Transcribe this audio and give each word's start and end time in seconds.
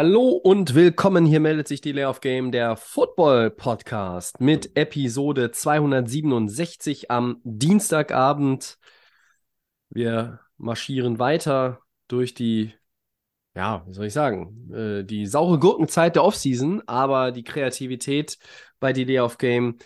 Hallo 0.00 0.28
und 0.28 0.76
willkommen. 0.76 1.26
Hier 1.26 1.40
meldet 1.40 1.66
sich 1.66 1.80
die 1.80 1.90
Layoff 1.90 2.20
Game, 2.20 2.52
der 2.52 2.76
Football 2.76 3.50
Podcast 3.50 4.40
mit 4.40 4.76
Episode 4.76 5.50
267 5.50 7.10
am 7.10 7.40
Dienstagabend. 7.42 8.78
Wir 9.90 10.38
marschieren 10.56 11.18
weiter 11.18 11.80
durch 12.06 12.32
die, 12.32 12.72
ja, 13.56 13.84
wie 13.88 13.92
soll 13.92 14.06
ich 14.06 14.12
sagen, 14.12 14.72
äh, 14.72 15.02
die 15.02 15.26
saure 15.26 15.58
Gurkenzeit 15.58 16.14
der 16.14 16.22
Offseason, 16.22 16.80
aber 16.86 17.32
die 17.32 17.42
Kreativität 17.42 18.38
bei 18.78 18.92
die 18.92 19.02
Layoff 19.02 19.36
Game 19.36 19.78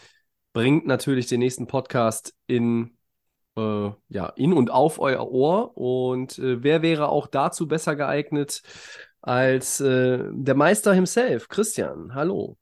bringt 0.53 0.87
natürlich 0.87 1.27
den 1.29 1.41
nächsten 1.41 1.67
Podcast 1.67 2.37
in, 2.47 2.99
äh, 3.57 3.91
ja, 4.11 4.27
in 4.37 4.53
und 4.53 4.71
auf 4.71 4.99
euer 4.99 5.27
Ohr. 5.27 5.75
Und 5.75 6.39
äh, 6.39 6.63
wer 6.63 6.83
wäre 6.83 7.09
auch 7.09 7.29
dazu 7.29 7.67
besser 7.67 7.97
geeignet 7.97 8.63
als 9.23 9.81
äh, 9.81 10.19
der 10.31 10.55
Meister 10.55 10.93
himself, 10.93 11.49
Christian? 11.49 12.15
Hallo. 12.15 12.59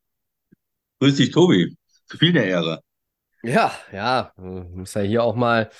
Grüß 1.01 1.17
dich, 1.17 1.31
Tobi. 1.31 1.77
Zu 2.07 2.19
viel 2.19 2.33
der 2.33 2.47
Ehre. 2.47 2.83
Ja, 3.43 3.73
ja, 3.93 4.33
muss 4.37 4.95
ja 4.95 5.01
hier 5.01 5.25
auch 5.25 5.35
mal 5.35 5.71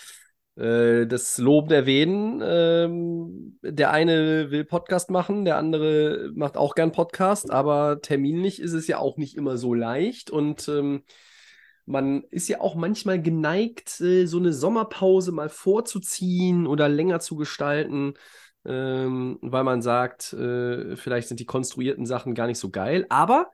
äh, 0.57 1.07
das 1.07 1.37
Lob 1.37 1.71
erwähnen. 1.71 2.41
Ähm, 2.43 3.59
der 3.63 3.91
eine 3.91 4.51
will 4.51 4.65
Podcast 4.65 5.11
machen, 5.11 5.45
der 5.45 5.59
andere 5.59 6.31
macht 6.35 6.57
auch 6.57 6.75
gern 6.75 6.93
Podcast, 6.93 7.51
aber 7.51 8.01
terminlich 8.01 8.61
ist 8.61 8.73
es 8.73 8.87
ja 8.87 8.99
auch 8.99 9.19
nicht 9.19 9.37
immer 9.37 9.59
so 9.59 9.75
leicht 9.75 10.31
und 10.31 10.69
ähm, 10.69 11.05
man 11.85 12.23
ist 12.31 12.49
ja 12.49 12.61
auch 12.61 12.75
manchmal 12.77 13.21
geneigt, 13.21 14.01
äh, 14.01 14.27
so 14.27 14.39
eine 14.39 14.53
Sommerpause 14.53 15.33
mal 15.33 15.49
vorzuziehen 15.49 16.67
oder 16.67 16.89
länger 16.89 17.21
zu 17.21 17.37
gestalten, 17.37 18.15
ähm, 18.65 19.39
weil 19.43 19.65
man 19.65 19.83
sagt, 19.83 20.33
äh, 20.33 20.97
vielleicht 20.97 21.29
sind 21.29 21.41
die 21.41 21.47
konstruierten 21.47 22.07
Sachen 22.07 22.35
gar 22.35 22.47
nicht 22.47 22.59
so 22.59 22.71
geil. 22.71 23.07
Aber 23.09 23.51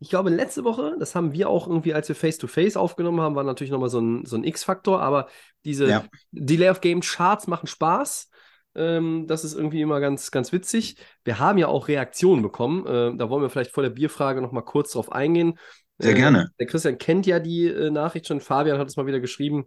ich 0.00 0.10
glaube, 0.10 0.30
letzte 0.30 0.64
Woche, 0.64 0.96
das 0.98 1.14
haben 1.14 1.32
wir 1.32 1.48
auch 1.48 1.66
irgendwie, 1.66 1.94
als 1.94 2.08
wir 2.08 2.16
Face-to-Face 2.16 2.76
aufgenommen 2.76 3.20
haben, 3.20 3.36
war 3.36 3.44
natürlich 3.44 3.70
nochmal 3.70 3.88
so 3.88 4.00
ein, 4.00 4.26
so 4.26 4.36
ein 4.36 4.44
X-Faktor, 4.44 5.00
aber 5.00 5.28
diese 5.64 5.88
Ja. 5.90 6.04
Delay 6.32 6.68
of 6.70 6.80
Game 6.80 7.00
Charts 7.00 7.46
machen 7.46 7.66
Spaß. 7.66 8.30
Ähm, 8.74 9.26
das 9.28 9.44
ist 9.44 9.54
irgendwie 9.54 9.80
immer 9.80 10.00
ganz, 10.00 10.30
ganz 10.30 10.52
witzig. 10.52 10.96
Wir 11.24 11.38
haben 11.38 11.58
ja 11.58 11.68
auch 11.68 11.88
Reaktionen 11.88 12.42
bekommen. 12.42 12.86
Äh, 12.86 13.16
da 13.16 13.30
wollen 13.30 13.42
wir 13.42 13.50
vielleicht 13.50 13.72
vor 13.72 13.82
der 13.82 13.90
Bierfrage 13.90 14.42
nochmal 14.42 14.64
kurz 14.64 14.92
drauf 14.92 15.12
eingehen. 15.12 15.58
Sehr 15.98 16.14
Äh, 16.14 16.14
gerne. 16.14 16.50
Der 16.58 16.66
Christian 16.66 16.98
kennt 16.98 17.26
ja 17.26 17.38
die 17.40 17.66
äh, 17.68 17.90
Nachricht 17.90 18.26
schon. 18.26 18.40
Fabian 18.40 18.78
hat 18.78 18.88
es 18.88 18.96
mal 18.96 19.06
wieder 19.06 19.20
geschrieben. 19.20 19.66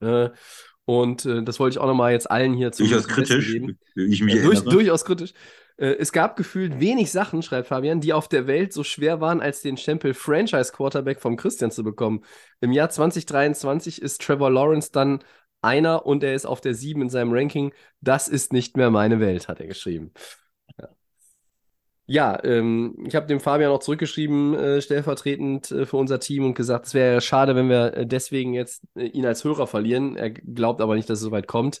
Äh, 0.00 0.30
und 0.86 1.26
äh, 1.26 1.42
das 1.44 1.60
wollte 1.60 1.74
ich 1.74 1.78
auch 1.80 1.86
nochmal 1.86 2.12
jetzt 2.12 2.30
allen 2.30 2.54
hier 2.54 2.72
zum 2.72 2.88
Durchaus 2.88 3.08
kritisch, 3.08 3.52
geben. 3.52 3.78
ich 3.94 4.22
mich 4.22 4.34
Ja, 4.36 4.42
durch, 4.42 4.58
erinnere. 4.58 4.74
durchaus 4.74 5.04
kritisch. 5.04 5.34
Äh, 5.76 5.96
es 5.98 6.12
gab 6.12 6.36
gefühlt 6.36 6.80
wenig 6.80 7.10
Sachen, 7.12 7.42
schreibt 7.42 7.68
Fabian, 7.68 8.00
die 8.00 8.12
auf 8.14 8.28
der 8.28 8.46
Welt 8.46 8.72
so 8.72 8.84
schwer 8.84 9.20
waren, 9.20 9.40
als 9.40 9.62
den 9.62 9.76
Stempel 9.76 10.14
Franchise 10.14 10.72
Quarterback 10.72 11.20
vom 11.20 11.36
Christian 11.36 11.70
zu 11.70 11.84
bekommen. 11.84 12.24
Im 12.60 12.72
Jahr 12.72 12.90
2023 12.90 14.00
ist 14.00 14.22
Trevor 14.22 14.50
Lawrence 14.50 14.90
dann 14.92 15.22
einer 15.62 16.06
und 16.06 16.22
er 16.22 16.34
ist 16.34 16.46
auf 16.46 16.60
der 16.60 16.74
7 16.74 17.02
in 17.02 17.10
seinem 17.10 17.32
Ranking. 17.32 17.72
Das 18.00 18.28
ist 18.28 18.52
nicht 18.52 18.76
mehr 18.76 18.90
meine 18.90 19.20
Welt, 19.20 19.48
hat 19.48 19.60
er 19.60 19.66
geschrieben. 19.66 20.12
Ja, 20.80 20.88
ja 22.06 22.42
ähm, 22.44 22.96
ich 23.06 23.14
habe 23.14 23.26
dem 23.26 23.40
Fabian 23.40 23.70
auch 23.70 23.80
zurückgeschrieben, 23.80 24.54
äh, 24.54 24.80
stellvertretend 24.80 25.70
äh, 25.70 25.86
für 25.86 25.96
unser 25.96 26.20
Team 26.20 26.44
und 26.44 26.54
gesagt, 26.54 26.86
es 26.86 26.94
wäre 26.94 27.20
schade, 27.20 27.56
wenn 27.56 27.68
wir 27.68 27.94
äh, 27.94 28.06
deswegen 28.06 28.54
jetzt 28.54 28.82
äh, 28.96 29.06
ihn 29.06 29.26
als 29.26 29.44
Hörer 29.44 29.66
verlieren. 29.66 30.16
Er 30.16 30.30
glaubt 30.30 30.80
aber 30.80 30.94
nicht, 30.94 31.10
dass 31.10 31.18
es 31.18 31.24
so 31.24 31.30
weit 31.30 31.46
kommt. 31.46 31.80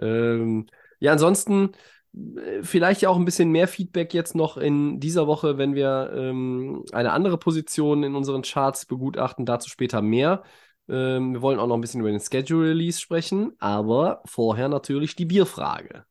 Ähm, 0.00 0.66
ja, 1.00 1.12
ansonsten 1.12 1.72
äh, 2.14 2.62
vielleicht 2.62 3.06
auch 3.06 3.16
ein 3.16 3.24
bisschen 3.24 3.50
mehr 3.50 3.68
Feedback 3.68 4.14
jetzt 4.14 4.34
noch 4.34 4.56
in 4.56 5.00
dieser 5.00 5.26
Woche, 5.26 5.58
wenn 5.58 5.74
wir 5.74 6.12
ähm, 6.14 6.84
eine 6.92 7.12
andere 7.12 7.38
Position 7.38 8.02
in 8.04 8.14
unseren 8.14 8.42
Charts 8.42 8.86
begutachten. 8.86 9.46
Dazu 9.46 9.68
später 9.70 10.02
mehr. 10.02 10.42
Ähm, 10.88 11.34
wir 11.34 11.42
wollen 11.42 11.58
auch 11.58 11.66
noch 11.66 11.76
ein 11.76 11.80
bisschen 11.80 12.00
über 12.00 12.10
den 12.10 12.20
Schedule 12.20 12.70
Release 12.70 13.00
sprechen, 13.00 13.52
aber 13.58 14.22
vorher 14.26 14.68
natürlich 14.68 15.16
die 15.16 15.24
Bierfrage. 15.24 16.04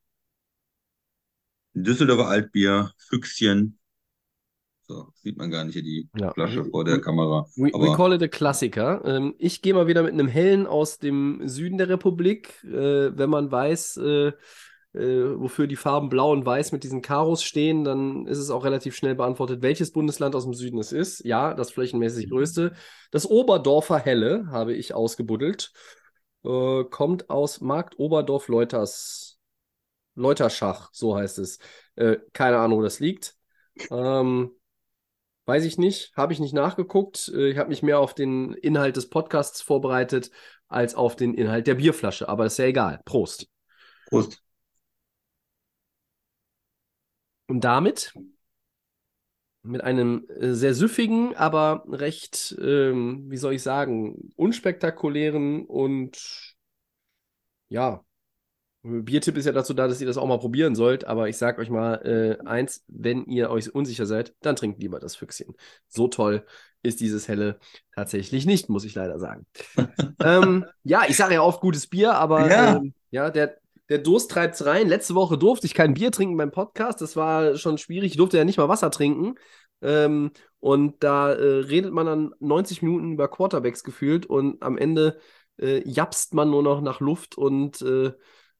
Düsseldorfer 1.73 2.27
Altbier, 2.27 2.91
Füchschen. 2.97 3.79
So, 4.85 5.07
sieht 5.15 5.37
man 5.37 5.49
gar 5.49 5.63
nicht 5.63 5.73
hier 5.73 5.81
die 5.81 6.09
Ja. 6.17 6.31
Flasche 6.33 6.65
vor 6.65 6.83
der 6.83 6.99
Kamera. 6.99 7.45
We, 7.55 7.71
we 7.73 7.95
call 7.95 8.13
it 8.13 8.21
a 8.21 8.27
Klassiker. 8.27 9.01
Ähm, 9.05 9.33
ich 9.37 9.61
gehe 9.61 9.73
mal 9.73 9.87
wieder 9.87 10.03
mit 10.03 10.11
einem 10.13 10.27
hellen 10.27 10.67
aus 10.67 10.99
dem 10.99 11.47
Süden 11.47 11.77
der 11.77 11.87
Republik. 11.89 12.63
Äh, 12.65 13.17
wenn 13.17 13.29
man 13.29 13.49
weiß, 13.49 13.97
äh, 13.97 14.33
äh, 14.93 15.39
wofür 15.39 15.67
die 15.67 15.77
Farben 15.77 16.09
Blau 16.09 16.31
und 16.31 16.45
Weiß 16.45 16.73
mit 16.73 16.83
diesen 16.83 17.01
Karos 17.01 17.43
stehen, 17.43 17.83
dann 17.85 18.27
ist 18.27 18.37
es 18.37 18.49
auch 18.49 18.65
relativ 18.65 18.95
schnell 18.95 19.15
beantwortet, 19.15 19.61
welches 19.61 19.91
Bundesland 19.91 20.35
aus 20.35 20.43
dem 20.43 20.53
Süden 20.53 20.77
es 20.79 20.91
ist. 20.91 21.23
Ja, 21.23 21.53
das 21.53 21.71
flächenmäßig 21.71 22.29
größte. 22.29 22.73
Das 23.09 23.25
Oberdorfer 23.29 23.97
Helle 23.97 24.47
habe 24.51 24.73
ich 24.73 24.93
ausgebuddelt. 24.93 25.71
Äh, 26.43 26.83
kommt 26.83 27.29
aus 27.29 27.61
Markt 27.61 27.97
Oberdorf 27.97 28.49
Leuters. 28.49 29.32
Leuterschach, 30.15 30.89
so 30.93 31.15
heißt 31.15 31.39
es. 31.39 31.59
Äh, 31.95 32.17
keine 32.33 32.57
Ahnung, 32.57 32.79
wo 32.79 32.83
das 32.83 32.99
liegt. 32.99 33.35
Ähm, 33.91 34.51
Weiß 35.45 35.65
ich 35.65 35.77
nicht, 35.77 36.15
habe 36.15 36.31
ich 36.31 36.39
nicht 36.39 36.53
nachgeguckt. 36.53 37.29
Äh, 37.35 37.49
Ich 37.51 37.57
habe 37.57 37.69
mich 37.69 37.83
mehr 37.83 37.99
auf 37.99 38.13
den 38.13 38.53
Inhalt 38.53 38.95
des 38.95 39.09
Podcasts 39.09 39.61
vorbereitet 39.61 40.31
als 40.67 40.95
auf 40.95 41.15
den 41.15 41.33
Inhalt 41.33 41.67
der 41.67 41.75
Bierflasche, 41.75 42.29
aber 42.29 42.45
ist 42.45 42.57
ja 42.57 42.65
egal. 42.65 43.01
Prost. 43.05 43.47
Prost. 44.07 44.41
Und 47.47 47.63
damit 47.63 48.13
mit 49.63 49.81
einem 49.83 50.27
äh, 50.39 50.53
sehr 50.53 50.73
süffigen, 50.73 51.35
aber 51.35 51.85
recht, 51.87 52.55
ähm, 52.61 53.25
wie 53.29 53.37
soll 53.37 53.53
ich 53.53 53.63
sagen, 53.63 54.31
unspektakulären 54.35 55.65
und 55.65 56.55
ja, 57.69 58.03
Biertipp 58.83 59.37
ist 59.37 59.45
ja 59.45 59.53
dazu 59.53 59.73
da, 59.73 59.87
dass 59.87 60.01
ihr 60.01 60.07
das 60.07 60.17
auch 60.17 60.27
mal 60.27 60.39
probieren 60.39 60.75
sollt, 60.75 61.05
aber 61.05 61.29
ich 61.29 61.37
sag 61.37 61.57
euch 61.57 61.69
mal 61.69 61.95
äh, 62.41 62.45
eins, 62.45 62.83
wenn 62.87 63.25
ihr 63.25 63.49
euch 63.49 63.73
unsicher 63.73 64.05
seid, 64.05 64.35
dann 64.41 64.57
trinkt 64.57 64.81
lieber 64.81 64.99
das 64.99 65.15
Füchschen. 65.15 65.55
So 65.87 66.09
toll 66.09 66.45
ist 66.81 66.99
dieses 66.99 67.29
Helle 67.29 67.59
tatsächlich 67.95 68.45
nicht, 68.45 68.67
muss 68.69 68.83
ich 68.83 68.93
leider 68.93 69.19
sagen. 69.19 69.45
ähm, 70.21 70.65
ja, 70.83 71.03
ich 71.07 71.15
sage 71.15 71.35
ja 71.35 71.41
oft 71.41 71.61
gutes 71.61 71.87
Bier, 71.87 72.15
aber 72.15 72.49
Ja. 72.49 72.75
ähm, 72.75 72.93
ja, 73.09 73.29
der, 73.29 73.57
der 73.87 73.99
Durst 73.99 74.31
treibt's 74.31 74.65
rein. 74.65 74.89
Letzte 74.89 75.15
Woche 75.15 75.37
durfte 75.37 75.65
ich 75.65 75.73
kein 75.73 75.93
Bier 75.93 76.11
trinken 76.11 76.35
beim 76.35 76.51
Podcast. 76.51 76.99
Das 76.99 77.15
war 77.15 77.55
schon 77.55 77.77
schwierig. 77.77 78.11
Ich 78.11 78.17
durfte 78.17 78.37
ja 78.37 78.43
nicht 78.43 78.57
mal 78.57 78.67
Wasser 78.67 78.91
trinken. 78.91 79.35
Ähm, 79.81 80.31
und 80.59 81.03
da 81.03 81.31
äh, 81.31 81.59
redet 81.59 81.93
man 81.93 82.05
dann 82.05 82.33
90 82.39 82.81
Minuten 82.81 83.13
über 83.13 83.29
Quarterbacks 83.29 83.83
gefühlt 83.83 84.25
und 84.25 84.61
am 84.61 84.77
Ende 84.77 85.19
äh, 85.57 85.87
japst 85.87 86.33
man 86.33 86.49
nur 86.49 86.63
noch 86.63 86.81
nach 86.81 86.99
Luft 86.99 87.37
und 87.37 87.81
äh, 87.81 88.11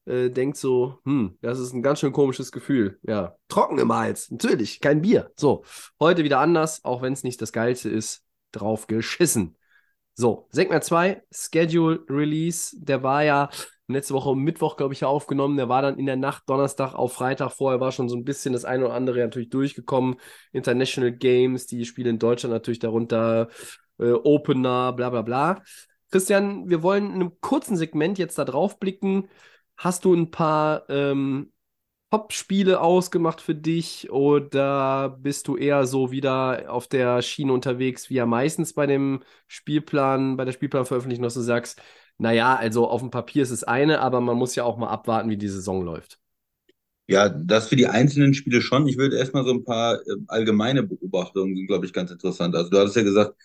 äh, 0.06 0.30
denkt 0.30 0.58
so, 0.58 1.00
hm, 1.06 1.38
das 1.42 1.60
ist 1.60 1.74
ein 1.74 1.84
ganz 1.84 2.00
schön 2.00 2.12
komisches 2.12 2.52
Gefühl. 2.52 3.00
Ja, 3.04 3.36
trocken 3.48 3.80
im 3.80 3.94
Hals, 3.94 4.32
natürlich, 4.32 4.82
kein 4.82 5.02
Bier. 5.02 5.32
So, 5.36 5.64
heute 6.00 6.24
wieder 6.24 6.40
anders, 6.40 6.84
auch 6.84 7.02
wenn 7.02 7.14
es 7.14 7.24
nicht 7.24 7.42
das 7.42 7.54
Geilste 7.54 7.90
ist, 7.90 8.24
drauf 8.52 8.88
geschissen. 8.88 9.58
So, 10.16 10.48
Segment 10.52 10.84
2, 10.84 11.24
Schedule 11.32 12.06
Release, 12.10 12.76
der 12.80 13.02
war 13.02 13.24
ja 13.24 13.50
letzte 13.88 14.14
Woche 14.14 14.36
Mittwoch, 14.36 14.78
glaube 14.78 14.94
ich, 14.94 15.04
aufgenommen. 15.04 15.58
Der 15.58 15.70
war 15.70 15.82
dann 15.82 15.98
in 15.98 16.06
der 16.06 16.16
Nacht 16.16 16.44
Donnerstag 16.48 16.94
auf 16.94 17.14
Freitag. 17.14 17.52
Vorher 17.52 17.80
war 17.80 17.92
schon 17.92 18.10
so 18.10 18.16
ein 18.16 18.24
bisschen 18.24 18.54
das 18.54 18.66
eine 18.66 18.86
oder 18.86 18.94
andere 18.94 19.20
natürlich 19.20 19.50
durchgekommen. 19.50 20.16
International 20.52 21.12
Games, 21.12 21.68
die 21.68 21.86
Spiele 21.86 22.10
in 22.10 22.20
Deutschland 22.20 22.54
natürlich 22.54 22.80
darunter, 22.80 23.50
äh, 24.00 24.12
Opener, 24.12 24.94
bla 24.94 25.10
bla 25.10 25.22
bla. 25.22 25.64
Christian, 26.12 26.70
wir 26.70 26.84
wollen 26.84 27.08
in 27.08 27.14
einem 27.14 27.42
kurzen 27.42 27.76
Segment 27.76 28.20
jetzt 28.20 28.38
da 28.38 28.46
drauf 28.46 28.80
blicken. 28.80 29.30
Hast 29.78 30.06
du 30.06 30.14
ein 30.14 30.32
paar 30.32 30.90
ähm, 30.90 31.52
Top-Spiele 32.12 32.82
ausgemacht 32.82 33.42
für 33.42 33.56
dich 33.56 34.12
oder 34.12 35.10
bist 35.22 35.48
du 35.48 35.58
eher 35.58 35.88
so 35.88 36.12
wieder 36.12 36.72
auf 36.72 36.88
der 36.88 37.22
Schiene 37.24 37.54
unterwegs, 37.54 38.10
wie 38.10 38.16
ja 38.16 38.26
meistens 38.28 38.74
bei 38.74 38.88
dem 38.88 39.24
Spielplan, 39.48 40.38
bei 40.38 40.46
der 40.46 40.54
Spielplanveröffentlichung, 40.54 41.24
dass 41.24 41.36
du 41.36 41.42
sagst, 41.42 41.82
naja, 42.20 42.56
also 42.56 42.88
auf 42.90 43.02
dem 43.02 43.12
Papier 43.12 43.44
ist 43.44 43.52
es 43.52 43.64
eine, 43.66 44.02
aber 44.02 44.22
man 44.22 44.38
muss 44.38 44.56
ja 44.56 44.64
auch 44.66 44.78
mal 44.78 44.90
abwarten, 44.90 45.30
wie 45.30 45.38
die 45.38 45.50
Saison 45.50 45.84
läuft. 45.86 46.20
Ja, 47.08 47.28
das 47.30 47.68
für 47.68 47.76
die 47.76 47.88
einzelnen 47.88 48.34
Spiele 48.34 48.62
schon. 48.62 48.88
Ich 48.88 48.98
würde 48.98 49.18
erstmal 49.18 49.44
so 49.44 49.52
ein 49.52 49.64
paar 49.66 49.96
äh, 50.02 50.16
allgemeine 50.28 50.84
Beobachtungen 50.84 51.56
sind, 51.56 51.68
glaube 51.68 51.86
ich, 51.86 51.92
ganz 51.94 52.12
interessant. 52.12 52.56
Also 52.56 52.70
du 52.70 52.78
hattest 52.80 52.96
ja 52.96 53.04
gesagt, 53.04 53.36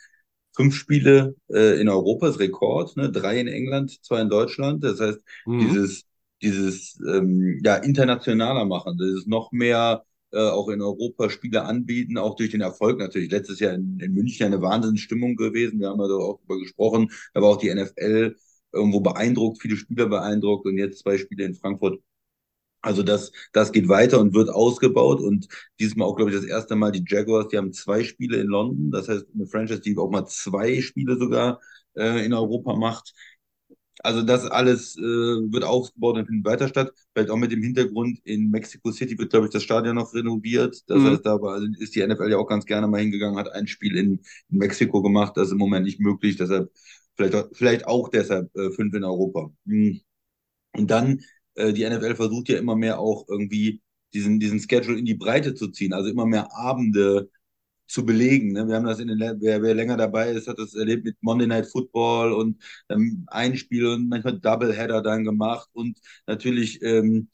fünf 0.56 0.76
Spiele 0.76 1.34
äh, 1.52 1.80
in 1.80 1.88
Europa 1.88 2.28
ist 2.28 2.38
Rekord, 2.40 2.96
ne? 2.96 3.10
Drei 3.12 3.40
in 3.40 3.48
England, 3.48 4.04
zwei 4.04 4.20
in 4.22 4.30
Deutschland. 4.30 4.84
Das 4.84 5.00
heißt, 5.00 5.20
Mhm. 5.46 5.58
dieses, 5.60 6.04
dieses 6.42 6.98
ähm, 7.08 7.60
ja, 7.64 7.76
internationaler 7.76 8.64
machen, 8.64 8.98
ist 9.00 9.26
noch 9.26 9.52
mehr 9.52 10.04
äh, 10.32 10.38
auch 10.38 10.68
in 10.68 10.82
Europa 10.82 11.30
Spiele 11.30 11.64
anbieten, 11.64 12.18
auch 12.18 12.36
durch 12.36 12.50
den 12.50 12.60
Erfolg 12.60 12.98
natürlich. 12.98 13.30
Letztes 13.30 13.60
Jahr 13.60 13.74
in, 13.74 13.98
in 14.00 14.12
München 14.12 14.46
eine 14.46 14.60
Wahnsinnsstimmung 14.62 15.36
gewesen. 15.36 15.80
Wir 15.80 15.88
haben 15.88 15.98
da 15.98 16.04
auch 16.04 16.38
darüber 16.38 16.58
gesprochen. 16.60 17.10
Da 17.34 17.42
war 17.42 17.50
auch 17.50 17.56
die 17.56 17.70
NFL 17.70 18.36
irgendwo 18.72 19.00
beeindruckt, 19.00 19.60
viele 19.62 19.76
Spieler 19.76 20.06
beeindruckt 20.06 20.66
und 20.66 20.76
jetzt 20.78 21.00
zwei 21.00 21.16
Spiele 21.18 21.44
in 21.44 21.54
Frankfurt. 21.54 22.00
Also 22.80 23.02
das, 23.02 23.32
das 23.52 23.72
geht 23.72 23.88
weiter 23.88 24.20
und 24.20 24.34
wird 24.34 24.50
ausgebaut 24.50 25.20
und 25.20 25.48
dieses 25.80 25.96
Mal 25.96 26.04
auch, 26.04 26.16
glaube 26.16 26.30
ich, 26.30 26.36
das 26.36 26.44
erste 26.46 26.76
Mal 26.76 26.92
die 26.92 27.04
Jaguars, 27.06 27.48
die 27.48 27.58
haben 27.58 27.72
zwei 27.72 28.04
Spiele 28.04 28.38
in 28.38 28.46
London. 28.46 28.90
Das 28.92 29.08
heißt, 29.08 29.26
eine 29.34 29.46
Franchise, 29.46 29.80
die 29.80 29.96
auch 29.98 30.10
mal 30.10 30.26
zwei 30.26 30.80
Spiele 30.80 31.16
sogar 31.18 31.60
äh, 31.96 32.24
in 32.24 32.32
Europa 32.32 32.76
macht. 32.76 33.14
Also 34.04 34.22
das 34.22 34.44
alles 34.44 34.96
äh, 34.96 35.00
wird 35.02 35.64
ausgebaut 35.64 36.16
und 36.16 36.26
findet 36.26 36.44
weiter 36.46 36.68
statt. 36.68 36.92
Vielleicht 37.14 37.30
auch 37.30 37.36
mit 37.36 37.50
dem 37.52 37.62
Hintergrund, 37.62 38.20
in 38.24 38.50
Mexico 38.50 38.92
City 38.92 39.18
wird, 39.18 39.30
glaube 39.30 39.46
ich, 39.46 39.52
das 39.52 39.62
Stadion 39.64 39.96
noch 39.96 40.14
renoviert. 40.14 40.82
Das 40.88 41.02
Mhm. 41.02 41.06
heißt, 41.06 41.26
da 41.26 41.40
war, 41.40 41.60
ist 41.78 41.94
die 41.96 42.00
NFL 42.02 42.30
ja 42.30 42.36
auch 42.38 42.46
ganz 42.46 42.64
gerne 42.66 42.86
mal 42.86 43.00
hingegangen, 43.00 43.38
hat 43.38 43.52
ein 43.52 43.66
Spiel 43.66 43.96
in, 43.96 44.20
in 44.50 44.58
Mexiko 44.58 45.02
gemacht. 45.02 45.36
Das 45.36 45.48
ist 45.48 45.52
im 45.52 45.58
Moment 45.58 45.84
nicht 45.86 46.00
möglich. 46.00 46.36
Deshalb, 46.36 46.70
vielleicht, 47.16 47.34
auch- 47.34 47.48
vielleicht 47.52 47.86
auch 47.86 48.08
deshalb 48.08 48.54
äh, 48.56 48.70
fünf 48.72 48.94
in 48.94 49.04
Europa. 49.04 49.50
Hm. 49.66 50.00
Und 50.74 50.90
dann, 50.90 51.20
äh, 51.54 51.72
die 51.72 51.84
NFL 51.84 52.16
versucht 52.16 52.48
ja 52.48 52.58
immer 52.58 52.76
mehr 52.76 52.98
auch 53.00 53.26
irgendwie 53.28 53.80
diesen, 54.14 54.40
diesen 54.40 54.60
Schedule 54.60 54.98
in 54.98 55.04
die 55.04 55.14
Breite 55.14 55.54
zu 55.54 55.68
ziehen, 55.68 55.92
also 55.92 56.08
immer 56.10 56.26
mehr 56.26 56.54
Abende 56.56 57.30
zu 57.88 58.04
belegen. 58.06 58.52
Ne? 58.52 58.68
Wir 58.68 58.76
haben 58.76 58.86
das 58.86 59.00
in 59.00 59.08
den, 59.08 59.18
wer, 59.40 59.62
wer 59.62 59.74
länger 59.74 59.96
dabei 59.96 60.30
ist, 60.32 60.48
hat 60.48 60.58
das 60.58 60.74
erlebt 60.74 61.04
mit 61.04 61.16
Monday 61.22 61.46
Night 61.46 61.66
Football 61.66 62.32
und 62.32 62.62
ähm, 62.90 63.24
ein 63.28 63.56
Spiel 63.56 63.86
und 63.86 64.08
manchmal 64.08 64.38
Doubleheader 64.38 65.02
dann 65.02 65.24
gemacht 65.24 65.68
und 65.72 65.98
natürlich 66.26 66.82
ähm, 66.82 67.28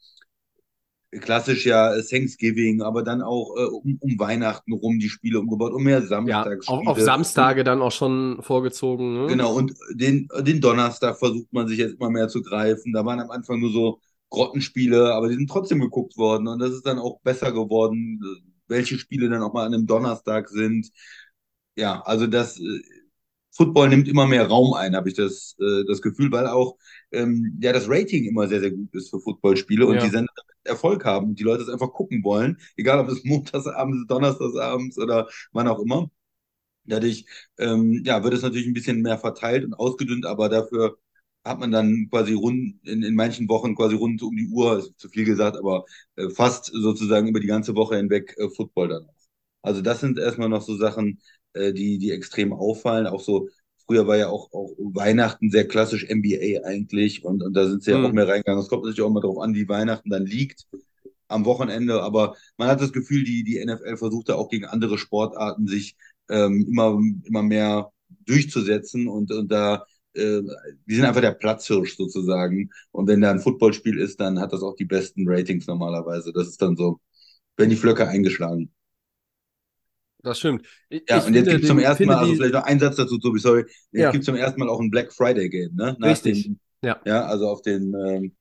klassisch 1.20 1.64
ja 1.66 2.00
Thanksgiving, 2.02 2.82
aber 2.82 3.02
dann 3.02 3.22
auch 3.22 3.56
äh, 3.56 3.64
um, 3.64 3.96
um 4.00 4.18
Weihnachten 4.18 4.72
rum 4.72 4.98
die 4.98 5.08
Spiele 5.08 5.38
umgebaut, 5.40 5.72
um 5.72 5.82
mehr 5.84 5.98
Ja, 5.98 6.08
Samstagsspiele. 6.08 6.80
auf, 6.80 6.86
auf 6.86 7.00
Samstage 7.00 7.64
dann 7.64 7.82
auch 7.82 7.92
schon 7.92 8.38
vorgezogen. 8.42 9.14
Ne? 9.14 9.26
Genau, 9.26 9.54
und 9.54 9.72
den, 9.92 10.28
den 10.40 10.60
Donnerstag 10.60 11.18
versucht 11.18 11.52
man 11.52 11.68
sich 11.68 11.78
jetzt 11.78 11.94
immer 11.94 12.10
mehr 12.10 12.28
zu 12.28 12.42
greifen. 12.42 12.92
Da 12.92 13.04
waren 13.04 13.20
am 13.20 13.30
Anfang 13.30 13.60
nur 13.60 13.70
so 13.72 14.00
Grottenspiele, 14.30 15.14
aber 15.14 15.28
die 15.28 15.36
sind 15.36 15.48
trotzdem 15.48 15.80
geguckt 15.80 16.16
worden. 16.16 16.48
Und 16.48 16.58
das 16.58 16.72
ist 16.72 16.86
dann 16.86 16.98
auch 16.98 17.20
besser 17.22 17.52
geworden, 17.52 18.20
welche 18.68 18.98
Spiele 18.98 19.28
dann 19.28 19.42
auch 19.42 19.52
mal 19.52 19.66
an 19.66 19.74
einem 19.74 19.86
Donnerstag 19.86 20.48
sind. 20.48 20.90
Ja, 21.76 22.00
also 22.02 22.26
das 22.26 22.58
äh, 22.60 22.80
Football 23.52 23.88
nimmt 23.90 24.08
immer 24.08 24.26
mehr 24.26 24.46
Raum 24.48 24.74
ein, 24.74 24.96
habe 24.96 25.08
ich 25.08 25.14
das, 25.14 25.56
äh, 25.60 25.84
das 25.86 26.02
Gefühl, 26.02 26.30
weil 26.32 26.46
auch 26.46 26.76
ähm, 27.12 27.58
ja 27.60 27.72
das 27.72 27.88
Rating 27.88 28.24
immer 28.24 28.48
sehr, 28.48 28.60
sehr 28.60 28.70
gut 28.72 28.94
ist 28.94 29.10
für 29.10 29.20
Footballspiele 29.20 29.86
und 29.86 30.02
Ja. 30.02 30.02
die 30.02 30.10
Sender 30.10 30.32
damit 30.36 30.54
Erfolg 30.66 31.04
haben 31.04 31.28
und 31.30 31.38
die 31.38 31.44
Leute 31.44 31.62
es 31.62 31.68
einfach 31.68 31.92
gucken 31.92 32.24
wollen, 32.24 32.58
egal 32.76 33.00
ob 33.00 33.08
es 33.08 33.24
montagsabends, 33.24 34.06
donnerstagsabends 34.08 34.98
oder 34.98 35.28
wann 35.52 35.68
auch 35.68 35.80
immer. 35.80 36.10
Dadurch 36.84 37.26
ähm, 37.58 38.02
ja, 38.04 38.22
wird 38.24 38.34
es 38.34 38.42
natürlich 38.42 38.66
ein 38.66 38.74
bisschen 38.74 39.02
mehr 39.02 39.18
verteilt 39.18 39.64
und 39.64 39.74
ausgedünnt, 39.74 40.26
aber 40.26 40.48
dafür 40.50 40.98
hat 41.44 41.58
man 41.60 41.70
dann 41.72 42.08
quasi 42.10 42.34
rund 42.34 42.76
in, 42.86 43.02
in 43.02 43.14
manchen 43.14 43.48
Wochen 43.48 43.74
quasi 43.74 43.96
rund 43.96 44.22
um 44.22 44.36
die 44.36 44.48
Uhr, 44.48 44.78
ist 44.78 44.98
zu 44.98 45.08
viel 45.08 45.24
gesagt, 45.24 45.56
aber 45.56 45.84
äh, 46.16 46.30
fast 46.30 46.66
sozusagen 46.66 47.28
über 47.28 47.40
die 47.40 47.46
ganze 47.46 47.74
Woche 47.76 47.96
hinweg 47.96 48.34
äh, 48.38 48.48
Football 48.50 48.88
dann 48.88 49.04
auch. 49.08 49.14
Also 49.62 49.80
das 49.82 50.00
sind 50.00 50.18
erstmal 50.18 50.48
noch 50.48 50.62
so 50.62 50.76
Sachen, 50.76 51.20
äh, 51.54 51.72
die, 51.72 51.98
die 51.98 52.10
extrem 52.12 52.52
auffallen. 52.52 53.06
Auch 53.06 53.20
so, 53.20 53.48
früher 53.86 54.06
war 54.06 54.16
ja 54.16 54.28
auch, 54.28 54.52
auch 54.52 54.72
Weihnachten 54.78 55.50
sehr 55.50 55.66
klassisch 55.68 56.04
NBA 56.04 56.66
eigentlich 56.68 57.24
und, 57.24 57.42
und 57.42 57.54
da 57.54 57.66
sind 57.68 57.82
sie 57.82 57.92
ja 57.92 57.98
Mhm. 57.98 58.02
auch 58.02 58.12
mehr 58.12 58.28
reingegangen. 58.28 58.60
Es 58.62 58.68
kommt 58.68 58.82
natürlich 58.84 59.02
auch 59.02 59.10
mal 59.10 59.20
darauf 59.20 59.38
an, 59.38 59.54
wie 59.54 59.68
Weihnachten 59.68 60.10
dann 60.10 60.26
liegt 60.26 60.66
am 61.28 61.44
Wochenende, 61.44 62.02
aber 62.02 62.36
man 62.58 62.68
hat 62.68 62.80
das 62.80 62.92
Gefühl, 62.92 63.24
die, 63.24 63.44
die 63.44 63.58
NFL 63.58 63.96
versucht 63.96 64.28
da 64.28 64.34
auch 64.34 64.48
gegen 64.50 64.66
andere 64.66 64.98
Sportarten 64.98 65.66
sich 65.66 65.96
ähm, 66.28 66.66
immer, 66.68 66.98
immer 67.24 67.42
mehr 67.42 67.90
durchzusetzen 68.26 69.08
und, 69.08 69.32
und 69.32 69.50
da, 69.50 69.86
äh, 70.14 70.42
die 70.86 70.94
sind 70.94 71.04
einfach 71.04 71.20
der 71.20 71.32
Platzhirsch 71.32 71.96
sozusagen. 71.96 72.70
Und 72.92 73.08
wenn 73.08 73.20
da 73.20 73.30
ein 73.30 73.40
Footballspiel 73.40 73.98
ist, 73.98 74.20
dann 74.20 74.40
hat 74.40 74.52
das 74.52 74.62
auch 74.62 74.76
die 74.76 74.84
besten 74.84 75.28
Ratings 75.28 75.66
normalerweise. 75.66 76.32
Das 76.32 76.48
ist 76.48 76.60
dann 76.62 76.76
so, 76.76 77.00
wenn 77.56 77.70
die 77.70 77.76
Flöcke 77.76 78.08
eingeschlagen. 78.08 78.72
Das 80.22 80.38
stimmt. 80.38 80.66
Ich, 80.88 81.02
Ja, 81.08 81.18
ich 81.18 81.26
und 81.26 81.34
jetzt 81.34 81.50
gibt 81.50 81.62
es 81.62 81.68
zum 81.68 81.78
ersten 81.78 82.06
Mal, 82.06 82.16
also 82.16 82.30
die- 82.32 82.36
vielleicht 82.38 82.54
noch 82.54 82.62
ein 82.64 82.80
Satz 82.80 82.96
dazu, 82.96 83.18
Tobi, 83.18 83.38
sorry. 83.38 83.64
Jetzt 83.92 84.02
Ja. 84.02 84.10
gibt 84.10 84.22
es 84.22 84.26
zum 84.26 84.36
ersten 84.36 84.58
Mal 84.60 84.68
auch 84.70 84.80
ein 84.80 84.90
Black 84.90 85.12
Friday 85.12 85.48
Game, 85.50 85.74
ne? 85.74 85.96
Nach 85.98 86.08
Richtig. 86.08 86.44
Dem, 86.44 86.58
Ja. 86.82 87.00
ja, 87.04 87.26
also 87.26 87.48
auf 87.48 87.60
den, 87.62 87.94
ähm, 87.94 88.34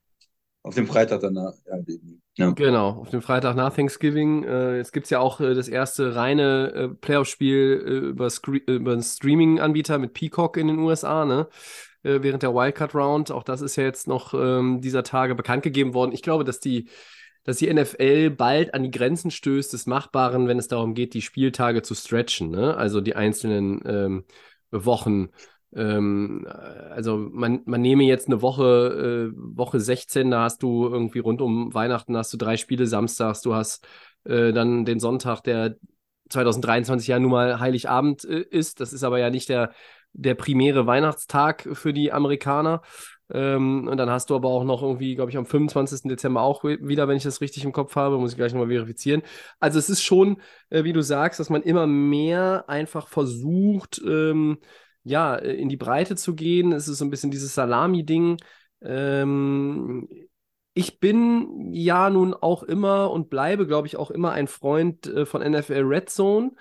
auf 0.64 0.76
dem 0.76 0.88
Freitag 0.88 1.22
danach. 1.22 1.56
Ja, 1.68 1.80
den, 1.81 2.23
ja. 2.35 2.50
Genau, 2.51 2.89
auf 2.89 3.09
dem 3.09 3.21
Freitag 3.21 3.56
nach 3.56 3.74
Thanksgiving. 3.74 4.44
Äh, 4.44 4.77
jetzt 4.77 4.91
gibt 4.91 5.06
es 5.06 5.09
ja 5.12 5.19
auch 5.19 5.39
äh, 5.39 5.53
das 5.53 5.68
erste 5.68 6.15
reine 6.15 6.74
äh, 6.74 6.88
Playoff-Spiel 6.89 7.83
äh, 7.85 8.09
über, 8.09 8.30
Scre 8.30 8.57
über 8.57 8.94
einen 8.94 9.03
Streaming-Anbieter 9.03 10.00
mit 10.00 10.13
Peacock 10.13 10.57
in 10.57 10.68
den 10.68 10.80
USA, 10.80 11.25
ne? 11.25 11.47
Äh, 12.03 12.24
während 12.24 12.41
der 12.41 12.56
Wildcard-Round. 12.56 13.31
Auch 13.31 13.44
das 13.44 13.62
ist 13.62 13.75
ja 13.75 13.83
jetzt 13.83 14.07
noch 14.07 14.33
ähm, 14.33 14.81
dieser 14.81 15.03
Tage 15.03 15.35
bekannt 15.35 15.63
gegeben 15.63 15.94
worden. 15.94 16.12
Ich 16.12 16.24
glaube, 16.24 16.44
dass 16.44 16.59
die, 16.59 16.89
dass 17.44 17.57
die 17.57 17.71
NFL 17.71 18.31
bald 18.31 18.74
an 18.74 18.83
die 18.83 18.91
Grenzen 18.91 19.30
stößt 19.30 19.71
des 19.71 19.85
Machbaren, 19.85 20.47
wenn 20.47 20.57
es 20.57 20.68
darum 20.68 20.95
geht, 20.95 21.13
die 21.13 21.21
Spieltage 21.21 21.83
zu 21.83 21.94
stretchen, 21.94 22.50
ne? 22.50 22.75
Also 22.75 23.00
die 23.00 23.15
einzelnen 23.15 23.81
ähm, 23.85 24.24
Wochen. 24.71 25.30
Ähm, 25.75 26.48
also 26.92 27.18
man, 27.18 27.62
man 27.66 27.81
nehme 27.81 28.04
jetzt 28.04 28.28
eine 28.28 28.42
Woche, 28.42 29.31
äh, 29.34 29.58
Woche 29.58 29.80
16, 29.80 30.31
da 30.31 30.44
hast 30.44 30.64
du 30.64 30.88
irgendwie 30.88 31.20
rund 31.20 31.42
um 31.42 31.74
Weihnachten 31.74 32.16
hast 32.16 32.34
du 32.34 32.38
drei 32.38 32.58
Spiele 32.58 32.88
samstags, 32.88 33.42
du 33.42 33.56
hast 33.56 33.88
äh, 34.25 34.54
dann 34.54 34.86
den 34.86 35.00
Sonntag, 35.00 35.42
der 35.42 35.75
2023 36.30 37.08
ja 37.08 37.20
nun 37.20 37.31
mal 37.31 37.60
Heiligabend 37.60 38.24
äh, 38.25 38.42
ist. 38.50 38.80
Das 38.80 38.94
ist 38.94 39.04
aber 39.04 39.20
ja 39.20 39.30
nicht 39.30 39.50
der, 39.50 39.72
der 40.14 40.36
primäre 40.36 40.86
Weihnachtstag 40.86 41.68
für 41.74 41.94
die 41.94 42.12
Amerikaner. 42.12 42.81
Ähm, 43.31 43.88
und 43.88 43.98
dann 43.98 44.10
hast 44.10 44.30
du 44.30 44.36
aber 44.36 44.50
auch 44.50 44.64
noch 44.64 44.84
irgendwie, 44.84 45.16
glaube 45.16 45.31
ich, 45.31 45.38
am 45.38 45.46
25. 45.46 46.10
Dezember 46.10 46.42
auch 46.42 46.64
wieder, 46.64 47.08
wenn 47.08 47.18
ich 47.18 47.24
das 47.24 47.42
richtig 47.42 47.64
im 47.64 47.72
Kopf 47.72 47.96
habe, 47.96 48.18
muss 48.18 48.31
ich 48.31 48.38
gleich 48.38 48.54
nochmal 48.54 48.69
verifizieren. 48.69 49.24
Also 49.60 49.80
es 49.80 49.90
ist 49.90 50.04
schon, 50.04 50.42
äh, 50.69 50.84
wie 50.84 50.94
du 50.94 51.02
sagst, 51.02 51.40
dass 51.40 51.50
man 51.50 51.64
immer 51.64 51.88
mehr 51.88 52.66
einfach 52.68 53.08
versucht, 53.08 54.02
ähm, 54.06 54.60
ja, 55.04 55.36
äh, 55.36 55.54
in 55.54 55.70
die 55.70 55.78
Breite 55.78 56.16
zu 56.16 56.36
gehen. 56.36 56.72
Es 56.72 56.88
ist 56.88 56.98
so 56.98 57.06
ein 57.06 57.10
bisschen 57.10 57.31
dieses 57.31 57.56
Salami-Ding. 57.56 58.38
Ähm, 58.81 60.07
ich 60.74 61.00
bin 61.00 61.74
ja 61.74 62.10
nun 62.10 62.33
auch 62.33 62.64
immer 62.64 63.12
und 63.12 63.30
bleibe, 63.30 63.68
glaube 63.68 63.88
ich, 63.88 63.98
auch 63.98 64.12
immer 64.12 64.31
ein 64.31 64.48
Freund 64.48 65.06
äh, 65.07 65.26
von 65.26 65.42
NFL 65.42 65.83
Red 65.86 66.10
Zone. 66.10 66.52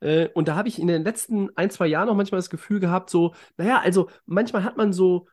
Äh, 0.00 0.28
und 0.34 0.48
da 0.48 0.56
habe 0.56 0.68
ich 0.68 0.78
in 0.78 0.88
den 0.88 1.04
letzten 1.04 1.56
ein, 1.56 1.70
zwei 1.70 1.86
Jahren 1.86 2.08
auch 2.08 2.14
manchmal 2.14 2.38
das 2.38 2.50
Gefühl 2.50 2.80
gehabt, 2.80 3.08
so, 3.08 3.34
naja, 3.56 3.80
also 3.80 4.10
manchmal 4.26 4.64
hat 4.64 4.76
man 4.76 4.92
so 4.92 5.28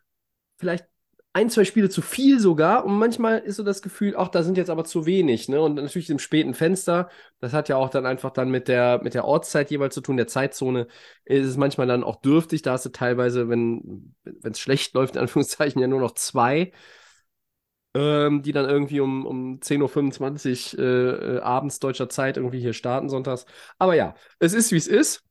vielleicht 0.57 0.85
ein, 1.33 1.49
zwei 1.49 1.63
Spiele 1.63 1.89
zu 1.89 2.01
viel 2.01 2.39
sogar 2.39 2.85
und 2.85 2.97
manchmal 2.97 3.39
ist 3.39 3.57
so 3.57 3.63
das 3.63 3.81
Gefühl, 3.83 4.15
ach, 4.17 4.29
da 4.29 4.41
sind 4.43 4.57
jetzt 4.57 4.69
aber 4.71 4.83
zu 4.83 5.05
wenig, 5.05 5.47
ne? 5.47 5.61
Und 5.61 5.75
natürlich 5.75 6.09
im 6.09 6.17
späten 6.19 6.53
Fenster, 6.55 7.09
das 7.39 7.53
hat 7.53 7.69
ja 7.69 7.77
auch 7.77 7.89
dann 7.89 8.05
einfach 8.07 8.31
dann 8.31 8.49
mit 8.49 8.67
der, 8.67 8.99
mit 9.03 9.13
der 9.13 9.25
Ortszeit 9.25 9.69
jeweils 9.69 9.93
zu 9.93 10.01
tun, 10.01 10.17
der 10.17 10.27
Zeitzone, 10.27 10.87
ist 11.25 11.45
es 11.45 11.55
manchmal 11.57 11.87
dann 11.87 12.03
auch 12.03 12.15
dürftig, 12.17 12.63
da 12.63 12.71
hast 12.73 12.85
du 12.85 12.89
teilweise, 12.89 13.47
wenn 13.47 14.15
es 14.43 14.59
schlecht 14.59 14.93
läuft, 14.95 15.15
in 15.15 15.21
Anführungszeichen, 15.21 15.79
ja 15.81 15.87
nur 15.87 15.99
noch 16.01 16.13
zwei, 16.15 16.71
ähm, 17.95 18.41
die 18.43 18.51
dann 18.51 18.69
irgendwie 18.69 18.99
um, 18.99 19.25
um 19.25 19.61
10.25 19.61 20.77
Uhr 20.77 20.83
äh, 20.83 21.37
äh, 21.37 21.39
abends 21.41 21.79
deutscher 21.79 22.09
Zeit 22.09 22.37
irgendwie 22.37 22.59
hier 22.59 22.73
starten, 22.73 23.09
sonntags. 23.09 23.45
Aber 23.77 23.95
ja, 23.95 24.15
es 24.39 24.53
ist, 24.53 24.71
wie 24.71 24.77
es 24.77 24.87
ist. 24.87 25.23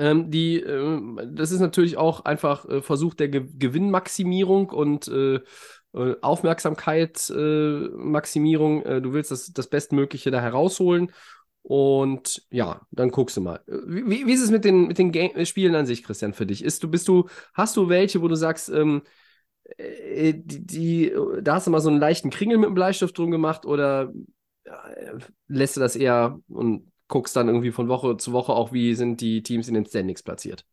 Ähm, 0.00 0.30
die, 0.30 0.60
ähm, 0.60 1.20
das 1.34 1.52
ist 1.52 1.60
natürlich 1.60 1.98
auch 1.98 2.24
einfach 2.24 2.66
äh, 2.66 2.80
Versuch 2.80 3.12
der 3.12 3.28
Ge 3.28 3.46
Gewinnmaximierung 3.58 4.70
und 4.70 5.08
äh, 5.08 5.40
äh, 5.92 6.16
Aufmerksamkeitsmaximierung. 6.22 8.82
Äh, 8.82 9.02
du 9.02 9.12
willst 9.12 9.30
das, 9.30 9.52
das 9.52 9.68
Bestmögliche 9.68 10.30
da 10.30 10.40
herausholen. 10.40 11.12
Und 11.62 12.42
ja, 12.50 12.80
dann 12.90 13.10
guckst 13.10 13.36
du 13.36 13.42
mal. 13.42 13.60
Wie, 13.66 14.26
wie 14.26 14.32
ist 14.32 14.42
es 14.42 14.50
mit 14.50 14.64
den, 14.64 14.86
mit 14.86 14.96
den 14.96 15.12
Ga 15.12 15.44
Spielen 15.44 15.74
an 15.74 15.84
sich, 15.84 16.02
Christian, 16.02 16.32
für 16.32 16.46
dich? 16.46 16.64
Ist 16.64 16.82
du, 16.82 16.88
bist 16.88 17.06
du, 17.06 17.28
hast 17.52 17.76
du 17.76 17.90
welche, 17.90 18.22
wo 18.22 18.28
du 18.28 18.36
sagst, 18.36 18.70
ähm, 18.70 19.02
äh, 19.76 20.32
die, 20.34 20.66
die, 20.66 21.12
da 21.42 21.56
hast 21.56 21.66
du 21.66 21.70
mal 21.70 21.80
so 21.80 21.90
einen 21.90 22.00
leichten 22.00 22.30
Kringel 22.30 22.56
mit 22.56 22.68
dem 22.68 22.74
Bleistift 22.74 23.18
drum 23.18 23.30
gemacht 23.30 23.66
oder 23.66 24.10
äh, 24.64 25.18
lässt 25.48 25.76
du 25.76 25.80
das 25.80 25.94
eher 25.94 26.40
und 26.48 26.89
guckst 27.10 27.36
dann 27.36 27.48
irgendwie 27.48 27.72
von 27.72 27.88
Woche 27.88 28.16
zu 28.16 28.32
Woche 28.32 28.52
auch, 28.54 28.72
wie 28.72 28.94
sind 28.94 29.20
die 29.20 29.42
Teams 29.42 29.68
in 29.68 29.74
den 29.74 29.86
Standings 29.86 30.22
platziert? 30.22 30.66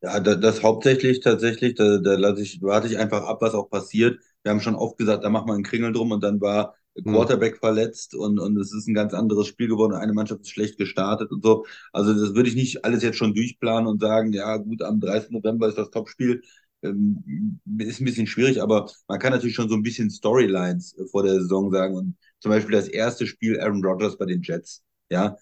Ja, 0.00 0.20
da, 0.20 0.34
das 0.36 0.62
hauptsächlich 0.62 1.20
tatsächlich, 1.20 1.74
da, 1.74 1.98
da 1.98 2.14
lasse 2.14 2.42
ich, 2.42 2.62
warte 2.62 2.86
ich 2.86 2.98
einfach 2.98 3.24
ab, 3.24 3.38
was 3.42 3.54
auch 3.54 3.68
passiert. 3.68 4.20
Wir 4.42 4.52
haben 4.52 4.60
schon 4.60 4.76
oft 4.76 4.96
gesagt, 4.96 5.24
da 5.24 5.30
machen 5.30 5.48
wir 5.48 5.54
einen 5.54 5.64
Kringel 5.64 5.92
drum 5.92 6.12
und 6.12 6.22
dann 6.22 6.40
war 6.40 6.76
Quarterback 7.06 7.58
verletzt 7.58 8.14
und, 8.14 8.38
und 8.38 8.56
es 8.58 8.72
ist 8.72 8.86
ein 8.88 8.94
ganz 8.94 9.12
anderes 9.14 9.48
Spiel 9.48 9.68
geworden. 9.68 9.94
Eine 9.94 10.12
Mannschaft 10.12 10.42
ist 10.42 10.50
schlecht 10.50 10.78
gestartet 10.78 11.30
und 11.32 11.42
so. 11.44 11.64
Also 11.92 12.12
das 12.14 12.34
würde 12.34 12.48
ich 12.48 12.54
nicht 12.54 12.84
alles 12.84 13.02
jetzt 13.02 13.18
schon 13.18 13.34
durchplanen 13.34 13.88
und 13.88 14.00
sagen, 14.00 14.32
ja 14.32 14.56
gut, 14.56 14.82
am 14.82 15.00
30. 15.00 15.32
November 15.32 15.68
ist 15.68 15.78
das 15.78 15.90
Topspiel. 15.90 16.42
Ähm, 16.82 17.60
ist 17.78 18.00
ein 18.00 18.04
bisschen 18.04 18.28
schwierig, 18.28 18.62
aber 18.62 18.88
man 19.08 19.18
kann 19.18 19.32
natürlich 19.32 19.56
schon 19.56 19.68
so 19.68 19.74
ein 19.74 19.82
bisschen 19.82 20.10
Storylines 20.10 20.96
äh, 20.96 21.06
vor 21.06 21.24
der 21.24 21.34
Saison 21.40 21.72
sagen. 21.72 21.94
Und 21.96 22.16
zum 22.40 22.50
Beispiel 22.52 22.72
das 22.72 22.86
erste 22.88 23.26
Spiel 23.26 23.60
Aaron 23.60 23.84
Rodgers 23.84 24.16
bei 24.16 24.26
den 24.26 24.42
Jets. 24.42 24.84
Ja, 25.10 25.36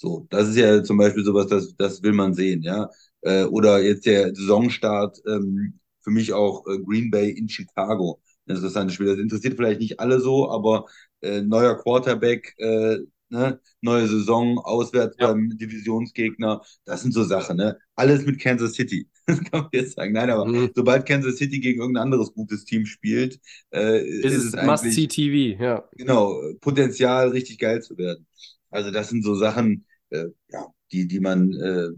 so, 0.00 0.26
das 0.30 0.48
ist 0.48 0.56
ja 0.56 0.82
zum 0.82 0.96
Beispiel 0.96 1.24
sowas, 1.24 1.46
das, 1.48 1.76
das 1.76 2.02
will 2.02 2.12
man 2.12 2.32
sehen, 2.32 2.62
ja. 2.62 2.88
Äh, 3.20 3.44
oder 3.44 3.82
jetzt 3.82 4.06
der 4.06 4.34
Saisonstart, 4.34 5.20
ähm, 5.26 5.78
für 6.00 6.10
mich 6.10 6.32
auch 6.32 6.66
äh, 6.66 6.78
Green 6.78 7.10
Bay 7.10 7.30
in 7.30 7.50
Chicago. 7.50 8.18
Das 8.46 8.62
ist 8.62 8.78
ein 8.78 8.88
Spiel. 8.88 9.08
Das 9.08 9.18
interessiert 9.18 9.56
vielleicht 9.56 9.80
nicht 9.80 10.00
alle 10.00 10.18
so, 10.20 10.50
aber 10.50 10.86
äh, 11.20 11.42
neuer 11.42 11.76
Quarterback, 11.76 12.54
äh, 12.56 12.96
ne? 13.28 13.60
neue 13.82 14.08
Saison, 14.08 14.58
auswärts 14.58 15.16
ja. 15.20 15.26
beim 15.26 15.50
Divisionsgegner, 15.58 16.62
das 16.86 17.02
sind 17.02 17.12
so 17.12 17.22
Sachen, 17.22 17.58
ne? 17.58 17.76
Alles 17.94 18.24
mit 18.24 18.40
Kansas 18.40 18.72
City. 18.72 19.06
Das 19.26 19.38
kann 19.44 19.60
man 19.60 19.68
jetzt 19.72 19.94
sagen. 19.94 20.12
Nein, 20.12 20.30
aber 20.30 20.46
mhm. 20.46 20.70
sobald 20.74 21.06
Kansas 21.06 21.36
City 21.36 21.60
gegen 21.60 21.78
irgendein 21.78 22.04
anderes 22.04 22.32
gutes 22.32 22.64
Team 22.64 22.84
spielt, 22.84 23.38
äh, 23.72 24.04
ist, 24.04 24.24
ist 24.24 24.54
es 24.54 24.62
Must-See-TV, 24.64 25.62
ja. 25.62 25.88
Genau, 25.92 26.40
Potenzial, 26.60 27.28
richtig 27.28 27.58
geil 27.58 27.80
zu 27.80 27.96
werden. 27.96 28.26
Also 28.70 28.90
das 28.90 29.08
sind 29.10 29.22
so 29.22 29.36
Sachen, 29.36 29.84
äh, 30.10 30.26
ja, 30.48 30.66
die, 30.92 31.08
die 31.08 31.20
man 31.20 31.52
äh, 31.52 31.88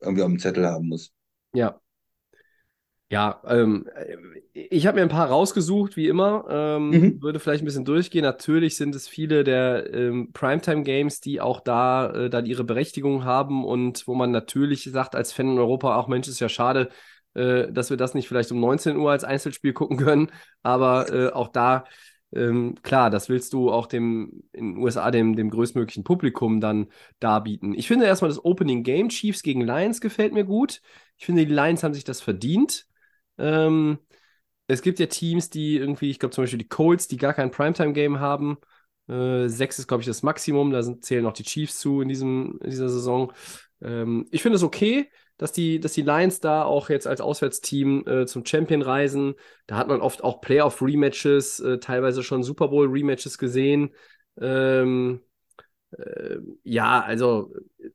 irgendwie 0.00 0.22
auf 0.22 0.28
dem 0.28 0.38
Zettel 0.38 0.66
haben 0.66 0.88
muss. 0.88 1.12
Ja, 1.52 1.80
ja, 3.12 3.42
ähm, 3.44 3.88
ich 4.52 4.86
habe 4.86 4.96
mir 4.96 5.02
ein 5.02 5.08
paar 5.08 5.28
rausgesucht, 5.28 5.96
wie 5.96 6.06
immer. 6.06 6.44
Ähm, 6.48 6.90
mhm. 6.90 7.22
Würde 7.22 7.40
vielleicht 7.40 7.60
ein 7.60 7.64
bisschen 7.64 7.84
durchgehen. 7.84 8.22
Natürlich 8.22 8.76
sind 8.76 8.94
es 8.94 9.08
viele 9.08 9.42
der 9.42 9.92
ähm, 9.92 10.32
Primetime-Games, 10.32 11.20
die 11.20 11.40
auch 11.40 11.58
da 11.58 12.12
äh, 12.12 12.30
dann 12.30 12.46
ihre 12.46 12.62
Berechtigung 12.62 13.24
haben 13.24 13.64
und 13.64 14.06
wo 14.06 14.14
man 14.14 14.30
natürlich 14.30 14.84
sagt, 14.84 15.16
als 15.16 15.32
Fan 15.32 15.50
in 15.50 15.58
Europa, 15.58 15.96
auch 15.96 16.06
Mensch, 16.06 16.28
ist 16.28 16.38
ja 16.38 16.48
schade, 16.48 16.88
äh, 17.34 17.72
dass 17.72 17.90
wir 17.90 17.96
das 17.96 18.14
nicht 18.14 18.28
vielleicht 18.28 18.52
um 18.52 18.60
19 18.60 18.96
Uhr 18.96 19.10
als 19.10 19.24
Einzelspiel 19.24 19.72
gucken 19.72 19.96
können. 19.96 20.30
Aber 20.62 21.12
äh, 21.12 21.32
auch 21.32 21.48
da, 21.48 21.86
ähm, 22.32 22.76
klar, 22.82 23.10
das 23.10 23.28
willst 23.28 23.52
du 23.52 23.70
auch 23.72 23.86
dem 23.86 24.44
in 24.52 24.74
den 24.74 24.82
USA 24.82 25.10
dem, 25.10 25.34
dem 25.34 25.50
größtmöglichen 25.50 26.04
Publikum 26.04 26.60
dann 26.60 26.88
darbieten. 27.18 27.74
Ich 27.74 27.88
finde 27.88 28.06
erstmal 28.06 28.30
das 28.30 28.44
Opening 28.44 28.82
Game 28.84 29.08
Chiefs 29.08 29.42
gegen 29.42 29.62
Lions 29.62 30.00
gefällt 30.00 30.32
mir 30.32 30.44
gut. 30.44 30.80
Ich 31.18 31.26
finde, 31.26 31.44
die 31.44 31.52
Lions 31.52 31.82
haben 31.82 31.94
sich 31.94 32.04
das 32.04 32.20
verdient. 32.20 32.86
Ähm, 33.38 33.98
es 34.68 34.82
gibt 34.82 35.00
ja 35.00 35.06
Teams, 35.06 35.50
die 35.50 35.76
irgendwie, 35.76 36.10
ich 36.10 36.18
glaube 36.18 36.34
zum 36.34 36.44
Beispiel 36.44 36.58
die 36.58 36.68
Colts, 36.68 37.08
die 37.08 37.16
gar 37.16 37.34
kein 37.34 37.50
Primetime-Game 37.50 38.20
haben. 38.20 38.58
Äh, 39.08 39.48
sechs 39.48 39.78
ist, 39.78 39.88
glaube 39.88 40.02
ich, 40.02 40.06
das 40.06 40.22
Maximum. 40.22 40.70
Da 40.70 40.82
sind, 40.82 41.04
zählen 41.04 41.26
auch 41.26 41.32
die 41.32 41.42
Chiefs 41.42 41.80
zu 41.80 42.00
in, 42.00 42.08
diesem, 42.08 42.58
in 42.62 42.70
dieser 42.70 42.88
Saison. 42.88 43.32
Ähm, 43.82 44.26
ich 44.30 44.42
finde 44.42 44.56
es 44.56 44.62
okay, 44.62 45.10
dass 45.40 45.52
die, 45.52 45.80
dass 45.80 45.94
die 45.94 46.02
Lions 46.02 46.40
da 46.40 46.64
auch 46.64 46.90
jetzt 46.90 47.06
als 47.06 47.22
Auswärtsteam 47.22 48.06
äh, 48.06 48.26
zum 48.26 48.44
Champion 48.44 48.82
reisen. 48.82 49.36
Da 49.66 49.78
hat 49.78 49.88
man 49.88 50.02
oft 50.02 50.22
auch 50.22 50.42
Playoff-Rematches, 50.42 51.60
äh, 51.60 51.78
teilweise 51.78 52.22
schon 52.22 52.42
Super 52.42 52.68
Bowl-Rematches 52.68 53.38
gesehen. 53.38 53.94
Ähm, 54.38 55.22
äh, 55.92 56.36
ja, 56.62 57.00
also 57.00 57.54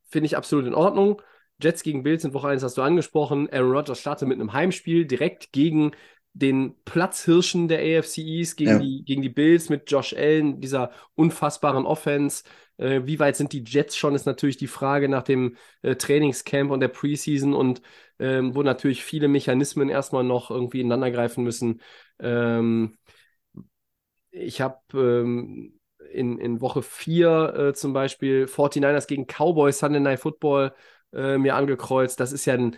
finde 0.09 0.25
ich 0.25 0.35
absolut 0.35 0.65
in 0.65 0.73
Ordnung. 0.73 1.21
Jets 1.61 1.83
gegen 1.83 2.01
Bills 2.01 2.23
in 2.23 2.33
Woche 2.33 2.47
1 2.47 2.63
hast 2.63 2.79
du 2.79 2.81
angesprochen. 2.81 3.47
Aaron 3.51 3.71
Rodgers 3.71 3.99
startet 3.99 4.27
mit 4.27 4.39
einem 4.39 4.53
Heimspiel 4.53 5.05
direkt 5.05 5.51
gegen 5.51 5.91
den 6.33 6.73
Platzhirschen 6.83 7.67
der 7.67 7.79
AFC 7.79 8.17
East, 8.17 8.57
gegen, 8.57 8.71
ja. 8.71 8.79
die, 8.79 9.03
gegen 9.05 9.21
die 9.21 9.29
Bills 9.29 9.69
mit 9.69 9.89
Josh 9.91 10.15
Allen, 10.15 10.61
dieser 10.61 10.89
unfassbaren 11.13 11.85
Offense. 11.85 12.43
Äh, 12.77 13.01
wie 13.05 13.19
weit 13.19 13.35
sind 13.35 13.53
die 13.53 13.63
Jets 13.65 13.95
schon, 13.95 14.15
ist 14.15 14.25
natürlich 14.25 14.57
die 14.57 14.67
Frage 14.67 15.09
nach 15.09 15.23
dem 15.23 15.55
äh, 15.81 15.95
Trainingscamp 15.95 16.71
und 16.71 16.79
der 16.81 16.87
Preseason 16.89 17.53
und 17.53 17.81
ähm, 18.19 18.55
wo 18.55 18.63
natürlich 18.63 19.03
viele 19.03 19.27
Mechanismen 19.27 19.89
erstmal 19.89 20.23
noch 20.23 20.51
irgendwie 20.51 20.81
ineinandergreifen 20.81 21.43
müssen. 21.43 21.81
Ähm, 22.19 22.97
ich 24.31 24.61
habe 24.61 24.79
ähm, 24.93 25.79
in, 26.11 26.37
in 26.39 26.61
Woche 26.61 26.81
4 26.81 27.53
äh, 27.69 27.73
zum 27.73 27.93
Beispiel 27.93 28.47
49ers 28.47 29.07
gegen 29.07 29.25
Cowboys 29.27 29.79
Sunday 29.79 29.99
Night 30.01 30.19
Football 30.19 30.73
äh, 31.13 31.37
mir 31.37 31.55
angekreuzt. 31.55 32.19
Das 32.19 32.31
ist 32.31 32.45
ja 32.45 32.53
ein, 32.55 32.75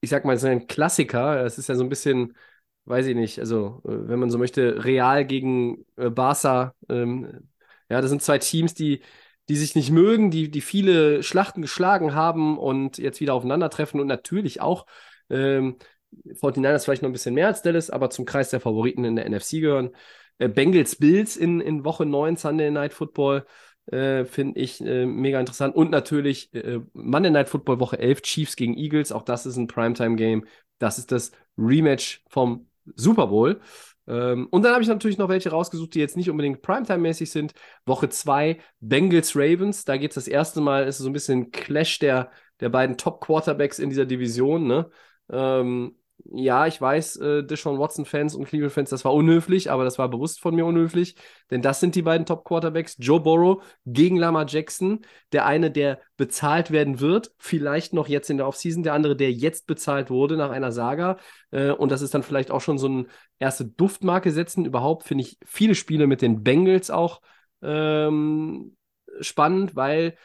ich 0.00 0.10
sag 0.10 0.24
mal, 0.24 0.36
so 0.38 0.46
ein 0.48 0.66
Klassiker. 0.66 1.42
Das 1.42 1.58
ist 1.58 1.68
ja 1.68 1.74
so 1.76 1.84
ein 1.84 1.88
bisschen, 1.88 2.36
weiß 2.84 3.06
ich 3.06 3.16
nicht, 3.16 3.38
also 3.40 3.82
äh, 3.84 4.08
wenn 4.08 4.18
man 4.20 4.30
so 4.30 4.38
möchte, 4.38 4.84
Real 4.84 5.24
gegen 5.26 5.86
äh, 5.96 6.10
Barca. 6.10 6.74
Ähm, 6.88 7.48
ja, 7.88 8.00
das 8.00 8.10
sind 8.10 8.22
zwei 8.22 8.38
Teams, 8.38 8.74
die, 8.74 9.02
die 9.48 9.56
sich 9.56 9.74
nicht 9.74 9.90
mögen, 9.90 10.30
die, 10.30 10.50
die 10.50 10.60
viele 10.60 11.22
Schlachten 11.22 11.62
geschlagen 11.62 12.14
haben 12.14 12.58
und 12.58 12.98
jetzt 12.98 13.20
wieder 13.20 13.34
aufeinandertreffen 13.34 14.00
und 14.00 14.06
natürlich 14.06 14.60
auch 14.60 14.86
ähm, 15.30 15.76
49ers 16.24 16.84
vielleicht 16.84 17.02
noch 17.02 17.10
ein 17.10 17.12
bisschen 17.12 17.34
mehr 17.34 17.48
als 17.48 17.62
Dallas, 17.62 17.90
aber 17.90 18.10
zum 18.10 18.24
Kreis 18.24 18.50
der 18.50 18.60
Favoriten 18.60 19.04
in 19.04 19.16
der 19.16 19.28
NFC 19.28 19.60
gehören. 19.60 19.90
Äh, 20.38 20.48
Bengals 20.48 20.96
Bills 20.96 21.36
in, 21.36 21.60
in 21.60 21.84
Woche 21.84 22.06
9 22.06 22.36
Sunday 22.36 22.70
Night 22.70 22.94
Football. 22.94 23.46
Äh, 23.86 24.26
finde 24.26 24.60
ich 24.60 24.80
äh, 24.82 25.06
mega 25.06 25.40
interessant. 25.40 25.74
Und 25.74 25.90
natürlich 25.90 26.52
äh, 26.54 26.80
Monday 26.92 27.30
Night 27.30 27.48
Football 27.48 27.80
Woche 27.80 27.98
11, 27.98 28.22
Chiefs 28.22 28.56
gegen 28.56 28.76
Eagles. 28.76 29.12
Auch 29.12 29.22
das 29.22 29.46
ist 29.46 29.56
ein 29.56 29.66
Primetime-Game. 29.66 30.44
Das 30.78 30.98
ist 30.98 31.10
das 31.10 31.32
Rematch 31.56 32.22
vom 32.28 32.68
Super 32.96 33.28
Bowl. 33.28 33.60
Ähm, 34.08 34.48
und 34.50 34.62
dann 34.62 34.72
habe 34.72 34.82
ich 34.82 34.88
natürlich 34.88 35.18
noch 35.18 35.28
welche 35.28 35.50
rausgesucht, 35.50 35.94
die 35.94 36.00
jetzt 36.00 36.16
nicht 36.16 36.30
unbedingt 36.30 36.62
Primetime-mäßig 36.62 37.30
sind. 37.30 37.52
Woche 37.84 38.08
2, 38.08 38.58
Bengals 38.80 39.36
Ravens. 39.36 39.84
Da 39.84 39.96
geht 39.98 40.12
es 40.12 40.14
das 40.14 40.28
erste 40.28 40.60
Mal, 40.60 40.86
ist 40.88 40.98
so 40.98 41.08
ein 41.08 41.12
bisschen 41.12 41.50
Clash 41.50 41.98
der, 41.98 42.30
der 42.60 42.70
beiden 42.70 42.96
Top-Quarterbacks 42.96 43.78
in 43.78 43.90
dieser 43.90 44.06
Division. 44.06 44.66
Ne? 44.66 44.90
Ähm, 45.30 45.97
ja, 46.24 46.66
ich 46.66 46.80
weiß, 46.80 47.16
äh, 47.16 47.42
Deshaun 47.44 47.78
Watson-Fans 47.78 48.34
und 48.34 48.44
Cleveland-Fans, 48.46 48.90
das 48.90 49.04
war 49.04 49.14
unhöflich, 49.14 49.70
aber 49.70 49.84
das 49.84 49.98
war 49.98 50.08
bewusst 50.08 50.40
von 50.40 50.54
mir 50.54 50.66
unhöflich, 50.66 51.16
denn 51.50 51.62
das 51.62 51.80
sind 51.80 51.94
die 51.94 52.02
beiden 52.02 52.26
Top-Quarterbacks. 52.26 52.96
Joe 52.98 53.20
Burrow 53.20 53.62
gegen 53.86 54.16
Lamar 54.16 54.46
Jackson, 54.46 55.00
der 55.32 55.46
eine, 55.46 55.70
der 55.70 56.00
bezahlt 56.16 56.70
werden 56.70 57.00
wird, 57.00 57.32
vielleicht 57.38 57.92
noch 57.92 58.08
jetzt 58.08 58.30
in 58.30 58.36
der 58.36 58.46
Offseason, 58.46 58.82
der 58.82 58.94
andere, 58.94 59.16
der 59.16 59.32
jetzt 59.32 59.66
bezahlt 59.66 60.10
wurde 60.10 60.36
nach 60.36 60.50
einer 60.50 60.72
Saga. 60.72 61.16
Äh, 61.50 61.70
und 61.70 61.90
das 61.92 62.02
ist 62.02 62.14
dann 62.14 62.22
vielleicht 62.22 62.50
auch 62.50 62.60
schon 62.60 62.78
so 62.78 62.88
eine 62.88 63.06
erste 63.38 63.64
Duftmarke 63.64 64.30
setzen. 64.30 64.64
Überhaupt 64.64 65.04
finde 65.04 65.24
ich 65.24 65.38
viele 65.46 65.74
Spiele 65.74 66.06
mit 66.06 66.20
den 66.20 66.42
Bengals 66.42 66.90
auch 66.90 67.20
ähm, 67.62 68.76
spannend, 69.20 69.76
weil 69.76 70.16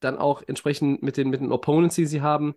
dann 0.00 0.16
auch 0.16 0.42
entsprechend 0.46 1.02
mit 1.02 1.16
den, 1.16 1.28
mit 1.30 1.40
den 1.40 1.52
Opponents, 1.52 1.94
die 1.94 2.06
sie 2.06 2.22
haben, 2.22 2.54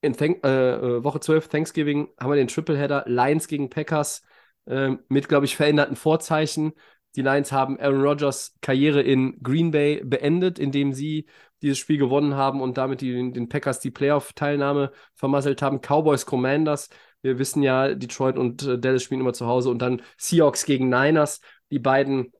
in 0.00 0.14
Thank 0.14 0.44
äh, 0.44 0.74
äh 0.74 1.04
Woche 1.04 1.20
12 1.20 1.48
Thanksgiving 1.48 2.08
haben 2.20 2.30
wir 2.30 2.36
den 2.36 2.48
Tripleheader 2.48 3.04
Lions 3.06 3.48
gegen 3.48 3.70
Packers 3.70 4.22
äh, 4.66 4.96
mit, 5.08 5.28
glaube 5.28 5.46
ich, 5.46 5.56
veränderten 5.56 5.96
Vorzeichen. 5.96 6.72
Die 7.16 7.22
Lions 7.22 7.50
haben 7.50 7.80
Aaron 7.80 8.02
Rodgers 8.02 8.54
Karriere 8.60 9.00
in 9.00 9.38
Green 9.42 9.70
Bay 9.70 10.02
beendet, 10.04 10.58
indem 10.58 10.92
sie 10.92 11.26
dieses 11.62 11.78
Spiel 11.78 11.96
gewonnen 11.98 12.34
haben 12.34 12.60
und 12.60 12.76
damit 12.76 13.00
die, 13.00 13.32
den 13.32 13.48
Packers 13.48 13.80
die 13.80 13.90
Playoff-Teilnahme 13.90 14.92
vermasselt 15.14 15.62
haben. 15.62 15.80
Cowboys 15.80 16.26
Commanders, 16.26 16.90
wir 17.22 17.38
wissen 17.38 17.62
ja, 17.62 17.94
Detroit 17.94 18.36
und 18.36 18.62
äh, 18.62 18.78
Dallas 18.78 19.02
spielen 19.02 19.20
immer 19.20 19.32
zu 19.32 19.46
Hause 19.46 19.70
und 19.70 19.80
dann 19.80 20.02
Seahawks 20.18 20.66
gegen 20.66 20.90
Niners, 20.90 21.40
die 21.70 21.78
beiden 21.78 22.32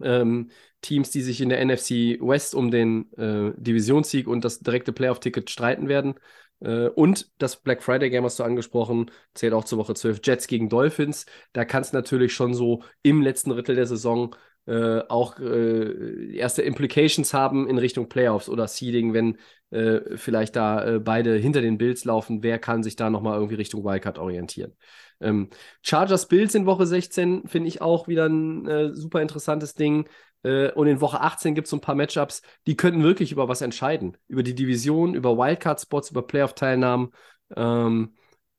ähm, 0.00 0.50
Teams, 0.82 1.10
die 1.10 1.22
sich 1.22 1.40
in 1.40 1.48
der 1.48 1.64
NFC 1.64 2.18
West 2.20 2.54
um 2.54 2.70
den 2.70 3.12
äh, 3.14 3.52
Divisionssieg 3.56 4.28
und 4.28 4.44
das 4.44 4.60
direkte 4.60 4.92
Playoff-Ticket 4.92 5.50
streiten 5.50 5.88
werden. 5.88 6.14
Äh, 6.60 6.88
und 6.88 7.30
das 7.38 7.56
Black 7.56 7.82
Friday 7.82 8.10
Game 8.10 8.24
hast 8.24 8.38
du 8.38 8.44
angesprochen, 8.44 9.10
zählt 9.34 9.52
auch 9.52 9.64
zur 9.64 9.78
Woche 9.78 9.94
12. 9.94 10.20
Jets 10.24 10.46
gegen 10.46 10.68
Dolphins. 10.68 11.26
Da 11.52 11.64
kann 11.64 11.82
es 11.82 11.92
natürlich 11.92 12.34
schon 12.34 12.54
so 12.54 12.82
im 13.02 13.22
letzten 13.22 13.50
Drittel 13.50 13.76
der 13.76 13.86
Saison 13.86 14.34
äh, 14.66 15.00
auch 15.08 15.38
äh, 15.38 16.36
erste 16.36 16.62
Implications 16.62 17.32
haben 17.32 17.68
in 17.68 17.78
Richtung 17.78 18.08
Playoffs 18.08 18.48
oder 18.48 18.66
Seeding, 18.66 19.12
wenn 19.12 19.38
äh, 19.70 20.16
vielleicht 20.16 20.56
da 20.56 20.84
äh, 20.84 20.98
beide 20.98 21.36
hinter 21.36 21.60
den 21.60 21.78
Bills 21.78 22.04
laufen. 22.04 22.42
Wer 22.42 22.58
kann 22.58 22.82
sich 22.82 22.96
da 22.96 23.08
nochmal 23.08 23.34
irgendwie 23.34 23.54
Richtung 23.54 23.84
Wildcard 23.84 24.18
orientieren? 24.18 24.74
Ähm, 25.20 25.50
Chargers 25.82 26.26
Bills 26.26 26.54
in 26.54 26.66
Woche 26.66 26.86
16 26.86 27.46
finde 27.46 27.68
ich 27.68 27.80
auch 27.80 28.08
wieder 28.08 28.26
ein 28.28 28.66
äh, 28.66 28.94
super 28.94 29.22
interessantes 29.22 29.74
Ding. 29.74 30.08
Äh, 30.42 30.70
und 30.72 30.86
in 30.86 31.00
Woche 31.00 31.20
18 31.20 31.54
gibt 31.54 31.66
es 31.66 31.70
so 31.70 31.76
ein 31.76 31.80
paar 31.80 31.94
Matchups, 31.94 32.42
die 32.66 32.76
könnten 32.76 33.02
wirklich 33.02 33.32
über 33.32 33.48
was 33.48 33.60
entscheiden. 33.60 34.16
Über 34.28 34.42
die 34.42 34.54
Division, 34.54 35.14
über 35.14 35.36
Wildcard-Spots, 35.36 36.10
über 36.10 36.26
Playoff-Teilnahmen. 36.26 37.12
Ähm, 37.54 38.14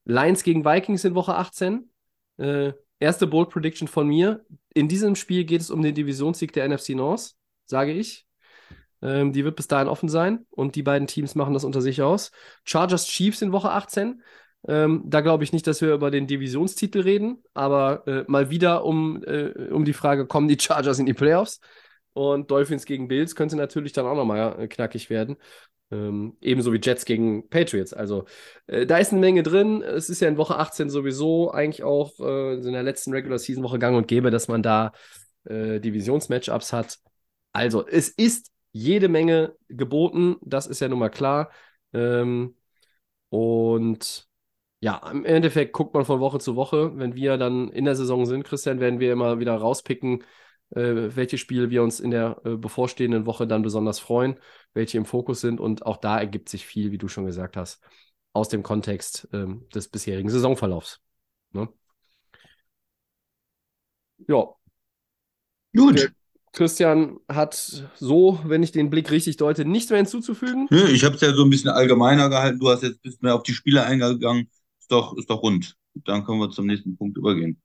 Lions 0.06 0.44
gegen 0.44 0.66
Vikings 0.66 1.04
in 1.04 1.16
Woche 1.16 1.36
18. 1.36 1.90
Äh, 2.38 2.74
erste 3.00 3.28
Bold 3.28 3.50
Prediction 3.50 3.88
von 3.88 4.08
mir. 4.08 4.46
In 4.74 4.88
diesem 4.88 5.16
Spiel 5.16 5.44
geht 5.44 5.62
es 5.62 5.70
um 5.70 5.82
den 5.82 5.96
Divisionssieg 5.96 6.54
der 6.54 6.68
NFC 6.68 6.90
North, 6.90 7.36
sage 7.66 7.92
ich. 7.92 8.26
Ähm, 9.02 9.32
die 9.32 9.44
wird 9.44 9.56
bis 9.56 9.68
dahin 9.68 9.88
offen 9.88 10.10
sein 10.10 10.46
und 10.50 10.76
die 10.76 10.84
beiden 10.84 11.08
Teams 11.08 11.36
machen 11.36 11.54
das 11.54 11.64
unter 11.64 11.82
sich 11.82 12.02
aus. 12.02 12.32
Chargers 12.64 13.06
Chiefs 13.08 13.42
in 13.42 13.52
Woche 13.52 13.72
18. 13.72 14.24
Ähm, 14.68 15.04
da 15.06 15.22
glaube 15.22 15.44
ich 15.44 15.54
nicht, 15.54 15.66
dass 15.66 15.82
wir 15.82 15.94
über 15.94 16.12
den 16.12 16.28
Divisionstitel 16.28 17.00
reden, 17.02 17.42
aber 17.54 18.06
äh, 18.08 18.26
mal 18.28 18.50
wieder 18.50 18.84
um, 18.84 19.24
äh, 19.24 19.70
um 19.72 19.86
die 19.86 19.94
Frage, 19.94 20.26
kommen 20.28 20.48
die 20.48 20.58
Chargers 20.60 21.00
in 21.00 21.06
die 21.06 21.14
Playoffs? 21.14 21.60
Und 22.14 22.50
Dolphins 22.52 22.86
gegen 22.86 23.08
Bills 23.08 23.36
könnte 23.36 23.56
natürlich 23.56 23.94
dann 23.94 24.08
auch 24.08 24.16
nochmal 24.16 24.60
äh, 24.60 24.68
knackig 24.68 25.10
werden. 25.10 25.38
Ähm, 25.90 26.36
ebenso 26.42 26.74
wie 26.74 26.80
Jets 26.82 27.06
gegen 27.06 27.48
Patriots. 27.50 27.94
Also 27.94 28.26
äh, 28.66 28.86
da 28.86 28.98
ist 28.98 29.12
eine 29.12 29.22
Menge 29.22 29.44
drin. 29.44 29.82
Es 29.82 30.10
ist 30.10 30.20
ja 30.20 30.28
in 30.28 30.38
Woche 30.38 30.58
18 30.58 30.90
sowieso 30.90 31.52
eigentlich 31.52 31.84
auch 31.84 32.20
äh, 32.20 32.56
in 32.56 32.74
der 32.74 32.84
letzten 32.84 33.14
Regular 33.14 33.40
Season 33.40 33.64
Woche 33.64 33.80
gang 33.80 33.96
und 33.96 34.08
gäbe, 34.08 34.32
dass 34.32 34.48
man 34.48 34.64
da 34.64 34.92
äh, 35.46 35.80
Divisionsmatchups 35.80 36.74
hat. 36.74 36.98
Also 37.54 37.88
es 37.88 38.10
ist 38.10 38.52
jede 38.72 39.08
Menge 39.08 39.56
geboten, 39.70 40.36
das 40.42 40.68
ist 40.68 40.82
ja 40.82 40.90
nun 40.90 41.00
mal 41.00 41.10
klar. 41.10 41.52
Ähm, 41.94 42.56
und 43.30 44.27
ja, 44.80 45.10
im 45.12 45.26
Endeffekt 45.26 45.74
guckt 45.74 45.94
man 45.94 46.06
von 46.06 46.20
Woche 46.20 46.40
zu 46.40 46.56
Woche. 46.56 46.92
Wenn 46.98 47.16
wir 47.16 47.38
dann 47.38 47.70
in 47.70 47.86
der 47.86 47.96
Saison 47.96 48.26
sind, 48.26 48.44
Christian, 48.44 48.80
werden 48.80 49.00
wir 49.00 49.12
immer 49.12 49.40
wieder 49.40 49.56
rauspicken, 49.56 50.24
äh, 50.72 51.16
welche 51.16 51.38
Spiele 51.38 51.70
wir 51.70 51.82
uns 51.82 52.00
in 52.00 52.12
der 52.12 52.42
äh, 52.46 52.56
bevorstehenden 52.58 53.26
Woche 53.26 53.48
dann 53.48 53.64
besonders 53.64 54.00
freuen, 54.00 54.40
welche 54.74 54.98
im 54.98 55.06
Fokus 55.06 55.42
sind. 55.42 55.60
Und 55.60 55.86
auch 55.86 55.98
da 55.98 56.20
ergibt 56.20 56.50
sich 56.50 56.66
viel, 56.66 56.92
wie 56.92 57.00
du 57.00 57.08
schon 57.08 57.26
gesagt 57.26 57.58
hast, 57.58 57.82
aus 58.34 58.50
dem 58.50 58.62
Kontext 58.62 59.28
ähm, 59.34 59.68
des 59.74 59.88
bisherigen 59.88 60.30
Saisonverlaufs. 60.30 61.00
Ne? 61.54 61.70
Ja. 64.28 64.46
Gut. 65.76 66.12
Christian 66.54 67.20
hat 67.28 67.54
so, 67.96 68.40
wenn 68.44 68.64
ich 68.64 68.72
den 68.72 68.90
Blick 68.90 69.12
richtig 69.12 69.38
deute, 69.38 69.64
nichts 69.64 69.92
mehr 69.92 69.98
hinzuzufügen. 69.98 70.68
Ich 70.72 71.04
habe 71.04 71.16
es 71.16 71.22
ja 71.22 71.32
so 71.34 71.44
ein 71.44 71.50
bisschen 71.52 71.70
allgemeiner 71.70 72.30
gehalten. 72.30 72.60
Du 72.60 72.70
hast 72.70 72.82
jetzt 72.82 72.96
ein 72.96 73.02
bisschen 73.04 73.20
mehr 73.22 73.36
auf 73.36 73.44
die 73.44 73.54
Spiele 73.54 73.84
eingegangen. 73.84 74.50
Ist 74.88 74.94
doch, 74.94 75.18
ist 75.18 75.30
doch 75.30 75.44
rund. 75.44 75.76
Dann 76.06 76.24
können 76.24 76.40
wir 76.40 76.50
zum 76.50 76.66
nächsten 76.66 76.96
Punkt 76.96 77.18
übergehen. 77.18 77.62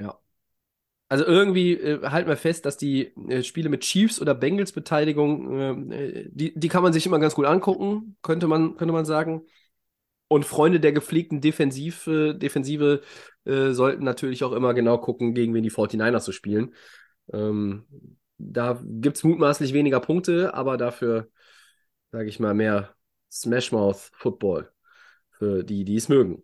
Ja. 0.00 0.18
Also 1.10 1.26
irgendwie 1.26 1.74
äh, 1.74 2.00
halten 2.08 2.26
wir 2.26 2.38
fest, 2.38 2.64
dass 2.64 2.78
die 2.78 3.14
äh, 3.28 3.42
Spiele 3.42 3.68
mit 3.68 3.82
Chiefs 3.82 4.18
oder 4.18 4.34
Bengals 4.34 4.72
Beteiligung, 4.72 5.92
äh, 5.92 6.26
die, 6.30 6.58
die 6.58 6.68
kann 6.68 6.82
man 6.82 6.94
sich 6.94 7.04
immer 7.04 7.18
ganz 7.18 7.34
gut 7.34 7.44
angucken, 7.44 8.16
könnte 8.22 8.46
man, 8.46 8.76
könnte 8.76 8.94
man 8.94 9.04
sagen. 9.04 9.42
Und 10.28 10.46
Freunde 10.46 10.80
der 10.80 10.92
gepflegten 10.92 11.42
Defensiv, 11.42 12.04
Defensive 12.06 13.02
äh, 13.44 13.72
sollten 13.72 14.04
natürlich 14.04 14.42
auch 14.42 14.52
immer 14.52 14.72
genau 14.72 14.96
gucken, 14.96 15.34
gegen 15.34 15.52
wen 15.52 15.62
die 15.62 15.70
49ers 15.70 16.20
so 16.20 16.32
spielen. 16.32 16.74
Ähm, 17.30 17.84
da 18.38 18.80
gibt 18.82 19.18
es 19.18 19.22
mutmaßlich 19.22 19.74
weniger 19.74 20.00
Punkte, 20.00 20.54
aber 20.54 20.78
dafür, 20.78 21.28
sage 22.10 22.30
ich 22.30 22.40
mal, 22.40 22.54
mehr 22.54 22.94
Smashmouth 23.30 24.12
Football 24.14 24.72
für 25.32 25.62
die, 25.62 25.84
die 25.84 25.96
es 25.96 26.08
mögen. 26.08 26.42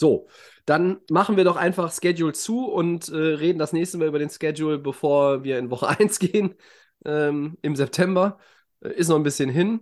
So, 0.00 0.28
dann 0.64 1.00
machen 1.10 1.36
wir 1.36 1.42
doch 1.42 1.56
einfach 1.56 1.92
Schedule 1.92 2.32
zu 2.32 2.66
und 2.66 3.08
äh, 3.08 3.16
reden 3.16 3.58
das 3.58 3.72
nächste 3.72 3.98
Mal 3.98 4.06
über 4.06 4.20
den 4.20 4.30
Schedule, 4.30 4.78
bevor 4.78 5.42
wir 5.42 5.58
in 5.58 5.70
Woche 5.70 5.88
1 5.98 6.20
gehen 6.20 6.54
ähm, 7.04 7.58
im 7.62 7.74
September. 7.74 8.38
Äh, 8.80 8.92
ist 8.92 9.08
noch 9.08 9.16
ein 9.16 9.24
bisschen 9.24 9.50
hin. 9.50 9.80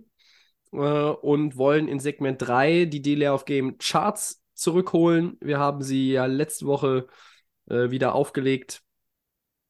Äh, 0.71 0.77
und 0.77 1.57
wollen 1.57 1.87
in 1.87 1.99
Segment 1.99 2.41
3 2.41 2.85
die 2.85 3.01
Delay 3.03 3.29
of 3.29 3.45
Game 3.45 3.77
Charts 3.77 4.43
zurückholen. 4.55 5.37
Wir 5.39 5.59
haben 5.59 5.83
sie 5.83 6.13
ja 6.13 6.25
letzte 6.25 6.65
Woche 6.65 7.07
äh, 7.69 7.91
wieder 7.91 8.15
aufgelegt 8.15 8.81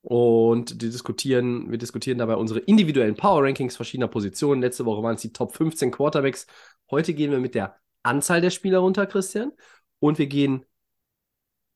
und 0.02 0.82
die 0.82 0.90
diskutieren, 0.90 1.70
wir 1.70 1.78
diskutieren 1.78 2.20
dabei 2.20 2.36
unsere 2.38 2.60
individuellen 2.62 3.16
Power 3.16 3.44
Rankings 3.44 3.76
verschiedener 3.76 4.08
Positionen. 4.08 4.62
Letzte 4.62 4.86
Woche 4.86 5.04
waren 5.04 5.16
es 5.16 5.22
die 5.22 5.34
Top 5.34 5.54
15 5.56 5.92
Quarterbacks. 5.92 6.48
Heute 6.90 7.14
gehen 7.14 7.32
wir 7.32 7.40
mit 7.40 7.54
der 7.54 7.76
Anzahl 8.04 8.40
der 8.40 8.52
Spieler 8.52 8.80
runter, 8.80 9.06
Christian. 9.06 9.52
Und 10.00 10.18
wir 10.18 10.28
gehen 10.28 10.66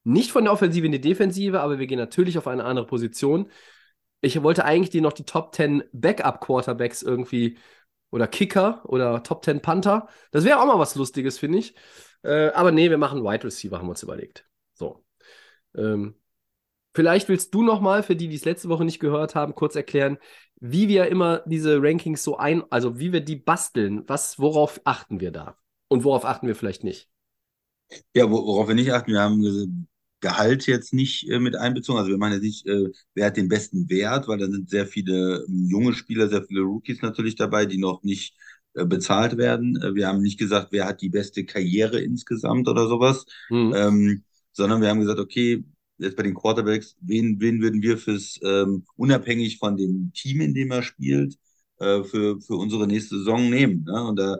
nicht 0.03 0.31
von 0.31 0.43
der 0.45 0.53
Offensive 0.53 0.85
in 0.85 0.91
die 0.91 1.01
Defensive, 1.01 1.61
aber 1.61 1.79
wir 1.79 1.87
gehen 1.87 1.99
natürlich 1.99 2.37
auf 2.37 2.47
eine 2.47 2.63
andere 2.63 2.87
Position. 2.87 3.51
Ich 4.21 4.41
wollte 4.43 4.65
eigentlich 4.65 4.89
dir 4.89 5.01
noch 5.01 5.13
die 5.13 5.25
Top 5.25 5.55
10 5.55 5.83
Backup 5.91 6.41
Quarterbacks 6.41 7.01
irgendwie 7.01 7.57
oder 8.11 8.27
Kicker 8.27 8.83
oder 8.85 9.23
Top 9.23 9.43
10 9.45 9.61
Panther. 9.61 10.07
Das 10.31 10.43
wäre 10.43 10.59
auch 10.59 10.65
mal 10.65 10.79
was 10.79 10.95
Lustiges, 10.95 11.39
finde 11.39 11.59
ich. 11.59 11.75
Äh, 12.23 12.49
aber 12.49 12.71
nee, 12.71 12.89
wir 12.89 12.97
machen 12.97 13.23
Wide 13.23 13.43
Receiver, 13.43 13.77
haben 13.77 13.87
wir 13.87 13.91
uns 13.91 14.03
überlegt. 14.03 14.45
So. 14.73 15.03
Ähm, 15.75 16.15
Vielleicht 16.93 17.29
willst 17.29 17.53
du 17.53 17.63
noch 17.63 17.79
mal 17.79 18.03
für 18.03 18.15
die, 18.15 18.27
die 18.27 18.35
es 18.35 18.45
letzte 18.45 18.67
Woche 18.69 18.83
nicht 18.83 18.99
gehört 18.99 19.33
haben, 19.33 19.55
kurz 19.55 19.75
erklären, 19.75 20.17
wie 20.59 20.89
wir 20.89 21.07
immer 21.07 21.41
diese 21.45 21.81
Rankings 21.81 22.23
so 22.23 22.37
ein, 22.37 22.63
also 22.69 22.99
wie 22.99 23.13
wir 23.13 23.21
die 23.21 23.37
basteln. 23.37 24.03
Was, 24.07 24.39
worauf 24.39 24.81
achten 24.83 25.19
wir 25.21 25.31
da? 25.31 25.57
Und 25.87 26.03
worauf 26.03 26.25
achten 26.25 26.47
wir 26.47 26.55
vielleicht 26.55 26.83
nicht? 26.83 27.10
Ja, 28.15 28.29
worauf 28.29 28.67
wir 28.67 28.75
nicht 28.75 28.93
achten, 28.93 29.11
wir 29.11 29.21
haben 29.21 29.87
Gehalt 30.21 30.67
jetzt 30.67 30.93
nicht 30.93 31.27
äh, 31.29 31.39
mit 31.39 31.55
einbezogen. 31.55 31.97
Also 31.97 32.11
wir 32.11 32.17
meinen 32.17 32.33
jetzt 32.33 32.43
nicht, 32.43 32.67
äh, 32.67 32.89
wer 33.15 33.25
hat 33.25 33.37
den 33.37 33.49
besten 33.49 33.89
Wert, 33.89 34.27
weil 34.27 34.37
da 34.37 34.45
sind 34.45 34.69
sehr 34.69 34.85
viele 34.85 35.43
ähm, 35.47 35.65
junge 35.67 35.93
Spieler, 35.93 36.29
sehr 36.29 36.43
viele 36.43 36.61
Rookies 36.61 37.01
natürlich 37.01 37.35
dabei, 37.35 37.65
die 37.65 37.79
noch 37.79 38.03
nicht 38.03 38.35
äh, 38.75 38.85
bezahlt 38.85 39.37
werden. 39.37 39.81
Äh, 39.81 39.95
wir 39.95 40.07
haben 40.07 40.21
nicht 40.21 40.37
gesagt, 40.37 40.67
wer 40.71 40.85
hat 40.85 41.01
die 41.01 41.09
beste 41.09 41.43
Karriere 41.43 41.99
insgesamt 41.99 42.67
oder 42.67 42.87
sowas, 42.87 43.25
mhm. 43.49 43.73
ähm, 43.75 44.23
sondern 44.51 44.81
wir 44.81 44.89
haben 44.89 44.99
gesagt, 44.99 45.19
okay, 45.19 45.63
jetzt 45.97 46.15
bei 46.15 46.23
den 46.23 46.35
Quarterbacks, 46.35 46.95
wen, 47.01 47.39
wen 47.39 47.61
würden 47.61 47.81
wir 47.81 47.97
fürs, 47.97 48.39
ähm, 48.43 48.85
unabhängig 48.95 49.57
von 49.57 49.75
dem 49.75 50.11
Team, 50.13 50.41
in 50.41 50.53
dem 50.53 50.71
er 50.71 50.83
spielt, 50.83 51.37
äh, 51.79 52.03
für, 52.03 52.39
für 52.41 52.55
unsere 52.55 52.85
nächste 52.85 53.17
Saison 53.17 53.49
nehmen. 53.49 53.85
Ne? 53.85 54.03
Und 54.03 54.17
da 54.17 54.37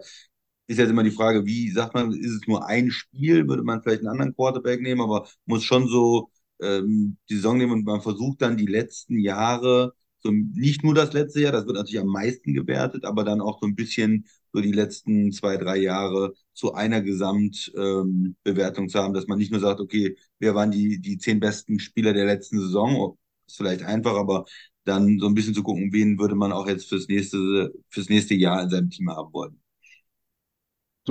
ist 0.72 0.78
jetzt 0.78 0.90
immer 0.90 1.04
die 1.04 1.12
Frage, 1.12 1.46
wie 1.46 1.70
sagt 1.72 1.94
man, 1.94 2.14
ist 2.14 2.32
es 2.32 2.48
nur 2.48 2.66
ein 2.66 2.92
Spiel, 2.92 3.48
würde 3.48 3.64
man 3.64 3.82
vielleicht 3.84 4.00
einen 4.02 4.10
anderen 4.10 4.36
Quarterback 4.36 4.82
nehmen, 4.82 5.02
aber 5.02 5.28
muss 5.46 5.64
schon 5.64 5.88
so 5.88 6.32
ähm, 6.62 7.18
die 7.30 7.36
Saison 7.36 7.58
nehmen 7.58 7.74
und 7.74 7.86
man 7.86 8.02
versucht 8.02 8.42
dann 8.42 8.58
die 8.58 8.66
letzten 8.68 9.20
Jahre, 9.20 9.94
so 10.20 10.32
nicht 10.32 10.84
nur 10.84 10.94
das 10.96 11.14
letzte 11.14 11.42
Jahr, 11.42 11.52
das 11.52 11.66
wird 11.66 11.76
natürlich 11.76 12.00
am 12.02 12.08
meisten 12.08 12.54
gewertet, 12.54 13.06
aber 13.06 13.24
dann 13.24 13.42
auch 13.42 13.60
so 13.60 13.68
ein 13.68 13.76
bisschen 13.76 14.26
so 14.54 14.62
die 14.62 14.72
letzten 14.72 15.32
zwei, 15.32 15.58
drei 15.58 15.78
Jahre 15.78 16.34
zu 16.54 16.74
einer 16.74 17.02
Gesamtbewertung 17.02 18.84
ähm, 18.86 18.90
zu 18.90 19.00
haben, 19.00 19.14
dass 19.14 19.28
man 19.28 19.40
nicht 19.40 19.52
nur 19.52 19.60
sagt, 19.62 19.80
okay, 19.82 20.16
wer 20.40 20.56
waren 20.56 20.72
die, 20.72 21.00
die 21.02 21.18
zehn 21.18 21.40
besten 21.40 21.80
Spieler 21.80 22.14
der 22.14 22.26
letzten 22.26 22.60
Saison, 22.60 22.96
oh, 22.96 23.18
ist 23.48 23.58
vielleicht 23.58 23.84
einfach, 23.84 24.16
aber 24.16 24.46
dann 24.86 25.20
so 25.20 25.28
ein 25.28 25.34
bisschen 25.36 25.54
zu 25.54 25.64
gucken, 25.64 25.92
wen 25.94 26.18
würde 26.20 26.36
man 26.36 26.52
auch 26.52 26.68
jetzt 26.68 26.88
fürs 26.90 27.08
nächste, 27.08 27.74
fürs 27.90 28.10
nächste 28.10 28.36
Jahr 28.36 28.64
in 28.64 28.70
seinem 28.70 28.90
Team 28.90 29.10
haben 29.10 29.34
wollen. 29.34 29.61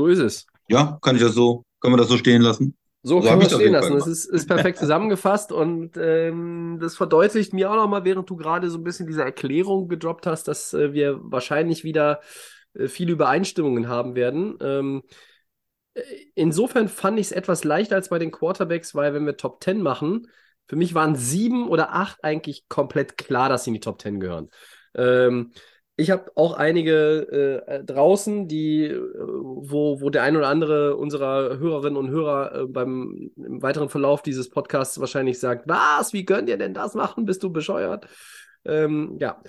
So 0.00 0.06
ist 0.06 0.18
es. 0.18 0.46
Ja, 0.66 0.98
kann 1.02 1.14
ich 1.14 1.20
das 1.20 1.34
so, 1.34 1.66
können 1.78 1.92
wir 1.92 1.98
das 1.98 2.08
so 2.08 2.16
stehen 2.16 2.40
lassen? 2.40 2.74
So, 3.02 3.20
so 3.20 3.28
kann 3.28 3.36
man 3.36 3.46
es 3.46 3.52
stehen 3.52 3.74
lassen. 3.74 3.92
Das 3.92 4.06
ist, 4.06 4.24
ist 4.24 4.48
perfekt 4.48 4.78
zusammengefasst 4.78 5.52
und 5.52 5.98
ähm, 5.98 6.78
das 6.80 6.96
verdeutlicht 6.96 7.52
mir 7.52 7.70
auch 7.70 7.76
nochmal, 7.76 8.06
während 8.06 8.30
du 8.30 8.36
gerade 8.36 8.70
so 8.70 8.78
ein 8.78 8.84
bisschen 8.84 9.06
diese 9.06 9.22
Erklärung 9.22 9.88
gedroppt 9.88 10.26
hast, 10.26 10.48
dass 10.48 10.72
äh, 10.72 10.94
wir 10.94 11.18
wahrscheinlich 11.22 11.84
wieder 11.84 12.20
äh, 12.72 12.88
viele 12.88 13.12
Übereinstimmungen 13.12 13.88
haben 13.88 14.14
werden. 14.14 14.56
Ähm, 14.62 15.02
äh, 15.92 16.00
insofern 16.34 16.88
fand 16.88 17.18
ich 17.18 17.26
es 17.26 17.32
etwas 17.32 17.62
leichter 17.64 17.96
als 17.96 18.08
bei 18.08 18.18
den 18.18 18.30
Quarterbacks, 18.30 18.94
weil 18.94 19.12
wenn 19.12 19.26
wir 19.26 19.36
Top 19.36 19.62
10 19.62 19.82
machen, 19.82 20.28
für 20.66 20.76
mich 20.76 20.94
waren 20.94 21.14
sieben 21.14 21.68
oder 21.68 21.92
acht 21.92 22.24
eigentlich 22.24 22.70
komplett 22.70 23.18
klar, 23.18 23.50
dass 23.50 23.64
sie 23.64 23.70
in 23.70 23.74
die 23.74 23.80
Top 23.80 24.00
10 24.00 24.18
gehören. 24.18 24.48
Ähm, 24.94 25.52
ich 26.00 26.10
habe 26.10 26.32
auch 26.34 26.54
einige 26.54 27.62
äh, 27.66 27.84
draußen, 27.84 28.48
die, 28.48 28.86
äh, 28.86 28.98
wo, 28.98 30.00
wo 30.00 30.10
der 30.10 30.22
ein 30.22 30.36
oder 30.36 30.48
andere 30.48 30.96
unserer 30.96 31.58
Hörerinnen 31.58 31.96
und 31.96 32.10
Hörer 32.10 32.62
äh, 32.62 32.66
beim 32.66 33.30
im 33.36 33.62
weiteren 33.62 33.88
Verlauf 33.88 34.22
dieses 34.22 34.50
Podcasts 34.50 34.98
wahrscheinlich 35.00 35.38
sagt, 35.38 35.68
was, 35.68 36.12
wie 36.12 36.24
könnt 36.24 36.48
ihr 36.48 36.56
denn 36.56 36.74
das 36.74 36.94
machen? 36.94 37.26
Bist 37.26 37.42
du 37.42 37.50
bescheuert? 37.50 38.06
Ähm, 38.64 39.16
ja, 39.20 39.42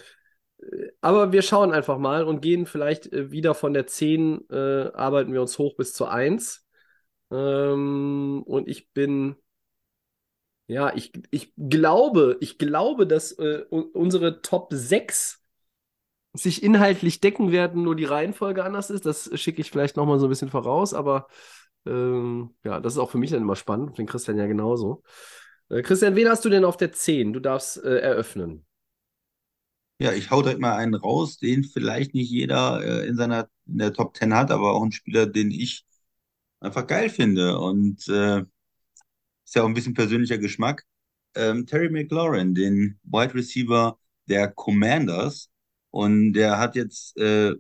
aber 1.01 1.31
wir 1.31 1.41
schauen 1.41 1.71
einfach 1.71 1.97
mal 1.97 2.23
und 2.23 2.41
gehen 2.41 2.65
vielleicht 2.65 3.11
äh, 3.11 3.31
wieder 3.31 3.55
von 3.55 3.73
der 3.73 3.87
10, 3.87 4.47
äh, 4.49 4.91
arbeiten 4.93 5.33
wir 5.33 5.41
uns 5.41 5.57
hoch 5.57 5.75
bis 5.75 5.93
zur 5.93 6.11
1. 6.11 6.65
Ähm, 7.31 8.43
und 8.45 8.67
ich 8.67 8.91
bin, 8.91 9.35
ja, 10.67 10.93
ich, 10.95 11.11
ich 11.31 11.53
glaube, 11.57 12.37
ich 12.39 12.57
glaube, 12.57 13.07
dass 13.07 13.31
äh, 13.33 13.63
unsere 13.69 14.41
Top 14.41 14.69
6 14.71 15.40
sich 16.33 16.63
inhaltlich 16.63 17.19
decken 17.19 17.51
werden, 17.51 17.83
nur 17.83 17.95
die 17.95 18.05
Reihenfolge 18.05 18.63
anders 18.63 18.89
ist. 18.89 19.05
Das 19.05 19.29
schicke 19.39 19.61
ich 19.61 19.71
vielleicht 19.71 19.97
nochmal 19.97 20.19
so 20.19 20.27
ein 20.27 20.29
bisschen 20.29 20.49
voraus, 20.49 20.93
aber 20.93 21.27
ähm, 21.85 22.55
ja, 22.63 22.79
das 22.79 22.93
ist 22.93 22.99
auch 22.99 23.11
für 23.11 23.17
mich 23.17 23.31
dann 23.31 23.41
immer 23.41 23.55
spannend, 23.55 23.91
für 23.91 24.03
den 24.03 24.07
Christian 24.07 24.37
ja 24.37 24.47
genauso. 24.47 25.03
Äh, 25.69 25.81
Christian, 25.81 26.15
wen 26.15 26.29
hast 26.29 26.45
du 26.45 26.49
denn 26.49 26.65
auf 26.65 26.77
der 26.77 26.91
10? 26.91 27.33
Du 27.33 27.39
darfst 27.39 27.83
äh, 27.83 27.99
eröffnen. 27.99 28.65
Ja, 29.99 30.13
ich 30.13 30.31
hau 30.31 30.41
direkt 30.41 30.59
mal 30.59 30.75
einen 30.77 30.95
raus, 30.95 31.37
den 31.37 31.63
vielleicht 31.63 32.15
nicht 32.15 32.31
jeder 32.31 32.81
äh, 32.83 33.07
in 33.07 33.15
seiner 33.15 33.49
in 33.67 33.77
der 33.77 33.93
Top 33.93 34.17
10 34.17 34.33
hat, 34.33 34.49
aber 34.51 34.73
auch 34.73 34.83
ein 34.83 34.91
Spieler, 34.91 35.27
den 35.27 35.51
ich 35.51 35.85
einfach 36.59 36.87
geil 36.87 37.09
finde. 37.09 37.59
Und 37.59 38.07
äh, 38.07 38.41
ist 39.45 39.55
ja 39.55 39.63
auch 39.63 39.67
ein 39.67 39.75
bisschen 39.75 39.93
persönlicher 39.93 40.39
Geschmack. 40.39 40.85
Ähm, 41.35 41.67
Terry 41.67 41.89
McLaurin, 41.89 42.55
den 42.55 42.99
Wide 43.03 43.35
Receiver 43.35 43.99
der 44.27 44.49
Commanders. 44.49 45.50
Und 45.91 46.33
der 46.33 46.57
hat 46.59 46.75
jetzt 46.75 47.17
äh, 47.17 47.53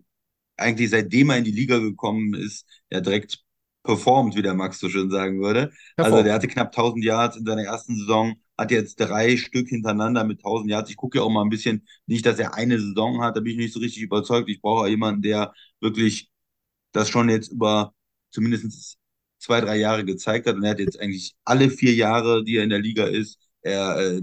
eigentlich 0.57 0.89
seitdem 0.89 1.29
er 1.29 1.37
in 1.37 1.43
die 1.43 1.51
Liga 1.51 1.79
gekommen 1.79 2.33
ist, 2.33 2.67
ja 2.91 3.01
direkt 3.01 3.43
performt, 3.83 4.35
wie 4.35 4.41
der 4.43 4.53
Max 4.53 4.79
so 4.79 4.89
schön 4.89 5.09
sagen 5.09 5.41
würde. 5.41 5.71
Also 5.99 6.21
der 6.23 6.33
hatte 6.33 6.47
knapp 6.47 6.71
1000 6.71 7.03
Yards 7.03 7.37
in 7.37 7.45
seiner 7.45 7.63
ersten 7.63 7.95
Saison, 7.97 8.35
hat 8.57 8.71
jetzt 8.71 8.97
drei 8.97 9.37
Stück 9.37 9.69
hintereinander 9.69 10.23
mit 10.23 10.39
1000 10.39 10.69
Yards. 10.71 10.89
Ich 10.91 10.97
gucke 10.97 11.17
ja 11.17 11.23
auch 11.23 11.29
mal 11.31 11.41
ein 11.43 11.49
bisschen, 11.49 11.87
nicht, 12.05 12.25
dass 12.25 12.39
er 12.39 12.53
eine 12.55 12.79
Saison 12.79 13.21
hat, 13.23 13.35
da 13.35 13.39
bin 13.41 13.53
ich 13.53 13.57
nicht 13.57 13.73
so 13.73 13.79
richtig 13.79 14.03
überzeugt. 14.03 14.49
Ich 14.49 14.61
brauche 14.61 14.87
jemanden, 14.89 15.21
der 15.23 15.53
wirklich 15.79 16.29
das 16.91 17.09
schon 17.09 17.29
jetzt 17.29 17.51
über 17.51 17.93
zumindest 18.31 18.97
zwei, 19.39 19.61
drei 19.61 19.77
Jahre 19.77 20.05
gezeigt 20.05 20.47
hat. 20.47 20.55
Und 20.55 20.63
er 20.63 20.71
hat 20.71 20.79
jetzt 20.79 20.99
eigentlich 20.99 21.35
alle 21.45 21.69
vier 21.69 21.93
Jahre, 21.95 22.43
die 22.43 22.57
er 22.57 22.63
in 22.63 22.69
der 22.69 22.79
Liga 22.79 23.05
ist, 23.05 23.39
er 23.61 23.97
äh, 24.17 24.21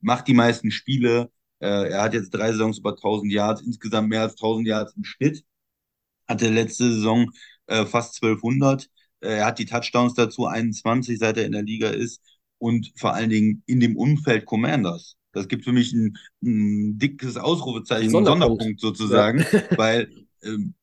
macht 0.00 0.28
die 0.28 0.34
meisten 0.34 0.70
Spiele. 0.70 1.30
Äh, 1.64 1.88
er 1.90 2.02
hat 2.02 2.14
jetzt 2.14 2.30
drei 2.30 2.52
Saisons 2.52 2.78
über 2.78 2.94
1000 2.94 3.32
Yards, 3.32 3.62
insgesamt 3.62 4.10
mehr 4.10 4.20
als 4.22 4.34
1000 4.34 4.68
Yards 4.68 4.94
im 4.96 5.04
Schnitt. 5.04 5.44
Hatte 6.28 6.48
letzte 6.50 6.92
Saison 6.92 7.30
äh, 7.66 7.86
fast 7.86 8.16
1200. 8.22 8.88
Äh, 9.20 9.38
er 9.38 9.46
hat 9.46 9.58
die 9.58 9.66
Touchdowns 9.66 10.14
dazu, 10.14 10.46
21, 10.46 11.18
seit 11.18 11.38
er 11.38 11.46
in 11.46 11.52
der 11.52 11.62
Liga 11.62 11.88
ist. 11.88 12.20
Und 12.58 12.92
vor 12.96 13.14
allen 13.14 13.30
Dingen 13.30 13.62
in 13.66 13.80
dem 13.80 13.96
Umfeld 13.96 14.44
Commanders. 14.46 15.16
Das 15.32 15.48
gibt 15.48 15.64
für 15.64 15.72
mich 15.72 15.92
ein, 15.92 16.16
ein 16.42 16.98
dickes 16.98 17.36
Ausrufezeichen, 17.36 18.10
Sonderpunkt. 18.10 18.62
einen 18.62 18.78
Sonderpunkt 18.78 18.80
sozusagen, 18.80 19.46
ja. 19.52 19.62
weil 19.78 20.10
ähm, 20.42 20.74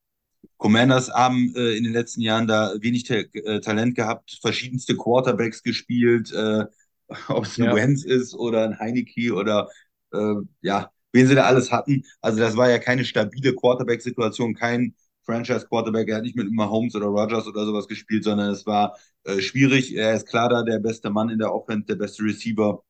Commanders 0.57 1.09
haben 1.11 1.53
äh, 1.55 1.75
in 1.77 1.83
den 1.83 1.93
letzten 1.93 2.21
Jahren 2.21 2.47
da 2.47 2.73
wenig 2.81 3.03
Ta 3.05 3.15
äh, 3.15 3.61
Talent 3.61 3.95
gehabt, 3.95 4.37
verschiedenste 4.41 4.95
Quarterbacks 4.95 5.63
gespielt, 5.63 6.31
äh, 6.33 6.65
ob 7.29 7.45
es 7.45 7.57
ein 7.57 7.65
Ja. 7.65 7.75
Wentz 7.75 8.03
ist 8.03 8.33
oder 8.35 8.65
ein 8.65 8.79
Heineke 8.79 9.33
oder 9.33 9.69
äh, 10.13 10.35
ja, 10.61 10.91
wen 11.13 11.27
sie 11.27 11.35
da 11.35 11.45
alles 11.45 11.71
hatten. 11.71 12.03
Also 12.21 12.39
das 12.39 12.55
war 12.57 12.69
ja 12.69 12.79
keine 12.79 13.05
stabile 13.05 13.55
Quarterback-Situation, 13.55 14.55
kein 14.55 14.95
Franchise-Quarterback. 15.25 16.07
Er 16.09 16.17
hat 16.17 16.23
nicht 16.23 16.35
mit 16.35 16.51
Mahomes 16.51 16.95
oder 16.95 17.07
Rogers 17.07 17.47
oder 17.47 17.65
sowas 17.65 17.87
gespielt, 17.87 18.23
sondern 18.23 18.51
es 18.51 18.65
war 18.65 18.97
äh, 19.23 19.39
schwierig. 19.41 19.95
Er 19.95 20.13
ist 20.15 20.27
klar 20.27 20.49
da 20.49 20.63
der 20.63 20.79
beste 20.79 21.09
Mann 21.09 21.29
in 21.29 21.39
der 21.39 21.53
Offense, 21.53 21.85
der 21.87 21.95
beste 21.95 22.23
Receiver 22.23 22.83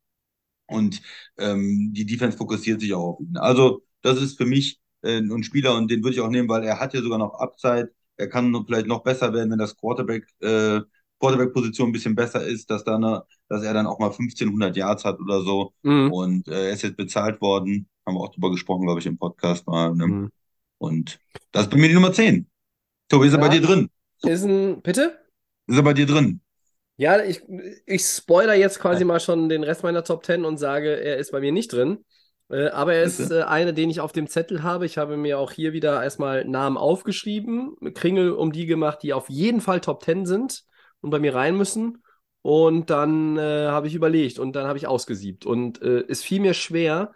und 0.68 1.02
ähm, 1.38 1.92
die 1.94 2.06
Defense 2.06 2.38
fokussiert 2.38 2.82
sich 2.82 2.94
auch 2.94 3.14
auf 3.16 3.20
ihn. 3.20 3.38
Also 3.38 3.84
das 4.02 4.22
ist 4.22 4.38
für 4.38 4.46
mich 4.46 4.80
äh, 5.02 5.20
ein 5.20 5.44
Spieler 5.44 5.76
und 5.76 5.90
den 5.92 6.04
würde 6.04 6.16
ich 6.16 6.22
auch 6.22 6.30
nehmen, 6.30 6.50
weil 6.50 6.64
er 6.64 6.80
hat 6.80 6.94
ja 6.94 7.02
sogar 7.02 7.18
noch 7.20 7.36
Upside. 7.36 7.92
Er 8.18 8.30
kann 8.30 8.54
vielleicht 8.66 8.88
noch 8.88 9.04
besser 9.04 9.34
werden, 9.34 9.52
wenn 9.52 9.60
das 9.60 9.76
Quarterback 9.78 10.28
äh, 10.42 10.82
Quarterback-Position 11.22 11.90
ein 11.90 11.92
bisschen 11.92 12.16
besser 12.16 12.44
ist, 12.44 12.70
dass 12.70 12.84
dann, 12.84 13.04
äh, 13.04 13.20
dass 13.48 13.64
er 13.64 13.74
dann 13.74 13.88
auch 13.88 14.00
mal 14.00 14.08
1500 14.08 14.76
Yards 14.76 15.06
hat 15.06 15.20
oder 15.20 15.42
so. 15.42 15.74
Mhm. 15.84 16.12
Und 16.12 16.48
äh, 16.48 16.68
er 16.68 16.74
ist 16.74 16.82
jetzt 16.82 16.98
bezahlt 16.98 17.40
worden. 17.40 17.88
Haben 18.06 18.16
wir 18.16 18.22
auch 18.22 18.32
drüber 18.34 18.52
gesprochen, 18.52 18.84
glaube 18.86 19.00
ich, 19.00 19.06
im 19.06 19.18
Podcast 19.18 19.68
mal. 19.68 19.94
Ne? 19.96 20.08
Mhm. 20.08 20.32
Und 20.80 21.20
das 21.52 21.64
ist 21.64 21.70
bei 21.72 21.78
mir 21.78 21.88
die 21.88 21.94
Nummer 21.94 22.12
10. 22.12 22.48
Tobi, 23.08 23.28
ist 23.28 23.34
er 23.34 23.40
Ja. 23.40 23.48
bei 23.48 23.54
dir 23.54 23.62
drin? 23.62 23.90
Ist 24.24 24.44
ein, 24.44 24.82
bitte? 24.82 25.20
Ist 25.68 25.78
er 25.78 25.84
bei 25.84 25.94
dir 25.94 26.08
drin? 26.08 26.42
Ja, 26.98 27.24
ich, 27.24 27.42
ich 27.86 28.04
spoiler 28.04 28.56
jetzt 28.56 28.80
quasi 28.80 29.06
mal 29.06 29.20
schon 29.20 29.50
den 29.50 29.64
Rest 29.64 29.84
meiner 29.84 30.04
Top 30.04 30.26
10 30.26 30.46
und 30.46 30.58
sage, 30.58 31.00
er 31.02 31.18
ist 31.18 31.32
bei 31.32 31.40
mir 31.40 31.52
nicht 31.52 31.72
drin. 31.72 32.04
Äh, 32.50 32.70
aber 32.70 32.96
er 32.96 33.04
ist 33.04 33.32
äh, 33.32 33.44
einer, 33.44 33.72
den 33.74 33.90
ich 33.90 34.02
auf 34.02 34.12
dem 34.12 34.28
Zettel 34.28 34.64
habe. 34.64 34.86
Ich 34.86 34.98
habe 34.98 35.18
mir 35.18 35.40
auch 35.40 35.52
hier 35.52 35.74
wieder 35.74 36.04
erstmal 36.04 36.46
Namen 36.46 36.78
aufgeschrieben, 36.78 37.76
Kringel 37.94 38.32
um 38.32 38.52
die 38.52 38.66
gemacht, 38.66 39.00
die 39.04 39.14
auf 39.14 39.30
jeden 39.30 39.62
Fall 39.62 39.82
Top 39.82 40.04
10 40.04 40.26
sind 40.26 40.64
und 41.02 41.10
bei 41.10 41.20
mir 41.20 41.36
rein 41.36 41.58
müssen. 41.58 42.04
Und 42.44 42.90
dann 42.90 43.38
äh, 43.38 43.68
habe 43.68 43.88
ich 43.88 43.94
überlegt 43.94 44.40
und 44.40 44.56
dann 44.56 44.66
habe 44.66 44.78
ich 44.78 44.88
ausgesiebt. 44.88 45.46
Und 45.46 45.82
äh, 45.82 46.04
es 46.08 46.24
fiel 46.24 46.42
mir 46.42 46.56
schwer, 46.56 47.14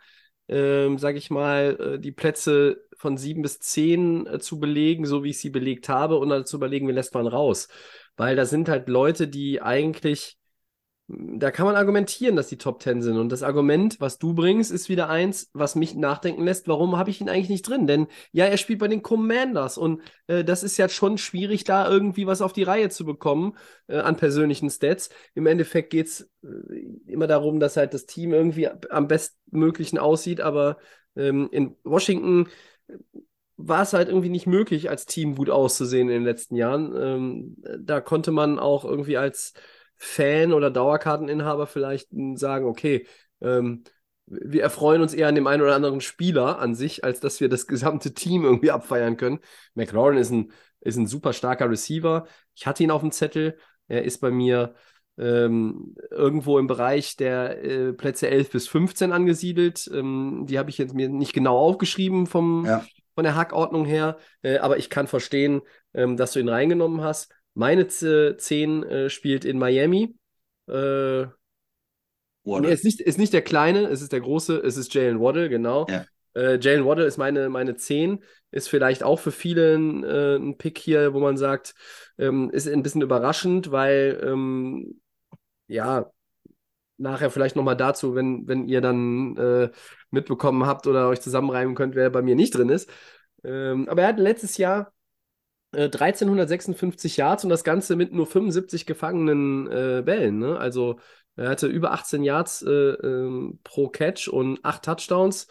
ähm, 0.47 0.99
sage 0.99 1.17
ich 1.17 1.31
mal, 1.31 1.95
äh, 1.95 1.99
die 1.99 2.11
Plätze 2.11 2.83
von 2.97 3.17
sieben 3.17 3.41
bis 3.41 3.59
zehn 3.59 4.27
äh, 4.27 4.39
zu 4.39 4.59
belegen, 4.59 5.05
so 5.05 5.23
wie 5.23 5.31
ich 5.31 5.39
sie 5.39 5.49
belegt 5.49 5.89
habe, 5.89 6.17
und 6.17 6.29
dann 6.29 6.45
zu 6.45 6.57
überlegen, 6.57 6.87
wen 6.87 6.95
lässt 6.95 7.13
man 7.15 7.25
raus. 7.27 7.67
Weil 8.17 8.35
da 8.35 8.45
sind 8.45 8.69
halt 8.69 8.87
Leute, 8.87 9.27
die 9.27 9.61
eigentlich, 9.61 10.37
da 11.07 11.51
kann 11.51 11.67
man 11.67 11.75
argumentieren, 11.75 12.35
dass 12.35 12.47
die 12.47 12.57
Top 12.57 12.81
10 12.81 13.03
sind. 13.03 13.17
Und 13.17 13.31
das 13.31 13.43
Argument, 13.43 13.99
was 13.99 14.17
du 14.17 14.33
bringst, 14.33 14.71
ist 14.71 14.89
wieder 14.89 15.07
eins, 15.07 15.51
was 15.53 15.75
mich 15.75 15.93
nachdenken 15.93 16.43
lässt, 16.43 16.67
warum 16.67 16.97
habe 16.97 17.11
ich 17.11 17.21
ihn 17.21 17.29
eigentlich 17.29 17.49
nicht 17.49 17.69
drin? 17.69 17.85
Denn 17.85 18.07
ja, 18.31 18.45
er 18.45 18.57
spielt 18.57 18.79
bei 18.79 18.87
den 18.87 19.03
Commanders 19.03 19.77
und 19.77 20.01
äh, 20.25 20.43
das 20.43 20.63
ist 20.63 20.77
ja 20.77 20.89
schon 20.89 21.19
schwierig, 21.19 21.63
da 21.63 21.87
irgendwie 21.87 22.25
was 22.25 22.41
auf 22.41 22.53
die 22.53 22.63
Reihe 22.63 22.89
zu 22.89 23.05
bekommen 23.05 23.55
äh, 23.87 23.97
an 23.97 24.17
persönlichen 24.17 24.69
Stats. 24.71 25.09
Im 25.35 25.45
Endeffekt 25.45 25.91
geht 25.91 26.07
es 26.07 26.21
äh, 26.43 26.47
immer 27.05 27.27
darum, 27.27 27.59
dass 27.59 27.77
halt 27.77 27.93
das 27.93 28.07
Team 28.07 28.33
irgendwie 28.33 28.67
am 28.89 29.07
bestmöglichen 29.07 29.99
aussieht, 29.99 30.41
aber 30.41 30.77
ähm, 31.15 31.49
in 31.51 31.75
Washington 31.83 32.47
war 33.57 33.83
es 33.83 33.93
halt 33.93 34.09
irgendwie 34.09 34.29
nicht 34.29 34.47
möglich, 34.47 34.89
als 34.89 35.05
Team 35.05 35.35
gut 35.35 35.49
auszusehen 35.49 36.09
in 36.09 36.15
den 36.15 36.23
letzten 36.23 36.55
Jahren. 36.55 36.93
Ähm, 36.97 37.55
da 37.79 38.01
konnte 38.01 38.31
man 38.31 38.59
auch 38.59 38.83
irgendwie 38.83 39.17
als 39.17 39.53
Fan 39.97 40.53
oder 40.53 40.69
Dauerkarteninhaber 40.71 41.67
vielleicht 41.67 42.09
sagen, 42.35 42.65
okay, 42.65 43.07
ähm, 43.41 43.83
wir 44.27 44.63
erfreuen 44.63 45.01
uns 45.01 45.13
eher 45.13 45.27
an 45.27 45.35
dem 45.35 45.45
einen 45.47 45.61
oder 45.61 45.75
anderen 45.75 46.01
Spieler 46.01 46.59
an 46.59 46.73
sich, 46.73 47.03
als 47.03 47.19
dass 47.19 47.39
wir 47.39 47.49
das 47.49 47.67
gesamte 47.67 48.13
Team 48.13 48.43
irgendwie 48.43 48.71
abfeiern 48.71 49.17
können. 49.17 49.39
McLaurin 49.75 50.17
ist 50.17 50.31
ein, 50.31 50.51
ist 50.81 50.97
ein 50.97 51.07
super 51.07 51.31
starker 51.33 51.69
Receiver. 51.69 52.25
Ich 52.55 52.65
hatte 52.65 52.83
ihn 52.83 52.91
auf 52.91 53.01
dem 53.01 53.11
Zettel. 53.11 53.57
Er 53.87 54.03
ist 54.03 54.19
bei 54.21 54.31
mir 54.31 54.73
ähm, 55.17 55.95
irgendwo 56.09 56.57
im 56.57 56.67
Bereich 56.67 57.15
der 57.17 57.63
äh, 57.63 57.93
Plätze 57.93 58.27
11 58.27 58.49
bis 58.49 58.67
15 58.67 59.11
angesiedelt. 59.11 59.89
Ähm, 59.93 60.45
die 60.49 60.57
habe 60.57 60.69
ich 60.69 60.77
jetzt 60.77 60.93
mir 60.93 61.07
nicht 61.07 61.33
genau 61.33 61.57
aufgeschrieben 61.57 62.25
vom, 62.25 62.65
Ja. 62.65 62.83
von 63.13 63.23
der 63.23 63.35
Hackordnung 63.35 63.85
her, 63.85 64.17
äh, 64.41 64.57
aber 64.57 64.77
ich 64.77 64.89
kann 64.89 65.07
verstehen, 65.07 65.61
ähm, 65.93 66.17
dass 66.17 66.33
du 66.33 66.39
ihn 66.39 66.49
reingenommen 66.49 67.01
hast. 67.01 67.31
Meine 67.55 67.87
Z 67.87 68.39
10 68.39 68.83
äh, 68.83 69.09
spielt 69.09 69.45
in 69.45 69.57
Miami. 69.57 70.15
Äh, 70.67 71.25
Waddle. 72.43 72.67
nee, 72.67 72.73
ist 72.73 72.83
nicht, 72.83 73.01
ist 73.01 73.17
nicht 73.17 73.33
der 73.33 73.41
Kleine, 73.41 73.87
es 73.87 74.01
ist 74.01 74.11
der 74.11 74.21
Große, 74.21 74.57
es 74.57 74.77
ist 74.77 74.93
Jalen 74.93 75.19
Waddle, 75.19 75.49
genau. 75.49 75.87
Ja. 75.89 76.05
Äh, 76.35 76.59
Jalen 76.59 76.85
Waddle 76.85 77.05
ist 77.05 77.17
meine, 77.17 77.49
meine 77.49 77.75
10, 77.75 78.23
ist 78.51 78.69
vielleicht 78.69 79.03
auch 79.03 79.19
für 79.19 79.31
viele 79.31 79.75
ein, 79.75 80.03
äh, 80.03 80.35
ein 80.35 80.57
Pick 80.57 80.77
hier, 80.77 81.13
wo 81.13 81.19
man 81.19 81.37
sagt, 81.37 81.73
ähm, 82.17 82.51
ist 82.51 82.67
ein 82.67 82.83
bisschen 82.83 83.01
überraschend, 83.01 83.71
weil 83.71 84.21
ähm, 84.23 85.01
ja, 85.67 86.11
nachher 86.97 87.31
vielleicht 87.31 87.55
nochmal 87.55 87.75
dazu, 87.75 88.15
wenn, 88.15 88.47
wenn 88.47 88.67
ihr 88.67 88.81
dann 88.81 89.35
äh, 89.37 89.69
mitbekommen 90.11 90.65
habt 90.65 90.87
oder 90.87 91.09
euch 91.09 91.21
zusammenreimen 91.21 91.75
könnt, 91.75 91.95
wer 91.95 92.09
bei 92.09 92.21
mir 92.21 92.35
nicht 92.35 92.55
drin 92.55 92.69
ist. 92.69 92.89
Ähm, 93.43 93.89
aber 93.89 94.03
er 94.03 94.09
hat 94.09 94.19
letztes 94.19 94.57
Jahr 94.57 94.93
äh, 95.75 95.83
1356 95.83 97.17
Yards 97.17 97.43
und 97.43 97.49
das 97.49 97.63
Ganze 97.63 97.95
mit 97.95 98.13
nur 98.13 98.25
75 98.25 98.85
gefangenen 98.85 99.67
äh, 99.67 100.01
Bällen. 100.03 100.39
Ne? 100.39 100.57
Also 100.57 100.99
er 101.35 101.49
hatte 101.49 101.67
über 101.67 101.91
18 101.91 102.23
Yards 102.23 102.61
äh, 102.61 102.71
ähm, 102.71 103.59
pro 103.63 103.89
Catch 103.89 104.27
und 104.27 104.63
8 104.63 104.83
Touchdowns. 104.83 105.47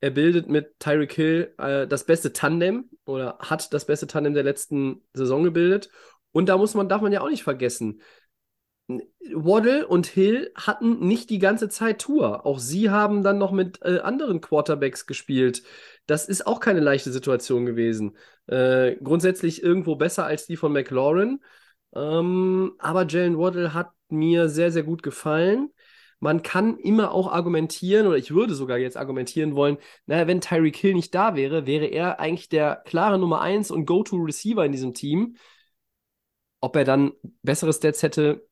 Er 0.00 0.10
bildet 0.10 0.48
mit 0.48 0.80
Tyreek 0.80 1.12
Hill 1.12 1.54
äh, 1.58 1.86
das 1.86 2.04
beste 2.04 2.32
Tandem 2.32 2.90
oder 3.04 3.38
hat 3.38 3.72
das 3.72 3.86
beste 3.86 4.06
Tandem 4.06 4.34
der 4.34 4.42
letzten 4.42 5.02
Saison 5.14 5.44
gebildet. 5.44 5.90
Und 6.32 6.48
da 6.48 6.58
muss 6.58 6.74
man, 6.74 6.88
darf 6.88 7.02
man 7.02 7.12
ja 7.12 7.20
auch 7.20 7.30
nicht 7.30 7.44
vergessen, 7.44 8.00
Waddle 8.88 9.86
und 9.86 10.06
Hill 10.06 10.50
hatten 10.54 11.06
nicht 11.06 11.30
die 11.30 11.38
ganze 11.38 11.68
Zeit 11.68 12.00
Tour. 12.00 12.44
Auch 12.44 12.58
sie 12.58 12.90
haben 12.90 13.22
dann 13.22 13.38
noch 13.38 13.52
mit 13.52 13.80
äh, 13.82 14.00
anderen 14.00 14.40
Quarterbacks 14.40 15.06
gespielt. 15.06 15.62
Das 16.06 16.28
ist 16.28 16.46
auch 16.46 16.60
keine 16.60 16.80
leichte 16.80 17.12
Situation 17.12 17.64
gewesen. 17.66 18.16
Äh, 18.46 18.96
grundsätzlich 18.96 19.62
irgendwo 19.62 19.96
besser 19.96 20.26
als 20.26 20.46
die 20.46 20.56
von 20.56 20.72
McLaurin. 20.72 21.40
Ähm, 21.94 22.74
aber 22.78 23.06
Jalen 23.06 23.38
Waddle 23.38 23.74
hat 23.74 23.90
mir 24.08 24.48
sehr, 24.48 24.72
sehr 24.72 24.82
gut 24.82 25.02
gefallen. 25.02 25.70
Man 26.20 26.42
kann 26.42 26.78
immer 26.78 27.12
auch 27.12 27.32
argumentieren, 27.32 28.06
oder 28.06 28.16
ich 28.16 28.32
würde 28.32 28.54
sogar 28.54 28.78
jetzt 28.78 28.96
argumentieren 28.96 29.56
wollen, 29.56 29.78
naja, 30.06 30.26
wenn 30.28 30.40
Tyreek 30.40 30.76
Hill 30.76 30.94
nicht 30.94 31.14
da 31.14 31.34
wäre, 31.34 31.66
wäre 31.66 31.86
er 31.86 32.20
eigentlich 32.20 32.48
der 32.48 32.76
klare 32.84 33.18
Nummer 33.18 33.40
1 33.40 33.70
und 33.70 33.86
Go-To-Receiver 33.86 34.64
in 34.64 34.72
diesem 34.72 34.94
Team. 34.94 35.36
Ob 36.60 36.76
er 36.76 36.84
dann 36.84 37.12
bessere 37.42 37.72
Stats 37.72 38.02
hätte, 38.04 38.46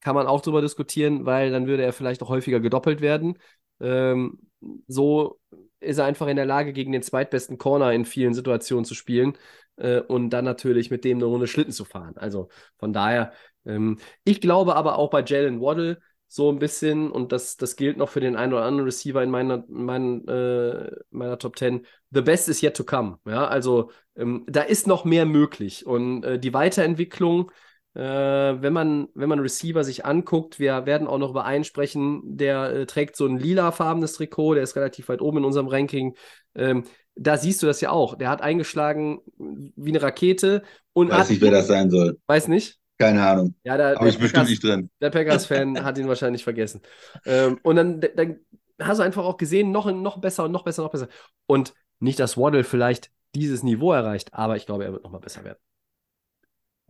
kann 0.00 0.14
man 0.14 0.26
auch 0.26 0.42
drüber 0.42 0.60
diskutieren, 0.60 1.24
weil 1.24 1.50
dann 1.50 1.66
würde 1.66 1.82
er 1.82 1.94
vielleicht 1.94 2.22
auch 2.22 2.28
häufiger 2.28 2.60
gedoppelt 2.60 3.00
werden. 3.00 3.38
Ähm, 3.80 4.38
so 4.86 5.40
ist 5.84 5.98
er 5.98 6.04
einfach 6.06 6.26
in 6.26 6.36
der 6.36 6.46
Lage, 6.46 6.72
gegen 6.72 6.92
den 6.92 7.02
zweitbesten 7.02 7.58
Corner 7.58 7.92
in 7.92 8.04
vielen 8.04 8.34
Situationen 8.34 8.84
zu 8.84 8.94
spielen 8.94 9.36
äh, 9.76 10.00
und 10.00 10.30
dann 10.30 10.44
natürlich 10.44 10.90
mit 10.90 11.04
dem 11.04 11.18
eine 11.18 11.26
Runde 11.26 11.46
Schlitten 11.46 11.72
zu 11.72 11.84
fahren. 11.84 12.16
Also 12.16 12.48
von 12.78 12.92
daher, 12.92 13.32
ähm, 13.64 13.98
ich 14.24 14.40
glaube 14.40 14.76
aber 14.76 14.98
auch 14.98 15.10
bei 15.10 15.22
Jalen 15.22 15.60
Waddle 15.60 16.00
so 16.28 16.50
ein 16.50 16.58
bisschen, 16.58 17.12
und 17.12 17.30
das, 17.30 17.56
das 17.56 17.76
gilt 17.76 17.96
noch 17.96 18.08
für 18.08 18.20
den 18.20 18.34
einen 18.34 18.52
oder 18.52 18.64
anderen 18.64 18.86
Receiver 18.86 19.22
in 19.22 19.30
meiner, 19.30 19.64
in 19.68 19.84
meinen, 19.84 20.26
äh, 20.26 20.90
meiner 21.10 21.38
Top 21.38 21.56
10, 21.56 21.86
the 22.10 22.22
best 22.22 22.48
is 22.48 22.60
yet 22.60 22.76
to 22.76 22.82
come. 22.82 23.18
Ja, 23.24 23.46
also 23.46 23.90
ähm, 24.16 24.44
da 24.48 24.62
ist 24.62 24.86
noch 24.88 25.04
mehr 25.04 25.26
möglich 25.26 25.86
und 25.86 26.24
äh, 26.24 26.38
die 26.38 26.52
Weiterentwicklung 26.52 27.52
äh, 27.94 28.00
wenn 28.00 28.72
man, 28.72 29.08
wenn 29.14 29.28
man 29.28 29.38
Receiver 29.38 29.84
sich 29.84 30.04
anguckt, 30.04 30.58
wir 30.58 30.86
werden 30.86 31.06
auch 31.06 31.18
noch 31.18 31.30
über 31.30 31.44
einen 31.44 31.64
sprechen, 31.64 32.22
der 32.36 32.70
äh, 32.70 32.86
trägt 32.86 33.16
so 33.16 33.26
ein 33.26 33.38
lilafarbenes 33.38 34.14
Trikot, 34.14 34.54
der 34.54 34.62
ist 34.64 34.76
relativ 34.76 35.08
weit 35.08 35.20
oben 35.20 35.38
in 35.38 35.44
unserem 35.44 35.68
Ranking. 35.68 36.14
Ähm, 36.54 36.84
da 37.16 37.36
siehst 37.36 37.62
du 37.62 37.66
das 37.66 37.80
ja 37.80 37.90
auch. 37.90 38.16
Der 38.16 38.28
hat 38.28 38.42
eingeschlagen 38.42 39.20
wie 39.38 39.90
eine 39.90 40.02
Rakete 40.02 40.62
und 40.92 41.10
Weiß 41.10 41.18
hat, 41.18 41.30
nicht, 41.30 41.40
wer 41.40 41.52
das 41.52 41.68
sein 41.68 41.90
soll. 41.90 42.18
weiß 42.26 42.48
nicht. 42.48 42.78
Keine 42.98 43.24
Ahnung. 43.26 43.54
Ja, 43.64 43.76
der, 43.76 43.96
Aber 43.96 44.08
ist 44.08 44.20
bestimmt 44.20 44.48
nicht 44.48 44.62
drin. 44.62 44.90
der 45.00 45.10
Packers-Fan 45.10 45.84
hat 45.84 45.98
ihn 45.98 46.08
wahrscheinlich 46.08 46.44
vergessen. 46.44 46.80
Ähm, 47.24 47.58
und 47.62 47.76
dann, 47.76 48.00
dann 48.00 48.38
hast 48.80 48.98
du 48.98 49.02
einfach 49.02 49.24
auch 49.24 49.36
gesehen, 49.36 49.72
noch, 49.72 49.90
noch 49.90 50.18
besser 50.18 50.44
und 50.44 50.52
noch 50.52 50.64
besser, 50.64 50.82
noch 50.82 50.92
besser. 50.92 51.08
Und 51.46 51.74
nicht, 52.00 52.18
dass 52.18 52.36
Waddle 52.36 52.64
vielleicht 52.64 53.10
dieses 53.34 53.62
Niveau 53.62 53.92
erreicht, 53.92 54.32
aber 54.32 54.56
ich 54.56 54.66
glaube, 54.66 54.84
er 54.84 54.92
wird 54.92 55.04
noch 55.04 55.10
mal 55.10 55.18
besser 55.18 55.44
werden. 55.44 55.58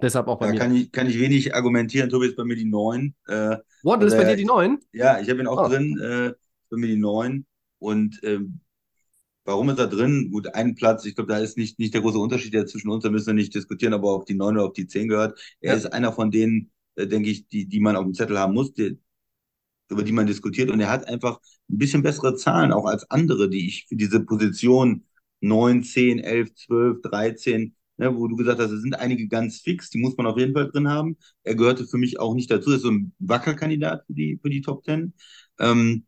Deshalb 0.00 0.26
auch 0.28 0.38
bei 0.38 0.46
Da 0.46 0.52
mir. 0.52 0.58
kann 0.58 0.74
ich, 0.74 0.92
kann 0.92 1.08
ich 1.08 1.18
wenig 1.18 1.54
argumentieren. 1.54 2.10
Tobi 2.10 2.26
ist 2.26 2.36
bei 2.36 2.44
mir 2.44 2.56
die 2.56 2.64
9. 2.64 3.14
Äh, 3.26 3.56
Waddle 3.82 4.08
ist 4.08 4.16
bei 4.16 4.24
dir 4.24 4.36
die 4.36 4.44
9? 4.44 4.78
Ja, 4.92 5.20
ich 5.20 5.28
habe 5.30 5.40
ihn 5.40 5.46
auch 5.46 5.60
Ah. 5.62 5.68
drin, 5.68 5.98
äh, 6.00 6.32
bei 6.70 6.76
mir 6.76 6.86
die 6.88 6.96
9. 6.96 7.46
Und 7.78 8.20
ähm, 8.22 8.60
warum 9.44 9.70
ist 9.70 9.78
er 9.78 9.86
drin? 9.88 10.30
Gut, 10.30 10.54
einen 10.54 10.74
Platz, 10.74 11.04
ich 11.04 11.14
glaube, 11.14 11.32
da 11.32 11.38
ist 11.38 11.56
nicht, 11.58 11.78
nicht 11.78 11.94
der 11.94 12.00
große 12.00 12.18
Unterschied 12.18 12.54
jetzt 12.54 12.72
zwischen 12.72 12.90
uns, 12.90 13.04
da 13.04 13.10
müssen 13.10 13.26
wir 13.28 13.34
nicht 13.34 13.54
diskutieren, 13.54 13.94
ob 13.94 14.04
er 14.04 14.10
auf 14.10 14.24
die 14.24 14.34
9 14.34 14.56
oder 14.56 14.66
auf 14.66 14.72
die 14.72 14.86
10 14.86 15.08
gehört. 15.08 15.38
Er 15.60 15.72
Ja. 15.72 15.78
ist 15.78 15.86
einer 15.92 16.12
von 16.12 16.30
denen, 16.30 16.70
äh, 16.96 17.06
denke 17.06 17.30
ich, 17.30 17.46
die, 17.48 17.66
die 17.66 17.80
man 17.80 17.96
auf 17.96 18.04
dem 18.04 18.14
Zettel 18.14 18.38
haben 18.38 18.54
muss, 18.54 18.72
die, 18.72 18.98
über 19.90 20.02
die 20.02 20.12
man 20.12 20.26
diskutiert. 20.26 20.70
Und 20.70 20.80
er 20.80 20.90
hat 20.90 21.06
einfach 21.08 21.40
ein 21.70 21.78
bisschen 21.78 22.02
bessere 22.02 22.36
Zahlen 22.36 22.72
auch 22.72 22.86
als 22.86 23.10
andere, 23.10 23.48
die 23.48 23.66
ich 23.68 23.86
für 23.88 23.96
diese 23.96 24.20
Position 24.20 25.04
9, 25.40 25.82
10, 25.82 26.18
11, 26.18 26.54
12, 26.54 27.00
13, 27.02 27.74
ne, 27.96 28.16
wo 28.16 28.26
du 28.28 28.36
gesagt 28.36 28.60
hast, 28.60 28.70
es 28.70 28.82
sind 28.82 28.94
einige 28.98 29.28
ganz 29.28 29.60
fix, 29.60 29.90
die 29.90 29.98
muss 29.98 30.16
man 30.16 30.26
auf 30.26 30.38
jeden 30.38 30.54
Fall 30.54 30.70
drin 30.70 30.88
haben. 30.88 31.16
Er 31.42 31.54
gehörte 31.54 31.86
für 31.86 31.98
mich 31.98 32.18
auch 32.20 32.34
nicht 32.34 32.50
dazu, 32.50 32.70
er 32.70 32.76
ist 32.76 32.82
so 32.82 32.90
ein 32.90 33.14
Wackelkandidat 33.18 34.04
für 34.06 34.14
die, 34.14 34.38
für 34.42 34.50
die 34.50 34.62
Top 34.62 34.84
10. 34.84 35.14
Ähm, 35.58 36.06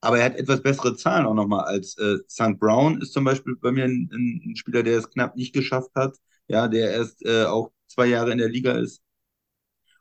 aber 0.00 0.18
er 0.18 0.24
hat 0.26 0.36
etwas 0.36 0.62
bessere 0.62 0.96
Zahlen 0.96 1.26
auch 1.26 1.34
nochmal 1.34 1.64
als 1.64 1.96
äh, 1.98 2.18
St. 2.28 2.58
Brown 2.58 3.00
ist 3.00 3.12
zum 3.12 3.24
Beispiel 3.24 3.56
bei 3.56 3.72
mir 3.72 3.84
ein, 3.84 4.10
ein 4.12 4.56
Spieler, 4.56 4.82
der 4.82 4.98
es 4.98 5.10
knapp 5.10 5.36
nicht 5.36 5.54
geschafft 5.54 5.90
hat, 5.94 6.16
ja, 6.48 6.68
der 6.68 6.90
erst 6.92 7.24
äh, 7.24 7.44
auch 7.44 7.72
zwei 7.88 8.06
Jahre 8.06 8.32
in 8.32 8.38
der 8.38 8.48
Liga 8.48 8.72
ist. 8.72 9.02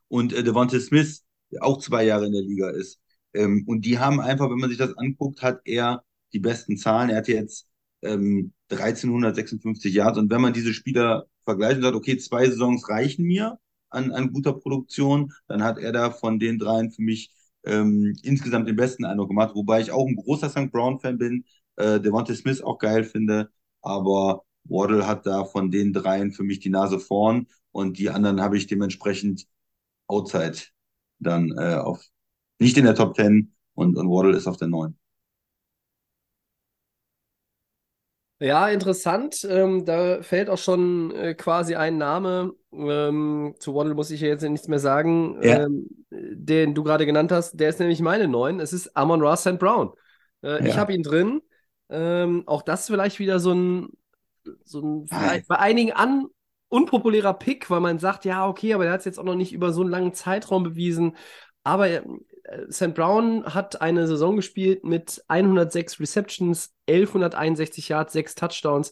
Und 0.07 0.33
äh, 0.33 0.43
Devontae 0.43 0.79
Smith, 0.79 1.23
der 1.51 1.63
auch 1.63 1.79
zwei 1.79 2.03
Jahre 2.05 2.25
in 2.27 2.33
der 2.33 2.41
Liga 2.41 2.69
ist. 2.69 2.99
Ähm, 3.33 3.63
und 3.67 3.85
die 3.85 3.99
haben 3.99 4.19
einfach, 4.19 4.49
wenn 4.49 4.57
man 4.57 4.69
sich 4.69 4.79
das 4.79 4.97
anguckt, 4.97 5.41
hat 5.41 5.61
er 5.65 6.03
die 6.33 6.39
besten 6.39 6.77
Zahlen. 6.77 7.09
Er 7.09 7.17
hat 7.17 7.27
jetzt 7.27 7.67
ähm, 8.01 8.53
1356 8.79 9.93
Yards. 9.93 10.17
Und 10.17 10.29
wenn 10.31 10.41
man 10.41 10.53
diese 10.53 10.73
Spieler 10.73 11.25
vergleicht 11.45 11.77
und 11.77 11.83
sagt, 11.83 11.95
okay, 11.95 12.17
zwei 12.17 12.45
Saisons 12.47 12.87
reichen 12.89 13.25
mir 13.25 13.59
an, 13.89 14.11
an 14.11 14.31
guter 14.31 14.53
Produktion, 14.53 15.33
dann 15.47 15.63
hat 15.63 15.77
er 15.77 15.91
da 15.91 16.11
von 16.11 16.39
den 16.39 16.59
dreien 16.59 16.91
für 16.91 17.01
mich 17.01 17.31
ähm, 17.65 18.15
insgesamt 18.23 18.67
den 18.67 18.75
besten 18.75 19.05
Eindruck 19.05 19.29
gemacht. 19.29 19.55
Wobei 19.55 19.81
ich 19.81 19.91
auch 19.91 20.07
ein 20.07 20.15
großer 20.15 20.49
St. 20.49 20.71
Brown-Fan 20.71 21.17
bin, 21.17 21.45
äh, 21.75 21.99
Devontae 21.99 22.35
Smith 22.35 22.61
auch 22.61 22.77
geil 22.79 23.03
finde. 23.03 23.49
Aber 23.81 24.43
Waddle 24.65 25.07
hat 25.07 25.25
da 25.25 25.45
von 25.45 25.71
den 25.71 25.93
dreien 25.93 26.31
für 26.31 26.43
mich 26.43 26.59
die 26.59 26.69
Nase 26.69 26.99
vorn. 26.99 27.47
Und 27.71 27.97
die 27.99 28.09
anderen 28.09 28.41
habe 28.41 28.57
ich 28.57 28.67
dementsprechend 28.67 29.47
outside 30.07 30.57
dann 31.19 31.51
äh, 31.57 31.75
auf 31.75 32.03
nicht 32.59 32.77
in 32.77 32.85
der 32.85 32.95
Top 32.95 33.15
10 33.15 33.53
und, 33.73 33.97
und 33.97 34.09
Waddle 34.09 34.35
ist 34.37 34.47
auf 34.47 34.57
der 34.57 34.67
9. 34.67 34.95
Ja, 38.41 38.69
interessant. 38.69 39.45
Ähm, 39.47 39.85
da 39.85 40.23
fällt 40.23 40.49
auch 40.49 40.57
schon 40.57 41.11
äh, 41.15 41.35
quasi 41.35 41.75
ein 41.75 41.97
Name. 41.99 42.53
Ähm, 42.73 43.53
zu 43.59 43.75
Waddle 43.75 43.93
muss 43.93 44.09
ich 44.09 44.21
ja 44.21 44.29
jetzt 44.29 44.41
nichts 44.41 44.67
mehr 44.67 44.79
sagen, 44.79 45.37
Ja. 45.43 45.67
ähm, 45.67 45.87
den 46.09 46.73
du 46.73 46.83
gerade 46.83 47.05
genannt 47.05 47.31
hast. 47.31 47.59
Der 47.59 47.69
ist 47.69 47.79
nämlich 47.79 48.01
meine 48.01 48.27
9. 48.27 48.59
Es 48.59 48.73
ist 48.73 48.97
Amon 48.97 49.21
Ross 49.21 49.41
St. 49.41 49.59
Brown. 49.59 49.91
Äh, 50.43 50.67
Ich 50.67 50.69
Ja. 50.69 50.77
habe 50.77 50.93
ihn 50.93 51.03
drin. 51.03 51.41
Ähm, 51.89 52.43
auch 52.47 52.63
das 52.63 52.87
vielleicht 52.87 53.19
wieder 53.19 53.39
so 53.39 53.53
ein, 53.53 53.89
so 54.63 54.79
ein 54.81 55.07
Ah. 55.11 55.19
vielleicht 55.19 55.47
bei 55.47 55.59
einigen 55.59 55.91
an, 55.91 56.25
unpopulärer 56.69 57.33
Pick, 57.35 57.69
weil 57.69 57.81
man 57.81 57.99
sagt, 57.99 58.25
ja, 58.25 58.47
okay, 58.47 58.73
aber 58.73 58.85
der 58.85 58.93
hat 58.93 59.01
es 59.01 59.05
jetzt 59.05 59.19
auch 59.19 59.23
noch 59.23 59.35
nicht 59.35 59.53
über 59.53 59.71
so 59.71 59.81
einen 59.81 59.91
langen 59.91 60.13
Zeitraum 60.15 60.63
bewiesen. 60.63 61.15
Aber 61.63 61.89
äh, 61.89 62.01
St. 62.69 62.93
Brown 62.93 63.45
hat 63.45 63.81
eine 63.81 64.07
Saison 64.07 64.35
gespielt 64.35 64.83
mit 64.83 65.23
106 65.27 65.99
Receptions, 65.99 66.73
1161 66.87 67.89
Yards, 67.89 68.13
6 68.13 68.35
Touchdowns. 68.35 68.91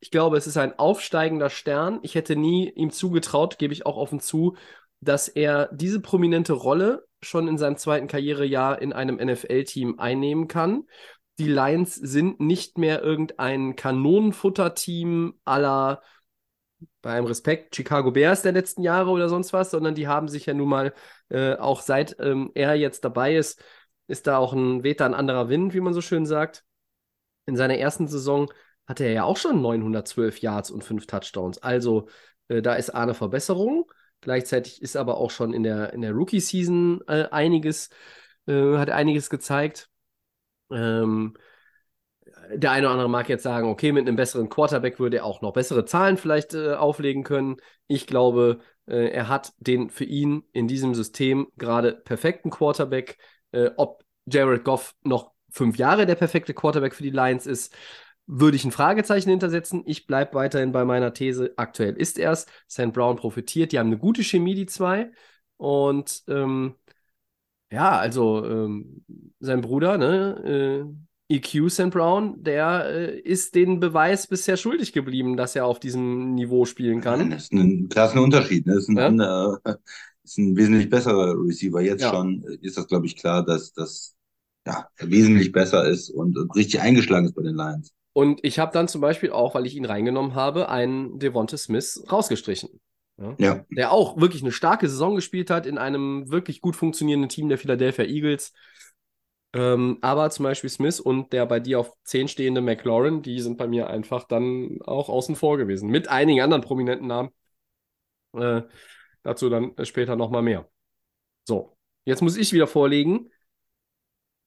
Ich 0.00 0.10
glaube, 0.10 0.36
es 0.36 0.46
ist 0.46 0.56
ein 0.56 0.78
aufsteigender 0.78 1.50
Stern. 1.50 2.00
Ich 2.02 2.14
hätte 2.14 2.36
nie 2.36 2.70
ihm 2.70 2.90
zugetraut, 2.90 3.58
gebe 3.58 3.72
ich 3.72 3.86
auch 3.86 3.96
offen 3.96 4.20
zu, 4.20 4.56
dass 5.00 5.28
er 5.28 5.68
diese 5.72 6.00
prominente 6.00 6.52
Rolle 6.52 7.06
schon 7.22 7.48
in 7.48 7.58
seinem 7.58 7.76
zweiten 7.76 8.06
Karrierejahr 8.06 8.80
in 8.80 8.92
einem 8.92 9.16
NFL-Team 9.16 9.98
einnehmen 9.98 10.48
kann. 10.48 10.84
Die 11.38 11.48
Lions 11.48 11.94
sind 11.94 12.40
nicht 12.40 12.78
mehr 12.78 13.02
irgendein 13.02 13.76
Kanonenfutter-Team 13.76 15.34
aller 15.44 16.02
bei 17.02 17.12
allem 17.14 17.26
Respekt, 17.26 17.76
Chicago 17.76 18.10
Bears 18.10 18.42
der 18.42 18.52
letzten 18.52 18.82
Jahre 18.82 19.10
oder 19.10 19.28
sonst 19.28 19.52
was, 19.52 19.70
sondern 19.70 19.94
die 19.94 20.08
haben 20.08 20.28
sich 20.28 20.46
ja 20.46 20.54
nun 20.54 20.68
mal 20.68 20.94
äh, 21.28 21.54
auch 21.56 21.80
seit 21.82 22.16
ähm, 22.20 22.50
er 22.54 22.74
jetzt 22.74 23.04
dabei 23.04 23.36
ist, 23.36 23.62
ist 24.06 24.26
da 24.26 24.38
auch 24.38 24.52
ein 24.52 24.82
weht 24.82 25.00
da 25.00 25.06
ein 25.06 25.14
anderer 25.14 25.48
Wind, 25.48 25.74
wie 25.74 25.80
man 25.80 25.94
so 25.94 26.00
schön 26.00 26.26
sagt. 26.26 26.64
In 27.46 27.56
seiner 27.56 27.78
ersten 27.78 28.08
Saison 28.08 28.52
hatte 28.86 29.04
er 29.04 29.12
ja 29.12 29.24
auch 29.24 29.36
schon 29.36 29.62
912 29.62 30.40
Yards 30.40 30.70
und 30.70 30.84
5 30.84 31.06
Touchdowns. 31.06 31.58
Also 31.62 32.08
äh, 32.48 32.62
da 32.62 32.74
ist 32.74 32.90
eine 32.90 33.14
Verbesserung. 33.14 33.90
Gleichzeitig 34.20 34.82
ist 34.82 34.96
aber 34.96 35.16
auch 35.16 35.30
schon 35.30 35.54
in 35.54 35.62
der, 35.62 35.92
in 35.92 36.02
der 36.02 36.12
Rookie-Season 36.12 37.02
äh, 37.08 37.28
einiges, 37.30 37.88
äh, 38.46 38.76
hat 38.76 38.90
einiges 38.90 39.30
gezeigt. 39.30 39.88
Ähm, 40.70 41.34
der 42.54 42.70
eine 42.72 42.86
oder 42.86 42.92
andere 42.92 43.08
mag 43.08 43.28
jetzt 43.28 43.42
sagen, 43.42 43.68
okay, 43.68 43.92
mit 43.92 44.06
einem 44.06 44.16
besseren 44.16 44.48
Quarterback 44.48 44.98
würde 44.98 45.18
er 45.18 45.24
auch 45.24 45.40
noch 45.42 45.52
bessere 45.52 45.84
Zahlen 45.84 46.16
vielleicht 46.16 46.54
äh, 46.54 46.74
auflegen 46.74 47.22
können. 47.22 47.56
Ich 47.86 48.06
glaube, 48.06 48.60
äh, 48.86 49.10
er 49.10 49.28
hat 49.28 49.52
den 49.58 49.90
für 49.90 50.04
ihn 50.04 50.44
in 50.52 50.68
diesem 50.68 50.94
System 50.94 51.48
gerade 51.56 51.92
perfekten 51.92 52.50
Quarterback. 52.50 53.18
Äh, 53.52 53.70
ob 53.76 54.04
Jared 54.26 54.64
Goff 54.64 54.94
noch 55.02 55.32
fünf 55.50 55.76
Jahre 55.76 56.06
der 56.06 56.14
perfekte 56.14 56.54
Quarterback 56.54 56.94
für 56.94 57.02
die 57.02 57.10
Lions 57.10 57.46
ist, 57.46 57.74
würde 58.26 58.56
ich 58.56 58.64
ein 58.64 58.70
Fragezeichen 58.70 59.30
hintersetzen. 59.30 59.82
Ich 59.86 60.06
bleibe 60.06 60.34
weiterhin 60.34 60.72
bei 60.72 60.84
meiner 60.84 61.12
These. 61.12 61.52
Aktuell 61.56 61.94
ist 61.96 62.18
er 62.18 62.32
es. 62.32 62.46
St. 62.70 62.92
Brown 62.92 63.16
profitiert. 63.16 63.72
Die 63.72 63.78
haben 63.78 63.88
eine 63.88 63.98
gute 63.98 64.22
Chemie, 64.22 64.54
die 64.54 64.66
zwei. 64.66 65.10
Und 65.56 66.22
ähm, 66.28 66.76
ja, 67.72 67.98
also 67.98 68.44
ähm, 68.44 69.04
sein 69.40 69.60
Bruder, 69.60 69.98
ne, 69.98 70.86
äh, 70.86 71.09
EQ 71.30 71.70
St. 71.70 71.90
Brown, 71.90 72.42
der 72.42 72.84
äh, 72.86 73.18
ist 73.20 73.54
den 73.54 73.80
Beweis 73.80 74.26
bisher 74.26 74.56
schuldig 74.56 74.92
geblieben, 74.92 75.36
dass 75.36 75.56
er 75.56 75.66
auf 75.66 75.80
diesem 75.80 76.34
Niveau 76.34 76.64
spielen 76.64 77.00
kann. 77.00 77.30
Das 77.30 77.44
ist 77.44 77.52
ein 77.52 77.88
klasse 77.88 78.20
Unterschied. 78.20 78.66
Ne? 78.66 78.74
Das 78.74 78.82
ist 78.84 78.88
ein, 78.88 78.98
Ja. 78.98 79.06
anderer, 79.06 79.60
ist 80.24 80.38
ein 80.38 80.56
wesentlich 80.56 80.90
besserer 80.90 81.34
Receiver. 81.38 81.80
Jetzt 81.80 82.02
Ja. 82.02 82.10
schon 82.10 82.42
ist 82.60 82.76
das, 82.76 82.86
glaube 82.88 83.06
ich, 83.06 83.16
klar, 83.16 83.44
dass 83.44 83.72
das 83.72 84.14
ja, 84.66 84.86
er 84.96 85.10
wesentlich 85.10 85.52
besser 85.52 85.88
ist 85.88 86.10
und, 86.10 86.36
und 86.36 86.54
richtig 86.54 86.80
eingeschlagen 86.80 87.26
ist 87.26 87.34
bei 87.34 87.42
den 87.42 87.54
Lions. 87.56 87.92
Und 88.12 88.40
ich 88.42 88.58
habe 88.58 88.72
dann 88.72 88.88
zum 88.88 89.00
Beispiel 89.00 89.30
auch, 89.30 89.54
weil 89.54 89.66
ich 89.66 89.76
ihn 89.76 89.84
reingenommen 89.84 90.34
habe, 90.34 90.68
einen 90.68 91.18
Devonta 91.18 91.56
Smith 91.56 92.02
rausgestrichen. 92.10 92.80
Ja? 93.18 93.36
Ja, 93.38 93.64
Der 93.70 93.92
auch 93.92 94.20
wirklich 94.20 94.42
eine 94.42 94.52
starke 94.52 94.88
Saison 94.88 95.14
gespielt 95.14 95.50
hat 95.50 95.66
in 95.66 95.78
einem 95.78 96.30
wirklich 96.30 96.60
gut 96.60 96.76
funktionierenden 96.76 97.28
Team 97.28 97.48
der 97.48 97.58
Philadelphia 97.58 98.04
Eagles. 98.04 98.52
Ähm, 99.52 99.98
aber 100.00 100.30
zum 100.30 100.44
Beispiel 100.44 100.70
Smith 100.70 101.00
und 101.00 101.32
der 101.32 101.44
bei 101.46 101.58
dir 101.58 101.80
auf 101.80 101.92
10 102.04 102.28
stehende 102.28 102.60
McLaurin, 102.60 103.22
die 103.22 103.40
sind 103.40 103.58
bei 103.58 103.66
mir 103.66 103.90
einfach 103.90 104.24
dann 104.24 104.80
auch 104.82 105.08
außen 105.08 105.34
vor 105.34 105.58
gewesen. 105.58 105.90
Mit 105.90 106.08
einigen 106.08 106.40
anderen 106.40 106.62
prominenten 106.62 107.08
Namen. 107.08 107.30
Äh, 108.34 108.62
dazu 109.22 109.48
dann 109.48 109.74
später 109.84 110.16
nochmal 110.16 110.42
mehr. 110.42 110.68
So, 111.46 111.76
jetzt 112.04 112.22
muss 112.22 112.36
ich 112.36 112.52
wieder 112.52 112.68
vorlegen. 112.68 113.30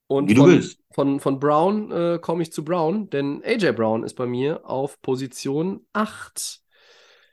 Und 0.07 0.29
wie 0.29 0.35
du 0.35 0.41
von, 0.41 0.51
willst. 0.51 0.79
von, 0.93 1.19
von 1.19 1.39
Brown 1.39 1.91
äh, 1.91 2.19
komme 2.21 2.43
ich 2.43 2.51
zu 2.51 2.63
Brown, 2.63 3.09
denn 3.09 3.41
AJ 3.43 3.73
Brown 3.73 4.03
ist 4.03 4.13
bei 4.13 4.25
mir 4.25 4.65
auf 4.69 5.01
Position 5.01 5.85
8. 5.93 6.61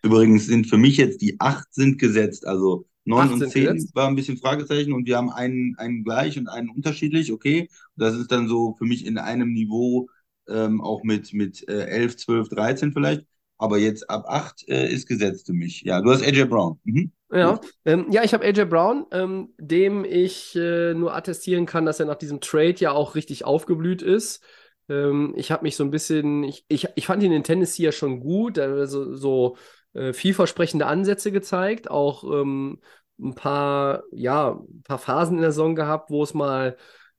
Übrigens 0.02 0.46
sind 0.46 0.66
für 0.66 0.78
mich 0.78 0.96
jetzt 0.96 1.20
die 1.20 1.38
acht 1.40 1.72
sind 1.74 1.98
gesetzt, 1.98 2.46
also 2.46 2.86
neun 3.04 3.22
Acht 3.22 3.32
und 3.32 3.38
sind 3.40 3.52
zehn 3.52 3.74
gesetzt? 3.74 3.94
war 3.94 4.08
ein 4.08 4.16
bisschen 4.16 4.36
Fragezeichen 4.36 4.92
und 4.92 5.06
wir 5.06 5.16
haben 5.16 5.30
einen, 5.30 5.76
einen 5.78 6.04
gleich 6.04 6.38
und 6.38 6.48
einen 6.48 6.70
unterschiedlich, 6.70 7.32
okay. 7.32 7.68
Das 7.96 8.14
ist 8.14 8.30
dann 8.30 8.48
so 8.48 8.74
für 8.78 8.84
mich 8.84 9.06
in 9.06 9.18
einem 9.18 9.52
Niveau 9.52 10.08
ähm, 10.48 10.80
auch 10.80 11.02
mit, 11.02 11.32
mit 11.32 11.66
äh, 11.68 11.86
11, 11.86 12.16
12, 12.16 12.48
13 12.48 12.92
vielleicht. 12.92 13.26
Aber 13.58 13.76
jetzt 13.76 14.08
ab 14.08 14.24
acht 14.26 14.66
äh, 14.68 14.90
ist 14.90 15.06
gesetzt 15.06 15.46
für 15.46 15.52
mich. 15.52 15.82
Ja, 15.82 16.00
du 16.00 16.10
hast 16.10 16.22
AJ 16.22 16.46
Brown. 16.46 16.80
Mhm. 16.84 17.12
Ja, 17.30 17.60
ähm, 17.84 18.06
ja, 18.10 18.24
ich 18.24 18.32
habe 18.32 18.44
AJ 18.44 18.64
Brown, 18.64 19.06
ähm, 19.12 19.50
dem 19.58 20.04
ich 20.04 20.56
äh, 20.56 20.94
nur 20.94 21.14
attestieren 21.14 21.66
kann, 21.66 21.84
dass 21.84 22.00
er 22.00 22.06
nach 22.06 22.16
diesem 22.16 22.40
Trade 22.40 22.76
ja 22.78 22.92
auch 22.92 23.14
richtig 23.14 23.44
aufgeblüht 23.44 24.00
ist. 24.00 24.42
Ähm, 24.88 25.34
ich 25.36 25.52
habe 25.52 25.62
mich 25.62 25.76
so 25.76 25.84
ein 25.84 25.90
bisschen, 25.90 26.42
ich, 26.42 26.64
ich, 26.68 26.88
ich 26.94 27.06
fand 27.06 27.22
ihn 27.22 27.32
in 27.32 27.44
Tennessee 27.44 27.84
ja 27.84 27.92
schon 27.92 28.20
gut, 28.20 28.58
also 28.58 29.14
so 29.14 29.56
äh, 29.94 30.12
vielversprechende 30.12 30.86
Ansätze 30.86 31.32
gezeigt, 31.32 31.90
auch 31.90 32.24
ähm, 32.24 32.80
ein 33.18 33.34
paar, 33.34 34.04
ja, 34.12 34.52
ein 34.52 34.82
paar 34.82 34.98
Phasen 34.98 35.36
in 35.36 35.42
der 35.42 35.52
Saison 35.52 35.74
gehabt, 35.74 36.10
wo 36.10 36.22
es 36.22 36.34
mal 36.34 36.76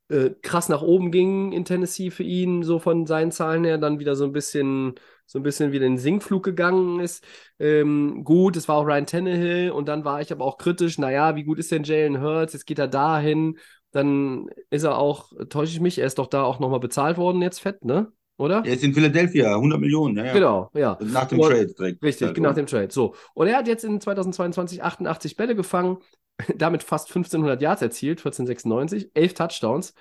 äh, 0.10 0.32
krass 0.42 0.70
nach 0.70 0.82
oben 0.82 1.12
ging 1.12 1.52
in 1.52 1.66
Tennessee 1.66 2.12
für 2.12 2.24
ihn, 2.24 2.64
so 2.64 2.80
von 2.80 3.06
seinen 3.06 3.32
Zahlen 3.32 3.64
her, 3.64 3.78
dann 3.78 4.00
wieder 4.00 4.16
so 4.16 4.26
ein 4.26 4.32
bisschen, 4.34 4.96
so 5.26 5.40
ein 5.40 5.44
bisschen 5.44 5.72
wieder 5.72 5.86
in 5.86 5.94
den 5.94 6.00
Sinkflug 6.00 6.44
gegangen 6.44 7.00
ist. 7.00 7.24
Ähm, 7.60 8.24
gut, 8.24 8.58
es 8.58 8.68
war 8.68 8.78
auch 8.78 8.86
Ryan 8.86 9.06
Tannehill 9.06 9.72
und 9.72 9.88
dann 9.88 10.04
war 10.04 10.22
ich 10.22 10.32
aber 10.32 10.46
auch 10.46 10.58
kritisch, 10.58 10.98
naja, 10.98 11.36
wie 11.36 11.44
gut 11.44 11.60
ist 11.60 11.72
denn 11.72 11.84
Jalen 11.84 12.22
Hurts? 12.22 12.54
Jetzt 12.54 12.66
geht 12.66 12.80
er 12.80 12.88
dahin. 12.88 13.58
Dann 13.92 14.50
ist 14.70 14.84
er 14.84 14.98
auch, 14.98 15.32
täusche 15.50 15.74
ich 15.74 15.82
mich, 15.82 16.00
er 16.00 16.08
ist 16.08 16.18
doch 16.18 16.28
da 16.28 16.44
auch 16.44 16.60
nochmal 16.60 16.80
bezahlt 16.80 17.18
worden, 17.18 17.42
jetzt 17.42 17.60
fett, 17.60 17.84
ne? 17.84 18.12
Oder? 18.42 18.64
Er 18.66 18.74
ist 18.74 18.84
in 18.84 18.94
Philadelphia, 18.94 19.54
100 19.56 19.80
Millionen, 19.80 20.18
ja, 20.18 20.26
ja. 20.26 20.34
Genau, 20.34 20.70
ja. 20.74 20.98
Nach 21.02 21.26
dem 21.28 21.40
Und- 21.40 21.50
Trade 21.50 21.68
direkt. 21.68 22.04
Richtig, 22.04 22.28
Halt, 22.28 22.38
nach 22.40 22.56
dem 22.56 22.66
Trade. 22.66 22.90
So. 22.92 23.14
Und 23.36 23.48
er 23.48 23.58
hat 23.58 23.68
jetzt 23.68 23.84
in 23.84 24.02
2022 24.02 24.82
88 24.84 25.36
Bälle 25.38 25.56
gefangen, 25.56 25.98
damit 26.58 26.82
fast 26.84 27.08
1500 27.10 27.62
Yards 27.62 27.82
erzielt, 27.84 28.20
1496, 28.20 29.12
11 29.14 29.34
Touchdowns. 29.36 29.94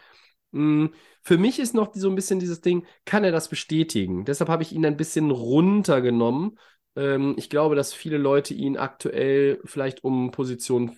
Mm, 0.53 0.87
Für 1.23 1.37
mich 1.37 1.59
ist 1.61 1.75
noch 1.75 1.95
so 1.95 2.09
ein 2.09 2.15
bisschen 2.15 2.41
dieses 2.41 2.63
Ding, 2.63 2.87
kann 3.05 3.25
er 3.25 3.33
das 3.33 3.49
bestätigen? 3.49 4.25
Deshalb 4.25 4.49
habe 4.49 4.63
ich 4.63 4.73
ihn 4.73 4.87
ein 4.87 4.97
bisschen 4.97 5.31
runtergenommen. 5.31 6.59
Ähm, 6.97 7.35
Ich 7.37 7.51
glaube, 7.51 7.75
dass 7.77 7.93
viele 7.93 8.17
Leute 8.19 8.55
ihn 8.55 8.77
aktuell 8.79 9.61
vielleicht 9.65 10.03
um 10.03 10.31
Position 10.31 10.97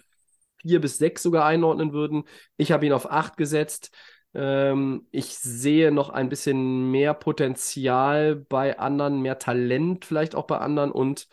4 0.63 0.81
bis 0.81 0.99
6 0.99 1.23
sogar 1.25 1.45
einordnen 1.45 1.93
würden. 1.93 2.23
Ich 2.57 2.71
habe 2.71 2.87
ihn 2.87 2.93
auf 2.93 3.11
8 3.11 3.37
gesetzt. 3.37 3.91
Ähm, 4.35 5.07
ich 5.11 5.37
sehe 5.39 5.93
noch 5.93 6.11
ein 6.11 6.29
bisschen 6.29 6.91
mehr 6.91 7.15
Potenzial 7.15 8.37
bei 8.37 8.79
anderen, 8.79 9.21
mehr 9.23 9.39
Talent 9.39 10.05
vielleicht 10.05 10.35
auch 10.35 10.47
bei 10.47 10.59
anderen 10.59 10.91
und 10.93 11.29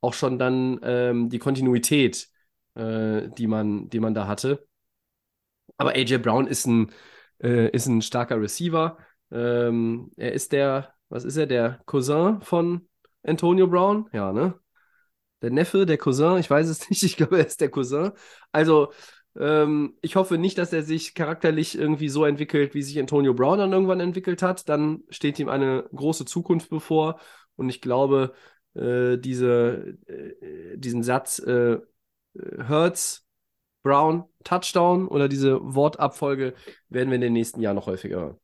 auch 0.00 0.14
schon 0.14 0.38
dann 0.38 0.80
ähm, 0.82 1.28
die 1.30 1.38
Kontinuität, 1.38 2.28
äh, 2.74 3.28
die 3.30 3.46
man, 3.46 3.88
die 3.90 4.00
man 4.00 4.14
da 4.14 4.26
hatte. 4.26 4.66
Aber 5.76 5.92
AJ 5.94 6.18
Brown 6.18 6.46
ist 6.46 6.66
ein, 6.66 6.92
äh, 7.42 7.68
ist 7.70 7.86
ein 7.86 8.02
starker 8.02 8.40
Receiver. 8.40 8.98
Ähm, 9.30 10.12
er 10.16 10.32
ist 10.32 10.52
der, 10.52 10.94
was 11.08 11.24
ist 11.24 11.36
er, 11.36 11.46
der 11.46 11.80
Cousin 11.86 12.40
von 12.42 12.88
Antonio 13.22 13.66
Brown? 13.66 14.08
Ja, 14.12 14.32
ne? 14.32 14.58
Der 15.42 15.50
Neffe, 15.50 15.86
der 15.86 15.98
Cousin, 15.98 16.38
ich 16.38 16.50
weiß 16.50 16.68
es 16.68 16.90
nicht, 16.90 17.02
ich 17.04 17.16
glaube, 17.16 17.38
er 17.40 17.46
ist 17.46 17.60
der 17.62 17.70
Cousin. 17.70 18.12
Also, 18.52 18.92
ähm, 19.38 19.96
ich 20.02 20.16
hoffe 20.16 20.38
nicht, 20.38 20.58
dass 20.58 20.72
er 20.72 20.82
sich 20.82 21.14
charakterlich 21.14 21.76
irgendwie 21.78 22.08
so 22.08 22.24
entwickelt, 22.24 22.74
wie 22.74 22.82
sich 22.82 22.98
Antonio 22.98 23.34
Brown 23.34 23.58
dann 23.58 23.72
irgendwann 23.72 24.00
entwickelt 24.00 24.42
hat. 24.42 24.68
Dann 24.68 25.02
steht 25.08 25.38
ihm 25.38 25.48
eine 25.48 25.88
große 25.94 26.24
Zukunft 26.24 26.70
bevor. 26.70 27.18
Und 27.56 27.68
ich 27.68 27.80
glaube, 27.80 28.34
äh, 28.74 29.18
diese, 29.18 29.96
äh, 30.06 30.76
diesen 30.76 31.02
Satz 31.02 31.38
äh, 31.38 31.78
Hurts, 32.68 33.26
Brown, 33.82 34.24
Touchdown 34.44 35.08
oder 35.08 35.28
diese 35.28 35.58
Wortabfolge 35.60 36.54
werden 36.88 37.10
wir 37.10 37.16
in 37.16 37.20
den 37.20 37.32
nächsten 37.32 37.60
Jahren 37.60 37.76
noch 37.76 37.86
häufiger 37.86 38.20
hören. 38.20 38.36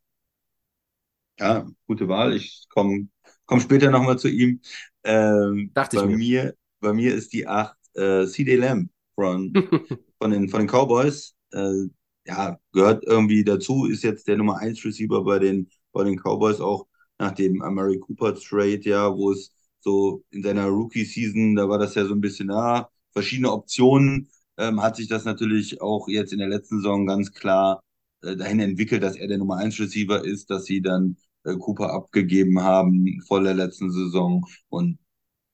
Ja, 1.38 1.68
gute 1.86 2.08
Wahl. 2.08 2.34
Ich 2.34 2.66
komme 2.68 3.08
komm 3.46 3.60
später 3.60 3.90
nochmal 3.90 4.18
zu 4.18 4.28
ihm. 4.28 4.60
Ähm, 5.04 5.70
Dachte 5.74 5.96
ich 5.96 6.02
bei 6.02 6.08
mir. 6.08 6.16
mir. 6.16 6.54
Bei 6.80 6.92
mir 6.92 7.14
ist 7.14 7.32
die 7.32 7.46
8 7.46 7.76
äh, 7.94 8.26
CD 8.26 8.56
Lamb 8.56 8.90
von, 9.14 9.52
von, 10.18 10.30
den, 10.30 10.48
von 10.48 10.60
den 10.60 10.68
Cowboys. 10.68 11.34
Äh, 11.52 11.88
ja, 12.26 12.58
gehört 12.72 13.04
irgendwie 13.06 13.44
dazu, 13.44 13.86
ist 13.86 14.04
jetzt 14.04 14.28
der 14.28 14.36
Nummer 14.36 14.58
1 14.58 14.84
Receiver 14.84 15.24
bei 15.24 15.38
den, 15.38 15.70
bei 15.92 16.04
den 16.04 16.18
Cowboys, 16.18 16.60
auch 16.60 16.86
nach 17.18 17.32
dem 17.32 17.62
Amari 17.62 17.98
Cooper 17.98 18.34
Trade, 18.34 18.80
ja, 18.82 19.14
wo 19.14 19.32
es 19.32 19.52
so 19.80 20.22
in 20.30 20.42
seiner 20.42 20.66
Rookie-Season, 20.66 21.54
da 21.56 21.68
war 21.68 21.78
das 21.78 21.94
ja 21.94 22.04
so 22.04 22.14
ein 22.14 22.20
bisschen, 22.20 22.50
ja, 22.50 22.88
verschiedene 23.12 23.52
Optionen, 23.52 24.28
ähm, 24.58 24.82
hat 24.82 24.96
sich 24.96 25.08
das 25.08 25.24
natürlich 25.24 25.80
auch 25.80 26.08
jetzt 26.08 26.32
in 26.32 26.38
der 26.38 26.48
letzten 26.48 26.76
Saison 26.76 27.06
ganz 27.06 27.32
klar 27.32 27.82
äh, 28.22 28.36
dahin 28.36 28.60
entwickelt, 28.60 29.02
dass 29.02 29.16
er 29.16 29.28
der 29.28 29.38
Nummer 29.38 29.56
1 29.56 29.78
Receiver 29.80 30.24
ist, 30.24 30.50
dass 30.50 30.64
sie 30.64 30.82
dann 30.82 31.16
äh, 31.44 31.54
Cooper 31.56 31.92
abgegeben 31.92 32.60
haben 32.62 33.20
vor 33.26 33.42
der 33.42 33.54
letzten 33.54 33.90
Saison 33.90 34.44
und 34.68 34.98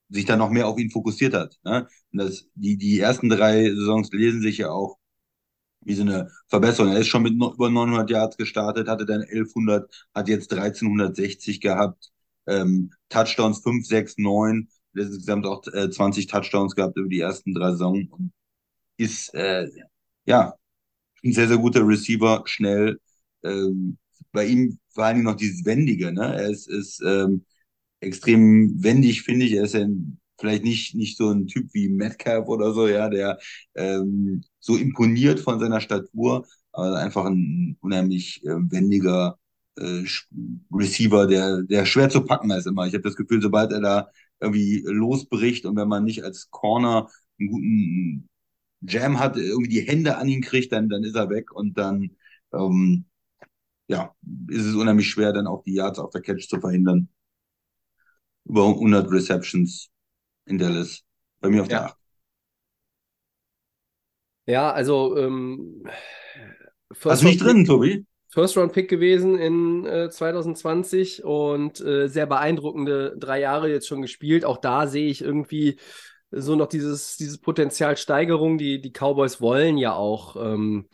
sich 0.09 0.25
dann 0.25 0.39
noch 0.39 0.51
mehr 0.51 0.69
auf 0.69 0.79
ihn 0.79 0.91
fokussiert 0.91 1.35
hat. 1.35 1.59
Ne? 1.65 1.89
Und 2.13 2.19
das, 2.19 2.47
die, 2.55 2.77
die 2.77 3.01
ersten 3.01 3.29
drei 3.29 3.69
Saisons 3.71 4.11
lesen 4.13 4.43
sich 4.43 4.59
ja 4.59 4.71
auch 4.71 4.99
wie 5.81 5.95
so 5.95 6.03
eine 6.03 6.31
Verbesserung. 6.49 6.93
Er 6.93 7.01
ist 7.01 7.09
schon 7.09 7.23
mit 7.23 7.35
über 7.35 7.71
900 7.71 8.11
Yards 8.11 8.37
gestartet, 8.37 8.89
hatte 8.89 9.07
dann 9.07 9.23
1100, 9.23 10.09
hat 10.15 10.29
jetzt 10.29 10.53
1360 10.53 11.61
gehabt, 11.61 12.11
ähm, 12.47 12.93
Touchdowns 13.09 13.61
5, 13.61 13.87
6, 13.87 14.19
9, 14.19 14.69
insgesamt 14.95 15.47
auch 15.47 15.67
äh, 15.73 15.91
20 15.91 16.27
Touchdowns 16.27 16.75
gehabt 16.75 16.97
über 16.97 17.09
die 17.09 17.21
ersten 17.21 17.55
drei 17.55 17.73
Saisons 17.73 18.11
und 18.11 18.33
ist 18.97 19.35
äh, 19.35 19.69
ja 20.27 20.55
ein 21.25 21.33
sehr, 21.33 21.49
sehr 21.49 21.59
guter 21.59 21.87
Receiver, 21.87 22.43
schnell. 22.47 23.01
Ähm, 23.43 23.99
bei 24.33 24.47
ihm 24.47 24.79
vor 24.91 25.05
allen 25.05 25.17
Dingen 25.17 25.27
noch 25.27 25.37
dieses 25.37 25.65
Wendige, 25.65 26.13
ne? 26.13 26.35
Er 26.37 26.49
ist, 26.51 26.69
ist 26.69 27.01
ähm, 27.03 27.45
extrem 28.05 28.83
wendig, 28.83 29.23
finde 29.23 29.47
ich. 29.47 29.53
Er 29.53 29.65
ist 29.65 29.75
ja 29.75 29.87
vielleicht 30.39 30.65
nicht, 30.65 30.95
nicht 30.95 31.17
so 31.17 31.31
ein 31.31 31.47
Typ 31.47 31.73
wie 31.75 31.89
Metcalf 31.89 32.49
oder 32.49 32.73
so, 32.73 32.87
ja, 32.89 33.09
der 33.09 33.39
ähm, 33.75 34.43
so 34.61 34.77
imponiert 34.77 35.41
von 35.41 35.61
seiner 35.61 35.81
Statur, 35.81 36.47
aber 36.73 36.99
einfach 36.99 37.25
ein 37.27 37.77
unheimlich 37.81 38.45
äh, 38.45 38.51
wendiger 38.71 39.39
äh, 39.77 40.03
Receiver, 40.73 41.27
der, 41.27 41.63
der 41.63 41.87
schwer 41.87 42.09
zu 42.11 42.25
packen 42.25 42.51
ist 42.51 42.67
immer. 42.67 42.87
Ich 42.87 42.95
habe 42.95 43.03
das 43.03 43.17
Gefühl, 43.17 43.41
sobald 43.43 43.73
er 43.73 43.81
da 43.81 44.09
irgendwie 44.41 44.83
losbricht 44.87 45.65
und 45.67 45.77
wenn 45.77 45.89
man 45.89 46.05
nicht 46.05 46.25
als 46.25 46.51
Corner 46.51 47.09
einen 47.39 47.49
guten 47.51 48.29
Jam 48.83 49.19
hat, 49.21 49.37
irgendwie 49.37 49.71
die 49.71 49.83
Hände 49.83 50.17
an 50.19 50.29
ihn 50.29 50.43
kriegt, 50.43 50.73
dann, 50.73 50.89
dann 50.89 51.05
ist 51.05 51.17
er 51.17 51.31
weg 51.31 51.53
und 51.53 51.79
dann 51.79 52.11
ähm, 52.53 53.07
ja, 53.89 54.15
ist 54.49 54.65
es 54.67 54.75
unheimlich 54.75 55.09
schwer, 55.09 55.33
dann 55.33 55.47
auch 55.47 55.63
die 55.63 55.75
Yards 55.75 55.99
auf 55.99 56.11
der 56.11 56.23
Catch 56.23 56.49
zu 56.49 56.61
verhindern. 56.61 57.09
Über 58.45 58.67
100 58.69 59.11
Receptions 59.11 59.91
in 60.47 60.59
Dallas. 60.59 61.03
Bei 61.41 61.49
mir 61.51 61.63
auf 61.63 61.69
der 61.69 61.81
Ja. 61.81 61.87
8. 61.87 61.97
Ja, 64.47 64.73
also 64.73 65.17
ähm, 65.17 65.85
Hast 67.05 67.23
du 67.23 67.27
nicht 67.27 67.43
drin, 67.43 67.65
Tobi? 67.65 68.05
First-Round-Pick 68.31 68.89
gewesen 68.91 69.39
in 69.39 69.87
äh, 69.87 70.11
2020 70.11 71.23
und 71.25 71.81
äh, 71.81 72.09
sehr 72.09 72.27
beeindruckende 72.27 73.15
drei 73.17 73.41
Jahre 73.41 73.71
jetzt 73.71 73.87
schon 73.87 74.03
gespielt. 74.03 74.45
Auch 74.45 74.59
da 74.59 74.87
sehe 74.89 75.09
ich 75.09 75.23
irgendwie 75.23 75.79
so 76.33 76.57
noch 76.57 76.67
dieses, 76.67 77.17
dieses 77.17 77.39
Potenzial 77.39 77.97
Steigerung. 77.97 78.59
Die, 78.59 78.81
die 78.81 78.91
Cowboys 78.93 79.41
wollen 79.41 79.79
ja 79.79 79.95
auch, 79.95 80.35
ähm, 80.37 80.89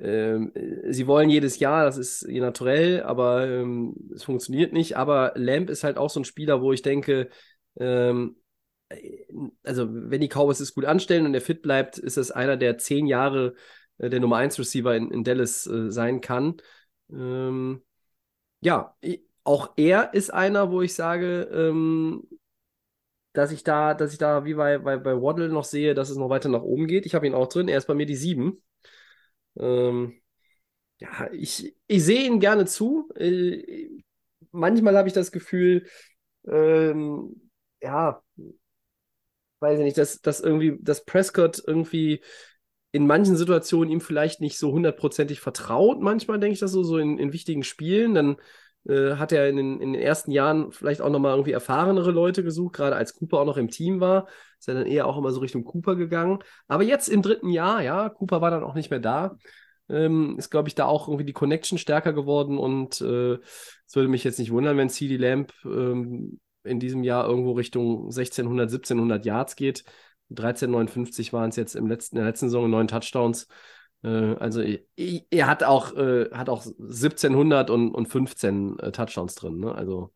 ähm, 0.00 0.52
sie 0.88 1.06
wollen 1.06 1.30
jedes 1.30 1.58
Jahr, 1.58 1.84
das 1.84 1.98
ist 1.98 2.22
ihr 2.24 2.42
naturell, 2.42 3.02
aber 3.02 3.48
ähm, 3.48 3.94
es 4.14 4.24
funktioniert 4.24 4.72
nicht. 4.72 4.96
Aber 4.96 5.32
Lamb 5.36 5.70
ist 5.70 5.84
halt 5.84 5.96
auch 5.96 6.10
so 6.10 6.20
ein 6.20 6.24
Spieler, 6.24 6.60
wo 6.60 6.72
ich 6.72 6.82
denke, 6.82 7.30
ähm, 7.78 8.36
also 9.62 9.88
wenn 9.90 10.20
die 10.20 10.28
Cowboys 10.28 10.60
es 10.60 10.74
gut 10.74 10.84
anstellen 10.84 11.26
und 11.26 11.34
er 11.34 11.40
fit 11.40 11.62
bleibt, 11.62 11.98
ist 11.98 12.18
es 12.18 12.30
einer 12.30 12.56
der 12.56 12.78
zehn 12.78 13.06
Jahre 13.06 13.54
äh, 13.98 14.10
der 14.10 14.20
Nummer 14.20 14.36
1 14.36 14.58
Receiver 14.58 14.94
in, 14.96 15.10
in 15.10 15.24
Dallas 15.24 15.66
äh, 15.66 15.90
sein 15.90 16.20
kann. 16.20 16.56
Ähm, 17.10 17.82
ja, 18.60 18.96
auch 19.44 19.72
er 19.76 20.14
ist 20.14 20.32
einer, 20.32 20.70
wo 20.70 20.82
ich 20.82 20.94
sage, 20.94 21.48
ähm, 21.52 22.26
dass 23.32 23.52
ich 23.52 23.64
da, 23.64 23.94
dass 23.94 24.12
ich 24.12 24.18
da 24.18 24.44
wie 24.44 24.54
bei, 24.54 24.78
bei, 24.78 24.96
bei 24.96 25.20
Waddle 25.20 25.48
noch 25.48 25.64
sehe, 25.64 25.94
dass 25.94 26.10
es 26.10 26.16
noch 26.16 26.30
weiter 26.30 26.48
nach 26.48 26.62
oben 26.62 26.86
geht. 26.86 27.04
Ich 27.06 27.14
habe 27.14 27.26
ihn 27.26 27.34
auch 27.34 27.48
drin. 27.48 27.68
Er 27.68 27.78
ist 27.78 27.86
bei 27.86 27.94
mir 27.94 28.06
die 28.06 28.16
7. 28.16 28.62
Ähm, 29.58 30.20
ja, 31.00 31.30
ich, 31.32 31.76
ich 31.86 32.04
sehe 32.04 32.26
ihn 32.26 32.40
gerne 32.40 32.66
zu. 32.66 33.10
Äh, 33.16 33.88
manchmal 34.52 34.96
habe 34.96 35.08
ich 35.08 35.14
das 35.14 35.32
Gefühl, 35.32 35.86
ähm, 36.46 37.50
ja, 37.82 38.22
weiß 39.60 39.78
ich 39.78 39.84
nicht, 39.84 39.98
dass, 39.98 40.20
dass 40.20 40.40
irgendwie, 40.40 40.78
dass 40.80 41.04
Prescott 41.04 41.62
irgendwie 41.66 42.22
in 42.92 43.06
manchen 43.06 43.36
Situationen 43.36 43.90
ihm 43.90 44.00
vielleicht 44.00 44.40
nicht 44.40 44.58
so 44.58 44.72
hundertprozentig 44.72 45.40
vertraut. 45.40 46.00
Manchmal 46.00 46.38
denke 46.38 46.54
ich 46.54 46.60
das 46.60 46.72
so, 46.72 46.82
so 46.84 46.98
in, 46.98 47.18
in 47.18 47.32
wichtigen 47.32 47.64
Spielen. 47.64 48.14
Dann 48.14 48.36
äh, 48.86 49.16
hat 49.16 49.32
er 49.32 49.48
in 49.48 49.56
den, 49.56 49.80
in 49.80 49.92
den 49.94 50.02
ersten 50.02 50.30
Jahren 50.30 50.70
vielleicht 50.70 51.00
auch 51.00 51.10
nochmal 51.10 51.32
irgendwie 51.32 51.52
erfahrenere 51.52 52.10
Leute 52.12 52.44
gesucht, 52.44 52.74
gerade 52.76 52.96
als 52.96 53.14
Cooper 53.14 53.40
auch 53.40 53.46
noch 53.46 53.56
im 53.56 53.70
Team 53.70 54.00
war. 54.00 54.28
Ist 54.64 54.68
er 54.68 54.74
dann 54.76 54.86
eher 54.86 55.06
auch 55.06 55.18
immer 55.18 55.30
so 55.30 55.40
Richtung 55.40 55.62
Cooper 55.62 55.94
gegangen. 55.94 56.38
Aber 56.68 56.84
jetzt 56.84 57.08
im 57.08 57.20
dritten 57.20 57.50
Jahr, 57.50 57.82
ja, 57.82 58.08
Cooper 58.08 58.40
war 58.40 58.50
dann 58.50 58.64
auch 58.64 58.74
nicht 58.74 58.88
mehr 58.88 58.98
da. 58.98 59.36
Ähm, 59.90 60.36
ist, 60.38 60.48
glaube 60.48 60.70
ich, 60.70 60.74
da 60.74 60.86
auch 60.86 61.06
irgendwie 61.06 61.26
die 61.26 61.34
Connection 61.34 61.76
stärker 61.76 62.14
geworden 62.14 62.56
und 62.56 63.02
äh, 63.02 63.34
es 63.34 63.94
würde 63.94 64.08
mich 64.08 64.24
jetzt 64.24 64.38
nicht 64.38 64.50
wundern, 64.50 64.78
wenn 64.78 64.88
CD 64.88 65.18
Lamp 65.18 65.52
ähm, 65.66 66.40
in 66.62 66.80
diesem 66.80 67.04
Jahr 67.04 67.28
irgendwo 67.28 67.52
Richtung 67.52 68.04
1600, 68.04 68.68
1700 68.68 69.26
Yards 69.26 69.54
geht. 69.54 69.84
1359 70.30 71.34
waren 71.34 71.50
es 71.50 71.56
jetzt 71.56 71.76
im 71.76 71.86
letzten, 71.86 72.16
in 72.16 72.22
der 72.22 72.30
letzten 72.30 72.46
Saison 72.46 72.70
neun 72.70 72.88
Touchdowns. 72.88 73.48
Äh, 74.02 74.08
also 74.36 74.62
er 74.62 75.46
hat 75.46 75.62
auch, 75.62 75.94
äh, 75.94 76.30
hat 76.32 76.48
auch 76.48 76.64
1700 76.64 77.68
und, 77.68 77.94
und 77.94 78.06
15 78.06 78.78
äh, 78.78 78.92
Touchdowns 78.92 79.34
drin. 79.34 79.58
Ne? 79.58 79.74
Also 79.74 80.14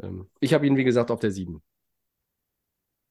ähm, 0.00 0.30
ich 0.38 0.54
habe 0.54 0.68
ihn, 0.68 0.76
wie 0.76 0.84
gesagt, 0.84 1.10
auf 1.10 1.18
der 1.18 1.32
7. 1.32 1.60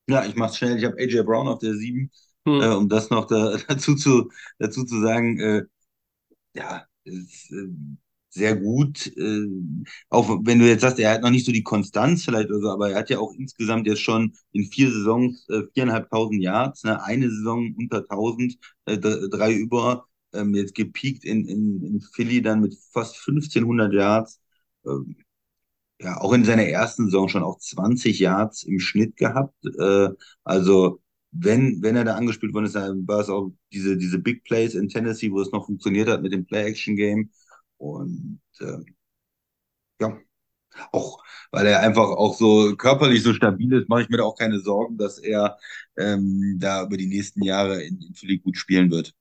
Ja, 0.08 0.24
ich 0.24 0.36
mach's 0.36 0.56
schnell. 0.56 0.78
Ich 0.78 0.84
habe 0.84 0.96
AJ 0.98 1.22
Brown 1.22 1.48
auf 1.48 1.58
der 1.58 1.74
7. 1.74 2.10
Hm. 2.46 2.60
Äh, 2.62 2.68
um 2.74 2.88
das 2.88 3.10
noch 3.10 3.26
da, 3.26 3.56
dazu, 3.68 3.94
zu, 3.94 4.30
dazu 4.58 4.84
zu 4.84 5.00
sagen, 5.00 5.38
äh, 5.40 5.62
ja, 6.54 6.86
ist 7.04 7.52
äh, 7.52 7.68
sehr 8.30 8.56
gut. 8.56 9.06
Äh, 9.16 9.46
auch 10.10 10.28
wenn 10.44 10.58
du 10.60 10.66
jetzt 10.68 10.82
sagst, 10.82 10.98
er 10.98 11.12
hat 11.12 11.22
noch 11.22 11.30
nicht 11.30 11.46
so 11.46 11.52
die 11.52 11.62
Konstanz 11.62 12.24
vielleicht 12.24 12.50
oder 12.50 12.60
so, 12.60 12.70
aber 12.70 12.90
er 12.90 12.98
hat 13.00 13.10
ja 13.10 13.18
auch 13.18 13.32
insgesamt 13.34 13.86
jetzt 13.86 14.02
schon 14.02 14.34
in 14.52 14.64
vier 14.66 14.90
Saisons 14.92 15.48
äh, 15.50 15.62
viereinhalbtausend 15.74 16.42
Yards, 16.42 16.84
ne? 16.84 17.02
eine 17.04 17.30
Saison 17.30 17.74
unter 17.78 18.04
1000, 18.08 18.58
äh, 18.86 18.98
drei 18.98 19.54
über, 19.54 20.06
ähm, 20.32 20.54
jetzt 20.54 20.74
gepiekt 20.74 21.24
in, 21.24 21.46
in, 21.46 21.82
in 21.84 22.00
Philly 22.00 22.42
dann 22.42 22.60
mit 22.60 22.76
fast 22.92 23.16
1500 23.18 23.92
Yards. 23.92 24.40
Ähm, 24.86 25.16
ja, 26.00 26.20
auch 26.20 26.32
in 26.32 26.44
seiner 26.44 26.64
ersten 26.64 27.06
Saison 27.06 27.28
schon 27.28 27.42
auch 27.42 27.58
20 27.58 28.18
Yards 28.20 28.62
im 28.64 28.78
Schnitt 28.80 29.16
gehabt. 29.16 29.54
Äh, 29.78 30.10
also 30.44 31.00
wenn, 31.32 31.82
wenn 31.82 31.96
er 31.96 32.04
da 32.04 32.14
angespielt 32.16 32.54
worden 32.54 32.66
ist, 32.66 32.74
dann 32.76 33.06
war 33.08 33.20
es 33.20 33.28
auch 33.28 33.50
diese, 33.72 33.96
diese 33.96 34.18
Big 34.18 34.44
Plays 34.44 34.74
in 34.74 34.88
Tennessee, 34.88 35.30
wo 35.30 35.40
es 35.40 35.52
noch 35.52 35.66
funktioniert 35.66 36.08
hat 36.08 36.22
mit 36.22 36.32
dem 36.32 36.46
Play-Action-Game. 36.46 37.30
Und 37.78 38.40
äh, 38.60 38.78
ja, 40.00 40.18
auch 40.92 41.22
weil 41.52 41.66
er 41.66 41.80
einfach 41.80 42.04
auch 42.10 42.36
so 42.36 42.76
körperlich 42.76 43.22
so 43.22 43.34
stabil 43.34 43.72
ist, 43.74 43.88
mache 43.88 44.02
ich 44.02 44.10
mir 44.10 44.18
da 44.18 44.24
auch 44.24 44.36
keine 44.38 44.60
Sorgen, 44.60 44.98
dass 44.98 45.18
er 45.18 45.58
ähm, 45.96 46.56
da 46.60 46.84
über 46.84 46.96
die 46.98 47.06
nächsten 47.06 47.42
Jahre 47.42 47.82
in, 47.82 48.00
in 48.02 48.14
Philly 48.14 48.38
gut 48.38 48.56
spielen 48.58 48.90
wird. 48.90 49.14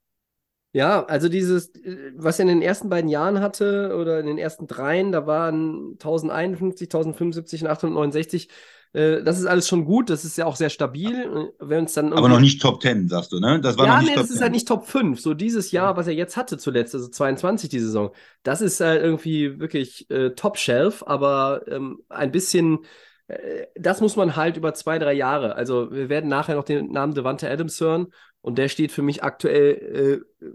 Ja, 0.74 1.06
also 1.06 1.30
dieses, 1.30 1.74
äh, 1.76 2.12
was 2.16 2.40
er 2.40 2.44
in 2.44 2.50
den 2.50 2.62
ersten 2.62 2.90
beiden 2.90 3.10
Jahren 3.10 3.40
hatte 3.40 3.96
oder 3.98 4.20
in 4.20 4.26
den 4.26 4.38
ersten 4.38 4.68
dreien, 4.68 5.12
da 5.12 5.26
waren 5.26 5.94
1051, 5.94 6.88
1075 6.88 7.62
und 7.64 7.68
869 7.70 8.50
äh, 8.94 9.22
das 9.24 9.40
ist 9.40 9.46
alles 9.46 9.68
schon 9.68 9.86
gut, 9.86 10.10
das 10.10 10.26
ist 10.26 10.38
ja 10.38 10.46
auch 10.46 10.56
sehr 10.56 10.70
stabil. 10.70 11.52
Wenn 11.60 11.86
es 11.86 11.94
dann 11.94 12.14
Aber 12.14 12.30
noch 12.30 12.40
nicht 12.40 12.62
Top 12.62 12.82
10, 12.82 13.08
sagst 13.10 13.32
du, 13.32 13.40
ne? 13.40 13.60
Das 13.62 13.78
war 13.78 13.86
ja, 13.86 13.94
noch 13.94 14.02
nicht 14.02 14.10
nee, 14.10 14.16
Top 14.16 14.24
das 14.24 14.30
10. 14.30 14.36
ist 14.36 14.42
halt 14.42 14.52
nicht 14.54 14.68
Top 14.68 14.88
5. 14.88 15.20
So 15.20 15.34
dieses 15.34 15.72
Jahr, 15.72 15.98
was 15.98 16.08
er 16.08 16.14
jetzt 16.14 16.38
hatte 16.38 16.58
zuletzt, 16.58 16.96
also 16.96 17.08
22 17.08 17.70
die 17.70 17.80
Saison, 17.80 18.12
das 18.44 18.62
ist 18.62 18.80
halt 18.80 19.02
irgendwie 19.02 19.60
wirklich 19.60 20.10
äh, 20.10 20.32
Top 20.32 20.58
Shelf, 20.58 21.04
aber 21.06 21.62
ähm, 21.68 22.00
ein 22.10 22.32
bisschen 22.32 22.80
äh, 23.28 23.66
das 23.76 24.02
muss 24.02 24.16
man 24.16 24.36
halt 24.36 24.58
über 24.58 24.74
zwei, 24.74 25.00
drei 25.00 25.14
Jahre. 25.14 25.56
Also 25.56 25.92
wir 25.92 26.10
werden 26.10 26.30
nachher 26.30 26.56
noch 26.56 26.64
den 26.64 26.92
Namen 26.92 27.14
Devante 27.14 27.50
Adams 27.50 27.80
hören 27.80 28.08
und 28.48 28.58
der 28.58 28.70
steht 28.70 28.94
für 28.94 29.02
mich 29.02 29.24
aktuell 29.24 30.24
äh, 30.42 30.48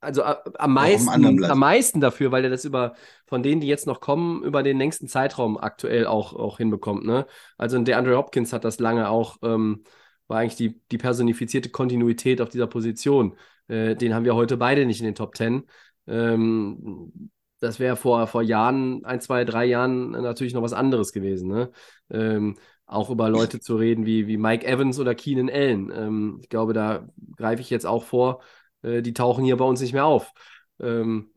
also 0.00 0.22
äh, 0.22 0.36
am 0.58 0.72
meisten, 0.72 1.44
am 1.44 1.58
meisten 1.58 2.00
dafür, 2.00 2.32
weil 2.32 2.42
er 2.42 2.48
das 2.48 2.64
über 2.64 2.94
von 3.26 3.42
denen, 3.42 3.60
die 3.60 3.66
jetzt 3.66 3.86
noch 3.86 4.00
kommen, 4.00 4.42
über 4.42 4.62
den 4.62 4.78
längsten 4.78 5.08
Zeitraum 5.08 5.58
aktuell 5.58 6.06
auch, 6.06 6.32
auch 6.32 6.56
hinbekommt. 6.56 7.04
Ne? 7.04 7.26
Also 7.58 7.78
der 7.82 7.98
Andre 7.98 8.16
Hopkins 8.16 8.54
hat 8.54 8.64
das 8.64 8.78
lange 8.78 9.10
auch, 9.10 9.36
ähm, 9.42 9.84
war 10.26 10.38
eigentlich 10.38 10.56
die, 10.56 10.80
die 10.90 10.96
personifizierte 10.96 11.68
Kontinuität 11.68 12.40
auf 12.40 12.48
dieser 12.48 12.66
Position. 12.66 13.36
Äh, 13.66 13.94
den 13.94 14.14
haben 14.14 14.24
wir 14.24 14.34
heute 14.34 14.56
beide 14.56 14.86
nicht 14.86 15.00
in 15.00 15.06
den 15.06 15.14
Top 15.14 15.34
Ten. 15.34 15.64
Ähm, 16.06 17.30
das 17.60 17.78
wäre 17.78 17.96
vor, 17.96 18.26
vor 18.26 18.40
Jahren, 18.40 19.04
ein, 19.04 19.20
zwei, 19.20 19.44
drei 19.44 19.66
Jahren 19.66 20.12
natürlich 20.12 20.54
noch 20.54 20.62
was 20.62 20.72
anderes 20.72 21.12
gewesen. 21.12 21.50
Ne? 21.50 21.72
Ähm, 22.10 22.56
auch 22.88 23.10
über 23.10 23.28
Leute 23.28 23.60
zu 23.60 23.76
reden 23.76 24.06
wie, 24.06 24.26
wie 24.26 24.36
Mike 24.36 24.66
Evans 24.66 24.98
oder 24.98 25.14
Keenan 25.14 25.50
Allen. 25.50 25.92
Ähm, 25.94 26.38
ich 26.42 26.48
glaube, 26.48 26.72
da 26.72 27.08
greife 27.36 27.60
ich 27.60 27.70
jetzt 27.70 27.86
auch 27.86 28.04
vor 28.04 28.40
äh, 28.82 29.02
die 29.02 29.12
tauchen 29.12 29.44
hier 29.44 29.56
bei 29.56 29.64
uns 29.64 29.80
nicht 29.80 29.92
mehr 29.92 30.04
auf. 30.04 30.32
Ähm, 30.80 31.30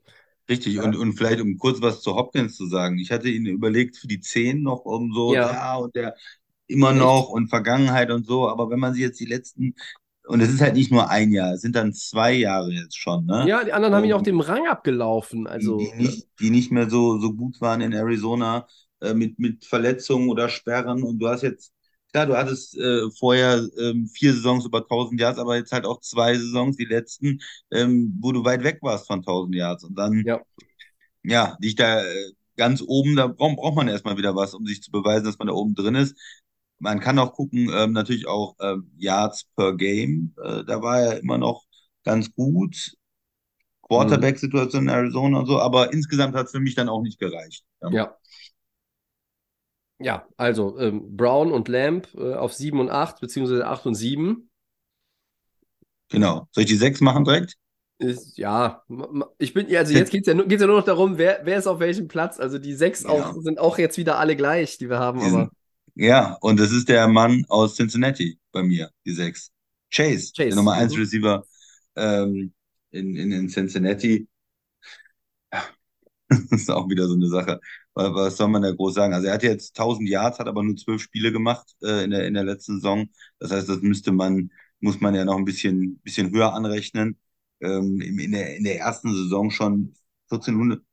Richtig, 0.50 0.76
ja. 0.76 0.84
und, 0.84 0.96
und 0.96 1.14
vielleicht 1.14 1.42
um 1.42 1.58
kurz 1.58 1.82
was 1.82 2.02
zu 2.02 2.16
Hopkins 2.16 2.56
zu 2.56 2.66
sagen. 2.66 2.98
Ich 2.98 3.12
hatte 3.12 3.30
ihn 3.30 3.46
überlegt 3.46 3.98
für 3.98 4.08
die 4.08 4.20
10 4.20 4.62
noch 4.62 4.86
um 4.86 5.14
so, 5.14 5.34
ja, 5.34 5.52
ja 5.52 5.76
und 5.76 5.96
der 5.96 6.16
immer 6.68 6.94
noch 6.94 7.30
und 7.30 7.50
Vergangenheit 7.50 8.12
und 8.12 8.26
so, 8.26 8.48
aber 8.48 8.70
wenn 8.70 8.80
man 8.80 8.94
sich 8.94 9.02
jetzt 9.02 9.20
die 9.20 9.26
letzten, 9.26 9.76
und 10.26 10.40
es 10.40 10.50
ist 10.50 10.62
halt 10.62 10.76
nicht 10.76 10.92
nur 10.92 11.10
ein 11.10 11.32
Jahr, 11.32 11.54
es 11.54 11.62
sind 11.62 11.76
dann 11.76 11.94
zwei 11.94 12.34
Jahre 12.34 12.72
jetzt 12.72 12.98
schon, 12.98 13.26
ne? 13.26 13.46
Ja, 13.48 13.64
die 13.64 13.74
anderen 13.74 13.94
um, 13.94 13.98
haben 13.98 14.06
ihn 14.06 14.14
auch 14.14 14.22
dem 14.22 14.40
Rang 14.40 14.68
abgelaufen. 14.68 15.48
Also, 15.48 15.78
die, 15.78 15.92
die, 15.98 16.04
nicht, 16.04 16.28
die 16.40 16.50
nicht 16.50 16.72
mehr 16.72 16.90
so, 16.90 17.20
so 17.20 17.34
gut 17.34 17.60
waren 17.60 17.82
in 17.82 17.92
Arizona 17.92 18.68
äh, 19.02 19.14
mit, 19.14 19.40
mit 19.40 19.66
Verletzungen 19.66 20.30
oder 20.30 20.50
Sperren 20.50 21.04
und 21.04 21.20
du 21.20 21.28
hast 21.28 21.44
jetzt 21.44 21.74
klar, 22.12 22.26
du 22.26 22.38
hattest 22.38 22.78
äh, 22.78 23.10
vorher 23.12 23.68
ähm, 23.80 24.08
vier 24.08 24.34
Saisons 24.34 24.66
über 24.66 24.80
1000 24.80 25.20
Yards, 25.20 25.40
aber 25.40 25.58
jetzt 25.58 25.72
halt 25.72 25.86
auch 25.86 26.02
zwei 26.02 26.36
Saisons, 26.38 26.78
die 26.78 26.86
letzten, 26.86 27.40
ähm, 27.72 28.18
wo 28.22 28.32
du 28.32 28.44
weit 28.44 28.64
weg 28.64 28.80
warst 28.82 29.08
von 29.08 29.20
1000 29.20 29.56
Yards. 29.56 29.84
Und 29.84 29.98
dann, 29.98 30.24
ja, 30.26 30.42
ja 31.24 31.58
dich 31.62 31.76
da 31.76 32.04
äh, 32.04 32.32
ganz 32.58 32.84
oben, 32.86 33.16
da 33.16 33.28
braucht, 33.28 33.58
braucht 33.58 33.76
man 33.76 33.88
erstmal 33.88 34.18
wieder 34.18 34.36
was, 34.36 34.54
um 34.54 34.66
sich 34.66 34.82
zu 34.82 34.92
beweisen, 34.92 35.26
dass 35.26 35.40
man 35.40 35.48
da 35.48 35.54
oben 35.54 35.74
drin 35.74 35.96
ist. 35.96 36.16
Man 36.80 37.00
kann 37.00 37.20
auch 37.20 37.34
gucken, 37.34 37.70
ähm, 37.74 37.92
natürlich 37.92 38.28
auch 38.28 38.56
ähm, 38.60 38.92
Yards 38.98 39.46
per 39.56 39.76
Game. 39.76 40.34
Äh, 40.44 40.64
da 40.66 40.82
war 40.82 41.00
er 41.00 41.20
immer 41.20 41.38
noch 41.38 41.66
ganz 42.04 42.34
gut. 42.34 42.94
Quarterback-Situation 43.84 44.84
in 44.84 44.90
Arizona 44.90 45.40
und 45.40 45.48
so, 45.48 45.60
aber 45.60 45.92
insgesamt 45.92 46.34
hat 46.34 46.46
es 46.46 46.54
für 46.54 46.62
mich 46.62 46.76
dann 46.76 46.88
auch 46.88 47.02
nicht 47.02 47.20
gereicht. 47.20 47.66
ja. 47.82 47.90
ja. 47.90 48.18
Ja, 50.04 50.28
also 50.38 50.78
ähm, 50.80 51.16
Brown 51.16 51.52
und 51.52 51.68
Lamb 51.68 52.08
äh, 52.16 52.34
auf 52.34 52.54
7 52.54 52.80
und 52.80 52.90
8, 52.90 53.20
beziehungsweise 53.20 53.68
8 53.68 53.86
und 53.86 53.96
7. 53.96 54.50
Genau. 56.10 56.48
Soll 56.52 56.64
ich 56.64 56.70
die 56.70 56.76
6 56.76 57.02
machen 57.02 57.24
direkt? 57.24 57.56
Ist, 57.98 58.36
ja, 58.38 58.84
ich 59.38 59.54
bin, 59.54 59.74
also 59.76 59.94
jetzt 59.94 60.10
geht 60.10 60.22
es 60.22 60.28
ja, 60.28 60.34
nur, 60.34 60.50
ja 60.50 60.66
nur 60.66 60.78
noch 60.78 60.86
darum, 60.86 61.20
wer, 61.20 61.42
wer 61.44 61.60
ist 61.60 61.68
auf 61.68 61.80
welchem 61.80 62.08
Platz. 62.08 62.40
Also 62.40 62.58
die 62.58 62.74
6 62.74 63.04
ja. 63.04 63.34
sind 63.40 63.60
auch 63.60 63.78
jetzt 63.78 63.98
wieder 63.98 64.18
alle 64.18 64.36
gleich, 64.36 64.80
die 64.80 64.90
wir 64.90 64.98
haben. 64.98 65.20
Die. 65.20 65.30
Sind, 65.30 65.50
ja, 65.94 66.38
und 66.42 66.60
das 66.60 66.72
ist 66.72 66.90
der 66.90 67.08
Mann 67.08 67.46
aus 67.48 67.76
Cincinnati 67.76 68.40
bei 68.52 68.64
mir, 68.64 68.90
die 69.06 69.14
6. 69.14 69.52
Chase, 69.94 70.32
Chase, 70.36 70.50
der 70.50 70.56
Nummer 70.56 70.74
1 70.74 70.94
mhm. 70.94 71.00
Receiver 71.00 71.46
ähm, 71.96 72.54
in, 72.90 73.16
in, 73.16 73.32
in 73.32 73.50
Cincinnati. 73.50 74.28
Das 76.34 76.62
ist 76.62 76.72
auch 76.72 76.88
wieder 76.88 77.10
so 77.10 77.14
eine 77.16 77.28
Sache 77.28 77.60
was 78.14 78.38
soll 78.38 78.48
man 78.50 78.62
da 78.62 78.72
groß 78.72 78.94
sagen? 78.96 79.14
Also 79.14 79.28
er 79.28 79.34
hat 79.36 79.44
jetzt 79.44 79.76
1000 79.76 80.10
Yards, 80.10 80.40
hat 80.40 80.48
aber 80.48 80.64
nur 80.64 80.76
zwölf 80.78 81.02
Spiele 81.02 81.32
gemacht 81.32 81.76
äh, 81.84 82.04
in, 82.04 82.12
der, 82.12 82.28
in 82.28 82.34
der 82.34 82.44
letzten 82.44 82.76
Saison. 82.76 83.10
Das 83.40 83.52
heißt, 83.52 83.70
das 83.70 83.82
müsste 83.82 84.12
man, 84.12 84.52
muss 84.80 85.00
man 85.02 85.16
ja 85.16 85.26
noch 85.26 85.38
ein 85.38 85.46
bisschen, 85.46 86.00
bisschen 86.00 86.32
höher 86.32 86.54
anrechnen. 86.54 87.20
Ähm, 87.62 88.02
in, 88.02 88.32
der, 88.32 88.56
in 88.58 88.64
der 88.64 88.80
ersten 88.80 89.14
Saison 89.14 89.52
schon 89.52 89.94
1400, 90.30 90.84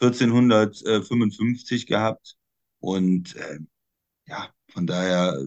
1455 0.00 1.86
gehabt. 1.86 2.36
Und 2.80 3.36
äh, 3.36 3.58
ja, 4.28 4.50
von 4.72 4.86
daher 4.86 5.38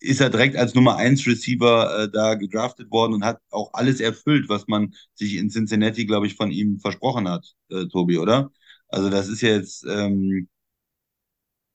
ist 0.00 0.20
er 0.20 0.30
direkt 0.30 0.56
als 0.56 0.74
Nummer 0.74 0.96
1 0.96 1.26
Receiver 1.26 2.04
äh, 2.04 2.10
da 2.10 2.34
gedraftet 2.34 2.90
worden 2.90 3.14
und 3.14 3.24
hat 3.24 3.40
auch 3.50 3.70
alles 3.72 4.00
erfüllt, 4.00 4.48
was 4.48 4.66
man 4.68 4.94
sich 5.14 5.34
in 5.36 5.48
Cincinnati, 5.50 6.04
glaube 6.06 6.26
ich, 6.26 6.34
von 6.36 6.50
ihm 6.50 6.78
versprochen 6.80 7.28
hat, 7.28 7.54
äh, 7.70 7.86
Tobi, 7.86 8.18
oder? 8.18 8.50
Also 8.94 9.10
das 9.10 9.28
ist 9.28 9.40
jetzt 9.40 9.84
ähm, 9.88 10.48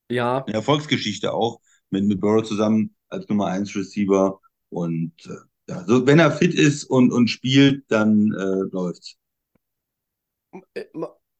ja. 0.09 0.45
eine 0.45 0.55
Erfolgsgeschichte 0.55 1.34
auch 1.34 1.59
mit, 1.89 2.05
mit 2.05 2.22
Burrow 2.22 2.43
zusammen 2.43 2.95
als 3.09 3.28
Nummer 3.28 3.47
1 3.47 3.76
Receiver. 3.76 4.39
Und 4.70 5.11
äh, 5.26 5.36
ja, 5.67 5.84
so, 5.86 6.07
wenn 6.07 6.20
er 6.20 6.32
fit 6.32 6.53
ist 6.53 6.86
und, 6.86 7.11
und 7.11 7.28
spielt, 7.28 7.84
dann 7.91 8.32
äh, 8.32 8.70
läuft's. 8.72 9.17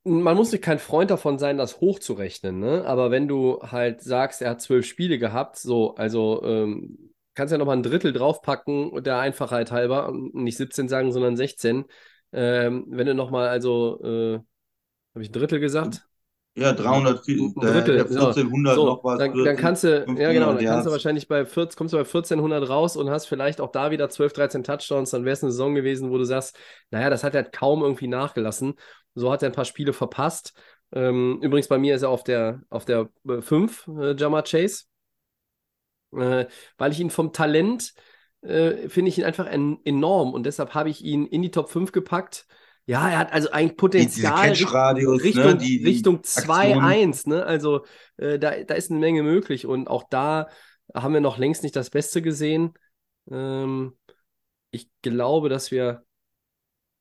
Man 0.04 0.36
muss 0.36 0.52
nicht 0.52 0.64
kein 0.64 0.80
Freund 0.80 1.12
davon 1.12 1.40
sein, 1.40 1.58
das 1.58 1.80
hochzurechnen, 1.80 2.60
ne? 2.60 2.84
Aber 2.86 3.10
wenn 3.10 3.30
du 3.30 3.62
halt 3.62 4.02
sagst, 4.02 4.42
er 4.42 4.52
hat 4.52 4.62
zwölf 4.62 4.86
Spiele 4.86 5.18
gehabt, 5.18 5.58
so, 5.58 5.96
also 5.96 6.44
ähm, 6.44 7.14
kannst 7.36 7.54
ja 7.54 7.58
nochmal 7.58 7.78
ein 7.78 7.84
Drittel 7.84 8.12
draufpacken, 8.12 9.02
der 9.02 9.20
Einfachheit 9.20 9.72
halber, 9.72 10.12
nicht 10.34 10.58
17 10.58 10.90
sagen, 10.90 11.14
sondern 11.14 11.38
16. 11.38 11.86
Ähm, 12.34 12.86
wenn 12.90 13.08
du 13.08 13.16
nochmal, 13.16 13.48
also 13.48 14.02
äh, 14.04 14.40
habe 15.14 15.24
ich 15.24 15.30
ein 15.30 15.34
Drittel 15.34 15.60
gesagt? 15.60 16.06
Ja, 16.56 16.74
300, 16.74 17.28
ein 17.28 17.54
Drittel, 17.56 18.00
1400 18.00 18.76
so, 18.76 18.86
noch 18.86 19.04
was. 19.04 19.20
Dann, 19.20 19.44
dann 19.44 19.56
kannst 19.56 19.84
du, 19.84 20.06
ja 20.18 20.34
genau, 20.34 20.54
dann 20.54 20.66
kannst 20.66 20.88
du 20.88 20.92
wahrscheinlich 20.92 21.28
bei 21.28 21.46
14, 21.46 21.78
kommst 21.78 21.94
du 21.94 21.98
bei 21.98 22.04
1400 22.04 22.68
raus 22.68 22.98
und 22.98 23.10
hast 23.10 23.28
vielleicht 23.28 23.62
auch 23.62 23.72
da 23.72 23.92
wieder 23.92 24.10
12, 24.10 24.34
13 24.34 24.64
Touchdowns, 24.64 25.12
dann 25.12 25.26
wäre 25.26 25.34
es 25.34 25.44
eine 25.44 25.52
Saison 25.52 25.76
gewesen, 25.76 26.10
wo 26.10 26.18
du 26.18 26.26
sagst, 26.26 26.58
naja, 26.92 27.10
das 27.10 27.24
hat 27.24 27.36
er 27.36 27.44
kaum 27.44 27.82
irgendwie 27.82 28.08
nachgelassen. 28.08 28.74
So 29.16 29.32
hat 29.32 29.44
er 29.44 29.50
ein 29.50 29.56
paar 29.56 29.66
Spiele 29.66 29.94
verpasst. 29.94 30.54
Ähm, 30.92 31.40
übrigens 31.42 31.68
bei 31.68 31.78
mir 31.78 31.96
ist 31.96 32.02
er 32.02 32.10
auf 32.10 32.24
der, 32.24 32.62
auf 32.70 32.86
der 32.86 33.10
5, 33.42 33.88
äh, 34.00 34.16
Jammer 34.16 34.44
Chase. 34.44 34.86
Äh, 36.16 36.48
weil 36.78 36.92
ich 36.92 37.00
ihn 37.00 37.12
vom 37.12 37.32
Talent 37.32 37.94
äh, 38.42 38.90
finde 38.90 39.10
ich 39.10 39.18
ihn 39.18 39.26
einfach 39.26 39.46
en 39.46 39.80
enorm 39.86 40.34
und 40.34 40.46
deshalb 40.46 40.74
habe 40.74 40.90
ich 40.90 41.04
ihn 41.04 41.28
in 41.28 41.42
die 41.42 41.52
Top 41.52 41.70
5 41.70 41.92
gepackt. 41.92 42.48
Ja, 42.90 43.08
er 43.08 43.20
hat 43.20 43.34
also 43.34 43.52
eigentlich 43.52 43.78
Potenzial 43.78 44.50
Richtung, 44.50 45.44
ne? 45.44 45.58
die, 45.58 45.78
die 45.78 45.86
Richtung 45.86 46.22
2-1. 46.24 47.30
Ne? 47.30 47.46
Also 47.46 47.86
äh, 48.18 48.40
da, 48.40 48.64
da 48.64 48.74
ist 48.74 48.90
eine 48.90 49.00
Menge 49.00 49.22
möglich. 49.22 49.68
Und 49.68 49.88
auch 49.88 50.06
da 50.10 50.48
haben 50.96 51.14
wir 51.14 51.22
noch 51.22 51.38
längst 51.38 51.62
nicht 51.62 51.76
das 51.76 51.92
Beste 51.92 52.24
gesehen. 52.24 52.74
Ähm, 53.30 53.96
ich 54.72 54.90
glaube, 55.04 55.50
dass 55.50 55.70
wir, 55.70 56.04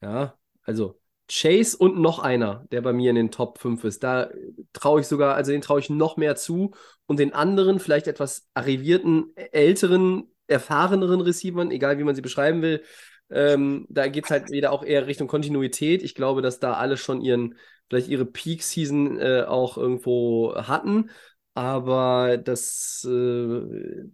ja, 0.02 0.36
also 0.60 1.00
Chase 1.26 1.78
und 1.78 1.98
noch 1.98 2.18
einer, 2.18 2.66
der 2.70 2.82
bei 2.82 2.92
mir 2.92 3.08
in 3.08 3.16
den 3.16 3.30
Top 3.30 3.58
5 3.58 3.82
ist. 3.84 4.04
Da 4.04 4.28
traue 4.74 5.00
ich 5.00 5.06
sogar, 5.06 5.36
also 5.36 5.52
den 5.52 5.62
traue 5.62 5.80
ich 5.80 5.88
noch 5.88 6.18
mehr 6.18 6.36
zu. 6.36 6.72
Und 7.06 7.18
den 7.18 7.32
anderen, 7.32 7.80
vielleicht 7.80 8.08
etwas 8.08 8.46
arrivierten, 8.52 9.34
älteren, 9.36 10.34
erfahreneren 10.48 11.22
Receivern, 11.22 11.70
egal 11.70 11.96
wie 11.96 12.04
man 12.04 12.14
sie 12.14 12.20
beschreiben 12.20 12.60
will, 12.60 12.82
Ähm, 13.30 13.86
da 13.88 14.08
geht 14.08 14.24
es 14.24 14.30
halt 14.30 14.50
wieder 14.50 14.72
auch 14.72 14.82
eher 14.84 15.06
Richtung 15.06 15.28
Kontinuität. 15.28 16.02
Ich 16.02 16.14
glaube, 16.14 16.42
dass 16.42 16.60
da 16.60 16.74
alle 16.74 16.96
schon 16.96 17.20
ihren, 17.20 17.56
vielleicht 17.88 18.08
ihre 18.08 18.24
Peak-Season 18.24 19.18
äh, 19.18 19.44
auch 19.46 19.76
irgendwo 19.76 20.54
hatten. 20.56 21.10
Aber 21.54 22.38
das, 22.38 23.06
äh, 23.08 24.08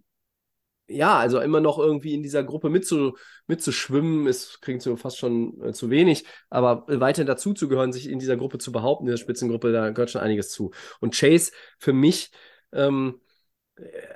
ja, 0.87 1.17
also 1.17 1.39
immer 1.39 1.61
noch 1.61 1.79
irgendwie 1.79 2.13
in 2.13 2.23
dieser 2.23 2.43
Gruppe 2.43 2.69
mitzu, 2.69 3.17
mitzuschwimmen, 3.47 4.27
ist, 4.27 4.61
klingt 4.61 4.81
so 4.81 4.95
fast 4.95 5.17
schon 5.17 5.59
äh, 5.63 5.73
zu 5.73 5.89
wenig, 5.89 6.25
aber 6.49 6.85
weiter 6.87 7.25
dazu 7.25 7.53
zu 7.53 7.67
gehören, 7.67 7.91
sich 7.91 8.09
in 8.09 8.19
dieser 8.19 8.37
Gruppe 8.37 8.59
zu 8.59 8.71
behaupten, 8.71 9.05
in 9.05 9.11
der 9.11 9.17
Spitzengruppe, 9.17 9.71
da 9.71 9.89
gehört 9.89 10.11
schon 10.11 10.21
einiges 10.21 10.49
zu. 10.49 10.71
Und 10.99 11.15
Chase 11.15 11.51
für 11.79 11.93
mich, 11.93 12.31
ähm, 12.71 13.19
äh, 13.19 13.24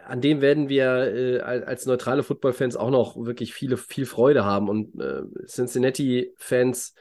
an 0.06 0.22
dem 0.22 0.42
werden 0.42 0.70
wir 0.70 0.86
äh, 1.14 1.40
als 1.40 1.86
neutrale 1.86 2.24
Football-Fans 2.24 2.76
auch 2.76 2.90
noch 2.90 3.18
wirklich 3.18 3.54
viele, 3.54 3.78
viel 3.78 4.06
Freude 4.06 4.46
haben. 4.46 4.70
Und 4.70 5.00
äh, 5.00 5.24
Cincinnati-Fans 5.46 6.94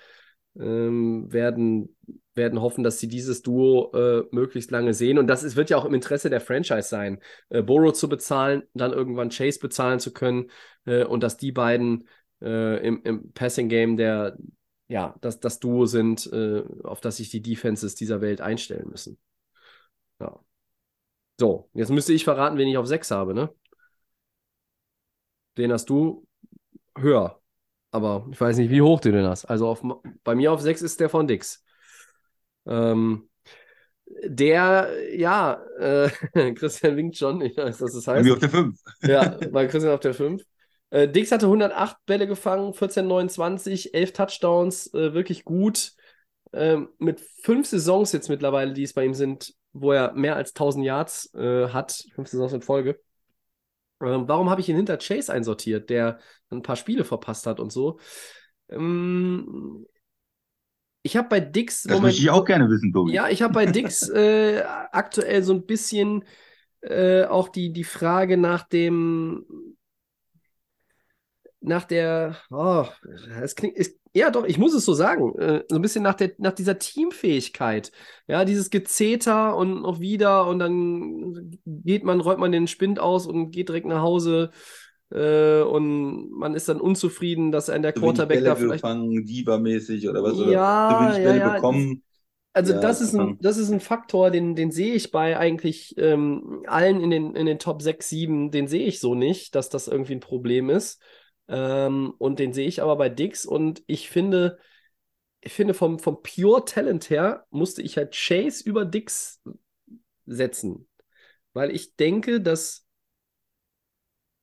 ähm, 0.59 1.33
werden 1.33 1.97
werden 2.39 2.63
hoffen, 2.63 2.85
dass 2.85 2.99
sie 2.99 3.09
dieses 3.09 3.43
Duo 3.43 3.93
äh, 3.93 4.25
möglichst 4.31 4.71
lange 4.71 4.95
sehen. 4.95 5.19
Und 5.19 5.27
das 5.27 5.43
ist, 5.43 5.57
wird 5.57 5.69
ja 5.69 5.77
auch 5.77 5.85
im 5.85 5.93
Interesse 5.93 6.31
der 6.31 6.41
Franchise 6.41 6.89
sein, 6.89 7.21
äh, 7.51 7.63
Burrow 7.63 7.93
zu 7.93 8.09
bezahlen, 8.09 8.63
dann 8.73 8.93
irgendwann 8.95 9.29
Chase 9.29 9.59
bezahlen 9.59 10.01
zu 10.01 10.15
können 10.15 10.51
äh, 10.87 11.05
und 11.05 11.23
dass 11.23 11.37
die 11.37 11.53
beiden 11.53 12.09
äh, 12.41 12.87
im, 12.87 13.03
im 13.03 13.33
Passing-Game 13.33 13.99
der, 13.99 14.39
ja, 14.87 15.15
das, 15.21 15.41
das 15.41 15.59
Duo 15.59 15.85
sind, 15.85 16.33
äh, 16.33 16.63
auf 16.85 17.01
das 17.03 17.19
sich 17.19 17.29
die 17.29 17.43
Defenses 17.43 17.95
dieser 17.95 18.23
Welt 18.23 18.41
einstellen 18.41 18.89
müssen. 18.89 19.19
Ja. 20.21 20.41
So, 21.39 21.71
jetzt 21.73 21.91
müsste 21.91 22.13
ich 22.13 22.25
verraten, 22.25 22.59
wen 22.59 22.69
ich 22.69 22.77
auf 22.77 22.87
6 22.87 23.11
habe, 23.11 23.33
ne? 23.33 23.51
Den 25.57 25.73
hast 25.73 25.89
du 25.89 26.27
höher. 26.97 27.41
Aber 27.91 28.27
ich 28.31 28.41
weiß 28.41 28.57
nicht, 28.59 28.71
wie 28.71 28.83
hoch 28.83 29.01
du 29.01 29.13
den 29.13 29.27
hast. 29.27 29.45
Also 29.47 29.69
auf, 29.69 29.83
bei 30.25 30.35
mir 30.35 30.53
auf 30.53 30.61
6 30.61 30.83
ist 30.83 31.01
der 31.01 31.09
von 31.09 31.27
Dix. 31.27 31.65
Ähm, 32.67 33.29
der, 34.25 34.91
ja, 35.15 35.63
äh, 35.79 36.11
Christian 36.55 36.97
winkt 36.97 37.17
schon, 37.17 37.41
ich 37.41 37.57
weiß, 37.57 37.81
was 37.81 37.93
das 37.93 38.07
heißt. 38.07 38.19
Bei 38.19 38.23
mir 38.23 38.33
auf 38.33 38.39
der 38.41 38.51
5. 38.51 38.81
Ja, 39.03 39.39
bei 39.53 39.67
Christian 39.67 39.95
auf 39.95 40.01
der 40.01 40.15
5. 40.15 40.43
Äh, 40.91 41.09
Dix 41.09 41.31
hatte 41.33 41.47
108 41.47 41.97
Bälle 42.05 42.27
gefangen, 42.27 42.73
14,29, 42.73 43.95
11 43.95 44.13
Touchdowns, 44.13 44.93
äh, 44.95 45.15
wirklich 45.15 45.45
gut. 45.45 45.93
Ähm, 46.53 46.89
mit 46.99 47.21
fünf 47.21 47.67
Saisons 47.67 48.13
jetzt 48.13 48.29
mittlerweile, 48.29 48.73
die 48.73 48.83
es 48.83 48.95
bei 48.95 49.05
ihm 49.05 49.15
sind, 49.15 49.55
wo 49.81 49.93
er 49.93 50.13
mehr 50.13 50.37
als 50.37 50.51
1000 50.51 50.85
Yards 50.85 51.35
äh, 51.35 51.69
hat, 51.69 52.05
fünf 52.15 52.29
Saisons 52.29 52.53
in 52.53 52.63
Folge. 52.63 53.01
Ähm, 54.03 54.29
warum 54.29 54.49
habe 54.51 54.61
ich 54.61 54.69
ihn 54.69 54.77
hinter 54.77 54.97
Chase 54.99 55.33
einsortiert, 55.33 55.91
der 55.91 56.19
ein 56.51 56.63
paar 56.63 56.77
Spiele 56.77 57.05
verpasst 57.05 57.47
hat 57.47 57.61
und 57.61 57.73
so? 57.73 57.99
Ähm, 58.69 59.87
ich 61.03 61.17
habe 61.17 61.29
bei 61.29 61.41
Dix. 61.41 61.85
Das 61.85 62.01
möchte 62.01 62.21
ich 62.21 62.31
auch 62.31 62.45
gerne 62.45 62.69
wissen, 62.69 62.93
Tobi. 62.93 63.13
Ja, 63.13 63.29
ich 63.29 63.43
habe 63.43 63.55
bei 63.55 63.67
Dix 63.67 64.09
äh, 64.09 64.63
aktuell 64.93 65.43
so 65.43 65.55
ein 65.55 65.67
bisschen 65.67 66.25
äh, 66.81 67.25
auch 67.25 67.49
die, 67.49 67.73
die 67.73 67.85
Frage 67.85 68.37
nach 68.37 68.69
dem. 68.69 69.45
Nach 71.61 71.85
der. 71.85 72.37
Oh, 72.51 72.87
es 73.43 73.57
klingt. 73.57 73.77
Ist, 73.77 73.99
ja, 74.19 74.31
doch, 74.31 74.45
ich 74.45 74.59
muss 74.59 74.75
es 74.75 74.85
so 74.85 74.95
sagen. 74.95 75.39
Äh, 75.39 75.65
so 75.69 75.77
ein 75.77 75.83
bisschen 75.83 76.03
nach, 76.03 76.15
der, 76.15 76.33
nach 76.39 76.53
dieser 76.53 76.79
Teamfähigkeit. 76.79 77.93
Ja, 78.27 78.45
dieses 78.45 78.71
Gezeter 78.71 79.57
und 79.57 79.83
noch 79.83 80.01
wieder 80.01 80.47
und 80.47 80.59
dann 80.59 81.59
geht 81.67 82.05
man, 82.05 82.21
räumt 82.21 82.41
man 82.41 82.53
den 82.53 82.67
Spind 82.67 83.01
aus 83.01 83.27
und 83.27 83.51
geht 83.51 83.69
direkt 83.69 83.87
nach 83.87 84.03
Hause. 84.03 84.51
Äh, 85.11 85.63
und 85.63 86.31
man 86.33 86.55
ist 86.55 86.69
dann 86.69 86.81
unzufrieden, 86.81 87.51
dass 87.51 87.71
ein 87.71 87.83
der 87.83 87.93
Quarterback 87.93 88.39
Bälle 88.39 88.49
da 88.51 88.57
vielleicht. 88.57 88.83
gefangen, 88.83 89.25
Diva-mäßig 89.25 90.09
oder 90.09 90.23
was? 90.23 90.37
Ja, 90.39 90.45
oder 90.45 90.99
so 90.99 91.05
wenig 91.05 91.17
ja, 91.17 91.25
Bälle 91.25 91.39
ja. 91.39 91.55
bekommen. 91.55 92.03
Also 92.53 92.73
Ja, 92.75 92.81
das 92.81 93.01
ist 93.01 93.15
ein, 93.15 93.39
das 93.41 93.57
ist 93.57 93.71
ein 93.71 93.81
Faktor, 93.81 94.31
den, 94.31 94.57
den 94.57 94.71
sehe 94.71 94.95
ich 94.95 95.13
bei 95.13 95.39
eigentlich 95.39 95.95
ähm, 95.97 96.63
allen 96.67 97.01
in 97.01 97.11
den, 97.11 97.37
in 97.37 97.47
den 97.47 97.59
Top 97.59 97.83
6, 97.83 98.09
7, 98.09 98.51
den 98.51 98.67
sehe 98.67 98.87
ich 98.87 99.01
so 99.01 99.15
nicht, 99.15 99.55
dass 99.55 99.69
das 99.69 99.87
irgendwie 99.87 100.15
ein 100.15 100.21
Problem 100.21 100.69
ist. 100.69 101.01
Ähm, 101.49 102.15
und 102.19 102.39
den 102.39 102.53
sehe 102.53 102.69
ich 102.69 102.83
aber 102.83 102.97
bei 102.97 103.09
Dix 103.09 103.47
und 103.47 103.83
ich 103.87 104.11
finde, 104.11 104.59
ich 105.41 105.53
finde 105.53 105.75
vom, 105.75 105.99
vom 105.99 106.23
Pure 106.23 106.65
Talent 106.65 107.11
her 107.11 107.47
musste 107.51 107.83
ich 107.83 107.97
halt 107.97 108.15
Chase 108.15 108.63
über 108.69 108.85
Dix 108.85 109.43
setzen. 110.27 110.89
Weil 111.53 111.71
ich 111.71 111.97
denke, 111.97 112.41
dass 112.41 112.87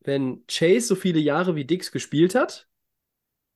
wenn 0.02 0.46
Chase 0.48 0.88
so 0.88 0.96
viele 0.96 1.20
Jahre 1.20 1.56
wie 1.56 1.66
Dix 1.66 1.92
gespielt 1.92 2.36
hat, 2.36 2.68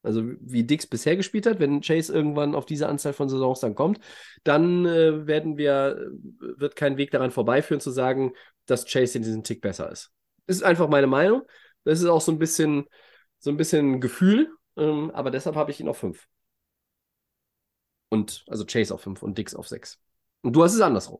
also 0.02 0.24
wie 0.40 0.64
Dix 0.64 0.88
bisher 0.88 1.18
gespielt 1.18 1.46
hat, 1.46 1.60
wenn 1.60 1.82
Chase 1.82 2.14
irgendwann 2.14 2.56
auf 2.56 2.66
diese 2.66 2.88
Anzahl 2.88 3.14
von 3.14 3.30
Saisons 3.30 3.60
dann 3.60 3.76
kommt, 3.76 4.00
dann 4.44 4.86
äh, 4.86 5.28
werden 5.28 5.58
wir, 5.58 6.10
wird 6.40 6.76
kein 6.76 6.98
Weg 6.98 7.12
daran 7.12 7.32
vorbeiführen 7.32 7.82
zu 7.82 7.92
sagen, 7.92 8.34
dass 8.66 8.86
Chase 8.86 9.18
in 9.18 9.24
diesem 9.24 9.44
Tick 9.44 9.62
besser 9.62 9.92
ist. 9.92 10.12
Das 10.46 10.58
ist 10.58 10.64
einfach 10.64 10.88
meine 10.88 11.08
Meinung. 11.08 11.42
Das 11.84 12.00
ist 12.00 12.06
auch 12.06 12.22
so 12.22 12.32
ein 12.32 12.40
bisschen, 12.40 12.86
so 13.40 13.50
ein 13.52 13.58
bisschen 13.58 14.02
Gefühl, 14.02 14.56
ähm, 14.78 15.12
aber 15.12 15.32
deshalb 15.32 15.56
habe 15.56 15.72
ich 15.72 15.80
ihn 15.80 15.88
auf 15.90 15.98
5. 15.98 16.28
Und 18.10 18.44
also 18.48 18.66
Chase 18.66 18.94
auf 18.94 19.02
5 19.02 19.22
und 19.24 19.38
Dix 19.38 19.56
auf 19.56 19.68
6. 19.68 20.00
Und 20.42 20.54
du 20.56 20.64
hast 20.64 20.74
es 20.74 20.82
andersrum. 20.82 21.20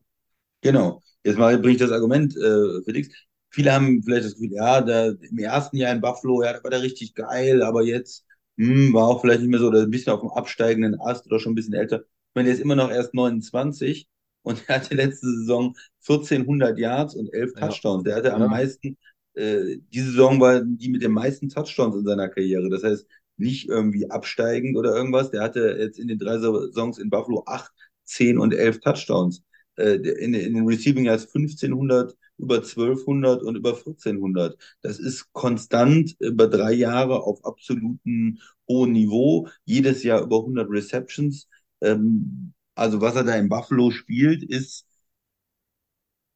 Genau. 0.62 1.02
Jetzt 1.24 1.38
mal 1.38 1.58
bringe 1.60 1.74
ich 1.74 1.80
das 1.80 1.92
Argument 1.92 2.36
äh, 2.36 2.82
für 2.84 2.94
Dix. 2.94 3.10
Viele 3.50 3.74
haben 3.74 4.04
vielleicht 4.04 4.26
das 4.26 4.34
Gefühl, 4.36 4.54
ja, 4.54 4.82
der, 4.82 5.16
im 5.22 5.38
ersten 5.40 5.78
Jahr 5.78 5.92
in 5.94 6.02
Buffalo, 6.02 6.44
ja, 6.44 6.54
da 6.54 6.64
war 6.64 6.70
der 6.72 6.82
richtig 6.82 7.16
geil, 7.16 7.64
aber 7.64 7.84
jetzt 7.84 8.26
hm, 8.58 8.94
war 8.94 9.08
auch 9.08 9.22
vielleicht 9.22 9.42
nicht 9.42 9.50
mehr 9.50 9.60
so, 9.60 9.68
oder 9.68 9.82
ein 9.84 9.90
bisschen 9.92 10.14
auf 10.14 10.20
dem 10.22 10.30
absteigenden 10.30 11.00
Ast 11.02 11.26
oder 11.26 11.40
schon 11.40 11.54
ein 11.54 11.56
bisschen 11.56 11.74
älter. 11.74 12.02
Ich 12.02 12.36
meine, 12.36 12.48
der 12.48 12.56
ist 12.56 12.62
immer 12.62 12.76
noch 12.76 12.92
erst 12.92 13.14
29 13.14 14.08
und 14.44 14.64
er 14.68 14.76
hatte 14.76 14.94
letzte 14.96 15.28
Saison 15.28 15.76
1400 16.00 16.78
Yards 16.78 17.16
und 17.16 17.34
11 17.34 17.56
Ja. 17.56 17.62
Touchdowns. 17.68 18.04
Der 18.04 18.16
hatte 18.16 18.30
Ja. 18.30 18.36
am 18.36 18.48
meisten, 18.48 18.98
äh, 19.40 19.78
diese 19.94 20.12
Saison 20.12 20.40
war 20.40 20.62
die 20.62 20.90
mit 20.90 21.02
den 21.02 21.12
meisten 21.14 21.50
Touchdowns 21.50 21.96
in 21.96 22.06
seiner 22.06 22.30
Karriere. 22.30 22.70
Das 22.70 22.84
heißt, 22.84 23.08
nicht 23.38 23.70
irgendwie 23.70 24.10
absteigend 24.12 24.78
oder 24.78 24.96
irgendwas. 24.96 25.32
Der 25.32 25.42
hatte 25.42 25.78
jetzt 25.80 25.98
in 26.00 26.08
den 26.08 26.20
drei 26.20 26.38
Saisons 26.40 27.00
in 27.00 27.10
Buffalo 27.10 27.44
8, 27.46 27.72
10 28.04 28.38
und 28.38 28.54
11 28.54 28.82
Touchdowns. 28.82 29.44
Äh, 29.78 29.96
in, 29.96 30.34
in 30.34 30.54
den 30.56 30.68
Receiving 30.68 31.06
Yards 31.06 31.26
1500, 31.34 32.16
über 32.38 32.62
1200 32.62 33.42
und 33.44 33.56
über 33.56 33.78
1400. 33.78 34.58
Das 34.82 35.00
ist 35.00 35.32
konstant 35.34 36.16
über 36.20 36.48
drei 36.48 36.74
Jahre 36.74 37.24
auf 37.24 37.44
absolutem 37.46 38.40
hohem 38.68 38.92
Niveau. 38.92 39.48
Jedes 39.66 40.04
Jahr 40.04 40.22
über 40.22 40.40
100 40.40 40.70
Receptions. 40.70 41.48
Ähm, 41.82 42.54
also 42.76 43.02
was 43.02 43.16
er 43.16 43.24
da 43.24 43.36
in 43.36 43.50
Buffalo 43.50 43.92
spielt, 43.92 44.44
ist 44.44 44.86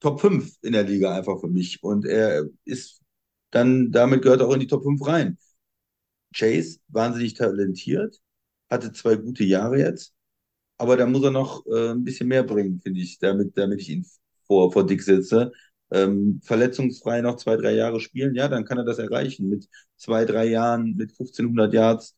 Top 0.04 0.22
5 0.22 0.58
in 0.64 0.74
der 0.74 0.84
Liga 0.84 1.16
einfach 1.16 1.42
für 1.42 1.50
mich. 1.50 1.84
Und 1.84 2.06
er 2.06 2.46
ist 2.66 3.02
dann, 3.52 3.92
damit 3.92 4.24
gehört 4.24 4.42
er 4.42 4.50
auch 4.50 4.54
in 4.56 4.62
die 4.62 4.68
Top 4.68 4.84
5 4.84 5.06
rein. 5.08 5.38
Chase, 6.36 6.80
wahnsinnig 6.88 7.36
talentiert, 7.36 8.20
hatte 8.70 8.92
zwei 8.92 9.16
gute 9.16 9.44
Jahre 9.44 9.80
jetzt, 9.80 10.14
aber 10.78 10.98
da 10.98 11.06
muss 11.08 11.24
er 11.24 11.32
noch 11.32 11.66
äh, 11.68 11.92
ein 11.92 12.04
bisschen 12.04 12.28
mehr 12.30 12.44
bringen, 12.44 12.80
finde 12.82 13.02
ich, 13.02 13.20
damit, 13.20 13.58
damit 13.58 13.82
ich 13.82 13.90
ihn 13.90 14.06
vor, 14.48 14.72
vor 14.74 14.86
Dick 14.86 15.04
setze. 15.04 15.52
Ähm, 15.92 16.42
verletzungsfrei 16.44 17.22
noch 17.22 17.38
zwei, 17.38 17.58
drei 17.58 17.74
Jahre 17.76 18.00
spielen, 18.02 18.36
ja, 18.36 18.48
dann 18.50 18.66
kann 18.66 18.80
er 18.80 18.86
das 18.86 19.00
erreichen. 19.00 19.50
Mit 19.50 19.68
zwei, 19.98 20.26
drei 20.26 20.46
Jahren, 20.48 20.96
mit 20.96 21.14
1500 21.14 21.74
Yards 21.74 22.18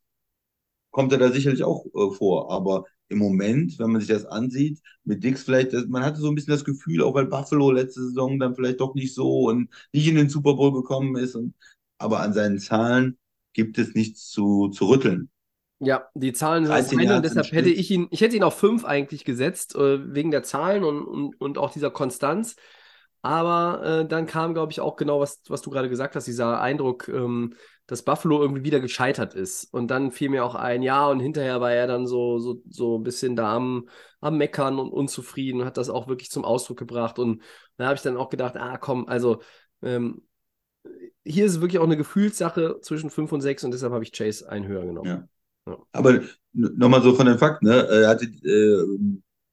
kommt 0.91 1.11
er 1.13 1.19
da 1.19 1.31
sicherlich 1.31 1.63
auch 1.63 1.86
äh, 1.88 2.15
vor. 2.15 2.51
Aber 2.51 2.86
im 3.10 3.20
Moment, 3.20 3.78
wenn 3.80 3.91
man 3.91 4.01
sich 4.01 4.10
das 4.10 4.26
ansieht, 4.26 4.82
mit 5.03 5.24
Dix 5.24 5.43
vielleicht, 5.43 5.74
man 5.89 6.03
hatte 6.03 6.20
so 6.20 6.30
ein 6.30 6.36
bisschen 6.36 6.53
das 6.53 6.66
Gefühl, 6.66 7.03
auch 7.03 7.14
weil 7.14 7.28
Buffalo 7.28 7.72
letzte 7.72 8.03
Saison 8.03 8.39
dann 8.39 8.56
vielleicht 8.56 8.80
doch 8.80 8.95
nicht 8.95 9.14
so 9.14 9.47
und 9.47 9.70
nicht 9.93 10.08
in 10.08 10.16
den 10.16 10.30
Super 10.30 10.56
Bowl 10.56 10.74
gekommen 10.74 11.16
ist. 11.16 11.36
Und, 11.36 11.53
aber 11.97 12.22
an 12.22 12.34
seinen 12.34 12.60
Zahlen 12.60 13.18
gibt 13.53 13.78
es 13.78 13.93
nichts 13.93 14.30
zu, 14.30 14.70
zu 14.70 14.88
rütteln. 14.88 15.30
Ja, 15.80 16.08
die 16.14 16.34
Zahlen 16.34 16.66
sind 16.66 16.74
13 16.74 16.97
das 16.97 16.99
eine 16.99 17.03
Yards 17.03 17.18
und 17.18 17.36
deshalb 17.36 17.51
hätte 17.56 17.70
ich 17.70 17.91
ihn, 17.91 18.08
ich 18.10 18.22
hätte 18.22 18.36
ihn 18.36 18.43
auf 18.43 18.58
5 18.58 18.86
eigentlich 18.86 19.26
gesetzt, 19.26 19.76
äh, 19.76 20.14
wegen 20.14 20.32
der 20.32 20.43
Zahlen 20.43 20.84
und, 20.84 21.03
und, 21.03 21.41
und 21.41 21.58
auch 21.58 21.72
dieser 21.72 21.91
Konstanz. 21.91 22.56
Aber 23.22 23.84
äh, 23.84 24.08
dann 24.08 24.26
kam, 24.28 24.53
glaube 24.53 24.72
ich, 24.72 24.80
auch 24.80 24.95
genau, 24.95 25.20
was, 25.20 25.41
was 25.47 25.62
du 25.62 25.70
gerade 25.72 25.89
gesagt 25.89 26.16
hast, 26.16 26.28
dieser 26.28 26.62
Eindruck, 26.62 27.08
ähm, 27.08 27.56
dass 27.88 28.03
Buffalo 28.03 28.41
irgendwie 28.41 28.63
wieder 28.63 28.79
gescheitert 28.79 29.33
ist. 29.36 29.65
Und 29.73 29.89
dann 29.89 30.11
fiel 30.11 30.29
mir 30.29 30.43
auch 30.43 30.55
ein, 30.55 30.81
ja, 30.81 31.07
und 31.07 31.19
hinterher 31.19 31.61
war 31.61 31.71
er 31.71 31.88
dann 31.88 32.07
so, 32.07 32.39
so, 32.39 32.61
so 32.69 32.97
ein 32.97 33.03
bisschen 33.03 33.36
da 33.36 33.55
am, 33.55 33.88
am 34.21 34.38
Meckern 34.38 34.79
und 34.79 34.91
unzufrieden, 34.91 35.61
und 35.61 35.67
hat 35.67 35.77
das 35.77 35.89
auch 35.89 36.07
wirklich 36.07 36.31
zum 36.31 36.45
Ausdruck 36.45 36.77
gebracht. 36.77 37.19
Und 37.19 37.41
da 37.77 37.86
habe 37.86 37.95
ich 37.95 38.01
dann 38.01 38.17
auch 38.17 38.29
gedacht, 38.29 38.57
ah, 38.57 38.77
komm, 38.77 39.07
also 39.07 39.41
ähm, 39.81 40.23
hier 41.23 41.45
ist 41.45 41.53
es 41.53 41.61
wirklich 41.61 41.79
auch 41.79 41.86
eine 41.86 41.97
Gefühlssache 41.97 42.79
zwischen 42.81 43.09
5 43.09 43.31
und 43.31 43.41
6 43.41 43.63
und 43.63 43.71
deshalb 43.71 43.93
habe 43.93 44.03
ich 44.03 44.11
Chase 44.11 44.49
einen 44.49 44.67
höher 44.67 44.86
genommen. 44.86 45.27
Ja. 45.65 45.77
Aber 45.91 46.21
nochmal 46.53 47.01
so 47.01 47.15
von 47.15 47.25
den 47.25 47.39
Fakten, 47.39 47.65
ne? 47.65 47.88
Er 47.88 48.09
hatte 48.09 48.25
äh, 48.25 48.86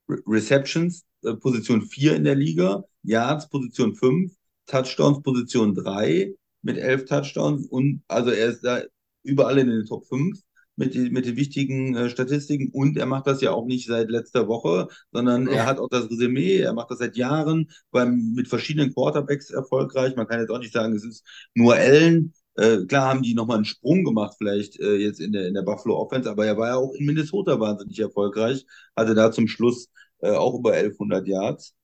Re- 0.07 0.21
Receptions, 0.27 1.05
äh, 1.23 1.33
Position 1.33 1.81
4 1.81 2.15
in 2.15 2.23
der 2.23 2.35
Liga, 2.35 2.83
Yards, 3.01 3.49
Position 3.49 3.95
5, 3.95 4.31
Touchdowns, 4.67 5.23
Position 5.23 5.73
3 5.73 6.35
mit 6.63 6.77
11 6.77 7.05
Touchdowns 7.05 7.67
und 7.67 8.03
also 8.07 8.31
er 8.31 8.47
ist 8.49 8.63
da 8.63 8.81
überall 9.23 9.57
in 9.59 9.67
den 9.69 9.85
Top 9.85 10.05
5. 10.07 10.39
mit, 10.75 10.95
mit 11.11 11.25
den 11.25 11.35
wichtigen 11.35 11.95
äh, 11.95 12.09
Statistiken 12.09 12.69
und 12.73 12.97
er 12.97 13.05
macht 13.05 13.27
das 13.27 13.41
ja 13.41 13.51
auch 13.51 13.65
nicht 13.65 13.87
seit 13.87 14.09
letzter 14.09 14.47
Woche, 14.47 14.87
sondern 15.11 15.47
er 15.47 15.65
hat 15.67 15.79
auch 15.79 15.89
das 15.89 16.09
Resümee, 16.09 16.57
er 16.57 16.73
macht 16.73 16.89
das 16.91 16.99
seit 16.99 17.15
Jahren 17.17 17.69
beim, 17.91 18.33
mit 18.33 18.47
verschiedenen 18.47 18.93
Quarterbacks 18.93 19.51
erfolgreich. 19.51 20.15
Man 20.15 20.27
kann 20.27 20.39
jetzt 20.39 20.49
auch 20.49 20.59
nicht 20.59 20.73
sagen, 20.73 20.95
es 20.95 21.05
ist 21.05 21.23
nur 21.53 21.75
Allen. 21.75 22.33
Äh, 22.55 22.85
klar 22.85 23.09
haben 23.09 23.23
die 23.23 23.33
nochmal 23.33 23.57
einen 23.57 23.65
Sprung 23.65 24.03
gemacht, 24.03 24.35
vielleicht 24.37 24.79
äh, 24.79 24.95
jetzt 24.95 25.19
in 25.19 25.31
der, 25.31 25.47
in 25.47 25.53
der 25.55 25.63
Buffalo 25.63 25.97
Offense, 25.97 26.29
aber 26.29 26.45
er 26.45 26.57
war 26.57 26.67
ja 26.69 26.75
auch 26.75 26.93
in 26.93 27.05
Minnesota 27.05 27.59
wahnsinnig 27.59 27.99
erfolgreich, 27.99 28.65
hatte 28.95 29.15
da 29.15 29.31
zum 29.31 29.47
Schluss 29.47 29.89
äh, 30.21 30.31
auch 30.31 30.57
über 30.59 30.73
1100 30.73 31.27
Yards. 31.27 31.75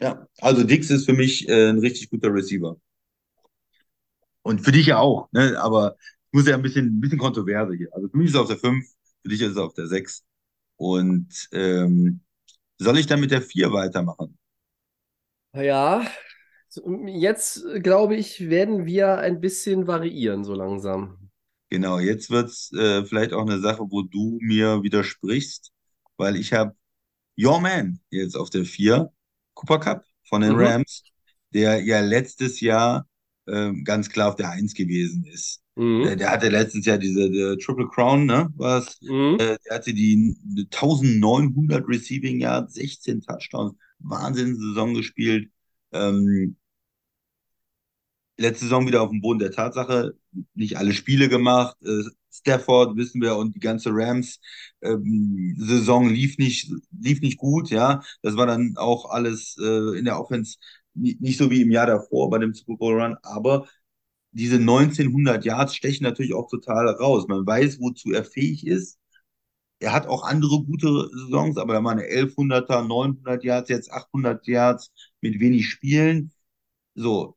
Ja, 0.00 0.26
also 0.40 0.64
Dix 0.64 0.90
ist 0.90 1.06
für 1.06 1.12
mich 1.12 1.48
äh, 1.48 1.68
ein 1.70 1.78
richtig 1.78 2.10
guter 2.10 2.32
Receiver. 2.32 2.76
Und 4.42 4.60
für 4.60 4.72
dich 4.72 4.86
ja 4.86 4.98
auch, 4.98 5.28
ne? 5.32 5.58
aber 5.60 5.96
ich 6.00 6.32
muss 6.32 6.46
ja 6.48 6.54
ein 6.56 6.62
bisschen, 6.62 6.86
ein 6.86 7.00
bisschen 7.00 7.18
Kontroverse 7.18 7.74
hier. 7.76 7.88
Also 7.94 8.08
für 8.08 8.16
mich 8.18 8.28
ist 8.28 8.34
er 8.34 8.42
auf 8.42 8.48
der 8.48 8.58
5, 8.58 8.86
für 9.22 9.28
dich 9.28 9.40
ist 9.42 9.56
er 9.56 9.64
auf 9.64 9.74
der 9.74 9.86
6. 9.88 10.24
Und 10.76 11.48
ähm, 11.52 12.20
soll 12.78 12.98
ich 12.98 13.06
dann 13.06 13.20
mit 13.20 13.30
der 13.32 13.42
4 13.42 13.72
weitermachen? 13.72 14.38
Ja, 15.54 16.06
jetzt 17.06 17.64
glaube 17.82 18.16
ich, 18.16 18.48
werden 18.50 18.86
wir 18.86 19.18
ein 19.18 19.40
bisschen 19.40 19.86
variieren 19.86 20.44
so 20.44 20.54
langsam. 20.54 21.30
Genau, 21.70 21.98
jetzt 21.98 22.30
wird's 22.30 22.72
äh, 22.72 23.04
vielleicht 23.04 23.32
auch 23.32 23.42
eine 23.42 23.58
Sache, 23.60 23.82
wo 23.90 24.02
du 24.02 24.38
mir 24.40 24.82
widersprichst, 24.82 25.70
weil 26.16 26.36
ich 26.36 26.52
habe 26.54 26.74
Your 27.38 27.60
Man 27.60 28.00
jetzt 28.10 28.36
auf 28.36 28.50
der 28.50 28.66
4, 28.66 29.12
Cooper 29.54 29.80
Cup 29.80 30.06
von 30.28 30.42
den 30.42 30.54
Mhm. 30.54 30.64
Rams, 30.64 31.04
der 31.54 31.82
ja 31.84 32.00
letztes 32.02 32.60
Jahr 32.60 33.07
ähm, 33.50 33.84
ganz 33.84 34.08
klar 34.08 34.28
auf 34.30 34.36
der 34.36 34.50
1 34.50 34.74
gewesen 34.74 35.24
ist. 35.26 35.60
Der, 36.02 36.14
Mhm. 36.14 36.16
der 36.16 36.30
hatte 36.30 36.48
letztes 36.48 36.84
Jahr 36.86 36.98
diese 36.98 37.30
der 37.30 37.56
Triple 37.58 37.88
Crown, 37.88 38.26
ne? 38.26 38.48
Was? 38.56 38.98
Mhm. 39.02 39.36
Äh, 39.38 39.56
der 39.66 39.74
hatte 39.76 39.92
die 39.94 40.36
1900 40.70 41.86
Receiving 41.88 42.40
Yards, 42.40 42.74
16 42.74 43.20
Touchdowns, 43.22 43.74
Wahnsinnssaison 44.00 44.94
gespielt. 44.94 45.50
Ähm, 45.92 46.56
letzte 48.36 48.64
Saison 48.66 48.86
wieder 48.86 49.02
auf 49.02 49.10
dem 49.10 49.20
Boden 49.20 49.38
der 49.40 49.50
Tatsache, 49.50 50.14
nicht 50.54 50.76
alle 50.76 50.92
Spiele 50.92 51.28
gemacht. 51.28 51.76
Äh, 51.82 52.02
Stafford, 52.30 52.96
wissen 52.96 53.20
wir, 53.20 53.36
und 53.36 53.56
die 53.56 53.60
ganze 53.60 53.90
Rams-Saison 53.92 56.08
lief 56.08 56.38
nicht, 56.38 56.70
lief 56.92 57.20
nicht 57.20 57.38
gut, 57.38 57.70
ja. 57.70 58.02
Das 58.22 58.36
war 58.36 58.46
dann 58.46 58.74
auch 58.76 59.10
alles 59.10 59.56
äh, 59.60 59.98
in 59.98 60.04
der 60.04 60.20
Offense 60.20 60.56
nicht, 60.98 61.38
so 61.38 61.50
wie 61.50 61.62
im 61.62 61.70
Jahr 61.70 61.86
davor 61.86 62.30
bei 62.30 62.38
dem 62.38 62.54
Super 62.54 62.76
Bowl 62.76 63.00
Run, 63.00 63.16
aber 63.22 63.68
diese 64.32 64.58
1900 64.58 65.44
Yards 65.44 65.74
stechen 65.74 66.04
natürlich 66.04 66.34
auch 66.34 66.48
total 66.50 66.88
raus. 66.88 67.26
Man 67.28 67.46
weiß, 67.46 67.80
wozu 67.80 68.12
er 68.12 68.24
fähig 68.24 68.66
ist. 68.66 68.98
Er 69.80 69.92
hat 69.92 70.06
auch 70.08 70.24
andere 70.24 70.64
gute 70.64 71.08
Saisons, 71.12 71.56
aber 71.58 71.74
da 71.74 71.84
waren 71.84 72.00
1100er, 72.00 72.82
900 72.86 73.44
Yards, 73.44 73.70
jetzt 73.70 73.92
800 73.92 74.46
Yards 74.46 74.92
mit 75.20 75.40
wenig 75.40 75.68
Spielen. 75.68 76.32
So, 76.94 77.36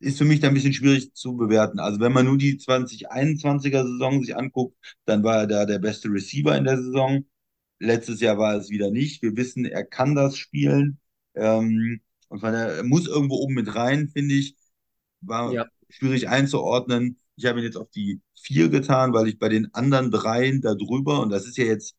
ist 0.00 0.18
für 0.18 0.24
mich 0.24 0.40
da 0.40 0.48
ein 0.48 0.54
bisschen 0.54 0.72
schwierig 0.72 1.14
zu 1.14 1.36
bewerten. 1.36 1.78
Also 1.80 2.00
wenn 2.00 2.12
man 2.12 2.26
nur 2.26 2.38
die 2.38 2.58
2021er 2.58 3.84
Saison 3.84 4.22
sich 4.22 4.36
anguckt, 4.36 4.76
dann 5.06 5.22
war 5.24 5.38
er 5.40 5.46
da 5.46 5.66
der 5.66 5.78
beste 5.78 6.08
Receiver 6.10 6.56
in 6.56 6.64
der 6.64 6.78
Saison. 6.78 7.26
Letztes 7.80 8.20
Jahr 8.20 8.38
war 8.38 8.56
es 8.56 8.70
wieder 8.70 8.90
nicht. 8.90 9.22
Wir 9.22 9.36
wissen, 9.36 9.64
er 9.66 9.84
kann 9.84 10.14
das 10.14 10.36
spielen. 10.36 11.00
Ähm, 11.34 12.00
und 12.30 12.40
von 12.40 12.54
er 12.54 12.84
muss 12.84 13.08
irgendwo 13.08 13.36
oben 13.36 13.54
mit 13.54 13.74
rein, 13.76 14.08
finde 14.08 14.36
ich. 14.36 14.56
War 15.22 15.52
Ja. 15.54 15.66
schwierig 15.90 16.28
einzuordnen. 16.28 17.18
Ich 17.36 17.46
habe 17.46 17.60
ihn 17.60 17.64
jetzt 17.64 17.76
auf 17.76 17.90
die 17.90 18.20
vier 18.40 18.68
getan, 18.70 19.12
weil 19.14 19.28
ich 19.28 19.38
bei 19.38 19.48
den 19.50 19.72
anderen 19.74 20.10
dreien 20.10 20.60
da 20.62 20.74
drüber, 20.74 21.20
und 21.22 21.30
das 21.30 21.46
ist 21.46 21.58
ja 21.58 21.64
jetzt, 21.64 21.96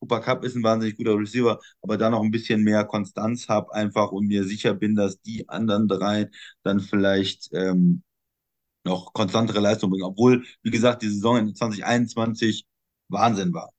Cooper 0.00 0.20
Cup 0.20 0.44
ist 0.44 0.56
ein 0.56 0.62
wahnsinnig 0.64 0.96
guter 0.96 1.16
Receiver, 1.18 1.60
aber 1.82 1.96
da 1.98 2.10
noch 2.10 2.22
ein 2.22 2.30
bisschen 2.32 2.62
mehr 2.64 2.84
Konstanz 2.84 3.48
habe 3.48 3.72
einfach 3.74 4.12
und 4.12 4.26
mir 4.28 4.44
sicher 4.44 4.74
bin, 4.74 4.96
dass 4.96 5.20
die 5.22 5.48
anderen 5.48 5.88
drei 5.88 6.30
dann 6.64 6.80
vielleicht 6.80 7.50
ähm, 7.52 8.02
noch 8.84 9.12
konstantere 9.12 9.60
Leistung 9.60 9.90
bringen. 9.90 10.04
Obwohl, 10.04 10.44
wie 10.62 10.70
gesagt, 10.70 11.02
die 11.02 11.08
Saison 11.08 11.38
in 11.38 11.54
2021 11.54 12.66
Wahnsinn 13.08 13.52
war. 13.54 13.72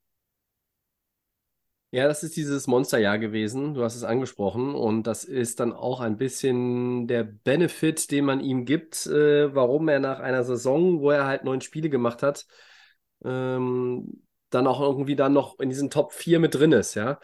Ja, 1.93 2.07
das 2.07 2.23
ist 2.23 2.35
dieses 2.35 2.65
Monsterjahr 2.65 3.19
gewesen. 3.19 3.75
Du 3.75 3.83
hast 3.83 3.95
es 3.95 4.03
angesprochen. 4.03 4.73
Und 4.73 5.03
das 5.05 5.23
ist 5.25 5.59
dann 5.59 5.71
auch 5.71 5.99
ein 5.99 6.17
bisschen 6.17 7.05
der 7.05 7.23
Benefit, 7.23 8.09
den 8.09 8.25
man 8.25 8.39
ihm 8.39 8.65
gibt, 8.65 9.05
äh, 9.05 9.53
warum 9.53 9.87
er 9.87 9.99
nach 9.99 10.19
einer 10.19 10.43
Saison, 10.43 11.01
wo 11.01 11.11
er 11.11 11.27
halt 11.27 11.43
neun 11.43 11.61
Spiele 11.61 11.91
gemacht 11.91 12.23
hat, 12.23 12.47
ähm, 13.23 14.23
dann 14.49 14.65
auch 14.65 14.81
irgendwie 14.81 15.15
dann 15.15 15.33
noch 15.33 15.59
in 15.59 15.69
diesen 15.69 15.91
Top 15.91 16.13
4 16.13 16.39
mit 16.39 16.55
drin 16.55 16.71
ist, 16.71 16.95
ja. 16.95 17.19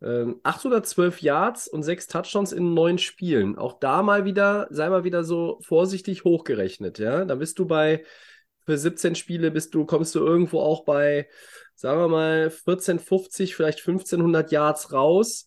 Ähm, 0.00 0.40
812 0.44 1.20
Yards 1.20 1.68
und 1.68 1.82
sechs 1.82 2.06
Touchdowns 2.06 2.52
in 2.52 2.72
neun 2.72 2.96
Spielen. 2.96 3.58
Auch 3.58 3.78
da 3.78 4.02
mal 4.02 4.24
wieder, 4.24 4.66
sei 4.70 4.88
mal 4.88 5.04
wieder 5.04 5.24
so 5.24 5.58
vorsichtig 5.60 6.24
hochgerechnet, 6.24 6.98
ja. 6.98 7.26
Da 7.26 7.34
bist 7.34 7.58
du 7.58 7.66
bei, 7.66 8.02
für 8.64 8.78
17 8.78 9.14
Spiele 9.14 9.50
bist 9.50 9.74
du, 9.74 9.84
kommst 9.84 10.14
du 10.14 10.20
irgendwo 10.20 10.60
auch 10.60 10.84
bei, 10.86 11.28
sagen 11.76 12.00
wir 12.00 12.08
mal, 12.08 12.44
1450, 12.44 13.54
vielleicht 13.54 13.80
1500 13.80 14.50
Yards 14.50 14.92
raus. 14.92 15.46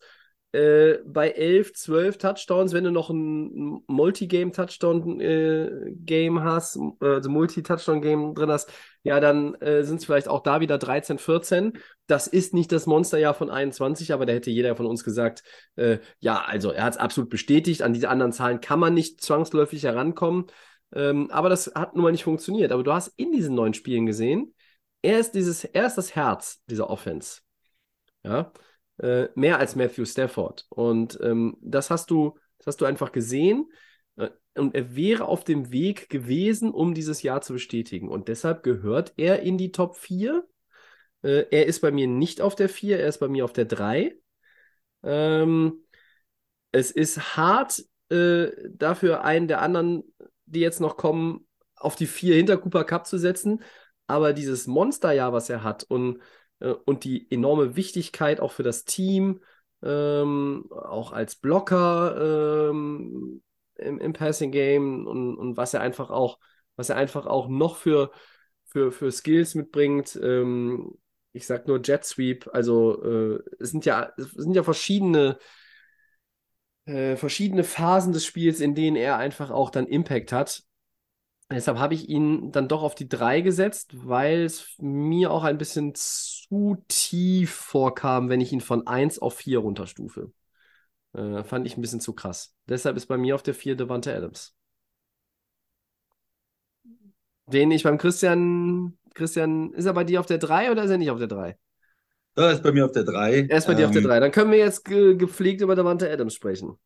Äh, 0.52 0.98
bei 1.06 1.30
11, 1.30 1.74
12 1.74 2.18
Touchdowns, 2.18 2.74
wenn 2.74 2.84
du 2.84 2.90
noch 2.90 3.12
ein 3.12 3.84
Multi-Game-Touchdown-Game 3.86 6.38
äh, 6.38 6.42
hast, 6.42 6.80
äh, 7.02 7.06
also 7.06 7.30
Multi-Touchdown-Game 7.30 8.34
drin 8.34 8.50
hast, 8.50 8.72
ja, 9.04 9.20
dann 9.20 9.54
äh, 9.56 9.84
sind 9.84 9.98
es 9.98 10.06
vielleicht 10.06 10.28
auch 10.28 10.42
da 10.42 10.60
wieder 10.60 10.80
13, 10.80 11.20
14. 11.20 11.74
Das 12.08 12.26
ist 12.26 12.56
nicht 12.56 12.72
das 12.72 12.88
Monsterjahr 12.88 13.36
von 13.36 13.52
21, 13.52 14.12
aber 14.12 14.26
da 14.26 14.34
hätte 14.34 14.50
jeder 14.50 14.76
von 14.76 14.88
uns 14.88 15.04
gesagt, 15.04 15.44
äh, 15.76 16.00
ja, 16.20 16.42
also 16.42 16.72
er 16.72 16.86
hat 16.86 16.94
es 16.94 17.00
absolut 17.00 17.30
bestätigt. 17.30 17.84
An 17.84 17.94
diese 17.94 18.10
anderen 18.10 18.32
Zahlen 18.32 18.60
kann 18.60 18.80
man 18.80 18.96
nicht 18.96 19.22
zwangsläufig 19.22 19.84
herankommen. 19.84 20.48
Ähm, 20.96 21.30
aber 21.30 21.50
das 21.50 21.74
hat 21.76 21.94
nun 21.94 22.02
mal 22.04 22.12
nicht 22.12 22.24
funktioniert. 22.24 22.72
Aber 22.72 22.82
du 22.82 22.92
hast 22.92 23.10
in 23.18 23.32
diesen 23.32 23.54
neun 23.54 23.76
Spielen 23.76 24.08
gesehen, 24.08 24.56
er 25.02 25.20
ist 25.20 25.32
dieses, 25.32 25.64
er 25.64 25.86
ist 25.86 25.96
das 25.96 26.16
Herz 26.16 26.62
dieser 26.70 26.90
Offense. 26.90 27.42
Ja, 28.24 28.52
äh, 28.98 29.30
mehr 29.36 29.60
als 29.60 29.76
Matthew 29.76 30.06
Stafford. 30.06 30.66
Und 30.70 31.18
ähm, 31.22 31.58
das 31.62 31.90
hast 31.90 32.12
du, 32.12 32.38
das 32.58 32.68
hast 32.68 32.82
du 32.82 32.86
einfach 32.86 33.12
gesehen. 33.12 33.72
Äh, 34.18 34.30
und 34.56 34.76
er 34.76 34.96
wäre 34.96 35.26
auf 35.26 35.44
dem 35.44 35.72
Weg 35.72 36.10
gewesen, 36.10 36.72
um 36.72 36.94
dieses 36.94 37.24
Jahr 37.24 37.42
zu 37.42 37.54
bestätigen. 37.54 38.10
Und 38.10 38.28
deshalb 38.28 38.64
gehört 38.64 39.14
er 39.18 39.42
in 39.42 39.58
die 39.58 39.72
Top 39.72 39.96
4. 39.96 40.46
Äh, 41.22 41.46
er 41.52 41.66
ist 41.66 41.80
bei 41.80 41.92
mir 41.92 42.08
nicht 42.08 42.42
auf 42.42 42.56
der 42.56 42.70
4, 42.70 43.00
er 43.00 43.08
ist 43.08 43.20
bei 43.20 43.30
mir 43.30 43.46
auf 43.46 43.54
der 43.54 43.66
3. 43.66 44.18
Ähm, 45.04 45.86
es 46.72 46.92
ist 46.92 47.38
hart, 47.38 47.84
äh, 48.10 48.50
dafür 48.70 49.24
einen 49.24 49.48
der 49.48 49.62
anderen, 49.62 50.04
die 50.46 50.60
jetzt 50.60 50.82
noch 50.82 50.98
kommen, 50.98 51.48
auf 51.76 51.96
die 51.96 52.08
4 52.08 52.36
hinter 52.36 52.58
Cooper 52.58 52.84
Cup 52.84 53.08
zu 53.08 53.18
setzen. 53.18 53.64
Aber 54.10 54.34
dieses 54.34 54.68
Monsterjahr, 54.68 55.34
was 55.34 55.50
er 55.50 55.64
hat 55.64 55.84
und, 55.84 56.20
äh, 56.60 56.74
und 56.86 57.04
die 57.04 57.30
enorme 57.32 57.76
Wichtigkeit 57.76 58.40
auch 58.40 58.52
für 58.52 58.64
das 58.64 58.86
Team, 58.86 59.42
ähm, 59.84 60.66
auch 60.72 61.12
als 61.12 61.36
Blocker 61.36 62.70
ähm, 62.72 63.42
im, 63.76 64.00
im 64.00 64.14
Passing 64.14 64.52
Game 64.52 65.08
und, 65.08 65.38
und 65.38 65.58
was 65.58 65.74
er 65.74 65.82
einfach 65.82 66.10
auch, 66.10 66.40
was 66.76 66.90
er 66.90 66.98
einfach 66.98 67.26
auch 67.28 67.48
noch 67.48 67.78
für, 67.78 68.12
für, 68.66 68.92
für 68.92 69.12
Skills 69.12 69.56
mitbringt. 69.56 70.20
Ähm, 70.22 70.98
ich 71.32 71.46
sag 71.46 71.68
nur 71.68 71.80
Jet 71.82 72.04
Sweep, 72.04 72.50
also 72.52 73.04
äh, 73.04 73.40
es 73.60 73.70
sind 73.70 73.86
ja, 73.86 74.12
es 74.18 74.32
sind 74.32 74.56
ja 74.56 74.64
verschiedene, 74.64 75.38
äh, 76.86 77.16
verschiedene 77.16 77.64
Phasen 77.64 78.12
des 78.12 78.26
Spiels, 78.26 78.60
in 78.60 78.74
denen 78.74 78.96
er 78.96 79.18
einfach 79.18 79.52
auch 79.52 79.70
dann 79.70 79.86
Impact 79.88 80.32
hat. 80.32 80.64
Deshalb 81.52 81.80
habe 81.80 81.96
ich 81.96 82.08
ihn 82.10 82.52
dann 82.52 82.68
doch 82.68 82.84
auf 82.84 82.94
die 82.94 83.10
3 83.10 83.42
gesetzt, 83.42 83.92
weil 84.08 84.44
es 84.44 84.76
mir 84.78 85.32
auch 85.32 85.44
ein 85.44 85.58
bisschen 85.58 85.94
zu 85.96 86.84
tief 86.88 87.52
vorkam, 87.52 88.30
wenn 88.30 88.40
ich 88.40 88.52
ihn 88.54 88.62
von 88.62 88.86
1 88.86 89.20
auf 89.20 89.36
4 89.36 89.60
runterstufe. 89.60 90.32
Äh, 91.14 91.44
fand 91.44 91.68
ich 91.68 91.78
ein 91.78 91.82
bisschen 91.82 92.02
zu 92.02 92.14
krass. 92.14 92.56
Deshalb 92.68 92.98
ist 92.98 93.08
bei 93.08 93.18
mir 93.18 93.36
auf 93.36 93.44
der 93.44 93.56
4 93.56 93.76
Devante 93.76 94.16
Adams. 94.16 94.56
Den 97.48 97.72
ich 97.72 97.84
beim 97.84 97.98
Christian, 97.98 98.98
Christian, 99.14 99.74
ist 99.74 99.86
er 99.86 99.94
bei 99.94 100.04
dir 100.04 100.20
auf 100.20 100.26
der 100.28 100.38
3 100.38 100.72
oder 100.72 100.84
ist 100.84 100.92
er 100.92 100.98
nicht 100.98 101.12
auf 101.12 101.18
der 101.20 101.28
3? 101.28 101.58
Da 102.36 102.52
ist 102.52 102.64
bei 102.64 102.72
mir 102.72 102.86
auf 102.86 102.92
der 102.92 103.04
3. 103.04 103.50
Er 103.50 103.58
ist 103.58 103.66
bei 103.68 103.76
dir 103.76 103.86
auf 103.86 103.92
der 103.92 104.02
Ähm, 104.02 104.04
3. 104.04 104.20
Dann 104.22 104.32
können 104.32 104.52
wir 104.52 104.60
jetzt 104.60 104.86
ge 104.86 105.16
gepflegt 105.18 105.60
über 105.62 105.76
Devante 105.76 106.10
Adams 106.10 106.34
sprechen. 106.36 106.78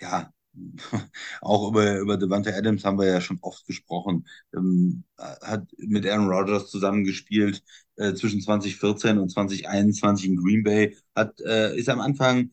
Ja, 0.00 0.32
auch 1.40 1.70
über, 1.70 1.98
über 1.98 2.16
Devante 2.16 2.54
Adams 2.54 2.84
haben 2.84 2.98
wir 2.98 3.06
ja 3.06 3.20
schon 3.20 3.38
oft 3.42 3.66
gesprochen. 3.66 4.26
Ähm, 4.54 5.04
hat 5.18 5.66
mit 5.78 6.06
Aaron 6.06 6.28
Rodgers 6.28 6.70
zusammengespielt 6.70 7.62
äh, 7.96 8.14
zwischen 8.14 8.40
2014 8.40 9.18
und 9.18 9.30
2021 9.30 10.26
in 10.28 10.36
Green 10.36 10.62
Bay. 10.62 10.96
Hat, 11.14 11.40
äh, 11.40 11.76
ist 11.76 11.88
am 11.88 12.00
Anfang 12.00 12.50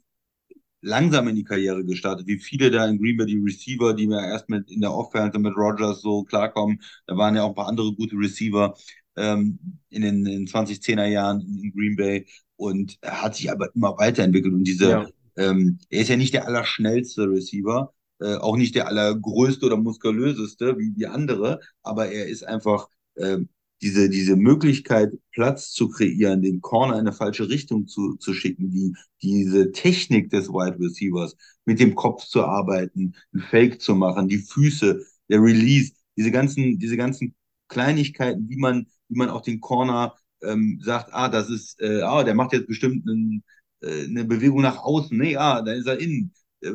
langsam 0.81 1.27
in 1.27 1.35
die 1.35 1.43
Karriere 1.43 1.83
gestartet, 1.85 2.27
wie 2.27 2.39
viele 2.39 2.71
da 2.71 2.85
in 2.87 2.99
Green 2.99 3.17
Bay, 3.17 3.25
die 3.25 3.37
Receiver, 3.39 3.93
die 3.93 4.07
mir 4.07 4.21
erst 4.25 4.49
mit 4.49 4.69
in 4.71 4.81
der 4.81 4.93
Offense 4.93 5.39
mit 5.39 5.55
Rogers 5.57 6.01
so 6.01 6.23
klarkommen. 6.23 6.81
Da 7.07 7.17
waren 7.17 7.35
ja 7.35 7.43
auch 7.43 7.49
ein 7.49 7.55
paar 7.55 7.67
andere 7.67 7.93
gute 7.95 8.15
Receiver 8.17 8.75
ähm, 9.15 9.59
in 9.89 10.01
den, 10.03 10.17
in 10.25 10.31
den 10.39 10.47
2010er 10.47 11.05
Jahren 11.07 11.41
in 11.41 11.71
Green 11.73 11.95
Bay 11.95 12.27
und 12.57 12.97
er 13.01 13.21
hat 13.23 13.35
sich 13.35 13.51
aber 13.51 13.73
immer 13.75 13.97
weiterentwickelt 13.97 14.53
und 14.53 14.63
diese, 14.65 14.89
Ja. 14.89 15.07
ähm, 15.37 15.79
er 15.89 16.01
ist 16.01 16.09
ja 16.09 16.17
nicht 16.17 16.33
der 16.33 16.45
allerschnellste 16.47 17.29
Receiver, 17.29 17.93
äh, 18.19 18.35
auch 18.35 18.57
nicht 18.57 18.75
der 18.75 18.87
allergrößte 18.87 19.65
oder 19.65 19.77
muskulöseste 19.77 20.77
wie 20.77 20.91
die 20.91 21.07
andere, 21.07 21.59
aber 21.83 22.07
er 22.09 22.27
ist 22.27 22.43
einfach 22.43 22.87
ähm, 23.17 23.49
diese, 23.81 24.09
diese 24.09 24.35
Möglichkeit, 24.35 25.11
Platz 25.31 25.71
zu 25.71 25.89
kreieren, 25.89 26.41
den 26.41 26.61
Corner 26.61 26.93
in 26.93 27.01
eine 27.01 27.13
falsche 27.13 27.49
Richtung 27.49 27.87
zu, 27.87 28.15
zu 28.15 28.33
schicken, 28.33 28.71
die, 28.71 28.95
diese 29.21 29.71
Technik 29.71 30.29
des 30.29 30.49
Wide 30.49 30.79
Receivers, 30.79 31.35
mit 31.65 31.79
dem 31.79 31.95
Kopf 31.95 32.25
zu 32.25 32.43
arbeiten, 32.45 33.15
ein 33.33 33.41
Fake 33.41 33.81
zu 33.81 33.95
machen, 33.95 34.27
die 34.27 34.37
Füße, 34.37 35.05
der 35.29 35.41
Release, 35.41 35.91
diese 36.17 36.31
ganzen, 36.31 36.79
diese 36.79 36.97
ganzen 36.97 37.35
Kleinigkeiten, 37.67 38.47
wie 38.49 38.57
man, 38.57 38.87
wie 39.09 39.17
man 39.17 39.29
auch 39.29 39.41
den 39.41 39.59
Corner 39.59 40.15
ähm, 40.41 40.79
sagt, 40.81 41.09
ah, 41.13 41.29
das 41.29 41.49
ist, 41.49 41.79
äh, 41.81 42.01
ah, 42.01 42.23
der 42.23 42.35
macht 42.35 42.53
jetzt 42.53 42.67
bestimmt 42.67 43.07
einen, 43.07 43.43
äh, 43.81 44.05
eine 44.05 44.25
Bewegung 44.25 44.61
nach 44.61 44.77
außen. 44.79 45.17
Nee, 45.17 45.35
ah, 45.37 45.61
dann 45.61 45.77
ist 45.77 45.87
er 45.87 45.99
innen. 45.99 46.33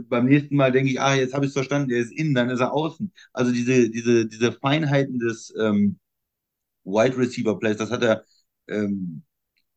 Beim 0.08 0.26
nächsten 0.26 0.56
Mal 0.56 0.72
denke 0.72 0.90
ich, 0.90 1.00
ah, 1.00 1.14
jetzt 1.14 1.34
habe 1.34 1.44
ich 1.44 1.50
es 1.50 1.54
verstanden, 1.54 1.88
der 1.88 1.98
ist 2.00 2.12
innen, 2.12 2.34
dann 2.34 2.50
ist 2.50 2.60
er 2.60 2.72
außen. 2.72 3.12
Also 3.32 3.52
diese, 3.52 3.90
diese, 3.90 4.26
diese 4.26 4.52
Feinheiten 4.52 5.18
des 5.18 5.54
ähm, 5.58 5.98
Wide 6.84 7.16
Receiver 7.18 7.58
Plays, 7.58 7.78
das 7.78 7.90
hat 7.90 8.02
er 8.02 8.24
ähm, 8.68 9.22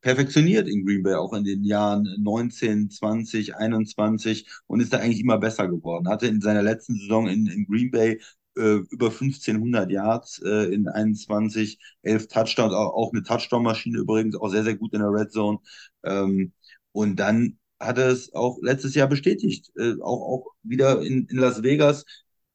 perfektioniert 0.02 0.68
in 0.68 0.84
Green 0.84 1.02
Bay, 1.02 1.14
auch 1.14 1.32
in 1.32 1.44
den 1.44 1.64
Jahren 1.64 2.08
19, 2.18 2.90
20, 2.90 3.56
21 3.56 4.48
und 4.66 4.80
ist 4.80 4.92
da 4.92 4.98
eigentlich 4.98 5.20
immer 5.20 5.38
besser 5.38 5.68
geworden. 5.68 6.08
Hatte 6.08 6.26
in 6.26 6.40
seiner 6.40 6.62
letzten 6.62 6.96
Saison 6.96 7.26
in, 7.28 7.46
in 7.46 7.66
Green 7.66 7.90
Bay 7.90 8.20
äh, 8.56 8.80
über 8.90 9.10
1500 9.10 9.90
Yards 9.90 10.40
äh, 10.44 10.72
in 10.74 10.88
21, 10.88 11.78
11 12.02 12.28
Touchdowns, 12.28 12.74
auch, 12.74 12.94
auch 12.94 13.12
eine 13.12 13.22
Touchdown-Maschine 13.22 13.98
übrigens, 13.98 14.36
auch 14.36 14.48
sehr, 14.48 14.64
sehr 14.64 14.76
gut 14.76 14.92
in 14.94 15.00
der 15.00 15.10
Red 15.10 15.32
Zone. 15.32 15.58
Ähm, 16.04 16.52
und 16.92 17.16
dann 17.16 17.58
hat 17.84 17.98
er 17.98 18.08
es 18.08 18.32
auch 18.34 18.58
letztes 18.62 18.94
Jahr 18.94 19.08
bestätigt, 19.08 19.70
äh, 19.76 19.94
auch, 20.00 20.22
auch 20.22 20.46
wieder 20.62 21.02
in, 21.02 21.26
in 21.26 21.36
Las 21.36 21.62
Vegas. 21.62 22.04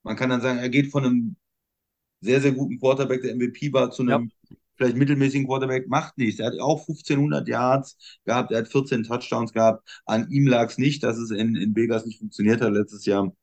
Man 0.04 0.16
kann 0.16 0.30
dann 0.30 0.42
sagen, 0.42 0.60
er 0.60 0.70
geht 0.70 0.92
von 0.92 1.06
einem 1.06 1.36
sehr, 2.22 2.42
sehr 2.42 2.52
guten 2.52 2.80
Quarterback, 2.80 3.22
der 3.22 3.36
MVP 3.36 3.72
war, 3.74 3.92
zu 3.92 4.04
einem 4.04 4.32
vielleicht 4.78 4.98
mittelmäßigen 4.98 5.48
Quarterback, 5.48 5.88
macht 5.90 6.18
nichts. 6.18 6.40
Er 6.40 6.48
hat 6.48 6.60
auch 6.60 6.80
1500 6.80 7.48
Yards 7.48 7.98
gehabt, 8.26 8.52
er 8.52 8.60
hat 8.60 8.70
14 8.70 9.04
Touchdowns 9.04 9.54
gehabt. 9.54 9.88
An 10.06 10.30
ihm 10.32 10.48
lag 10.48 10.70
es 10.70 10.78
nicht, 10.78 11.04
dass 11.04 11.18
es 11.18 11.32
in, 11.32 11.56
in 11.56 11.76
Vegas 11.76 12.06
nicht 12.06 12.20
funktioniert 12.20 12.62
hat 12.62 12.74
letztes 12.74 13.06
Jahr. 13.06 13.34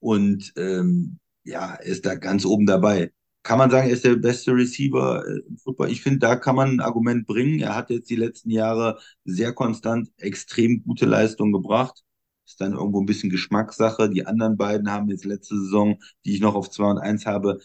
Und 0.00 0.52
ähm, 0.56 1.18
ja, 1.44 1.74
er 1.74 1.82
ist 1.82 2.06
da 2.06 2.14
ganz 2.14 2.44
oben 2.44 2.66
dabei. 2.66 3.12
Kann 3.42 3.58
man 3.58 3.70
sagen, 3.70 3.86
er 3.88 3.94
ist 3.94 4.04
der 4.04 4.16
beste 4.16 4.52
Receiver 4.52 5.24
äh, 5.26 5.40
im 5.48 5.56
Football? 5.58 5.90
Ich 5.90 6.02
finde, 6.02 6.18
da 6.20 6.36
kann 6.36 6.56
man 6.56 6.68
ein 6.70 6.80
Argument 6.80 7.26
bringen. 7.26 7.60
Er 7.60 7.74
hat 7.74 7.90
jetzt 7.90 8.10
die 8.10 8.16
letzten 8.16 8.50
Jahre 8.50 8.98
sehr 9.24 9.52
konstant 9.54 10.10
extrem 10.18 10.82
gute 10.84 11.06
Leistungen 11.06 11.52
gebracht. 11.52 12.04
Ist 12.46 12.60
dann 12.60 12.72
irgendwo 12.72 13.00
ein 13.00 13.06
bisschen 13.06 13.30
Geschmackssache. 13.30 14.10
Die 14.10 14.26
anderen 14.26 14.56
beiden 14.56 14.90
haben 14.90 15.08
jetzt 15.08 15.24
letzte 15.24 15.56
Saison, 15.58 15.98
die 16.24 16.34
ich 16.34 16.40
noch 16.40 16.54
auf 16.54 16.70
2 16.70 16.90
und 16.90 16.98
1 16.98 17.26
habe, 17.26 17.60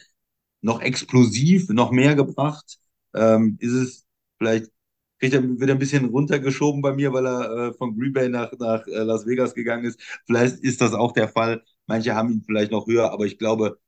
noch 0.61 0.81
explosiv, 0.81 1.69
noch 1.69 1.91
mehr 1.91 2.15
gebracht. 2.15 2.79
Ähm, 3.13 3.57
ist 3.59 3.73
es 3.73 4.05
vielleicht, 4.37 4.71
kriegt 5.19 5.33
er, 5.33 5.43
wird 5.43 5.69
er 5.69 5.75
ein 5.75 5.79
bisschen 5.79 6.05
runtergeschoben 6.05 6.81
bei 6.81 6.93
mir, 6.93 7.13
weil 7.13 7.25
er 7.27 7.69
äh, 7.69 7.73
von 7.73 7.97
Green 7.97 8.13
Bay 8.13 8.29
nach, 8.29 8.51
nach 8.59 8.85
äh, 8.87 9.03
Las 9.03 9.25
Vegas 9.25 9.53
gegangen 9.53 9.85
ist. 9.85 10.01
Vielleicht 10.25 10.57
ist 10.63 10.81
das 10.81 10.93
auch 10.93 11.11
der 11.13 11.29
Fall. 11.29 11.63
Manche 11.87 12.15
haben 12.15 12.31
ihn 12.31 12.43
vielleicht 12.45 12.71
noch 12.71 12.87
höher, 12.87 13.11
aber 13.11 13.25
ich 13.25 13.37
glaube, 13.37 13.79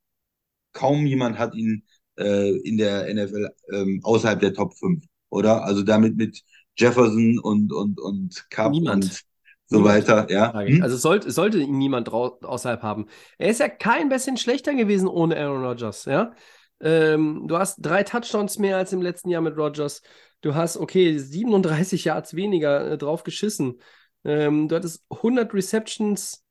kaum 0.76 1.06
jemand 1.06 1.38
hat 1.38 1.54
ihn 1.54 1.84
äh, 2.18 2.50
in 2.58 2.76
der 2.76 3.12
NFL 3.12 3.48
ähm, 3.72 4.00
außerhalb 4.02 4.38
der 4.40 4.52
Top 4.52 4.74
5, 4.74 5.04
oder? 5.30 5.64
Also 5.64 5.82
damit 5.82 6.16
mit 6.16 6.42
Jefferson 6.76 7.38
und, 7.38 7.72
und, 7.72 7.98
und 7.98 8.44
Cup 8.50 8.72
Niemand. 8.72 9.04
und 9.04 9.22
so 9.68 9.78
Niemand. 9.78 9.94
weiter, 10.08 10.30
ja. 10.30 10.52
Hm? 10.52 10.82
Also 10.82 10.96
sollte, 10.96 11.30
sollte 11.30 11.58
ihn 11.58 11.78
niemand 11.78 12.10
außerhalb 12.10 12.82
haben. 12.82 13.06
Er 13.38 13.48
ist 13.50 13.60
ja 13.60 13.68
kein 13.68 14.08
bisschen 14.08 14.36
schlechter 14.36 14.74
gewesen 14.74 15.08
ohne 15.08 15.36
Aaron 15.36 15.64
Rodgers, 15.64 16.04
ja. 16.04 16.32
Ähm, 16.78 17.44
du 17.48 17.56
hast 17.56 17.78
drei 17.78 18.02
Touchdowns 18.02 18.58
mehr 18.58 18.76
als 18.76 18.92
im 18.92 19.00
letzten 19.00 19.30
Jahr 19.30 19.40
mit 19.40 19.56
Rodgers. 19.56 20.02
Du 20.42 20.54
hast, 20.54 20.76
okay, 20.76 21.18
37 21.18 22.04
Yards 22.04 22.36
weniger 22.36 22.92
äh, 22.92 22.98
drauf 22.98 23.24
geschissen. 23.24 23.80
Ähm, 24.24 24.68
du 24.68 24.76
hattest 24.76 25.02
100 25.08 25.54
Receptions 25.54 26.44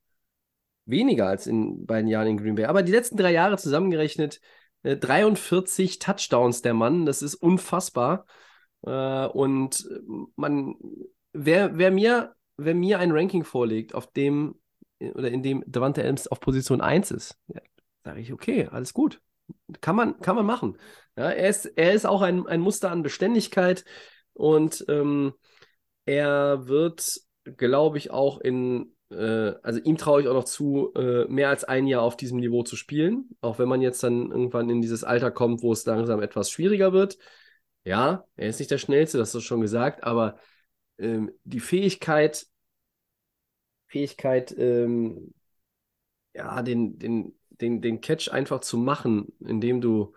weniger 0.85 1.27
als 1.27 1.47
in 1.47 1.85
beiden 1.85 2.09
Jahren 2.09 2.27
in 2.27 2.37
Green 2.37 2.55
Bay. 2.55 2.65
Aber 2.65 2.83
die 2.83 2.91
letzten 2.91 3.17
drei 3.17 3.31
Jahre 3.31 3.57
zusammengerechnet, 3.57 4.39
äh, 4.83 4.97
43 4.97 5.99
Touchdowns 5.99 6.61
der 6.61 6.73
Mann, 6.73 7.05
das 7.05 7.21
ist 7.21 7.35
unfassbar. 7.35 8.25
Äh, 8.85 9.27
und 9.27 9.87
man, 10.35 10.75
wer, 11.33 11.77
wer 11.77 11.91
mir, 11.91 12.35
wer 12.57 12.75
mir 12.75 12.99
ein 12.99 13.11
Ranking 13.11 13.43
vorlegt, 13.43 13.95
auf 13.95 14.11
dem 14.11 14.55
oder 15.13 15.29
in 15.29 15.43
dem 15.43 15.63
Davante 15.67 16.01
Adams 16.01 16.27
auf 16.27 16.39
Position 16.39 16.81
1 16.81 17.11
ist, 17.11 17.37
ja, 17.47 17.61
sage 18.03 18.21
ich, 18.21 18.31
okay, 18.31 18.67
alles 18.71 18.93
gut. 18.93 19.21
Kann 19.81 19.95
man, 19.95 20.19
kann 20.21 20.35
man 20.35 20.45
machen. 20.45 20.77
Ja, 21.17 21.29
er, 21.29 21.49
ist, 21.49 21.65
er 21.65 21.93
ist 21.93 22.05
auch 22.05 22.21
ein, 22.21 22.47
ein 22.47 22.61
Muster 22.61 22.91
an 22.91 23.03
Beständigkeit 23.03 23.85
und 24.33 24.85
ähm, 24.87 25.33
er 26.05 26.67
wird, 26.67 27.19
glaube 27.57 27.97
ich, 27.97 28.11
auch 28.11 28.39
in, 28.39 28.94
äh, 29.15 29.55
also 29.63 29.79
ihm 29.79 29.97
traue 29.97 30.21
ich 30.21 30.27
auch 30.27 30.33
noch 30.33 30.43
zu, 30.45 30.93
äh, 30.95 31.25
mehr 31.25 31.49
als 31.49 31.63
ein 31.63 31.87
Jahr 31.87 32.01
auf 32.01 32.17
diesem 32.17 32.39
Niveau 32.39 32.63
zu 32.63 32.75
spielen. 32.75 33.29
Auch 33.41 33.59
wenn 33.59 33.69
man 33.69 33.81
jetzt 33.81 34.03
dann 34.03 34.31
irgendwann 34.31 34.69
in 34.69 34.81
dieses 34.81 35.03
Alter 35.03 35.31
kommt, 35.31 35.63
wo 35.63 35.71
es 35.73 35.85
langsam 35.85 36.21
etwas 36.21 36.49
schwieriger 36.51 36.93
wird. 36.93 37.17
Ja, 37.83 38.25
er 38.35 38.49
ist 38.49 38.59
nicht 38.59 38.71
der 38.71 38.77
Schnellste, 38.79 39.17
das 39.17 39.35
ist 39.35 39.43
schon 39.43 39.61
gesagt, 39.61 40.03
aber 40.03 40.39
ähm, 40.97 41.31
die 41.43 41.59
Fähigkeit, 41.59 42.47
Fähigkeit, 43.87 44.55
ähm, 44.57 45.33
ja, 46.33 46.61
den, 46.61 46.97
den, 46.99 47.39
den, 47.49 47.81
den 47.81 48.01
Catch 48.01 48.29
einfach 48.31 48.59
zu 48.61 48.77
machen, 48.77 49.33
indem 49.39 49.81
du, 49.81 50.13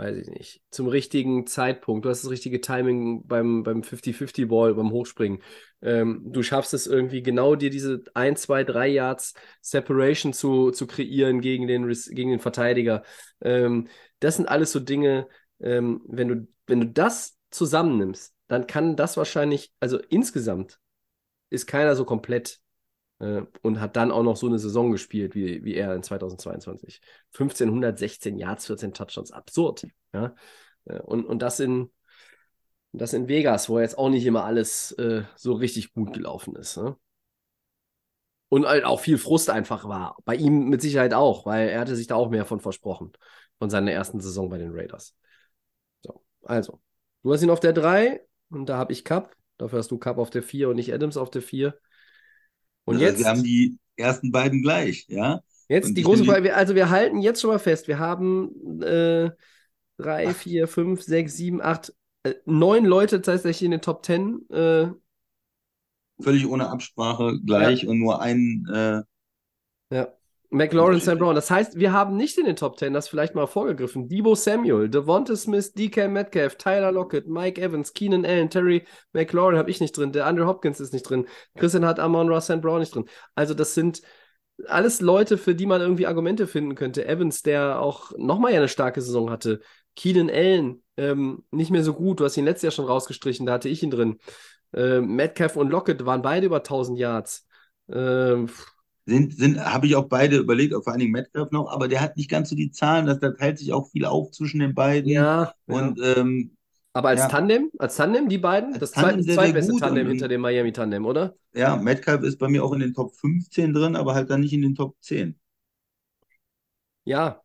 weiß 0.00 0.16
ich 0.16 0.28
nicht, 0.28 0.62
zum 0.70 0.88
richtigen 0.88 1.46
Zeitpunkt, 1.46 2.06
du 2.06 2.08
hast 2.08 2.24
das 2.24 2.30
richtige 2.30 2.62
Timing 2.62 3.26
beim, 3.26 3.62
beim 3.62 3.82
50-50-Ball, 3.82 4.74
beim 4.74 4.92
Hochspringen. 4.92 5.42
Ähm, 5.82 6.22
du 6.24 6.42
schaffst 6.42 6.72
es 6.72 6.86
irgendwie 6.86 7.22
genau 7.22 7.54
dir 7.54 7.68
diese 7.68 8.02
1, 8.14 8.40
2, 8.40 8.64
3 8.64 8.88
Yards 8.88 9.34
Separation 9.60 10.32
zu, 10.32 10.70
zu 10.70 10.86
kreieren 10.86 11.42
gegen 11.42 11.66
den, 11.66 11.86
gegen 11.86 12.30
den 12.30 12.40
Verteidiger. 12.40 13.02
Ähm, 13.42 13.88
das 14.20 14.36
sind 14.36 14.48
alles 14.48 14.72
so 14.72 14.80
Dinge, 14.80 15.28
ähm, 15.60 16.00
wenn 16.08 16.28
du, 16.28 16.48
wenn 16.66 16.80
du 16.80 16.86
das 16.86 17.36
zusammennimmst, 17.50 18.34
dann 18.48 18.66
kann 18.66 18.96
das 18.96 19.18
wahrscheinlich, 19.18 19.70
also 19.80 19.98
insgesamt 20.08 20.80
ist 21.50 21.66
keiner 21.66 21.94
so 21.94 22.06
komplett 22.06 22.58
und 23.62 23.80
hat 23.80 23.96
dann 23.96 24.10
auch 24.10 24.22
noch 24.22 24.36
so 24.36 24.46
eine 24.46 24.58
Saison 24.58 24.90
gespielt 24.92 25.34
wie, 25.34 25.64
wie 25.64 25.74
er 25.74 25.94
in 25.94 26.02
2022. 26.02 27.00
1516 27.32 28.38
Yards, 28.38 28.66
14 28.66 28.92
Touchdowns, 28.94 29.30
absurd. 29.30 29.86
Ja? 30.12 30.34
Äh, 30.86 31.00
Und, 31.00 31.26
und 31.26 31.42
das 31.42 31.60
in 31.60 31.90
das 32.92 33.12
in 33.12 33.28
Vegas, 33.28 33.68
wo 33.68 33.78
jetzt 33.78 33.98
auch 33.98 34.08
nicht 34.08 34.26
immer 34.26 34.44
alles 34.44 34.92
äh, 34.92 35.22
so 35.36 35.52
richtig 35.52 35.92
gut 35.94 36.12
gelaufen 36.12 36.56
ist. 36.56 36.76
Ne? 36.76 36.96
Und 38.48 38.66
halt 38.66 38.84
auch 38.84 39.00
viel 39.00 39.18
Frust 39.18 39.48
einfach 39.48 39.88
war. 39.88 40.16
Bei 40.24 40.34
ihm 40.34 40.68
mit 40.68 40.82
Sicherheit 40.82 41.14
auch, 41.14 41.46
weil 41.46 41.68
er 41.68 41.80
hatte 41.80 41.94
sich 41.94 42.08
da 42.08 42.16
auch 42.16 42.30
mehr 42.30 42.44
von 42.44 42.58
versprochen, 42.58 43.12
von 43.58 43.70
seiner 43.70 43.92
ersten 43.92 44.20
Saison 44.20 44.48
bei 44.48 44.58
den 44.58 44.72
Raiders. 44.72 45.14
So, 46.04 46.24
also, 46.42 46.80
du 47.22 47.32
hast 47.32 47.42
ihn 47.42 47.50
auf 47.50 47.60
der 47.60 47.72
3 47.72 48.22
und 48.50 48.68
da 48.68 48.76
habe 48.76 48.92
ich 48.92 49.04
Cup. 49.04 49.36
Dafür 49.56 49.78
hast 49.78 49.90
du 49.92 49.98
Cup 49.98 50.18
auf 50.18 50.30
der 50.30 50.42
4 50.42 50.68
und 50.68 50.76
nicht 50.76 50.92
Adams 50.92 51.16
auf 51.16 51.30
der 51.30 51.42
4. 51.42 51.78
Und 52.90 52.96
Also 52.96 53.06
jetzt, 53.06 53.20
Wir 53.20 53.26
haben 53.26 53.42
die 53.42 53.78
ersten 53.96 54.32
beiden 54.32 54.62
gleich, 54.62 55.06
ja. 55.08 55.40
jetzt 55.68 55.88
und 55.88 55.94
die 55.94 56.02
große 56.02 56.24
Frage, 56.24 56.54
also 56.54 56.74
wir 56.74 56.90
halten 56.90 57.20
jetzt 57.20 57.40
schon 57.40 57.50
mal 57.50 57.58
fest, 57.58 57.88
wir 57.88 57.98
haben 57.98 58.82
äh, 58.82 59.30
3, 59.98 60.34
4, 60.34 60.68
5, 60.68 61.02
6, 61.02 61.36
7, 61.36 61.60
8, 61.62 61.94
äh, 62.24 62.34
neun 62.46 62.84
Leute 62.84 63.22
tatsächlich 63.22 63.64
in 63.64 63.70
den 63.72 63.80
Top 63.82 64.04
10. 64.04 64.48
Äh, 64.50 64.88
Völlig 66.20 66.46
ohne 66.46 66.68
Absprache 66.68 67.40
gleich 67.44 67.86
und 67.86 67.98
nur 67.98 68.20
ein, 68.20 68.66
äh, 68.70 69.00
Ja. 69.90 70.19
McLaurin. 70.50 71.00
Sam 71.00 71.18
Brown. 71.18 71.34
Das 71.34 71.50
heißt, 71.50 71.78
wir 71.78 71.92
haben 71.92 72.16
nicht 72.16 72.36
in 72.36 72.44
den 72.44 72.56
Top 72.56 72.78
10, 72.78 72.92
das 72.92 73.08
vielleicht 73.08 73.34
mal 73.34 73.46
vorgegriffen. 73.46 74.08
Debo 74.08 74.34
Samuel, 74.34 74.88
Devonta 74.88 75.36
Smith, 75.36 75.72
DK 75.72 76.08
Metcalf, 76.08 76.56
Tyler 76.56 76.92
Lockett, 76.92 77.28
Mike 77.28 77.60
Evans, 77.60 77.92
Keenan 77.92 78.24
Allen, 78.24 78.50
Terry 78.50 78.84
McLaurin 79.12 79.56
habe 79.56 79.70
ich 79.70 79.80
nicht 79.80 79.96
drin, 79.96 80.12
der 80.12 80.26
Andrew 80.26 80.46
Hopkins 80.46 80.80
ist 80.80 80.92
nicht 80.92 81.08
drin, 81.08 81.26
Christian 81.56 81.86
hat 81.86 82.00
Amon 82.00 82.28
Ross 82.28 82.46
Sam 82.46 82.60
Brown 82.60 82.80
nicht 82.80 82.94
drin. 82.94 83.06
Also, 83.36 83.54
das 83.54 83.74
sind 83.74 84.02
alles 84.66 85.00
Leute, 85.00 85.38
für 85.38 85.54
die 85.54 85.66
man 85.66 85.80
irgendwie 85.80 86.06
Argumente 86.06 86.46
finden 86.46 86.74
könnte. 86.74 87.06
Evans, 87.06 87.42
der 87.42 87.80
auch 87.80 88.12
nochmal 88.18 88.52
ja 88.52 88.58
eine 88.58 88.68
starke 88.68 89.00
Saison 89.00 89.30
hatte. 89.30 89.60
Keenan 89.96 90.30
Allen, 90.30 90.82
ähm, 90.96 91.44
nicht 91.50 91.70
mehr 91.70 91.84
so 91.84 91.94
gut. 91.94 92.20
Du 92.20 92.24
hast 92.24 92.36
ihn 92.36 92.44
letztes 92.44 92.62
Jahr 92.62 92.72
schon 92.72 92.84
rausgestrichen, 92.86 93.46
da 93.46 93.54
hatte 93.54 93.68
ich 93.68 93.82
ihn 93.82 93.90
drin. 93.90 94.18
Ähm, 94.74 95.14
Metcalf 95.14 95.56
und 95.56 95.70
Lockett 95.70 96.04
waren 96.06 96.22
beide 96.22 96.46
über 96.46 96.62
1000 96.62 96.98
Yards. 96.98 97.46
Ähm, 97.90 98.48
Sind, 99.10 99.36
sind, 99.36 99.58
habe 99.58 99.86
ich 99.86 99.96
auch 99.96 100.08
beide 100.08 100.36
überlegt, 100.38 100.72
auch 100.72 100.84
vor 100.84 100.92
allen 100.92 101.00
Dingen 101.00 101.10
Metcalf 101.10 101.50
noch, 101.50 101.68
aber 101.72 101.88
der 101.88 102.00
hat 102.00 102.16
nicht 102.16 102.30
ganz 102.30 102.48
so 102.50 102.54
die 102.54 102.70
Zahlen, 102.70 103.06
das, 103.06 103.18
da 103.18 103.32
teilt 103.32 103.58
sich 103.58 103.72
auch 103.72 103.90
viel 103.90 104.04
auf 104.04 104.30
zwischen 104.30 104.60
den 104.60 104.72
beiden. 104.72 105.10
ja, 105.10 105.52
ja. 105.66 105.74
Und 105.74 106.00
ähm, 106.00 106.52
Aber 106.92 107.08
als 107.08 107.20
ja. 107.20 107.28
Tandem, 107.28 107.70
als 107.78 107.96
Tandem, 107.96 108.28
die 108.28 108.38
beiden, 108.38 108.70
Als 108.74 108.80
das 108.80 108.92
Tandem 108.92 109.22
sehr 109.22 109.34
zweitbeste 109.34 109.76
Tandem 109.76 110.06
hinter 110.08 110.28
dem 110.28 110.40
Miami-Tandem, 110.42 111.04
oder? 111.06 111.34
ja, 111.54 111.76
Metcalf 111.76 112.22
ist 112.22 112.38
bei 112.38 112.48
mir 112.48 112.64
auch 112.64 112.72
in 112.72 112.80
den 112.80 112.94
Top 112.94 113.14
15 113.16 113.72
drin, 113.72 113.96
aber 113.96 114.14
halt 114.14 114.30
dann 114.30 114.40
nicht 114.40 114.52
in 114.52 114.62
den 114.62 114.74
Top 114.76 114.96
10. 115.00 115.38
Ja, 117.04 117.42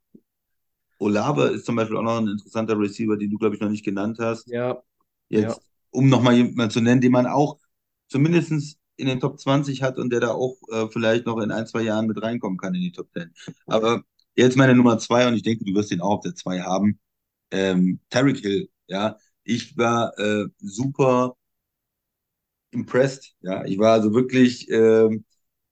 Olave 1.00 1.48
ist 1.48 1.66
zum 1.66 1.76
Beispiel 1.76 1.98
auch 1.98 2.04
noch 2.04 2.18
ein 2.18 2.28
interessanter 2.28 2.80
Receiver, 2.80 3.18
den 3.18 3.30
du, 3.30 3.38
glaube 3.38 3.56
ich, 3.56 3.62
noch 3.62 3.70
nicht 3.70 3.84
genannt 3.84 4.18
hast. 4.20 4.48
ja, 4.48 4.82
Jetzt, 5.30 5.60
um 5.92 6.10
nochmal 6.10 6.36
jemanden 6.36 6.72
zu 6.72 6.82
nennen, 6.82 7.02
den 7.02 7.12
man 7.12 7.26
auch 7.26 7.58
zumindest 8.08 8.78
in 8.98 9.08
den 9.08 9.20
Top 9.20 9.40
20 9.40 9.82
hat 9.84 9.98
und 9.98 10.12
der 10.12 10.20
da 10.22 10.32
auch 10.32 10.58
äh, 10.72 10.88
vielleicht 10.90 11.26
noch 11.26 11.40
in 11.40 11.52
ein, 11.52 11.68
zwei 11.68 11.82
Jahren 11.84 12.08
mit 12.08 12.22
reinkommen 12.22 12.58
kann 12.58 12.76
in 12.76 12.82
die 12.82 12.92
Top 12.92 13.12
10. 13.14 13.34
Aber 13.66 14.04
jetzt 14.36 14.58
meine 14.58 14.76
Nummer 14.76 14.98
zwei 15.00 15.28
und 15.28 15.36
ich 15.36 15.44
denke, 15.44 15.66
du 15.66 15.74
wirst 15.74 15.92
den 15.92 16.02
auch 16.02 16.18
auf 16.18 16.22
der 16.22 16.36
zwei 16.36 16.62
haben. 16.62 17.00
Ähm, 17.52 18.00
Tyreek 18.10 18.40
Hill, 18.40 18.70
ja. 18.88 19.18
Ich 19.44 19.78
war 19.78 20.18
äh, 20.20 20.48
super 20.60 21.36
impressed, 22.72 23.36
ja. 23.42 23.66
Ich 23.66 23.78
war 23.80 23.94
also 23.94 24.14
wirklich, 24.14 24.70
ähm, 24.70 25.26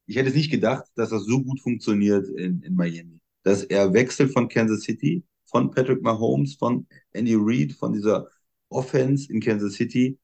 ich 0.05 0.15
hätte 0.17 0.29
es 0.29 0.35
nicht 0.35 0.51
gedacht, 0.51 0.85
dass 0.95 1.09
das 1.09 1.23
so 1.25 1.41
gut 1.43 1.61
funktioniert 1.61 2.27
in, 2.27 2.61
in 2.63 2.75
Miami. 2.75 3.19
Dass 3.43 3.63
er 3.63 3.93
wechselt 3.93 4.31
von 4.33 4.47
Kansas 4.49 4.81
City, 4.83 5.23
von 5.45 5.71
Patrick 5.71 6.01
Mahomes, 6.01 6.55
von 6.55 6.87
Andy 7.11 7.35
Reid, 7.37 7.73
von 7.73 7.93
dieser 7.93 8.27
Offense 8.69 9.31
in 9.31 9.41
Kansas 9.41 9.73
City. 9.73 10.19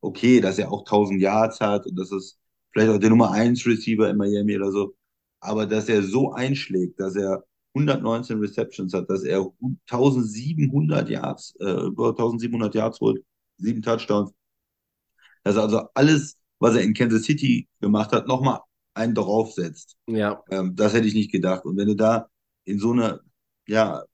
Okay, 0.00 0.40
dass 0.40 0.58
er 0.58 0.70
auch 0.72 0.84
1000 0.84 1.20
Yards 1.20 1.60
hat 1.60 1.86
und 1.86 1.96
dass 1.96 2.12
es 2.12 2.38
vielleicht 2.74 2.92
auch 2.92 2.98
der 2.98 3.10
Nummer 3.10 3.30
1 3.30 3.64
Receiver 3.66 4.10
in 4.10 4.16
Miami 4.16 4.56
oder 4.56 4.70
so. 4.70 4.94
Aber 5.40 5.66
dass 5.66 5.88
er 5.88 6.02
so 6.02 6.32
einschlägt, 6.32 7.00
dass 7.00 7.16
er 7.16 7.44
119 7.74 8.38
Receptions 8.38 8.92
hat, 8.92 9.08
dass 9.08 9.22
er 9.24 9.46
1700 9.86 11.08
Yards, 11.08 11.56
äh, 11.60 11.86
über 11.86 12.08
1700 12.08 12.74
Yards 12.74 13.00
holt, 13.00 13.24
sieben 13.58 13.82
Touchdowns. 13.82 14.32
Dass 15.42 15.56
er 15.56 15.62
also 15.62 15.82
alles, 15.94 16.36
was 16.58 16.74
er 16.74 16.82
in 16.82 16.94
Kansas 16.94 17.24
City 17.24 17.68
gemacht 17.80 18.12
hat, 18.12 18.26
nochmal 18.26 18.60
einen 18.94 19.14
draufsetzt. 19.14 19.96
ja. 20.06 20.42
Ähm, 20.50 20.74
das 20.76 20.94
hätte 20.94 21.06
ich 21.06 21.14
nicht 21.14 21.32
gedacht. 21.32 21.64
Und 21.64 21.76
wenn 21.76 21.88
du 21.88 21.96
da 21.96 22.28
in 22.64 22.78
so 22.78 22.92
eine, 22.92 23.20
ja, 23.66 24.04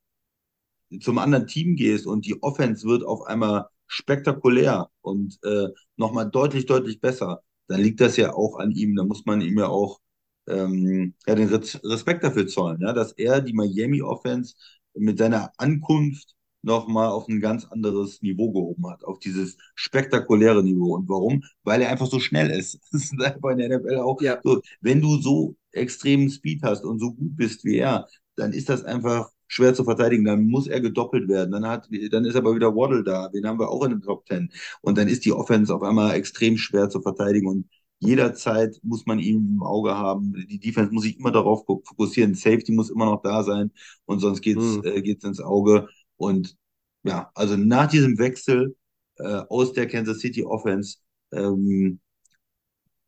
zum 1.00 1.18
anderen 1.18 1.46
Team 1.46 1.76
gehst 1.76 2.06
und 2.06 2.26
die 2.26 2.42
Offense 2.42 2.86
wird 2.86 3.04
auf 3.04 3.22
einmal 3.22 3.66
spektakulär 3.86 4.88
und 5.02 5.38
äh, 5.44 5.68
nochmal 5.96 6.30
deutlich, 6.30 6.66
deutlich 6.66 7.00
besser, 7.00 7.42
dann 7.70 7.80
liegt 7.82 8.00
das 8.00 8.16
ja 8.16 8.34
auch 8.34 8.58
an 8.58 8.72
ihm. 8.72 8.96
Da 8.96 9.04
muss 9.04 9.26
man 9.26 9.40
ihm 9.40 9.58
ja 9.58 9.68
auch 9.68 10.00
ähm, 10.48 11.14
ja, 11.26 11.34
den 11.34 11.48
Res- 11.48 11.80
Respekt 11.84 12.24
dafür 12.24 12.46
zollen, 12.46 12.80
ja, 12.82 12.92
dass 12.92 13.12
er 13.12 13.40
die 13.40 13.52
Miami 13.52 14.02
Offense 14.02 14.54
mit 14.94 15.18
seiner 15.18 15.52
Ankunft 15.58 16.34
nochmal 16.62 17.08
auf 17.08 17.28
ein 17.28 17.40
ganz 17.40 17.64
anderes 17.66 18.20
Niveau 18.22 18.52
gehoben 18.52 18.86
hat, 18.90 19.04
auf 19.04 19.18
dieses 19.18 19.56
spektakuläre 19.74 20.62
Niveau. 20.62 20.94
Und 20.94 21.08
warum? 21.08 21.42
Weil 21.64 21.82
er 21.82 21.90
einfach 21.90 22.06
so 22.06 22.20
schnell 22.20 22.50
ist. 22.50 22.78
Das 22.92 23.02
ist 23.04 23.22
einfach 23.22 23.50
in 23.50 23.58
der 23.58 23.66
NFL 23.68 23.96
auch 23.98 24.20
Ja. 24.20 24.40
so. 24.44 24.60
Wenn 24.80 25.00
du 25.00 25.16
so 25.20 25.56
extremen 25.72 26.30
Speed 26.30 26.62
hast 26.62 26.84
und 26.84 26.98
so 26.98 27.12
gut 27.12 27.36
bist 27.36 27.64
wie 27.64 27.78
er, 27.78 28.08
dann 28.36 28.52
ist 28.52 28.68
das 28.68 28.84
einfach 28.84 29.30
schwer 29.50 29.74
zu 29.74 29.84
verteidigen. 29.84 30.24
Dann 30.24 30.46
muss 30.46 30.66
er 30.68 30.80
gedoppelt 30.80 31.28
werden. 31.28 31.50
Dann 31.52 31.66
hat, 31.66 31.88
dann 32.12 32.24
ist 32.24 32.36
aber 32.36 32.54
wieder 32.54 32.74
Waddle 32.74 33.04
da. 33.04 33.28
Den 33.28 33.46
haben 33.46 33.58
wir 33.58 33.68
auch 33.70 33.84
in 33.84 33.90
den 33.90 34.02
Top 34.02 34.26
Ten. 34.26 34.50
Und 34.80 34.96
dann 34.98 35.08
ist 35.08 35.24
die 35.24 35.32
Offense 35.32 35.74
auf 35.74 35.82
einmal 35.82 36.14
extrem 36.14 36.56
schwer 36.56 36.88
zu 36.90 37.02
verteidigen. 37.02 37.48
Und 37.48 37.68
jederzeit 37.98 38.78
muss 38.82 39.06
man 39.06 39.18
ihn 39.18 39.56
im 39.56 39.62
Auge 39.62 39.96
haben. 39.96 40.34
Die 40.48 40.58
Defense 40.60 40.92
muss 40.92 41.02
sich 41.04 41.18
immer 41.18 41.32
darauf 41.32 41.66
fo- 41.66 41.82
fokussieren. 41.86 42.34
Safety 42.34 42.72
muss 42.72 42.90
immer 42.90 43.06
noch 43.06 43.22
da 43.22 43.42
sein. 43.42 43.72
Und 44.06 44.20
sonst 44.20 44.40
geht's, 44.42 44.76
Mhm. 44.76 44.82
äh, 44.84 45.02
geht's 45.02 45.24
ins 45.24 45.40
Auge. 45.40 45.88
Und 46.16 46.56
ja, 47.02 47.30
also 47.34 47.56
nach 47.56 47.88
diesem 47.88 48.18
Wechsel 48.18 48.76
äh, 49.18 49.24
aus 49.48 49.72
der 49.72 49.86
Kansas 49.88 50.20
City 50.20 50.44
Offense, 50.44 50.96
ähm, 51.32 52.00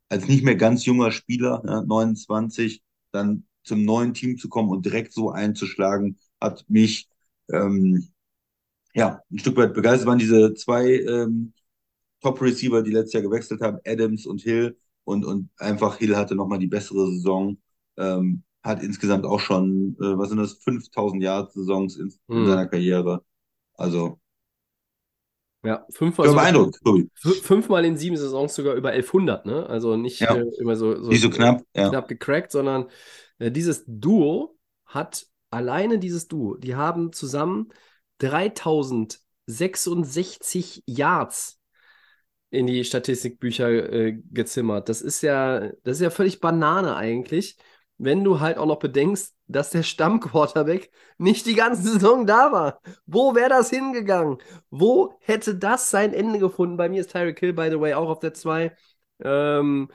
als 0.09 0.27
nicht 0.27 0.43
mehr 0.43 0.55
ganz 0.55 0.85
junger 0.85 1.11
Spieler, 1.11 1.63
ja, 1.65 1.81
29, 1.81 2.83
dann 3.11 3.45
zum 3.63 3.83
neuen 3.85 4.13
Team 4.13 4.37
zu 4.37 4.49
kommen 4.49 4.69
und 4.69 4.85
direkt 4.85 5.13
so 5.13 5.31
einzuschlagen, 5.31 6.19
hat 6.43 6.65
mich 6.69 7.09
ähm, 7.51 8.09
ja 8.95 9.21
ein 9.31 9.39
Stück 9.39 9.57
weit 9.57 9.73
begeistert. 9.73 10.07
waren 10.07 10.19
diese 10.19 10.53
zwei 10.55 10.85
ähm, 11.01 11.53
Top-Receiver, 12.21 12.83
die 12.83 12.91
letztes 12.91 13.13
Jahr 13.13 13.23
gewechselt 13.23 13.61
haben, 13.61 13.79
Adams 13.85 14.25
und 14.25 14.41
Hill. 14.41 14.77
Und, 15.05 15.25
und 15.25 15.49
einfach 15.57 15.97
Hill 15.97 16.15
hatte 16.17 16.35
nochmal 16.35 16.59
die 16.59 16.67
bessere 16.67 17.07
Saison. 17.11 17.57
Ähm, 17.97 18.43
hat 18.63 18.81
insgesamt 18.83 19.25
auch 19.25 19.41
schon, 19.41 19.97
äh, 19.99 20.17
was 20.17 20.29
sind 20.29 20.37
das, 20.39 20.53
5000 20.53 21.21
Yard-Saisons 21.23 21.97
in, 21.97 22.07
in 22.09 22.15
Mhm. 22.29 22.47
seiner 22.47 22.67
Karriere. 22.67 23.23
Also, 23.75 24.19
Ja, 25.65 25.85
fünfmal, 25.91 26.27
war 26.35 26.51
sogar- 26.51 26.71
beeindruckt, 26.71 27.43
fünfmal 27.43 27.85
in 27.85 27.97
sieben 27.97 28.17
Saisons 28.17 28.53
sogar 28.55 28.75
über 28.75 28.91
1100, 28.93 29.45
ne? 29.45 29.65
Also 29.67 29.95
nicht 29.97 30.21
Ja. 30.21 30.35
äh, 30.35 30.43
immer 30.59 30.75
so, 30.75 31.01
so, 31.01 31.09
Nicht 31.09 31.21
so 31.21 31.29
knapp, 31.29 31.63
ja. 31.75 31.89
knapp 31.89 32.07
gecrackt, 32.09 32.51
sondern 32.51 32.89
äh, 33.39 33.51
dieses 33.51 33.83
Duo 33.87 34.57
hat, 34.85 35.25
alleine 35.53 35.99
dieses 35.99 36.27
Duo, 36.27 36.57
die 36.57 36.75
haben 36.75 37.13
zusammen 37.13 37.69
3066 38.19 40.83
Yards 40.85 41.59
in 42.49 42.67
die 42.67 42.83
Statistikbücher 42.83 43.69
äh, 43.91 44.21
gezimmert. 44.31 44.89
Das 44.89 45.01
ist 45.01 45.21
ja, 45.21 45.71
das 45.83 45.97
ist 45.97 46.01
ja 46.01 46.09
völlig 46.11 46.39
Banane 46.39 46.95
eigentlich, 46.95 47.57
wenn 47.97 48.23
du 48.23 48.39
halt 48.39 48.57
auch 48.57 48.67
noch 48.67 48.79
bedenkst, 48.79 49.33
dass 49.47 49.71
der 49.71 49.83
Stammquarterback 49.83 50.91
nicht 51.17 51.45
die 51.45 51.55
ganze 51.55 51.83
Saison 51.83 52.25
da 52.27 52.51
war. 52.51 52.81
Wo 53.05 53.35
wäre 53.35 53.49
das 53.49 53.69
hingegangen? 53.69 54.37
Wo 54.69 55.15
hätte 55.19 55.55
das 55.55 55.89
sein 55.89 56.13
Ende 56.13 56.39
gefunden? 56.39 56.77
Bei 56.77 56.89
mir 56.89 57.01
ist 57.01 57.11
Tyreek 57.11 57.39
Hill, 57.39 57.53
by 57.53 57.69
the 57.71 57.79
way, 57.79 57.93
auch 57.93 58.09
auf 58.09 58.19
der 58.19 58.33
2. 58.33 58.75
Ähm, 59.23 59.89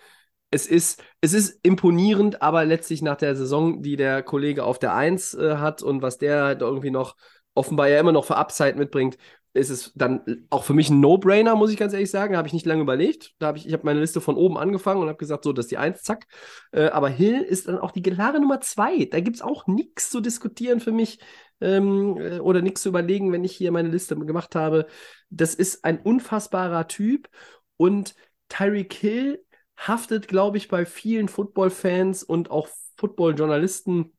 es 0.51 0.67
ist, 0.67 1.03
es 1.21 1.35
ist 1.35 1.61
imponierend, 1.63 2.43
aber 2.43 2.65
letztlich 2.65 3.03
nach 3.03 3.17
der 3.17 3.37
Saison, 3.37 3.83
die 3.83 3.97
der 3.97 4.23
Kollege 4.23 4.65
auf 4.65 4.79
der 4.79 4.95
1 4.95 5.35
äh, 5.35 5.57
hat 5.57 5.83
und 5.83 6.03
was 6.03 6.19
der 6.19 6.43
halt 6.45 6.63
irgendwie 6.63 6.91
noch 6.91 7.17
offenbar 7.55 7.89
ja 7.89 7.99
immer 8.01 8.13
noch 8.13 8.25
für 8.25 8.37
Upside 8.37 8.77
mitbringt, 8.77 9.19
ist 9.53 9.71
es 9.71 9.93
dann 9.95 10.47
auch 10.51 10.65
für 10.65 10.75
mich 10.75 10.91
ein 10.91 11.01
No-Brainer, 11.01 11.57
muss 11.57 11.71
ich 11.71 11.77
ganz 11.77 11.93
ehrlich 11.93 12.11
sagen. 12.11 12.37
Habe 12.37 12.47
ich 12.47 12.55
nicht 12.55 12.67
lange 12.67 12.83
überlegt. 12.83 13.35
Da 13.39 13.49
habe 13.49 13.59
ich, 13.59 13.67
ich 13.67 13.73
habe 13.73 13.85
meine 13.85 14.01
Liste 14.01 14.21
von 14.21 14.37
oben 14.37 14.57
angefangen 14.57 15.01
und 15.01 15.09
habe 15.09 15.19
gesagt, 15.19 15.45
so, 15.45 15.53
das 15.53 15.67
ist 15.67 15.71
die 15.71 15.79
1, 15.79 16.03
zack. 16.03 16.27
Äh, 16.73 16.89
aber 16.89 17.09
Hill 17.09 17.41
ist 17.41 17.67
dann 17.67 17.79
auch 17.79 17.91
die 17.91 18.03
klare 18.03 18.41
Nummer 18.41 18.61
2. 18.61 19.07
Da 19.07 19.21
gibt 19.21 19.37
es 19.37 19.43
auch 19.43 19.67
nichts 19.67 20.11
zu 20.11 20.21
diskutieren 20.21 20.81
für 20.81 20.93
mich 20.93 21.19
ähm, 21.61 22.17
äh, 22.19 22.39
oder 22.39 22.63
nichts 22.63 22.83
zu 22.83 22.91
überlegen, 22.91 23.33
wenn 23.33 23.45
ich 23.45 23.57
hier 23.57 23.73
meine 23.73 23.89
Liste 23.89 24.17
gemacht 24.17 24.55
habe. 24.55 24.87
Das 25.31 25.55
ist 25.55 25.85
ein 25.85 25.99
unfassbarer 25.99 26.87
Typ 26.87 27.29
und 27.77 28.15
Tyreek 28.49 28.93
Hill 28.95 29.45
haftet, 29.79 30.29
glaube 30.29 30.57
ich, 30.59 30.69
bei 30.69 30.85
vielen 30.87 31.29
Football-Fans 31.29 32.23
und 32.25 32.51
auch 32.51 32.69
Football-Journalisten 32.97 34.13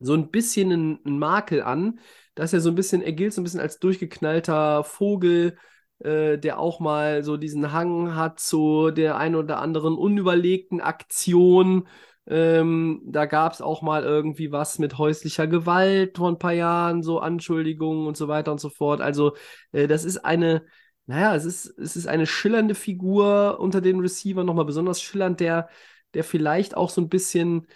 so 0.00 0.14
ein 0.14 0.30
bisschen 0.30 0.72
einen, 0.72 1.00
einen 1.04 1.18
Makel 1.18 1.62
an, 1.62 2.00
dass 2.34 2.52
er 2.52 2.60
so 2.60 2.70
ein 2.70 2.74
bisschen, 2.74 3.02
er 3.02 3.12
gilt 3.12 3.32
so 3.32 3.40
ein 3.40 3.44
bisschen 3.44 3.60
als 3.60 3.78
durchgeknallter 3.78 4.84
Vogel, 4.84 5.56
äh, 6.00 6.38
der 6.38 6.58
auch 6.58 6.80
mal 6.80 7.22
so 7.22 7.36
diesen 7.36 7.72
Hang 7.72 8.14
hat 8.16 8.40
zu 8.40 8.90
der 8.90 9.16
ein 9.16 9.36
oder 9.36 9.58
anderen 9.60 9.94
unüberlegten 9.94 10.80
Aktion. 10.80 11.86
Ähm, 12.26 13.02
da 13.04 13.26
gab 13.26 13.52
es 13.52 13.60
auch 13.60 13.82
mal 13.82 14.04
irgendwie 14.04 14.52
was 14.52 14.78
mit 14.78 14.98
häuslicher 14.98 15.46
Gewalt 15.46 16.16
vor 16.18 16.28
ein 16.28 16.38
paar 16.38 16.52
Jahren, 16.52 17.02
so 17.02 17.18
Anschuldigungen 17.18 18.06
und 18.06 18.16
so 18.16 18.28
weiter 18.28 18.52
und 18.52 18.60
so 18.60 18.70
fort. 18.70 19.00
Also, 19.00 19.36
äh, 19.72 19.88
das 19.88 20.04
ist 20.04 20.18
eine, 20.18 20.64
naja, 21.06 21.34
es 21.34 21.44
ist, 21.44 21.66
es 21.78 21.96
ist 21.96 22.06
eine 22.06 22.26
schillernde 22.26 22.74
Figur 22.74 23.58
unter 23.60 23.80
den 23.80 24.00
Receivern, 24.00 24.46
nochmal 24.46 24.64
besonders 24.64 25.02
schillernd, 25.02 25.40
der, 25.40 25.68
der 26.14 26.24
vielleicht 26.24 26.76
auch 26.76 26.90
so 26.90 27.00
ein 27.00 27.08
bisschen 27.08 27.66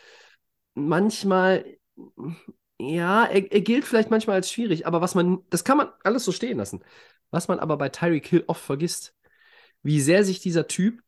manchmal, 0.74 1.64
ja, 2.78 3.24
er, 3.24 3.52
er 3.52 3.60
gilt 3.62 3.84
vielleicht 3.84 4.10
manchmal 4.10 4.36
als 4.36 4.50
schwierig, 4.52 4.86
aber 4.86 5.00
was 5.00 5.14
man, 5.14 5.40
das 5.50 5.64
kann 5.64 5.78
man 5.78 5.88
alles 6.04 6.24
so 6.24 6.32
stehen 6.32 6.58
lassen. 6.58 6.84
Was 7.30 7.48
man 7.48 7.58
aber 7.58 7.76
bei 7.76 7.88
Tyreek 7.88 8.26
Hill 8.26 8.44
oft 8.46 8.62
vergisst, 8.62 9.14
wie 9.82 10.00
sehr 10.00 10.24
sich 10.24 10.40
dieser 10.40 10.68
Typ 10.68 11.02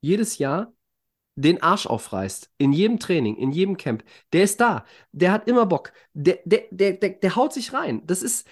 jedes 0.00 0.38
Jahr 0.38 0.72
den 1.36 1.62
Arsch 1.62 1.86
aufreißt. 1.86 2.50
In 2.58 2.72
jedem 2.72 2.98
Training, 2.98 3.36
in 3.36 3.52
jedem 3.52 3.76
Camp. 3.76 4.02
Der 4.32 4.42
ist 4.42 4.60
da. 4.60 4.84
Der 5.12 5.32
hat 5.32 5.48
immer 5.48 5.66
Bock. 5.66 5.92
Der, 6.12 6.40
der, 6.44 6.64
der, 6.70 6.94
der, 6.94 7.10
der 7.10 7.36
haut 7.36 7.52
sich 7.52 7.72
rein. 7.72 8.02
Das 8.06 8.22
ist. 8.22 8.46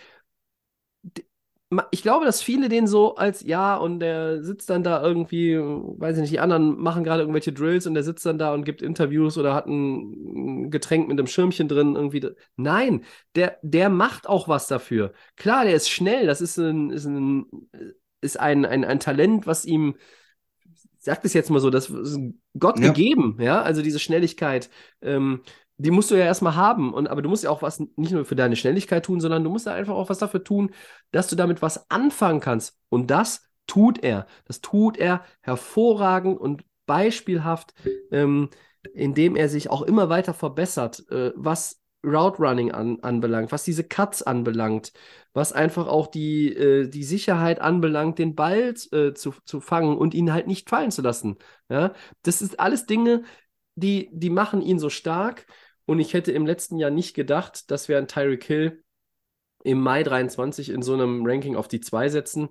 Ich 1.90 2.02
glaube, 2.02 2.24
dass 2.24 2.42
viele 2.42 2.68
den 2.68 2.86
so 2.86 3.16
als 3.16 3.42
ja 3.42 3.76
und 3.76 3.98
der 3.98 4.40
sitzt 4.44 4.70
dann 4.70 4.84
da 4.84 5.02
irgendwie, 5.02 5.56
weiß 5.58 6.16
ich 6.16 6.20
nicht, 6.20 6.32
die 6.32 6.38
anderen 6.38 6.78
machen 6.80 7.02
gerade 7.02 7.22
irgendwelche 7.22 7.52
Drills 7.52 7.88
und 7.88 7.94
der 7.94 8.04
sitzt 8.04 8.24
dann 8.24 8.38
da 8.38 8.54
und 8.54 8.64
gibt 8.64 8.82
Interviews 8.82 9.36
oder 9.36 9.52
hat 9.52 9.66
ein 9.66 10.70
Getränk 10.70 11.08
mit 11.08 11.18
einem 11.18 11.26
Schirmchen 11.26 11.66
drin 11.66 11.96
irgendwie. 11.96 12.24
Nein, 12.54 13.04
der, 13.34 13.58
der 13.62 13.88
macht 13.88 14.28
auch 14.28 14.46
was 14.46 14.68
dafür. 14.68 15.12
Klar, 15.34 15.64
der 15.64 15.74
ist 15.74 15.90
schnell, 15.90 16.26
das 16.26 16.40
ist 16.40 16.56
ein, 16.56 16.90
ist 16.90 17.04
ein, 17.06 17.46
ist 18.20 18.38
ein, 18.38 18.64
ein, 18.64 18.84
ein 18.84 19.00
Talent, 19.00 19.46
was 19.48 19.64
ihm 19.64 19.96
sag 20.98 21.22
das 21.22 21.34
jetzt 21.34 21.50
mal 21.50 21.60
so, 21.60 21.70
das 21.70 21.88
ist 21.90 22.18
Gott 22.58 22.80
Ja. 22.80 22.88
gegeben, 22.88 23.36
ja, 23.40 23.62
also 23.62 23.82
diese 23.82 23.98
Schnelligkeit, 23.98 24.70
ähm, 25.02 25.42
die 25.78 25.90
musst 25.90 26.10
du 26.10 26.14
ja 26.14 26.24
erstmal 26.24 26.56
haben. 26.56 26.92
Und, 26.94 27.08
aber 27.08 27.22
du 27.22 27.28
musst 27.28 27.44
ja 27.44 27.50
auch 27.50 27.62
was 27.62 27.80
nicht 27.96 28.12
nur 28.12 28.24
für 28.24 28.36
deine 28.36 28.56
Schnelligkeit 28.56 29.04
tun, 29.04 29.20
sondern 29.20 29.44
du 29.44 29.50
musst 29.50 29.66
ja 29.66 29.74
einfach 29.74 29.94
auch 29.94 30.08
was 30.08 30.18
dafür 30.18 30.42
tun, 30.42 30.70
dass 31.10 31.28
du 31.28 31.36
damit 31.36 31.62
was 31.62 31.90
anfangen 31.90 32.40
kannst. 32.40 32.78
Und 32.88 33.10
das 33.10 33.42
tut 33.66 34.02
er. 34.02 34.26
Das 34.46 34.60
tut 34.60 34.96
er 34.96 35.22
hervorragend 35.40 36.40
und 36.40 36.64
beispielhaft, 36.86 37.74
ähm, 38.10 38.48
indem 38.94 39.36
er 39.36 39.48
sich 39.48 39.70
auch 39.70 39.82
immer 39.82 40.08
weiter 40.08 40.34
verbessert, 40.34 41.04
äh, 41.10 41.32
was 41.34 41.82
Route 42.04 42.38
Running 42.38 42.70
an, 42.70 43.00
anbelangt, 43.00 43.50
was 43.50 43.64
diese 43.64 43.82
Cuts 43.82 44.22
anbelangt, 44.22 44.92
was 45.32 45.52
einfach 45.52 45.88
auch 45.88 46.06
die, 46.06 46.54
äh, 46.54 46.88
die 46.88 47.02
Sicherheit 47.02 47.60
anbelangt, 47.60 48.18
den 48.18 48.36
Ball 48.36 48.74
äh, 48.92 49.12
zu, 49.12 49.34
zu 49.44 49.60
fangen 49.60 49.98
und 49.98 50.14
ihn 50.14 50.32
halt 50.32 50.46
nicht 50.46 50.70
fallen 50.70 50.92
zu 50.92 51.02
lassen. 51.02 51.36
Ja? 51.68 51.92
Das 52.22 52.42
ist 52.42 52.60
alles 52.60 52.86
Dinge, 52.86 53.24
die, 53.74 54.08
die 54.12 54.30
machen 54.30 54.62
ihn 54.62 54.78
so 54.78 54.88
stark. 54.88 55.46
Und 55.86 56.00
ich 56.00 56.12
hätte 56.12 56.32
im 56.32 56.46
letzten 56.46 56.78
Jahr 56.78 56.90
nicht 56.90 57.14
gedacht, 57.14 57.70
dass 57.70 57.88
wir 57.88 57.96
einen 57.96 58.08
Tyreek 58.08 58.44
Hill 58.44 58.84
im 59.62 59.80
Mai 59.80 60.02
23 60.02 60.68
in 60.70 60.82
so 60.82 60.94
einem 60.94 61.24
Ranking 61.24 61.56
auf 61.56 61.68
die 61.68 61.80
2 61.80 62.08
setzen. 62.08 62.48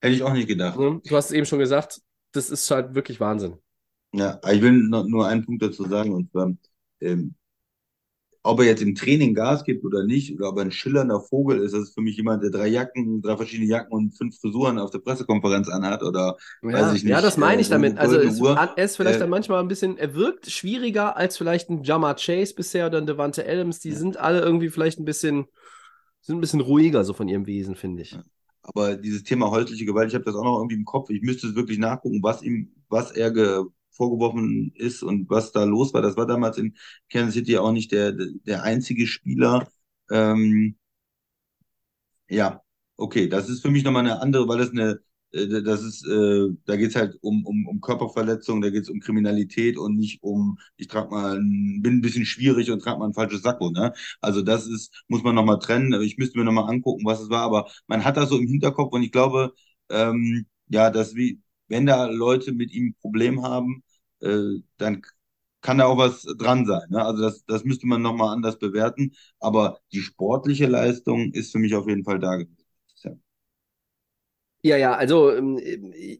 Hätte 0.00 0.14
ich 0.14 0.22
auch 0.22 0.32
nicht 0.32 0.48
gedacht. 0.48 0.78
Ne? 0.78 1.00
Du 1.04 1.16
hast 1.16 1.26
es 1.26 1.32
eben 1.32 1.46
schon 1.46 1.58
gesagt, 1.58 2.00
das 2.32 2.50
ist 2.50 2.70
halt 2.70 2.94
wirklich 2.94 3.20
Wahnsinn. 3.20 3.56
Ja, 4.12 4.40
ich 4.50 4.62
will 4.62 4.72
nur 4.72 5.26
einen 5.26 5.44
Punkt 5.44 5.62
dazu 5.62 5.84
sagen, 5.88 6.12
und 6.12 6.30
zwar, 6.30 6.52
ähm, 7.00 7.34
ob 8.42 8.60
er 8.60 8.66
jetzt 8.66 8.82
im 8.82 8.94
Training 8.94 9.34
Gas 9.34 9.64
gibt 9.64 9.84
oder 9.84 10.04
nicht, 10.04 10.34
oder 10.34 10.48
ob 10.50 10.58
er 10.58 10.64
ein 10.64 10.72
schillernder 10.72 11.20
Vogel 11.20 11.58
ist, 11.58 11.72
das 11.74 11.82
ist 11.82 11.94
für 11.94 12.00
mich 12.00 12.16
jemand, 12.16 12.42
der 12.42 12.50
drei 12.50 12.68
Jacken, 12.68 13.20
drei 13.20 13.36
verschiedene 13.36 13.68
Jacken 13.68 13.92
und 13.92 14.16
fünf 14.16 14.38
Frisuren 14.40 14.78
auf 14.78 14.90
der 14.90 15.00
Pressekonferenz 15.00 15.68
anhat, 15.68 16.02
oder 16.02 16.36
Ja, 16.62 16.70
weiß 16.70 16.92
ich 16.94 17.04
nicht. 17.04 17.12
ja, 17.12 17.20
das 17.20 17.36
meine 17.36 17.60
ich 17.60 17.68
äh, 17.68 17.70
damit. 17.70 17.98
Also 17.98 18.16
es, 18.16 18.40
er 18.40 18.76
ist 18.84 18.96
vielleicht 18.96 19.16
Äh, 19.16 19.22
dann 19.22 19.30
manchmal 19.30 19.60
ein 19.60 19.68
bisschen, 19.68 19.96
er 19.96 20.14
wirkt 20.14 20.50
schwieriger 20.50 21.16
als 21.16 21.36
vielleicht 21.36 21.70
ein 21.70 21.84
Jamar 21.84 22.16
Chase 22.16 22.54
bisher 22.54 22.86
oder 22.88 22.98
ein 22.98 23.06
Devante 23.06 23.46
Adams. 23.48 23.78
Die 23.80 23.92
sind 23.92 24.16
alle 24.16 24.40
irgendwie 24.40 24.68
vielleicht 24.68 24.98
ein 24.98 25.04
bisschen, 25.04 25.46
sind 26.20 26.38
ein 26.38 26.40
bisschen 26.40 26.60
ruhiger 26.60 27.04
so 27.04 27.14
von 27.14 27.28
ihrem 27.28 27.46
Wesen, 27.46 27.76
finde 27.76 28.02
ich. 28.02 28.18
Aber 28.62 28.96
dieses 28.96 29.22
Thema 29.22 29.50
häusliche 29.50 29.84
Gewalt, 29.84 30.08
ich 30.08 30.14
habe 30.14 30.24
das 30.24 30.34
auch 30.34 30.44
noch 30.44 30.58
irgendwie 30.58 30.74
im 30.76 30.84
Kopf. 30.84 31.10
Ich 31.10 31.22
müsste 31.22 31.46
es 31.48 31.54
wirklich 31.54 31.78
nachgucken, 31.78 32.22
was 32.22 32.42
ihm, 32.42 32.72
was 32.88 33.12
er 33.12 33.30
ge 33.30 33.64
vorgeworfen 33.98 34.72
ist 34.76 35.02
und 35.04 35.30
was 35.30 35.52
da 35.52 35.64
los 35.64 35.94
war. 35.94 36.02
Das 36.02 36.16
war 36.18 36.26
damals 36.26 36.58
in 36.58 36.76
Kansas 37.10 37.34
City 37.34 37.58
auch 37.58 37.72
nicht 37.72 37.92
der, 37.92 38.12
der 38.14 38.64
einzige 38.64 39.06
Spieler. 39.08 39.68
Ähm, 40.10 40.76
ja, 42.28 42.62
okay, 42.96 43.28
das 43.28 43.48
ist 43.48 43.62
für 43.62 43.70
mich 43.70 43.84
nochmal 43.84 44.02
eine 44.04 44.20
andere, 44.20 44.48
weil 44.48 44.58
das 44.58 44.70
eine, 44.70 45.00
äh, 45.32 45.62
das 45.62 45.82
ist, 45.82 46.06
äh, 46.06 46.48
da 46.64 46.76
geht's 46.76 46.96
halt 46.96 47.16
um, 47.22 47.44
um, 47.46 47.66
um 47.66 47.80
Körperverletzung, 47.80 48.60
da 48.60 48.70
geht's 48.70 48.88
um 48.90 49.00
Kriminalität 49.00 49.76
und 49.78 49.96
nicht 49.96 50.22
um, 50.22 50.58
ich 50.76 50.88
trag 50.88 51.10
mal, 51.10 51.36
bin 51.38 51.82
ein 51.98 52.00
bisschen 52.00 52.24
schwierig 52.26 52.70
und 52.70 52.80
trag 52.80 52.98
mal 52.98 53.06
ein 53.06 53.14
falsches 53.14 53.42
Sakko, 53.42 53.70
ne? 53.70 53.92
Also 54.20 54.42
das 54.42 54.66
ist, 54.66 55.04
muss 55.08 55.22
man 55.22 55.34
nochmal 55.34 55.58
trennen. 55.58 56.00
Ich 56.02 56.18
müsste 56.18 56.38
mir 56.38 56.44
nochmal 56.44 56.68
angucken, 56.70 57.04
was 57.04 57.20
es 57.20 57.30
war, 57.30 57.42
aber 57.42 57.68
man 57.86 58.04
hat 58.04 58.16
das 58.16 58.28
so 58.30 58.38
im 58.38 58.46
Hinterkopf 58.48 58.92
und 58.92 59.02
ich 59.02 59.12
glaube, 59.12 59.52
ähm, 59.90 60.46
ja, 60.68 60.90
dass 60.90 61.14
wie, 61.14 61.40
wenn 61.68 61.86
da 61.86 62.06
Leute 62.06 62.52
mit 62.52 62.72
ihm 62.72 62.88
ein 62.88 62.94
Problem 63.00 63.42
haben, 63.42 63.82
äh, 64.20 64.60
dann 64.78 65.02
kann 65.60 65.78
da 65.78 65.86
auch 65.86 65.98
was 65.98 66.22
dran 66.38 66.66
sein. 66.66 66.82
Ne? 66.90 67.04
Also 67.04 67.22
das, 67.22 67.44
das 67.46 67.64
müsste 67.64 67.86
man 67.86 68.02
nochmal 68.02 68.32
anders 68.34 68.58
bewerten. 68.58 69.12
Aber 69.40 69.80
die 69.92 70.00
sportliche 70.00 70.66
Leistung 70.66 71.32
ist 71.32 71.52
für 71.52 71.58
mich 71.58 71.74
auf 71.74 71.88
jeden 71.88 72.04
Fall 72.04 72.18
da. 72.20 72.38
Ja. 73.02 73.12
Ja, 74.62 74.76
ja, 74.76 74.94
also 74.96 75.30
ähm, 75.32 75.58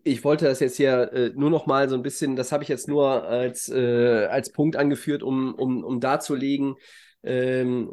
ich 0.04 0.22
wollte 0.22 0.44
das 0.44 0.60
jetzt 0.60 0.76
hier 0.76 1.12
äh, 1.12 1.30
nur 1.34 1.50
noch 1.50 1.66
mal 1.66 1.88
so 1.88 1.96
ein 1.96 2.02
bisschen, 2.02 2.36
das 2.36 2.52
habe 2.52 2.62
ich 2.62 2.68
jetzt 2.68 2.86
nur 2.86 3.24
als, 3.24 3.68
äh, 3.68 4.26
als 4.30 4.52
Punkt 4.52 4.76
angeführt, 4.76 5.22
um, 5.24 5.54
um, 5.56 5.82
um 5.82 5.98
darzulegen, 6.00 6.76
ähm, 7.24 7.92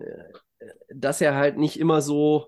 dass 0.90 1.22
er 1.22 1.36
halt 1.36 1.58
nicht 1.58 1.80
immer 1.80 2.02
so, 2.02 2.48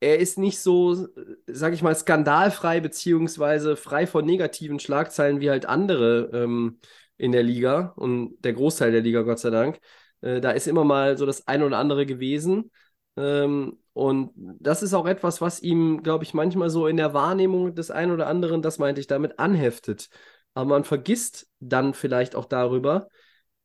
er 0.00 0.18
ist 0.18 0.38
nicht 0.38 0.60
so, 0.60 1.08
sag 1.46 1.74
ich 1.74 1.82
mal, 1.82 1.94
skandalfrei 1.94 2.80
beziehungsweise 2.80 3.76
frei 3.76 4.06
von 4.06 4.24
negativen 4.24 4.80
Schlagzeilen 4.80 5.40
wie 5.40 5.50
halt 5.50 5.66
andere 5.66 6.30
ähm, 6.32 6.80
in 7.18 7.32
der 7.32 7.42
Liga 7.42 7.92
und 7.96 8.40
der 8.40 8.54
Großteil 8.54 8.92
der 8.92 9.02
Liga, 9.02 9.22
Gott 9.22 9.38
sei 9.38 9.50
Dank. 9.50 9.80
Äh, 10.22 10.40
da 10.40 10.50
ist 10.52 10.66
immer 10.66 10.84
mal 10.84 11.18
so 11.18 11.26
das 11.26 11.46
eine 11.46 11.66
oder 11.66 11.78
andere 11.78 12.06
gewesen. 12.06 12.70
Ähm, 13.16 13.78
und 13.92 14.30
das 14.34 14.82
ist 14.82 14.94
auch 14.94 15.06
etwas, 15.06 15.40
was 15.40 15.60
ihm, 15.60 16.02
glaube 16.02 16.24
ich, 16.24 16.32
manchmal 16.32 16.70
so 16.70 16.86
in 16.86 16.96
der 16.96 17.12
Wahrnehmung 17.12 17.74
des 17.74 17.90
einen 17.90 18.12
oder 18.12 18.26
anderen, 18.26 18.62
das 18.62 18.78
meinte 18.78 19.00
ich, 19.00 19.06
damit 19.06 19.38
anheftet. 19.38 20.08
Aber 20.54 20.70
man 20.70 20.84
vergisst 20.84 21.48
dann 21.60 21.92
vielleicht 21.94 22.34
auch 22.34 22.46
darüber, 22.46 23.08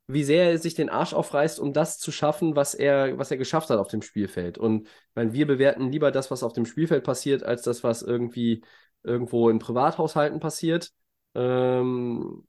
wie 0.08 0.24
sehr 0.24 0.51
er 0.51 0.58
sich 0.58 0.76
den 0.76 0.89
Arsch 0.89 1.14
aufreißt, 1.14 1.60
um 1.60 1.74
das 1.74 1.97
zu 1.97 2.12
schaffen, 2.12 2.56
was 2.56 2.74
er, 2.76 3.18
was 3.18 3.32
er 3.32 3.38
geschafft 3.38 3.70
hat 3.70 3.80
auf 3.80 3.88
dem 3.88 4.01
Spielfeld. 4.01 4.58
Und 4.58 4.88
meine, 5.16 5.34
wir 5.34 5.47
bewerten 5.47 5.91
lieber 5.91 6.12
das, 6.12 6.30
was 6.30 6.43
auf 6.43 6.53
dem 6.53 6.66
Spielfeld 6.66 7.03
passiert, 7.03 7.43
als 7.43 7.64
das, 7.64 7.84
was 7.84 8.01
irgendwie 8.01 8.64
irgendwo 9.03 9.49
in 9.49 9.60
Privathaushalten 9.60 10.39
passiert. 10.39 10.91
Ähm, 11.34 12.47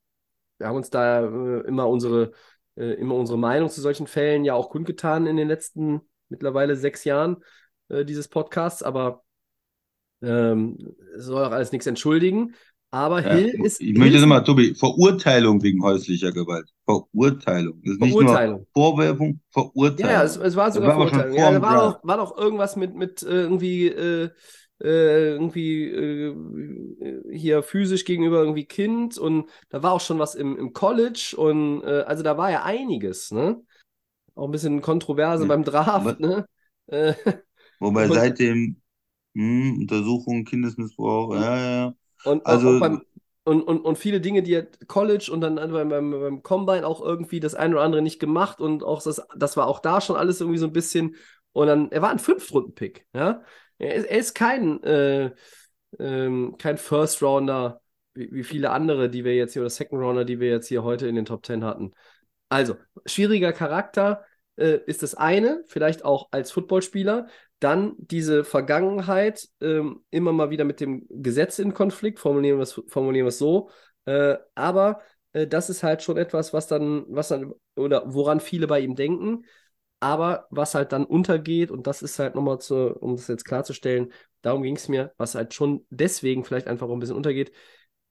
wir 0.58 0.66
haben 0.66 0.76
uns 0.76 0.90
da 0.90 1.20
äh, 1.24 1.60
immer 1.66 1.88
unsere, 1.88 2.32
äh, 2.76 2.94
immer 2.94 3.14
unsere 3.14 3.38
Meinung 3.38 3.70
zu 3.70 3.80
solchen 3.80 4.06
Fällen 4.06 4.44
ja 4.44 4.54
auch 4.54 4.70
kundgetan 4.70 5.26
in 5.26 5.36
den 5.36 5.48
letzten 5.48 6.00
mittlerweile 6.28 6.76
sechs 6.76 7.04
Jahren 7.04 7.42
äh, 7.88 8.04
dieses 8.04 8.28
Podcasts, 8.28 8.82
aber 8.82 9.24
ähm, 10.22 10.94
soll 11.16 11.44
auch 11.44 11.52
alles 11.52 11.72
nichts 11.72 11.86
entschuldigen. 11.86 12.54
Aber 12.90 13.20
Ja, 13.20 13.30
Hill 13.30 13.48
ist. 13.64 13.80
ich 13.80 13.96
möchte 13.96 14.18
Hill 14.18 14.20
das 14.20 14.26
mal, 14.26 14.40
Tobi, 14.42 14.74
Verurteilung 14.74 15.62
wegen 15.62 15.82
häuslicher 15.82 16.32
Gewalt. 16.32 16.72
Verurteilung. 16.84 17.80
Das 17.82 17.94
ist 17.94 18.00
nicht 18.00 18.18
Verurteilung. 18.18 18.60
nur 18.60 18.66
Vorwerfung, 18.72 19.40
Verurteilung. 19.50 20.12
Ja, 20.12 20.22
es, 20.24 20.36
es 20.36 20.56
war 20.56 20.70
sogar 20.72 20.90
war 20.90 20.94
Verurteilung. 20.94 21.36
Ja, 21.36 21.50
da 21.50 21.62
war 21.62 21.76
doch, 21.76 22.00
war 22.04 22.18
doch 22.18 22.36
irgendwas 22.36 22.76
mit, 22.76 22.94
mit 22.94 23.22
äh, 23.22 23.26
irgendwie, 23.28 23.86
äh, 23.88 24.30
äh, 24.82 25.30
irgendwie 25.30 25.84
äh, 25.90 27.36
hier 27.36 27.62
physisch 27.62 28.04
gegenüber 28.04 28.38
irgendwie 28.40 28.66
Kind 28.66 29.16
und 29.16 29.48
da 29.70 29.82
war 29.82 29.92
auch 29.92 30.00
schon 30.02 30.18
was 30.18 30.34
im, 30.34 30.56
im 30.58 30.74
College 30.74 31.34
und 31.38 31.82
äh, 31.84 32.02
also 32.06 32.22
da 32.22 32.36
war 32.36 32.50
ja 32.50 32.62
einiges, 32.64 33.30
ne? 33.30 33.62
Auch 34.36 34.46
ein 34.46 34.52
bisschen 34.52 34.82
Kontroverse 34.82 35.44
Ja. 35.44 35.48
beim 35.48 35.64
Draft, 35.64 36.20
ne? 36.20 36.46
Äh, 36.88 37.14
Wobei 37.78 38.08
seitdem 38.10 38.80
hm, 39.34 39.78
Untersuchung, 39.80 40.44
Kindesmissbrauch, 40.44 41.34
ja, 41.34 41.58
ja, 41.58 41.70
ja. 41.86 41.94
Und 42.26 42.46
Also- 42.46 42.80
beim, 42.80 43.02
und, 43.44 43.62
und, 43.62 43.80
und 43.84 43.96
viele 43.96 44.20
Dinge, 44.20 44.42
die 44.42 44.56
hat 44.56 44.88
College 44.88 45.30
und 45.32 45.40
dann 45.40 45.54
beim, 45.54 45.88
beim, 45.88 46.10
beim 46.10 46.42
Combine 46.42 46.84
auch 46.84 47.00
irgendwie 47.00 47.38
das 47.38 47.54
eine 47.54 47.76
oder 47.76 47.84
andere 47.84 48.02
nicht 48.02 48.18
gemacht 48.18 48.60
und 48.60 48.82
auch 48.82 49.00
das, 49.02 49.22
das 49.36 49.56
war 49.56 49.68
auch 49.68 49.78
da 49.78 50.00
schon 50.00 50.16
alles 50.16 50.40
irgendwie 50.40 50.58
so 50.58 50.66
ein 50.66 50.72
bisschen. 50.72 51.14
Und 51.52 51.68
dann, 51.68 51.90
er 51.92 52.02
war 52.02 52.10
ein 52.10 52.18
Fünftrunden-Pick, 52.18 53.06
ja. 53.14 53.42
Er 53.78 53.94
ist, 53.94 54.04
er 54.06 54.18
ist 54.18 54.34
kein, 54.34 54.82
äh, 54.82 55.30
ähm, 55.98 56.56
kein 56.58 56.76
First-Rounder, 56.76 57.80
wie, 58.14 58.32
wie 58.32 58.44
viele 58.44 58.70
andere, 58.70 59.08
die 59.10 59.24
wir 59.24 59.36
jetzt 59.36 59.52
hier, 59.52 59.62
oder 59.62 59.70
Second-Rounder, 59.70 60.24
die 60.24 60.40
wir 60.40 60.48
jetzt 60.50 60.66
hier 60.68 60.82
heute 60.82 61.06
in 61.06 61.14
den 61.14 61.24
Top 61.24 61.46
10 61.46 61.62
hatten. 61.64 61.92
Also, 62.48 62.76
schwieriger 63.06 63.52
Charakter 63.52 64.24
äh, 64.56 64.78
ist 64.86 65.02
das 65.02 65.14
eine, 65.14 65.62
vielleicht 65.66 66.04
auch 66.04 66.28
als 66.30 66.50
Footballspieler. 66.50 67.28
Dann 67.58 67.94
diese 67.98 68.44
Vergangenheit, 68.44 69.48
ähm, 69.60 70.04
immer 70.10 70.32
mal 70.32 70.50
wieder 70.50 70.64
mit 70.64 70.80
dem 70.80 71.06
Gesetz 71.08 71.58
in 71.58 71.72
Konflikt, 71.72 72.18
formulieren 72.18 72.58
wir 72.58 72.64
es, 72.64 72.80
formulieren 72.88 73.24
wir 73.24 73.30
es 73.30 73.38
so. 73.38 73.70
Äh, 74.04 74.36
aber 74.54 75.00
äh, 75.32 75.46
das 75.46 75.70
ist 75.70 75.82
halt 75.82 76.02
schon 76.02 76.16
etwas, 76.16 76.52
was 76.52 76.66
dann, 76.66 77.04
was 77.08 77.28
dann, 77.28 77.52
oder 77.76 78.02
woran 78.06 78.40
viele 78.40 78.66
bei 78.66 78.80
ihm 78.80 78.94
denken, 78.94 79.44
aber 80.00 80.46
was 80.50 80.74
halt 80.74 80.92
dann 80.92 81.04
untergeht, 81.04 81.70
und 81.70 81.86
das 81.86 82.02
ist 82.02 82.18
halt 82.18 82.34
nochmal 82.34 82.60
zu, 82.60 82.94
um 83.00 83.16
das 83.16 83.28
jetzt 83.28 83.44
klarzustellen, 83.44 84.12
darum 84.42 84.62
ging 84.62 84.76
es 84.76 84.88
mir, 84.88 85.12
was 85.16 85.34
halt 85.34 85.54
schon 85.54 85.86
deswegen 85.90 86.44
vielleicht 86.44 86.66
einfach 86.68 86.88
auch 86.88 86.92
ein 86.92 87.00
bisschen 87.00 87.16
untergeht, 87.16 87.52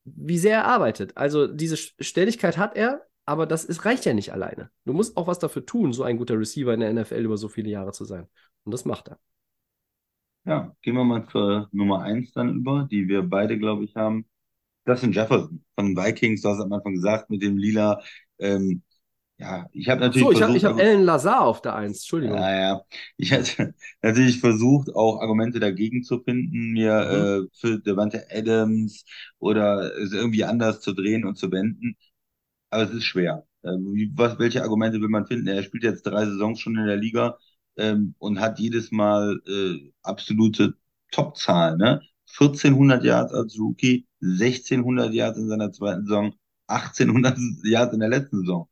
wie 0.03 0.37
sehr 0.37 0.57
er 0.59 0.65
arbeitet. 0.65 1.17
Also 1.17 1.47
diese 1.47 1.77
Stelligkeit 1.77 2.57
hat 2.57 2.75
er, 2.75 3.05
aber 3.25 3.45
das 3.45 3.65
ist, 3.65 3.85
reicht 3.85 4.05
ja 4.05 4.13
nicht 4.13 4.33
alleine. 4.33 4.71
Du 4.85 4.93
musst 4.93 5.17
auch 5.17 5.27
was 5.27 5.39
dafür 5.39 5.65
tun, 5.65 5.93
so 5.93 6.03
ein 6.03 6.17
guter 6.17 6.37
Receiver 6.39 6.73
in 6.73 6.79
der 6.79 6.89
NFL 6.89 7.23
über 7.23 7.37
so 7.37 7.49
viele 7.49 7.69
Jahre 7.69 7.91
zu 7.91 8.05
sein. 8.05 8.27
Und 8.63 8.73
das 8.73 8.85
macht 8.85 9.09
er. 9.09 9.19
Ja, 10.45 10.75
gehen 10.81 10.95
wir 10.95 11.03
mal 11.03 11.27
zur 11.27 11.69
Nummer 11.71 12.01
eins 12.03 12.31
dann 12.33 12.55
über, 12.57 12.87
die 12.89 13.07
wir 13.07 13.23
beide, 13.23 13.57
glaube 13.57 13.83
ich, 13.85 13.95
haben. 13.95 14.27
Justin 14.87 15.11
Jefferson 15.13 15.65
von 15.75 15.87
den 15.87 15.97
Vikings, 15.97 16.41
du 16.41 16.49
hast 16.49 16.61
am 16.61 16.73
Anfang 16.73 16.93
gesagt, 16.95 17.29
mit 17.29 17.41
dem 17.43 17.57
Lila. 17.57 18.01
Ähm, 18.39 18.83
ja, 19.39 19.67
ich 19.73 19.89
habe 19.89 20.01
natürlich 20.01 20.29
So, 20.29 20.31
ich 20.31 20.41
habe 20.41 20.55
ich 20.57 20.63
hab 20.65 20.79
Alan 20.79 21.03
Lazar 21.03 21.41
auf 21.41 21.61
der 21.61 21.75
Eins, 21.75 21.97
Entschuldigung. 21.99 22.47
Ja, 22.47 22.59
ja. 22.59 22.81
Ich 23.17 23.31
hatte 23.33 23.75
natürlich 24.01 24.39
versucht, 24.39 24.93
auch 24.95 25.19
Argumente 25.21 25.59
dagegen 25.59 26.03
zu 26.03 26.21
finden, 26.23 26.71
mir 26.71 26.91
Mhm. 26.99 27.35
äh, 27.45 27.49
für 27.59 27.79
Devante 27.79 28.25
Adams 28.31 29.03
oder 29.39 29.95
es 30.01 30.11
irgendwie 30.13 30.43
anders 30.45 30.79
zu 30.81 30.93
drehen 30.93 31.25
und 31.25 31.37
zu 31.37 31.51
wenden. 31.51 31.97
Aber 32.71 32.83
es 32.83 32.91
ist 32.91 33.05
schwer. 33.05 33.47
Äh, 33.63 33.69
wie, 33.71 34.11
was, 34.15 34.39
welche 34.39 34.63
Argumente 34.63 35.01
will 35.01 35.09
man 35.09 35.27
finden? 35.27 35.47
Er 35.47 35.63
spielt 35.63 35.83
jetzt 35.83 36.03
drei 36.03 36.25
Saisons 36.25 36.59
schon 36.61 36.77
in 36.77 36.85
der 36.87 36.97
Liga 36.97 37.37
ähm, 37.77 38.15
und 38.19 38.39
hat 38.39 38.59
jedes 38.59 38.91
Mal 38.91 39.39
äh, 39.47 39.91
absolute 40.03 40.75
Topzahlen, 41.11 41.77
ne? 41.77 42.01
1400 42.27 43.03
Yards 43.03 43.33
als 43.33 43.57
Rookie, 43.59 44.07
1600 44.21 45.13
Yards 45.13 45.37
in 45.37 45.47
seiner 45.47 45.71
zweiten 45.71 46.05
Saison, 46.05 46.33
1800 46.67 47.37
Yards 47.63 47.93
in 47.93 47.99
der 47.99 48.09
letzten 48.09 48.39
Saison. 48.41 48.67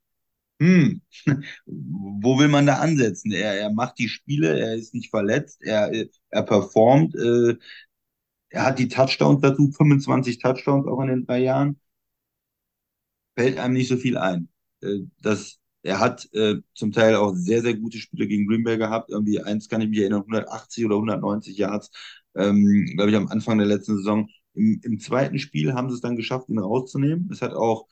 Hm, 0.60 1.02
wo 1.66 2.40
will 2.40 2.48
man 2.48 2.66
da 2.66 2.76
ansetzen? 2.78 3.32
Er, 3.32 3.60
er 3.60 3.72
macht 3.72 4.00
die 4.00 4.10
Spiele, 4.10 4.60
er 4.60 4.76
ist 4.76 4.94
nicht 4.94 5.10
verletzt, 5.10 5.62
er, 5.62 5.92
er 6.30 6.44
performt, 6.44 7.16
äh, 7.16 7.58
er 8.50 8.66
hat 8.66 8.80
die 8.80 8.88
Touchdowns 8.88 9.42
dazu, 9.42 9.72
25 9.72 10.40
Touchdowns 10.40 10.88
auch 10.88 11.02
in 11.02 11.08
den 11.08 11.26
drei 11.26 11.40
Jahren. 11.40 11.80
Fällt 13.36 13.58
einem 13.60 13.74
nicht 13.74 13.88
so 13.88 13.98
viel 13.98 14.18
ein. 14.18 14.50
Äh, 14.82 15.02
das, 15.22 15.60
er 15.84 16.00
hat 16.00 16.30
äh, 16.34 16.56
zum 16.74 16.92
Teil 16.92 17.16
auch 17.16 17.34
sehr, 17.36 17.62
sehr 17.62 17.76
gute 17.76 17.98
Spiele 18.00 18.28
gegen 18.28 18.48
Green 18.48 18.64
Bay 18.64 18.78
gehabt. 18.78 19.10
Irgendwie 19.12 19.42
eins 19.42 19.70
kann 19.70 19.82
ich 19.82 19.90
mich 19.90 20.00
erinnern, 20.00 20.24
180 20.26 20.86
oder 20.86 20.96
190 20.96 21.58
Yards, 21.58 21.92
ähm, 22.36 22.86
glaube 22.96 23.12
ich, 23.12 23.18
am 23.18 23.28
Anfang 23.28 23.58
der 23.58 23.68
letzten 23.68 23.98
Saison. 23.98 24.30
Im, 24.54 24.80
Im 24.84 25.00
zweiten 25.00 25.40
Spiel 25.40 25.74
haben 25.74 25.90
sie 25.90 25.96
es 25.96 26.02
dann 26.02 26.16
geschafft, 26.16 26.50
ihn 26.50 26.60
rauszunehmen. 26.60 27.30
Es 27.32 27.42
hat 27.42 27.54
auch 27.54 27.88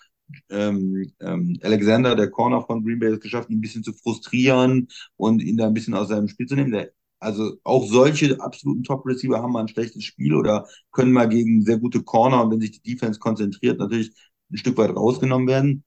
ähm, 0.49 1.11
ähm, 1.19 1.57
Alexander, 1.61 2.15
der 2.15 2.29
Corner 2.29 2.61
von 2.61 2.83
Green 2.83 2.99
Bay, 2.99 3.09
es 3.09 3.19
geschafft, 3.19 3.49
ihn 3.49 3.57
ein 3.57 3.61
bisschen 3.61 3.83
zu 3.83 3.93
frustrieren 3.93 4.87
und 5.17 5.41
ihn 5.41 5.57
da 5.57 5.67
ein 5.67 5.73
bisschen 5.73 5.93
aus 5.93 6.09
seinem 6.09 6.27
Spiel 6.27 6.47
zu 6.47 6.55
nehmen. 6.55 6.71
Der, 6.71 6.91
also 7.19 7.57
auch 7.63 7.85
solche 7.87 8.39
absoluten 8.41 8.83
Top-Receiver 8.83 9.41
haben 9.41 9.51
mal 9.53 9.61
ein 9.61 9.67
schlechtes 9.67 10.03
Spiel 10.03 10.33
oder 10.33 10.67
können 10.91 11.11
mal 11.11 11.29
gegen 11.29 11.61
sehr 11.63 11.77
gute 11.77 12.03
Corner 12.03 12.43
und 12.43 12.51
wenn 12.51 12.61
sich 12.61 12.81
die 12.81 12.93
Defense 12.93 13.19
konzentriert, 13.19 13.79
natürlich 13.79 14.11
ein 14.51 14.57
Stück 14.57 14.77
weit 14.77 14.95
rausgenommen 14.95 15.47
werden. 15.47 15.83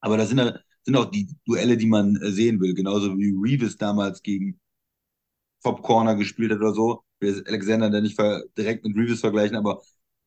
Aber 0.00 0.16
das 0.16 0.28
sind, 0.30 0.40
sind 0.84 0.96
auch 0.96 1.10
die 1.10 1.28
Duelle, 1.46 1.76
die 1.76 1.86
man 1.86 2.16
äh, 2.16 2.30
sehen 2.30 2.60
will. 2.60 2.74
Genauso 2.74 3.16
wie 3.18 3.34
Reeves 3.36 3.76
damals 3.76 4.22
gegen 4.22 4.60
Top 5.62 5.82
Corner 5.82 6.14
gespielt 6.14 6.52
hat 6.52 6.58
oder 6.58 6.74
so. 6.74 7.02
Ich 7.20 7.26
will 7.28 7.44
Alexander 7.46 7.90
der 7.90 8.02
nicht 8.02 8.18
direkt 8.58 8.84
mit 8.84 8.96
Reeves 8.96 9.20
vergleichen, 9.20 9.56
aber 9.56 9.82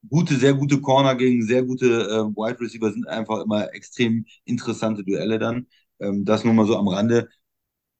gute, 0.10 0.36
sehr 0.36 0.54
gute 0.54 0.82
Corner 0.82 1.16
gegen 1.16 1.44
sehr 1.46 1.64
gute 1.64 1.86
äh, 1.88 2.36
Wide 2.36 2.60
Receiver 2.60 2.92
sind 2.92 3.08
einfach 3.08 3.44
immer 3.44 3.74
extrem 3.74 4.26
interessante 4.46 5.04
Duelle 5.04 5.38
dann. 5.40 5.68
Ähm, 6.00 6.26
das 6.26 6.44
nur 6.44 6.54
mal 6.54 6.66
so 6.66 6.78
am 6.78 6.88
Rande. 6.88 7.30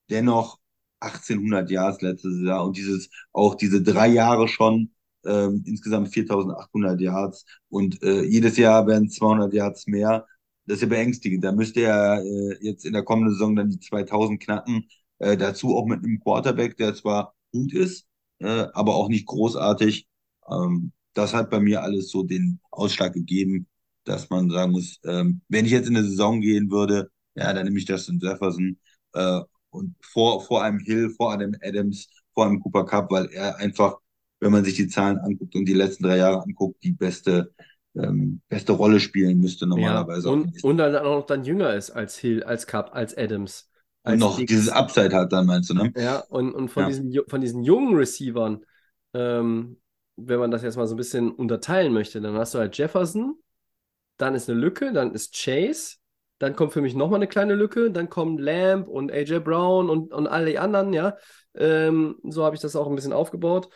Dennoch 0.10 0.60
1800 1.00 1.70
Yards 1.72 2.02
letztes 2.02 2.42
Jahr 2.44 2.66
und 2.66 2.78
dieses 2.78 3.10
auch 3.34 3.56
diese 3.56 3.84
drei 3.84 4.08
Jahre 4.08 4.48
schon 4.48 4.92
ähm, 5.26 5.64
insgesamt 5.66 6.10
4800 6.14 7.02
Yards 7.02 7.46
und 7.70 8.02
äh, 8.04 8.24
jedes 8.24 8.58
Jahr 8.58 8.88
werden 8.88 9.10
200 9.10 9.54
Yards 9.54 9.88
mehr. 9.88 10.26
Das 10.68 10.76
ist 10.78 10.82
ja 10.84 10.88
beängstigend. 10.90 11.44
Da 11.44 11.52
müsste 11.54 11.82
er 11.82 12.24
äh, 12.24 12.58
jetzt 12.62 12.86
in 12.86 12.94
der 12.94 13.04
kommenden 13.04 13.34
Saison 13.34 13.56
dann 13.56 13.70
die 13.72 13.80
2000 13.80 14.42
knacken. 14.42 14.88
Äh, 15.20 15.38
dazu 15.38 15.76
auch 15.76 15.86
mit 15.88 16.04
einem 16.04 16.20
Quarterback, 16.20 16.78
der 16.78 16.94
zwar 16.96 17.36
gut 17.52 17.74
ist, 17.74 18.08
äh, 18.40 18.68
aber 18.74 18.96
auch 18.96 19.10
nicht 19.10 19.26
großartig. 19.28 20.08
Ähm, 20.50 20.92
das 21.14 21.34
hat 21.34 21.50
bei 21.50 21.60
mir 21.60 21.82
alles 21.84 22.10
so 22.12 22.24
den 22.24 22.60
Ausschlag 22.72 23.14
gegeben, 23.14 23.68
dass 24.04 24.30
man 24.30 24.50
sagen 24.50 24.72
muss, 24.74 25.00
ähm, 25.06 25.42
wenn 25.50 25.66
ich 25.66 25.72
jetzt 25.72 25.88
in 25.90 25.98
eine 25.98 26.08
Saison 26.08 26.42
gehen 26.42 26.70
würde, 26.72 27.10
ja, 27.36 27.54
dann 27.54 27.66
nehme 27.66 27.80
ich 27.80 27.88
Justin 27.88 28.20
Jefferson 28.20 28.78
äh, 29.14 29.42
und 29.72 29.96
vor, 30.02 30.42
vor 30.44 30.64
einem 30.64 30.80
Hill, 30.80 31.10
vor 31.12 31.34
einem 31.34 31.56
Adams, 31.62 32.08
vor 32.34 32.46
einem 32.46 32.60
Cooper 32.62 32.86
Cup, 32.86 33.12
weil 33.12 33.28
er 33.32 33.58
einfach, 33.58 33.98
wenn 34.40 34.52
man 34.52 34.64
sich 34.64 34.76
die 34.76 34.88
Zahlen 34.88 35.18
anguckt 35.20 35.56
und 35.56 35.66
die 35.66 35.74
letzten 35.74 36.04
drei 36.04 36.18
Jahre 36.18 36.42
anguckt, 36.44 36.84
die 36.84 36.92
beste, 36.94 37.54
ähm, 38.02 38.42
beste 38.50 38.74
Rolle 38.74 39.00
spielen 39.00 39.40
müsste 39.40 39.68
normalerweise. 39.68 40.28
Ja, 40.28 40.34
und, 40.34 40.64
und 40.64 40.78
dann 40.78 40.96
auch 40.96 41.20
noch 41.20 41.26
dann 41.26 41.44
jünger 41.44 41.74
ist 41.74 41.92
als 41.92 42.18
Hill, 42.18 42.44
als 42.44 42.68
Cup, 42.68 42.92
als 42.94 43.18
Adams. 43.18 43.70
Als 44.04 44.14
und 44.14 44.20
noch 44.20 44.38
Dix. 44.38 44.50
dieses 44.50 44.70
Upside 44.70 45.16
hat 45.16 45.34
dann, 45.34 45.46
meinst 45.46 45.70
du, 45.70 45.74
ne? 45.74 45.92
Ja, 45.96 46.20
und, 46.30 46.54
und 46.54 46.70
von, 46.70 46.84
ja. 46.84 46.90
Diesen, 46.90 47.14
von 47.28 47.42
diesen 47.42 47.64
jungen 47.64 47.96
Receivern, 47.96 48.64
ähm, 49.14 49.78
wenn 50.16 50.40
man 50.40 50.52
das 50.52 50.64
jetzt 50.64 50.78
mal 50.78 50.88
so 50.88 50.96
ein 50.96 50.98
bisschen 50.98 51.32
unterteilen 51.32 51.94
möchte, 51.94 52.22
dann 52.22 52.36
hast 52.36 52.54
du 52.54 52.60
halt 52.60 52.78
Jefferson, 52.78 53.36
dann 54.18 54.34
ist 54.34 54.50
eine 54.50 54.60
Lücke, 54.60 54.94
dann 54.94 55.14
ist 55.14 55.36
Chase, 55.36 55.98
dann 56.40 56.56
kommt 56.56 56.74
für 56.74 56.82
mich 56.82 56.96
nochmal 56.96 57.20
eine 57.20 57.28
kleine 57.28 57.56
Lücke, 57.56 57.92
dann 57.92 58.10
kommen 58.10 58.38
Lamb 58.38 58.88
und 58.88 59.12
AJ 59.12 59.40
Brown 59.40 59.90
und, 59.90 60.14
und 60.14 60.28
alle 60.28 60.52
die 60.52 60.60
anderen, 60.60 60.94
ja. 60.94 61.18
Ähm, 61.56 62.18
so 62.24 62.44
habe 62.44 62.56
ich 62.56 62.62
das 62.62 62.76
auch 62.76 62.88
ein 62.88 62.96
bisschen 62.96 63.14
aufgebaut. 63.14 63.70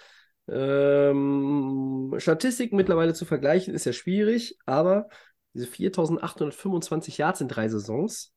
Ähm, 0.51 2.13
Statistik 2.17 2.73
mittlerweile 2.73 3.13
zu 3.13 3.25
vergleichen 3.25 3.73
ist 3.73 3.85
ja 3.85 3.93
schwierig, 3.93 4.57
aber 4.65 5.07
diese 5.53 5.67
4825 5.67 7.17
Yards 7.17 7.41
in 7.41 7.47
drei 7.47 7.69
Saisons, 7.69 8.33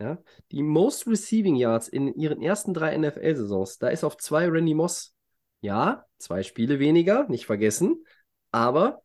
ja, 0.00 0.18
die 0.50 0.62
Most 0.62 1.06
Receiving 1.06 1.54
Yards 1.54 1.88
in 1.88 2.12
ihren 2.14 2.42
ersten 2.42 2.74
drei 2.74 2.96
NFL-Saisons, 2.96 3.78
da 3.78 3.88
ist 3.88 4.02
auf 4.02 4.16
zwei 4.16 4.48
Randy 4.48 4.74
Moss 4.74 5.14
ja, 5.60 6.04
zwei 6.18 6.42
Spiele 6.42 6.78
weniger, 6.78 7.26
nicht 7.28 7.46
vergessen. 7.46 8.04
Aber 8.50 9.02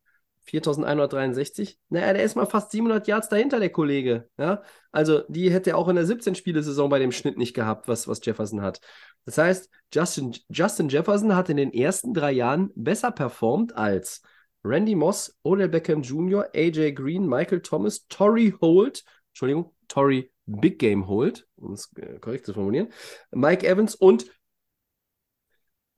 4163, 0.50 1.80
naja, 1.90 2.14
der 2.14 2.24
ist 2.24 2.36
mal 2.36 2.46
fast 2.46 2.72
700 2.72 3.08
Yards 3.08 3.30
dahinter, 3.30 3.60
der 3.60 3.70
Kollege. 3.70 4.28
Ja, 4.38 4.64
also 4.92 5.24
die 5.28 5.52
hätte 5.52 5.72
er 5.72 5.78
auch 5.78 5.88
in 5.88 5.96
der 5.96 6.06
17-Spiele-Saison 6.06 6.90
bei 6.90 7.00
dem 7.00 7.12
Schnitt 7.12 7.38
nicht 7.38 7.54
gehabt, 7.54 7.88
was, 7.88 8.08
was 8.08 8.24
Jefferson 8.24 8.62
hat. 8.62 8.82
Das 9.26 9.38
heißt, 9.38 9.70
Justin, 9.94 10.36
Justin 10.50 10.90
Jefferson 10.90 11.36
hat 11.36 11.50
in 11.50 11.58
den 11.58 11.74
ersten 11.74 12.14
drei 12.14 12.32
Jahren 12.32 12.72
besser 12.76 13.12
performt 13.12 13.76
als 13.76 14.22
Randy 14.64 14.96
Moss, 14.96 15.38
Odell 15.44 15.70
Beckham 15.70 16.02
Jr., 16.02 16.50
AJ 16.54 16.94
Green, 16.94 17.28
Michael 17.28 17.62
Thomas, 17.62 18.08
Torrey 18.08 18.54
Holt, 18.62 19.04
Entschuldigung, 19.30 19.74
Torrey 19.88 20.32
Big 20.46 20.80
Game 20.80 21.08
Holt, 21.08 21.48
um 21.58 21.74
es 21.74 21.92
äh, 21.98 22.20
korrekt 22.20 22.46
zu 22.46 22.54
formulieren, 22.54 22.90
Mike 23.32 23.68
Evans 23.68 23.96
und 23.96 24.26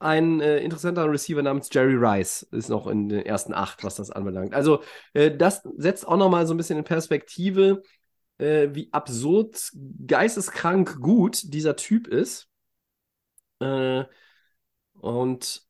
ein 0.02 0.40
äh, 0.40 0.58
interessanter 0.58 1.10
Receiver 1.10 1.42
namens 1.42 1.68
Jerry 1.72 1.94
Rice 1.96 2.42
ist 2.50 2.68
noch 2.68 2.86
in 2.86 3.08
den 3.08 3.24
ersten 3.24 3.54
acht, 3.54 3.84
was 3.84 3.96
das 3.96 4.10
anbelangt. 4.10 4.54
Also 4.54 4.82
äh, 5.14 5.34
das 5.34 5.62
setzt 5.76 6.06
auch 6.06 6.16
noch 6.16 6.30
mal 6.30 6.46
so 6.46 6.54
ein 6.54 6.56
bisschen 6.56 6.78
in 6.78 6.84
Perspektive, 6.84 7.82
äh, 8.38 8.68
wie 8.72 8.92
absurd 8.92 9.70
geisteskrank 10.06 11.00
gut 11.00 11.52
dieser 11.52 11.76
Typ 11.76 12.08
ist. 12.08 12.48
Äh, 13.60 14.04
und 14.94 15.62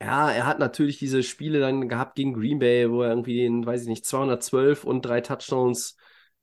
ja, 0.00 0.30
er 0.30 0.46
hat 0.46 0.58
natürlich 0.58 0.98
diese 0.98 1.22
Spiele 1.22 1.60
dann 1.60 1.88
gehabt 1.88 2.16
gegen 2.16 2.34
Green 2.34 2.58
Bay, 2.58 2.90
wo 2.90 3.02
er 3.02 3.10
irgendwie 3.10 3.36
den, 3.42 3.64
weiß 3.64 3.82
ich 3.82 3.88
nicht, 3.88 4.04
212 4.04 4.84
und 4.84 5.02
drei 5.02 5.20
Touchdowns 5.20 5.96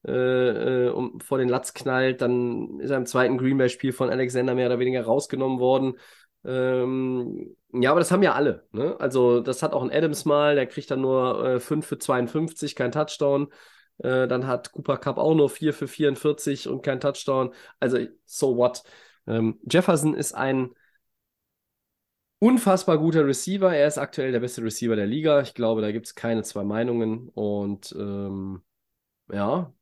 äh, 0.08 0.88
äh, 0.88 0.90
um, 0.90 1.20
vor 1.20 1.38
den 1.38 1.50
Latz 1.50 1.74
knallt. 1.74 2.22
Dann 2.22 2.80
ist 2.80 2.90
er 2.90 2.98
im 2.98 3.06
zweiten 3.06 3.38
Green 3.38 3.58
Bay-Spiel 3.58 3.94
von 3.94 4.10
Alexander 4.10 4.56
mehr 4.56 4.68
oder 4.68 4.80
weniger 4.80 5.04
rausgenommen 5.04 5.60
worden. 5.60 5.96
Ähm, 6.44 7.56
ja, 7.74 7.92
aber 7.92 8.00
das 8.00 8.12
haben 8.12 8.24
ja 8.24 8.34
alle. 8.34 8.68
Ne? 8.72 8.96
Also, 9.00 9.42
das 9.42 9.62
hat 9.64 9.74
auch 9.74 9.84
ein 9.84 9.92
Adams 9.92 10.26
mal, 10.26 10.56
der 10.56 10.68
kriegt 10.68 10.92
dann 10.92 11.02
nur 11.02 11.46
äh, 11.46 11.60
5 11.60 11.86
für 11.86 11.98
52, 12.00 12.76
kein 12.76 12.92
Touchdown. 12.92 13.48
Äh, 14.00 14.28
dann 14.28 14.48
hat 14.48 14.72
Cooper 14.72 14.98
Cup 14.98 15.18
auch 15.18 15.36
nur 15.36 15.50
4 15.50 15.74
für 15.74 15.88
44 15.88 16.68
und 16.68 16.82
kein 16.84 17.00
Touchdown. 17.00 17.54
Also, 17.80 18.00
so 18.26 18.58
what? 18.58 18.84
Ähm, 19.28 19.60
Jefferson 19.70 20.16
ist 20.16 20.34
ein 20.34 20.72
unfassbar 22.39 22.98
guter 22.98 23.26
Receiver. 23.26 23.74
Er 23.76 23.88
ist 23.88 23.98
aktuell 24.00 24.32
der 24.32 24.39
beste 24.39 24.64
Receiver 24.64 24.96
der 24.96 25.08
Liga. 25.08 25.42
Ich 25.42 25.54
glaube, 25.54 25.82
da 25.82 25.92
gibt 25.92 26.08
es 26.08 26.16
keine 26.16 26.44
zwei 26.44 26.64
Meinungen. 26.64 27.30
Und 27.30 27.94
ähm, 27.98 28.64
ja, 29.32 29.74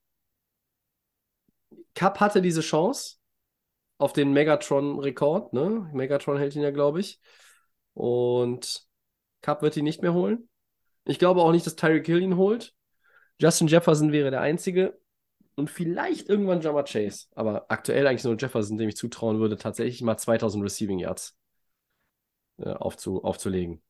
Cup 1.95 2.19
hatte 2.19 2.41
diese 2.41 2.61
Chance 2.61 3.18
auf 3.99 4.13
den 4.13 4.33
Megatron-Rekord. 4.33 5.53
Ne? 5.53 5.89
Megatron 5.93 6.37
hält 6.37 6.55
ihn 6.55 6.63
ja, 6.63 6.71
glaube 6.71 7.01
ich. 7.01 7.19
Und 7.93 8.87
Cup 9.41 9.61
wird 9.61 9.77
ihn 9.77 9.83
nicht 9.83 10.01
mehr 10.01 10.13
holen. 10.13 10.49
Ich 11.05 11.19
glaube 11.19 11.41
auch 11.41 11.51
nicht, 11.51 11.65
dass 11.65 11.75
Tyreek 11.75 12.05
Hill 12.07 12.21
ihn 12.21 12.37
holt. 12.37 12.73
Justin 13.39 13.67
Jefferson 13.67 14.11
wäre 14.11 14.31
der 14.31 14.41
Einzige. 14.41 14.99
Und 15.55 15.69
vielleicht 15.69 16.29
irgendwann 16.29 16.61
Jammer 16.61 16.83
Chase. 16.83 17.27
Aber 17.35 17.65
aktuell 17.69 18.07
eigentlich 18.07 18.23
nur 18.23 18.37
Jefferson, 18.37 18.77
dem 18.77 18.89
ich 18.89 18.95
zutrauen 18.95 19.39
würde, 19.39 19.57
tatsächlich 19.57 20.01
mal 20.01 20.17
2000 20.17 20.63
Receiving 20.63 20.99
Yards 20.99 21.37
äh, 22.57 22.69
aufzu 22.69 23.23
aufzulegen. 23.23 23.81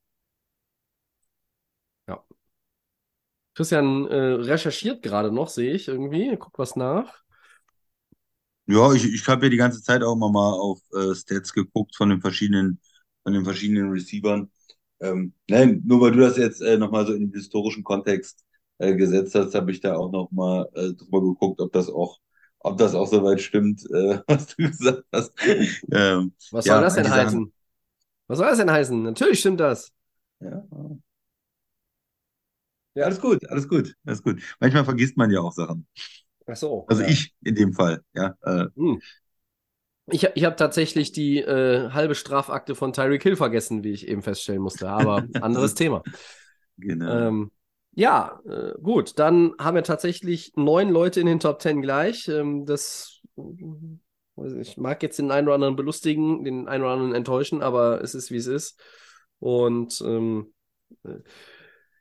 Ja. 2.07 2.23
Christian 3.53 4.07
äh, 4.07 4.15
recherchiert 4.15 5.03
gerade 5.03 5.31
noch, 5.31 5.49
sehe 5.49 5.73
ich 5.73 5.87
irgendwie. 5.87 6.35
Guckt 6.37 6.57
was 6.57 6.75
nach. 6.75 7.23
Ja, 8.69 8.93
ich, 8.93 9.03
ich 9.03 9.27
habe 9.27 9.47
ja 9.47 9.49
die 9.49 9.57
ganze 9.57 9.81
Zeit 9.81 10.03
auch 10.03 10.13
immer 10.13 10.29
mal 10.29 10.53
auf 10.53 10.79
äh, 10.93 11.15
Stats 11.15 11.53
geguckt 11.53 11.95
von 11.95 12.09
den 12.09 12.21
verschiedenen, 12.21 12.79
von 13.23 13.33
den 13.33 13.43
verschiedenen 13.43 13.89
Receivern. 13.89 14.51
Ähm, 14.99 15.33
nein, 15.49 15.81
nur 15.87 16.01
weil 16.01 16.11
du 16.11 16.19
das 16.19 16.37
jetzt 16.37 16.61
äh, 16.61 16.77
nochmal 16.77 17.07
so 17.07 17.13
in 17.13 17.31
den 17.31 17.33
historischen 17.33 17.83
Kontext 17.83 18.45
äh, 18.77 18.93
gesetzt 18.95 19.33
hast, 19.33 19.55
habe 19.55 19.71
ich 19.71 19.79
da 19.81 19.95
auch 19.95 20.11
nochmal 20.11 20.69
äh, 20.75 20.93
drüber 20.93 21.21
geguckt, 21.21 21.59
ob 21.61 21.71
das 21.73 21.89
auch, 21.89 22.19
ob 22.59 22.77
das 22.77 22.93
auch 22.93 23.07
soweit 23.07 23.41
stimmt, 23.41 23.83
äh, 23.89 24.19
was 24.27 24.45
du 24.47 24.57
gesagt 24.57 25.03
hast. 25.11 25.33
Ähm, 25.91 26.33
was 26.51 26.65
soll 26.65 26.75
ja, 26.75 26.81
das 26.81 26.93
denn 26.93 27.09
heißen? 27.09 27.39
Sachen... 27.39 27.53
Was 28.27 28.37
soll 28.37 28.47
das 28.49 28.59
denn 28.59 28.71
heißen? 28.71 29.01
Natürlich 29.01 29.39
stimmt 29.39 29.61
das. 29.61 29.91
Ja. 30.41 30.63
ja. 32.93 33.03
Alles 33.03 33.19
gut, 33.19 33.49
alles 33.49 33.67
gut, 33.67 33.95
alles 34.05 34.21
gut. 34.21 34.43
Manchmal 34.59 34.85
vergisst 34.85 35.17
man 35.17 35.31
ja 35.31 35.39
auch 35.39 35.53
Sachen. 35.53 35.87
Ach 36.49 36.55
so. 36.55 36.85
Also 36.87 37.03
ja. 37.03 37.09
ich 37.09 37.33
in 37.43 37.55
dem 37.55 37.73
Fall, 37.73 38.01
ja. 38.13 38.35
Äh, 38.41 38.65
hm. 38.75 39.01
Ich, 40.11 40.27
ich 40.33 40.43
habe 40.43 40.55
tatsächlich 40.55 41.11
die 41.11 41.37
äh, 41.37 41.91
halbe 41.91 42.15
Strafakte 42.15 42.73
von 42.73 42.93
Tyreek 42.93 43.21
Hill 43.21 43.35
vergessen, 43.35 43.83
wie 43.83 43.91
ich 43.91 44.07
eben 44.07 44.23
feststellen 44.23 44.61
musste, 44.61 44.89
aber 44.89 45.25
anderes 45.41 45.75
Thema. 45.75 46.03
Genau. 46.77 47.27
Ähm, 47.27 47.51
ja, 47.93 48.39
äh, 48.45 48.73
gut, 48.81 49.19
dann 49.19 49.53
haben 49.59 49.75
wir 49.75 49.83
tatsächlich 49.83 50.53
neun 50.55 50.89
Leute 50.89 51.19
in 51.19 51.25
den 51.25 51.39
Top 51.39 51.59
Ten 51.59 51.81
gleich. 51.81 52.27
Ähm, 52.27 52.65
das, 52.65 53.21
ich 54.59 54.77
mag 54.77 55.03
jetzt 55.03 55.19
den 55.19 55.31
einen 55.31 55.47
oder 55.47 55.55
anderen 55.55 55.75
belustigen, 55.75 56.43
den 56.43 56.67
einen 56.67 56.83
oder 56.83 56.93
anderen 56.93 57.13
enttäuschen, 57.13 57.61
aber 57.61 58.01
es 58.01 58.15
ist, 58.15 58.31
wie 58.31 58.37
es 58.37 58.47
ist. 58.47 58.79
Und 59.39 60.01
ähm, 60.01 60.53
äh, 61.03 61.19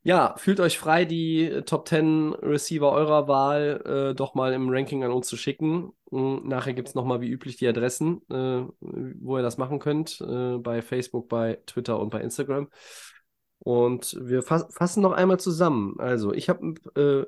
ja, 0.09 0.35
fühlt 0.39 0.59
euch 0.59 0.79
frei, 0.79 1.05
die 1.05 1.61
Top 1.67 1.87
10 1.87 2.33
Receiver 2.41 2.91
eurer 2.91 3.29
Wahl 3.29 3.83
äh, 4.13 4.15
doch 4.15 4.35
mal 4.35 4.55
im 4.55 4.71
Ranking 4.71 5.05
an 5.05 5.11
uns 5.11 5.29
zu 5.29 5.37
schicken. 5.37 5.93
Hm, 6.11 6.49
nachher 6.49 6.73
gibt 6.73 6.89
es 6.89 6.95
nochmal 6.95 7.21
wie 7.21 7.29
üblich 7.29 7.59
die 7.59 7.69
Adressen, 7.69 8.23
äh, 8.31 8.65
wo 8.81 9.37
ihr 9.37 9.43
das 9.43 9.59
machen 9.59 9.81
könnt, 9.81 10.19
äh, 10.23 10.57
bei 10.57 10.81
Facebook, 10.81 11.29
bei 11.29 11.61
Twitter 11.67 12.01
und 12.01 12.09
bei 12.09 12.23
Instagram. 12.23 12.71
Und 13.59 14.17
wir 14.19 14.43
fass 14.43 14.67
fassen 14.71 15.03
noch 15.03 15.13
einmal 15.13 15.39
zusammen. 15.39 15.97
Also, 15.99 16.33
ich 16.33 16.49
habe 16.49 16.75
äh, 16.97 17.27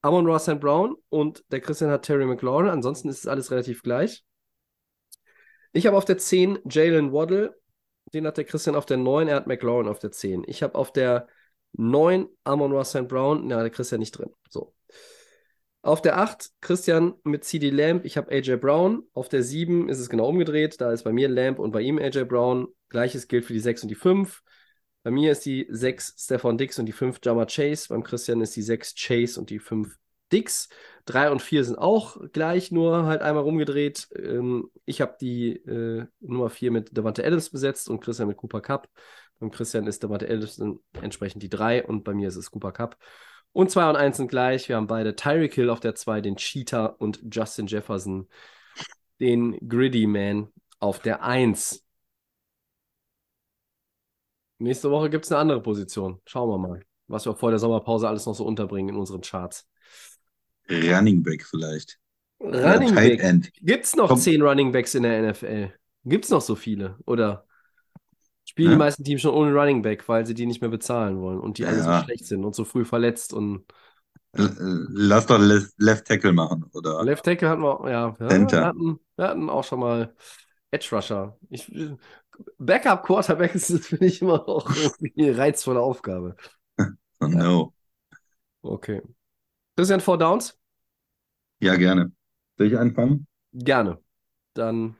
Amon 0.00 0.24
Ross 0.26 0.48
and 0.48 0.62
Brown 0.62 0.96
und 1.10 1.44
der 1.52 1.60
Christian 1.60 1.90
hat 1.90 2.06
Terry 2.06 2.24
McLaurin. 2.24 2.70
Ansonsten 2.70 3.10
ist 3.10 3.18
es 3.18 3.26
alles 3.26 3.50
relativ 3.50 3.82
gleich. 3.82 4.24
Ich 5.74 5.86
habe 5.86 5.98
auf 5.98 6.06
der 6.06 6.16
10 6.16 6.60
Jalen 6.70 7.12
Waddle. 7.12 7.54
Den 8.14 8.26
hat 8.26 8.38
der 8.38 8.44
Christian 8.44 8.74
auf 8.74 8.86
der 8.86 8.96
9. 8.96 9.28
Er 9.28 9.36
hat 9.36 9.46
McLaurin 9.46 9.88
auf 9.88 9.98
der 9.98 10.12
10. 10.12 10.44
Ich 10.46 10.62
habe 10.62 10.76
auf 10.76 10.92
der 10.92 11.28
9 11.76 12.28
Amon 12.44 12.72
Ross 12.72 12.90
St. 12.90 13.08
Brown. 13.08 13.48
Ja, 13.50 13.60
der 13.60 13.70
Christian 13.70 14.00
nicht 14.00 14.12
drin. 14.12 14.30
So. 14.48 14.74
Auf 15.82 16.02
der 16.02 16.18
8 16.18 16.50
Christian 16.60 17.14
mit 17.22 17.44
CD 17.44 17.70
Lamb. 17.70 18.04
Ich 18.04 18.16
habe 18.16 18.32
AJ 18.32 18.56
Brown. 18.56 19.04
Auf 19.12 19.28
der 19.28 19.42
7 19.42 19.88
ist 19.88 20.00
es 20.00 20.08
genau 20.08 20.28
umgedreht. 20.28 20.80
Da 20.80 20.90
ist 20.92 21.04
bei 21.04 21.12
mir 21.12 21.28
Lamb 21.28 21.58
und 21.58 21.70
bei 21.70 21.80
ihm 21.80 21.98
AJ 21.98 22.24
Brown. 22.24 22.68
Gleiches 22.88 23.28
gilt 23.28 23.44
für 23.44 23.52
die 23.52 23.60
6 23.60 23.84
und 23.84 23.88
die 23.88 23.94
5. 23.94 24.42
Bei 25.04 25.12
mir 25.12 25.30
ist 25.30 25.46
die 25.46 25.68
6 25.70 26.14
Stefan 26.18 26.58
Dix 26.58 26.80
und 26.80 26.86
die 26.86 26.92
5 26.92 27.20
Jama 27.24 27.46
Chase. 27.46 27.86
Beim 27.90 28.02
Christian 28.02 28.40
ist 28.40 28.56
die 28.56 28.62
6 28.62 28.94
Chase 28.96 29.38
und 29.38 29.50
die 29.50 29.60
5 29.60 29.96
Dix. 30.32 30.68
3 31.04 31.30
und 31.30 31.40
4 31.40 31.62
sind 31.62 31.78
auch 31.78 32.16
gleich, 32.32 32.72
nur 32.72 33.06
halt 33.06 33.22
einmal 33.22 33.44
rumgedreht. 33.44 34.08
Ähm, 34.16 34.70
ich 34.84 35.00
habe 35.00 35.16
die 35.20 35.52
äh, 35.52 36.06
Nummer 36.18 36.50
4 36.50 36.72
mit 36.72 36.96
Devante 36.96 37.24
Adams 37.24 37.50
besetzt 37.50 37.88
und 37.88 38.00
Christian 38.00 38.26
mit 38.26 38.36
Cooper 38.36 38.60
Cup. 38.60 38.88
Beim 39.38 39.50
Christian 39.50 39.86
ist 39.86 40.02
Devante 40.02 40.28
Adams 40.28 40.62
entsprechend 41.00 41.42
die 41.42 41.48
3 41.48 41.84
und 41.84 42.04
bei 42.04 42.14
mir 42.14 42.28
ist 42.28 42.36
es 42.36 42.50
Cooper 42.50 42.72
Cup. 42.72 42.98
Und 43.52 43.70
2 43.70 43.90
und 43.90 43.96
1 43.96 44.16
sind 44.18 44.28
gleich. 44.28 44.68
Wir 44.68 44.76
haben 44.76 44.86
beide 44.86 45.16
Tyreek 45.16 45.54
Hill 45.54 45.70
auf 45.70 45.80
der 45.80 45.94
2, 45.94 46.20
den 46.20 46.36
Cheetah 46.36 46.86
und 46.86 47.20
Justin 47.30 47.66
Jefferson, 47.66 48.28
den 49.20 49.58
Gritty 49.68 50.06
Man 50.06 50.48
auf 50.78 51.00
der 51.00 51.22
1. 51.22 51.82
Nächste 54.58 54.90
Woche 54.90 55.10
gibt 55.10 55.24
es 55.24 55.32
eine 55.32 55.40
andere 55.40 55.62
Position. 55.62 56.20
Schauen 56.24 56.48
wir 56.48 56.58
mal, 56.58 56.82
was 57.08 57.26
wir 57.26 57.34
vor 57.34 57.50
der 57.50 57.58
Sommerpause 57.58 58.08
alles 58.08 58.26
noch 58.26 58.34
so 58.34 58.44
unterbringen 58.44 58.90
in 58.90 58.96
unseren 58.96 59.20
Charts. 59.20 59.68
Running 60.70 61.22
Back 61.22 61.44
vielleicht. 61.44 61.98
Running 62.40 62.94
Back. 62.94 63.52
Gibt 63.60 63.84
es 63.84 63.96
noch 63.96 64.08
Komm. 64.08 64.18
zehn 64.18 64.42
Running 64.42 64.72
Backs 64.72 64.94
in 64.94 65.02
der 65.02 65.30
NFL? 65.30 65.72
Gibt 66.04 66.24
es 66.24 66.30
noch 66.30 66.40
so 66.40 66.54
viele? 66.54 66.98
Oder 67.06 67.45
spielen 68.56 68.70
ja. 68.70 68.76
die 68.76 68.78
meisten 68.78 69.04
Teams 69.04 69.20
schon 69.20 69.34
ohne 69.34 69.52
Running 69.52 69.82
Back, 69.82 70.08
weil 70.08 70.24
sie 70.24 70.32
die 70.32 70.46
nicht 70.46 70.62
mehr 70.62 70.70
bezahlen 70.70 71.20
wollen 71.20 71.38
und 71.38 71.58
die 71.58 71.62
ja. 71.64 71.68
alle 71.68 71.82
so 71.82 72.04
schlecht 72.04 72.24
sind 72.24 72.42
und 72.42 72.54
so 72.54 72.64
früh 72.64 72.86
verletzt 72.86 73.34
und. 73.34 73.66
Lass 74.32 75.26
doch 75.26 75.38
Left 75.38 76.06
Tackle 76.06 76.32
machen, 76.32 76.64
oder? 76.72 77.04
Left 77.04 77.24
Tackle 77.24 77.50
hatten 77.50 77.60
wir, 77.60 77.90
ja. 77.90 78.16
ja 78.18 78.30
wir, 78.30 78.64
hatten, 78.64 78.98
wir 79.16 79.28
hatten 79.28 79.50
auch 79.50 79.64
schon 79.64 79.80
mal 79.80 80.14
Edge 80.70 80.88
Rusher. 80.90 81.38
Ich, 81.50 81.70
Backup 82.58 83.02
Quarterback 83.02 83.54
ist, 83.54 83.86
finde 83.86 84.06
ich, 84.06 84.22
immer 84.22 84.38
noch 84.46 84.66
eine 85.16 85.36
reizvolle 85.36 85.80
Aufgabe. 85.80 86.36
Oh 87.18 87.28
no. 87.28 87.72
Okay. 88.60 89.00
Christian, 89.74 90.00
Four 90.00 90.18
Downs? 90.18 90.58
Ja, 91.60 91.76
gerne. 91.76 92.12
Soll 92.58 92.66
ich 92.66 92.78
anfangen? 92.78 93.26
Gerne. 93.54 93.98
Dann 94.52 94.96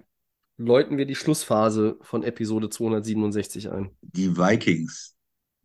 läuten 0.59 0.99
wir 0.99 1.07
die 1.07 1.15
Schlussphase 1.15 1.99
von 2.01 2.23
Episode 2.23 2.71
267 2.71 3.71
ein. 3.71 3.91
Die 4.03 4.37
Vikings, 4.37 5.15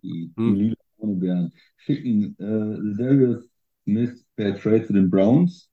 die, 0.01 0.31
hm. 0.35 0.55
die 0.55 0.75
Bären, 1.01 1.51
schicken 1.77 2.35
äh, 2.39 2.97
Darius 2.97 3.49
Smith 3.83 4.25
per 4.35 4.57
Trade 4.59 4.85
zu 4.85 4.93
den 4.93 5.09
Browns. 5.09 5.69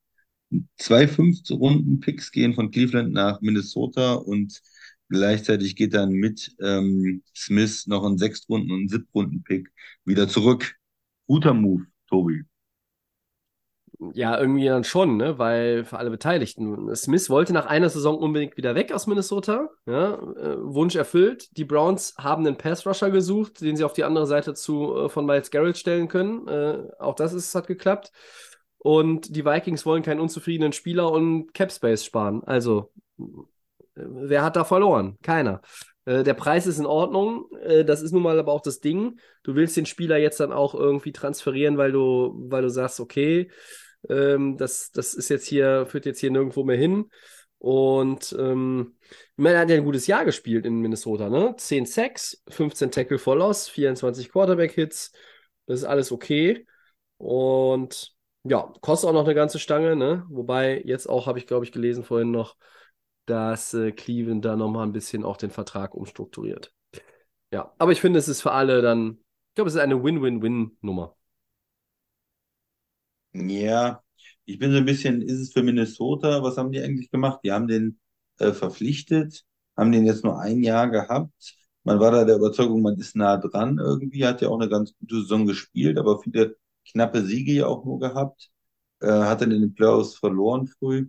Zwei 0.77 1.07
fünfte 1.07 1.55
Runden 1.55 2.01
Picks 2.01 2.32
gehen 2.32 2.55
von 2.55 2.70
Cleveland 2.70 3.12
nach 3.12 3.40
Minnesota 3.43 4.15
und 4.15 4.62
gleichzeitig 5.11 5.77
geht 5.77 5.93
dann 5.93 6.11
mit 6.12 6.55
ähm, 6.61 7.23
Smith 7.36 7.86
noch 7.86 8.05
ein 8.05 8.16
Sechstrunden- 8.16 8.73
und 8.73 8.85
ein 8.85 8.89
Siebtrunden-Pick 8.89 9.70
wieder 10.05 10.28
zurück. 10.28 10.74
Guter 11.27 11.53
Move, 11.53 11.85
Tobi. 12.09 12.45
Ja, 14.12 14.39
irgendwie 14.39 14.66
dann 14.66 14.85
schon, 14.85 15.16
ne? 15.16 15.39
weil 15.39 15.85
für 15.85 15.99
alle 15.99 16.11
Beteiligten. 16.11 16.95
Smith 16.95 17.29
wollte 17.31 17.53
nach 17.53 17.66
einer 17.66 17.89
Saison 17.89 18.16
unbedingt 18.16 18.57
wieder 18.57 18.77
weg 18.77 18.93
aus 18.93 19.09
Minnesota. 19.09 19.70
Ja? 19.87 20.15
Äh, 20.15 20.57
Wunsch 20.61 20.95
erfüllt. 20.95 21.57
Die 21.57 21.65
Browns 21.65 22.15
haben 22.16 22.47
einen 22.47 22.57
Pass-Rusher 22.57 23.11
gesucht, 23.11 23.61
den 23.61 23.77
sie 23.77 23.83
auf 23.83 23.95
die 23.95 24.05
andere 24.05 24.29
Seite 24.29 24.55
zu, 24.55 24.97
äh, 24.97 25.09
von 25.09 25.27
Miles 25.27 25.51
Garrett 25.51 25.79
stellen 25.79 26.07
können. 26.07 26.47
Äh, 26.47 26.85
auch 27.01 27.16
das 27.16 27.33
ist, 27.33 27.53
hat 27.57 27.66
geklappt. 27.66 28.12
Und 28.79 29.35
die 29.35 29.45
Vikings 29.45 29.85
wollen 29.85 30.05
keinen 30.05 30.20
unzufriedenen 30.20 30.73
Spieler 30.73 31.11
und 31.11 31.53
Capspace 31.53 32.05
sparen. 32.05 32.45
Also, 32.45 32.93
äh, 33.19 33.25
wer 33.95 34.45
hat 34.45 34.55
da 34.55 34.62
verloren? 34.62 35.19
Keiner. 35.23 35.61
Der 36.07 36.33
Preis 36.33 36.66
ist 36.66 36.79
in 36.79 36.87
Ordnung. 36.87 37.51
Das 37.85 38.01
ist 38.01 38.12
nun 38.12 38.23
mal 38.23 38.39
aber 38.39 38.51
auch 38.51 38.62
das 38.62 38.81
Ding. 38.81 39.20
Du 39.43 39.57
willst 39.57 39.77
den 39.77 39.85
Spieler 39.85 40.16
jetzt 40.16 40.41
dann 40.41 40.53
auch 40.53 40.75
irgendwie 40.75 41.12
transferieren, 41.12 41.77
weil 41.77 41.93
du, 41.93 42.33
weil 42.49 42.62
du 42.62 42.70
sagst, 42.70 42.99
okay, 42.99 43.51
ähm, 44.09 44.57
das, 44.57 44.91
das 44.93 45.15
ist 45.15 45.29
jetzt 45.29 45.47
hier, 45.47 45.87
führt 45.87 46.07
jetzt 46.07 46.20
hier 46.20 46.31
nirgendwo 46.31 46.65
mehr 46.65 46.77
hin. 46.77 47.11
Und 47.59 48.37
ähm, 48.39 48.97
ich 49.37 49.45
hat 49.45 49.69
ja 49.69 49.77
ein 49.77 49.85
gutes 49.85 50.07
Jahr 50.07 50.25
gespielt 50.25 50.65
in 50.65 50.81
Minnesota, 50.81 51.29
ne? 51.29 51.55
10 51.57 51.87
Sacks, 51.87 52.43
15 52.49 52.91
Tackle 52.91 53.19
for 53.19 53.37
Loss, 53.37 53.69
24 53.69 54.31
Quarterback-Hits. 54.31 55.12
Das 55.66 55.81
ist 55.81 55.85
alles 55.85 56.12
okay. 56.12 56.66
Und 57.16 58.15
ja, 58.45 58.73
kostet 58.81 59.11
auch 59.11 59.15
noch 59.15 59.25
eine 59.25 59.35
ganze 59.35 59.59
Stange, 59.59 59.97
ne? 59.97 60.25
Wobei, 60.29 60.83
jetzt 60.85 61.09
auch 61.09 61.27
habe 61.27 61.39
ich, 61.39 61.47
glaube 61.47 61.65
ich, 61.65 61.73
gelesen 61.73 62.05
vorhin 62.05 62.31
noch, 62.31 62.57
dass 63.27 63.75
äh, 63.75 63.93
Cleveland 63.93 64.45
da 64.45 64.57
nochmal 64.57 64.87
ein 64.87 64.93
bisschen 64.93 65.25
auch 65.25 65.37
den 65.37 65.51
Vertrag 65.51 65.95
umstrukturiert. 65.95 66.73
Ja, 67.53 67.75
aber 67.79 67.93
ich 67.93 68.01
finde, 68.01 68.19
es 68.19 68.29
ist 68.29 68.43
für 68.43 68.53
alle 68.53 68.83
dann, 68.83 69.19
ich 69.49 69.55
glaube, 69.57 69.69
es 69.69 69.75
ist 69.75 69.81
eine 69.81 70.03
Win-Win-Win-Nummer. 70.03 71.16
Ja, 73.39 74.02
ich 74.47 74.59
bin 74.59 74.73
so 74.73 74.78
ein 74.78 74.85
bisschen, 74.85 75.23
ist 75.23 75.39
es 75.40 75.52
für 75.52 75.62
Minnesota, 75.62 76.43
was 76.43 76.56
haben 76.56 76.73
die 76.73 76.81
eigentlich 76.81 77.10
gemacht? 77.10 77.40
Die 77.44 77.52
haben 77.52 77.69
den 77.69 78.01
äh, 78.39 78.52
verpflichtet, 78.52 79.44
haben 79.77 79.93
den 79.93 80.06
jetzt 80.06 80.24
nur 80.24 80.40
ein 80.40 80.62
Jahr 80.62 80.89
gehabt. 80.90 81.32
Man 81.85 82.01
war 82.01 82.10
da 82.10 82.24
der 82.24 82.36
Überzeugung, 82.36 82.82
man 82.82 82.97
ist 82.98 83.15
nah 83.16 83.36
dran 83.36 83.78
irgendwie, 83.78 84.24
hat 84.27 84.40
ja 84.43 84.48
auch 84.48 84.59
eine 84.60 84.69
ganz 84.69 84.94
gute 84.98 85.20
Saison 85.23 85.47
gespielt, 85.47 85.98
aber 85.98 86.20
viele 86.20 86.56
knappe 86.90 87.23
Siege 87.24 87.52
ja 87.52 87.66
auch 87.66 87.85
nur 87.85 88.01
gehabt. 88.01 88.51
Äh, 89.01 89.09
hat 89.09 89.40
dann 89.43 89.52
in 89.52 89.60
den 89.62 89.74
Playoffs 89.74 90.16
verloren 90.16 90.66
früh. 90.66 91.09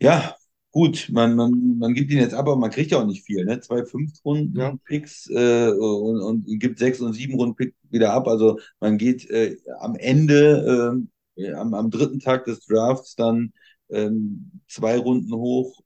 Ja, 0.00 0.36
gut, 0.78 1.08
man, 1.10 1.34
man, 1.34 1.78
man 1.78 1.92
gibt 1.94 2.10
ihn 2.12 2.18
jetzt 2.18 2.34
ab, 2.34 2.46
aber 2.46 2.56
man 2.56 2.70
kriegt 2.70 2.92
ja 2.92 3.00
auch 3.00 3.06
nicht 3.06 3.24
viel, 3.24 3.44
ne? 3.44 3.58
Zwei 3.60 3.84
Fünf-Runden-Picks 3.84 5.28
äh, 5.30 5.70
und, 5.72 6.20
und 6.20 6.60
gibt 6.60 6.78
sechs 6.78 7.00
und 7.00 7.14
sieben 7.14 7.34
Runden-Picks 7.34 7.74
wieder 7.90 8.12
ab. 8.12 8.28
Also 8.28 8.60
man 8.78 8.96
geht 8.96 9.28
äh, 9.28 9.56
am 9.80 9.96
Ende, 9.96 11.04
äh, 11.36 11.52
am, 11.54 11.74
am 11.74 11.90
dritten 11.90 12.20
Tag 12.20 12.44
des 12.44 12.64
Drafts 12.66 13.16
dann 13.16 13.52
ähm, 13.90 14.62
zwei 14.68 14.98
Runden 14.98 15.34
hoch, 15.34 15.80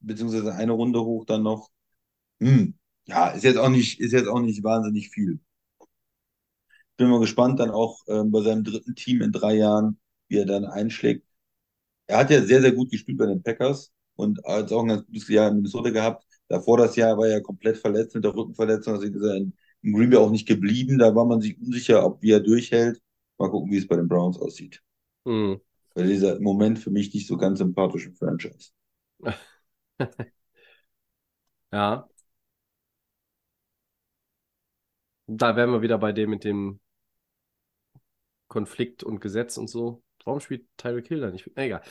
beziehungsweise 0.00 0.54
eine 0.54 0.72
Runde 0.72 1.00
hoch 1.02 1.24
dann 1.24 1.42
noch. 1.42 1.70
Hm, 2.40 2.74
ja, 3.06 3.28
ist 3.30 3.44
jetzt 3.44 3.58
auch 3.58 3.70
nicht, 3.70 3.98
ist 4.00 4.12
jetzt 4.12 4.28
auch 4.28 4.40
nicht 4.40 4.62
wahnsinnig 4.62 5.08
viel. 5.10 5.40
Bin 6.98 7.08
mal 7.08 7.20
gespannt 7.20 7.60
dann 7.60 7.70
auch 7.70 8.02
ähm, 8.08 8.30
bei 8.30 8.42
seinem 8.42 8.64
dritten 8.64 8.94
Team 8.94 9.22
in 9.22 9.32
drei 9.32 9.54
Jahren, 9.54 9.98
wie 10.28 10.36
er 10.38 10.46
dann 10.46 10.66
einschlägt. 10.66 11.26
Er 12.06 12.18
hat 12.18 12.30
ja 12.30 12.42
sehr, 12.42 12.60
sehr 12.60 12.72
gut 12.72 12.90
gespielt 12.90 13.18
bei 13.18 13.26
den 13.26 13.42
Packers 13.42 13.92
und 14.16 14.42
hat 14.44 14.72
auch 14.72 14.82
ein 14.82 14.88
ganz 14.88 15.06
gutes 15.06 15.28
Jahr 15.28 15.48
in 15.48 15.56
Minnesota 15.56 15.90
gehabt. 15.90 16.24
Davor 16.48 16.78
das 16.78 16.96
Jahr 16.96 17.16
war 17.16 17.26
er 17.28 17.40
komplett 17.40 17.78
verletzt 17.78 18.14
mit 18.14 18.24
der 18.24 18.34
Rückenverletzung, 18.34 18.94
also 18.94 19.06
ist 19.06 19.22
er 19.22 19.36
in, 19.36 19.54
in 19.82 19.92
Green 19.92 20.10
Bay 20.10 20.18
auch 20.18 20.30
nicht 20.30 20.46
geblieben. 20.46 20.98
Da 20.98 21.14
war 21.14 21.24
man 21.24 21.40
sich 21.40 21.58
unsicher, 21.60 22.04
ob 22.04 22.22
wie 22.22 22.32
er 22.32 22.40
durchhält. 22.40 23.00
Mal 23.38 23.50
gucken, 23.50 23.70
wie 23.72 23.78
es 23.78 23.86
bei 23.86 23.96
den 23.96 24.08
Browns 24.08 24.38
aussieht. 24.38 24.82
Mhm. 25.24 25.60
Weil 25.94 26.06
dieser 26.06 26.40
Moment 26.40 26.78
für 26.78 26.90
mich 26.90 27.12
nicht 27.14 27.26
so 27.26 27.36
ganz 27.36 27.58
sympathisch 27.58 28.06
im 28.06 28.14
Franchise. 28.14 28.70
ja. 31.72 32.08
Da 35.26 35.56
wären 35.56 35.70
wir 35.70 35.82
wieder 35.82 35.98
bei 35.98 36.12
dem 36.12 36.30
mit 36.30 36.44
dem 36.44 36.80
Konflikt 38.48 39.02
und 39.02 39.20
Gesetz 39.20 39.56
und 39.56 39.68
so. 39.68 40.02
Warum 40.24 40.40
spielt 40.40 40.66
Tyreek 40.76 41.08
Hill 41.08 41.20
da 41.20 41.30
nicht? 41.30 41.50
Egal. 41.56 41.82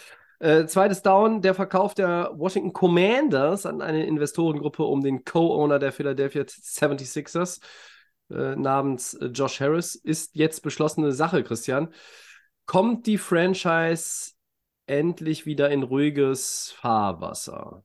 Äh, 0.42 0.66
zweites 0.66 1.04
Down, 1.04 1.44
der 1.44 1.54
Verkauf 1.54 1.94
der 1.94 2.32
Washington 2.36 2.74
Commanders 2.74 3.68
an 3.68 3.80
eine 3.80 4.08
Investorengruppe 4.08 4.84
um 4.84 5.02
den 5.02 5.24
Co-Owner 5.24 5.78
der 5.78 5.92
Philadelphia 5.92 6.42
76ers 6.42 7.60
äh, 8.32 8.56
namens 8.56 9.14
äh, 9.14 9.28
Josh 9.28 9.60
Harris 9.60 9.94
ist 9.94 10.36
jetzt 10.36 10.64
beschlossene 10.64 11.12
Sache, 11.12 11.44
Christian. 11.44 11.90
Kommt 12.66 13.06
die 13.06 13.20
Franchise 13.20 14.32
endlich 14.88 15.46
wieder 15.46 15.70
in 15.70 15.84
ruhiges 15.84 16.74
Fahrwasser? 16.76 17.84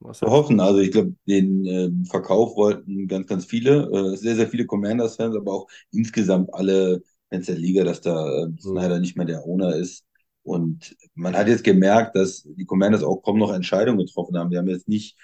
Was 0.00 0.20
Wir 0.20 0.30
hoffen, 0.30 0.60
also 0.60 0.80
ich 0.80 0.90
glaube, 0.92 1.14
den 1.26 1.64
äh, 1.64 1.90
Verkauf 2.10 2.54
wollten 2.56 3.08
ganz, 3.08 3.28
ganz 3.28 3.46
viele, 3.46 3.90
äh, 3.90 4.16
sehr, 4.16 4.36
sehr 4.36 4.48
viele 4.48 4.66
Commanders-Fans, 4.66 5.34
aber 5.34 5.52
auch 5.52 5.68
insgesamt 5.90 6.52
alle 6.52 7.02
Fans 7.30 7.46
der 7.46 7.56
Liga, 7.56 7.82
dass 7.82 8.02
da 8.02 8.44
äh, 8.44 8.48
Snyder 8.60 8.98
nicht 8.98 9.16
mehr 9.16 9.24
der 9.24 9.46
Owner 9.46 9.74
ist. 9.74 10.05
Und 10.46 10.96
man 11.14 11.36
hat 11.36 11.48
jetzt 11.48 11.64
gemerkt, 11.64 12.14
dass 12.14 12.44
die 12.44 12.64
Commanders 12.64 13.02
auch 13.02 13.16
kaum 13.22 13.38
noch 13.38 13.52
Entscheidungen 13.52 13.98
getroffen 13.98 14.36
haben. 14.38 14.50
Die 14.50 14.58
haben 14.58 14.68
jetzt 14.68 14.88
nicht 14.88 15.16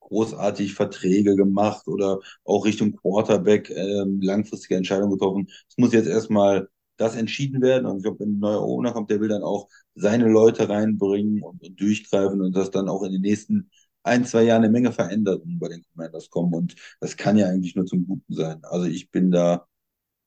großartig 0.00 0.74
Verträge 0.74 1.36
gemacht 1.36 1.86
oder 1.86 2.18
auch 2.44 2.64
Richtung 2.64 2.96
Quarterback 2.96 3.70
äh, 3.70 4.04
langfristige 4.20 4.76
Entscheidungen 4.76 5.12
getroffen. 5.12 5.48
Es 5.68 5.78
muss 5.78 5.92
jetzt 5.92 6.08
erstmal 6.08 6.68
das 6.96 7.16
entschieden 7.16 7.62
werden. 7.62 7.86
Und 7.86 7.98
ich 7.98 8.02
glaube, 8.02 8.20
wenn 8.20 8.36
ein 8.36 8.40
neuer 8.40 8.60
Owner 8.60 8.92
kommt, 8.92 9.10
der 9.10 9.20
will 9.20 9.28
dann 9.28 9.42
auch 9.44 9.68
seine 9.94 10.28
Leute 10.28 10.68
reinbringen 10.68 11.42
und, 11.42 11.62
und 11.62 11.80
durchgreifen 11.80 12.40
und 12.42 12.56
das 12.56 12.70
dann 12.72 12.88
auch 12.88 13.04
in 13.04 13.12
den 13.12 13.22
nächsten 13.22 13.70
ein, 14.02 14.24
zwei 14.24 14.42
Jahren 14.42 14.64
eine 14.64 14.72
Menge 14.72 14.92
Veränderungen 14.92 15.58
bei 15.60 15.68
den 15.68 15.84
Commanders 15.92 16.28
kommen. 16.28 16.54
Und 16.54 16.74
das 17.00 17.16
kann 17.16 17.38
ja 17.38 17.46
eigentlich 17.48 17.76
nur 17.76 17.86
zum 17.86 18.06
Guten 18.06 18.34
sein. 18.34 18.58
Also 18.64 18.86
ich 18.86 19.10
bin 19.10 19.30
da 19.30 19.66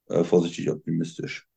äh, 0.10 0.24
vorsichtig 0.24 0.70
optimistisch. 0.72 1.48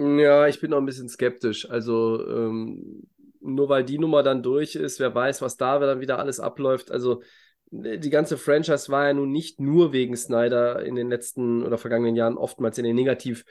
Ja, 0.00 0.46
ich 0.46 0.60
bin 0.60 0.70
noch 0.70 0.78
ein 0.78 0.86
bisschen 0.86 1.08
skeptisch. 1.08 1.68
Also 1.68 2.24
ähm, 2.28 3.08
nur 3.40 3.68
weil 3.68 3.84
die 3.84 3.98
Nummer 3.98 4.22
dann 4.22 4.42
durch 4.44 4.76
ist, 4.76 5.00
wer 5.00 5.12
weiß, 5.14 5.42
was 5.42 5.56
da 5.56 5.78
dann 5.80 6.00
wieder 6.00 6.18
alles 6.20 6.38
abläuft. 6.38 6.90
Also 6.92 7.22
die 7.70 8.10
ganze 8.10 8.38
Franchise 8.38 8.90
war 8.90 9.08
ja 9.08 9.12
nun 9.14 9.32
nicht 9.32 9.60
nur 9.60 9.92
wegen 9.92 10.16
Snyder 10.16 10.82
in 10.84 10.94
den 10.94 11.10
letzten 11.10 11.64
oder 11.64 11.78
vergangenen 11.78 12.14
Jahren 12.16 12.38
oftmals 12.38 12.78
in 12.78 12.84
den 12.84 12.96
Negativ- 12.96 13.44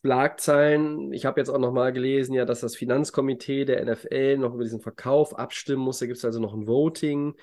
Schlagzeilen. 0.00 1.12
Ich 1.12 1.24
habe 1.24 1.40
jetzt 1.40 1.48
auch 1.48 1.58
noch 1.58 1.72
mal 1.72 1.92
gelesen, 1.92 2.34
ja, 2.34 2.44
dass 2.44 2.60
das 2.60 2.76
Finanzkomitee 2.76 3.64
der 3.64 3.80
NFL 3.80 4.36
noch 4.38 4.54
über 4.54 4.62
diesen 4.62 4.80
Verkauf 4.80 5.36
abstimmen 5.38 5.82
muss. 5.82 5.98
Da 5.98 6.06
gibt 6.06 6.18
es 6.18 6.24
also 6.24 6.40
noch 6.40 6.54
ein 6.54 6.66
Voting. 6.66 7.34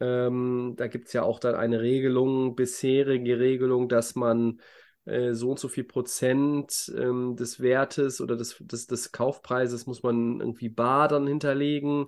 Ähm, 0.00 0.74
da 0.76 0.86
gibt 0.88 1.08
es 1.08 1.12
ja 1.12 1.22
auch 1.22 1.38
dann 1.38 1.54
eine 1.54 1.80
Regelung, 1.82 2.56
bisherige 2.56 3.38
Regelung, 3.38 3.88
dass 3.88 4.14
man 4.14 4.60
äh, 5.04 5.32
so 5.34 5.50
und 5.50 5.58
so 5.58 5.68
viel 5.68 5.84
Prozent 5.84 6.92
ähm, 6.96 7.36
des 7.36 7.60
Wertes 7.60 8.20
oder 8.20 8.36
des, 8.36 8.56
des, 8.60 8.86
des 8.86 9.12
Kaufpreises 9.12 9.86
muss 9.86 10.02
man 10.02 10.40
irgendwie 10.40 10.68
bar 10.68 11.08
dann 11.08 11.26
hinterlegen. 11.26 12.06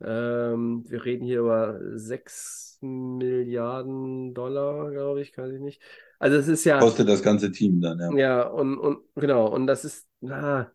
Ähm, 0.00 0.84
wir 0.88 1.04
reden 1.04 1.24
hier 1.24 1.40
über 1.40 1.80
6 1.96 2.78
Milliarden 2.82 4.34
Dollar, 4.34 4.90
glaube 4.90 5.22
ich, 5.22 5.32
kann 5.32 5.54
ich 5.54 5.60
nicht. 5.60 5.80
Also 6.18 6.36
es 6.36 6.48
ist 6.48 6.64
ja. 6.64 6.80
Kostet 6.80 7.08
das 7.08 7.22
ganze 7.22 7.50
Team 7.50 7.80
dann, 7.80 7.98
ja. 7.98 8.10
Ja, 8.16 8.42
und, 8.42 8.78
und 8.78 8.98
genau, 9.14 9.46
und 9.46 9.66
das 9.66 9.84
ist, 9.84 10.06
na, 10.20 10.70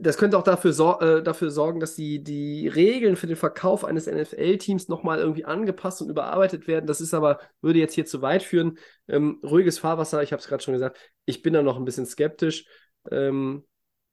das 0.00 0.18
könnte 0.18 0.36
auch 0.36 0.42
dafür, 0.42 0.72
sor 0.72 1.00
äh, 1.00 1.22
dafür 1.22 1.50
sorgen, 1.50 1.78
dass 1.78 1.94
die, 1.94 2.24
die 2.24 2.66
Regeln 2.66 3.14
für 3.14 3.28
den 3.28 3.36
Verkauf 3.36 3.84
eines 3.84 4.06
NFL-Teams 4.06 4.88
nochmal 4.88 5.20
irgendwie 5.20 5.44
angepasst 5.44 6.02
und 6.02 6.10
überarbeitet 6.10 6.66
werden. 6.66 6.86
Das 6.86 7.00
ist 7.00 7.14
aber, 7.14 7.38
würde 7.60 7.78
jetzt 7.78 7.94
hier 7.94 8.04
zu 8.04 8.20
weit 8.20 8.42
führen. 8.42 8.78
Ähm, 9.06 9.38
ruhiges 9.44 9.78
Fahrwasser, 9.78 10.24
ich 10.24 10.32
habe 10.32 10.40
es 10.40 10.48
gerade 10.48 10.62
schon 10.62 10.74
gesagt, 10.74 10.98
ich 11.24 11.42
bin 11.42 11.52
da 11.52 11.62
noch 11.62 11.76
ein 11.76 11.84
bisschen 11.84 12.06
skeptisch. 12.06 12.66
Ähm, 13.12 13.64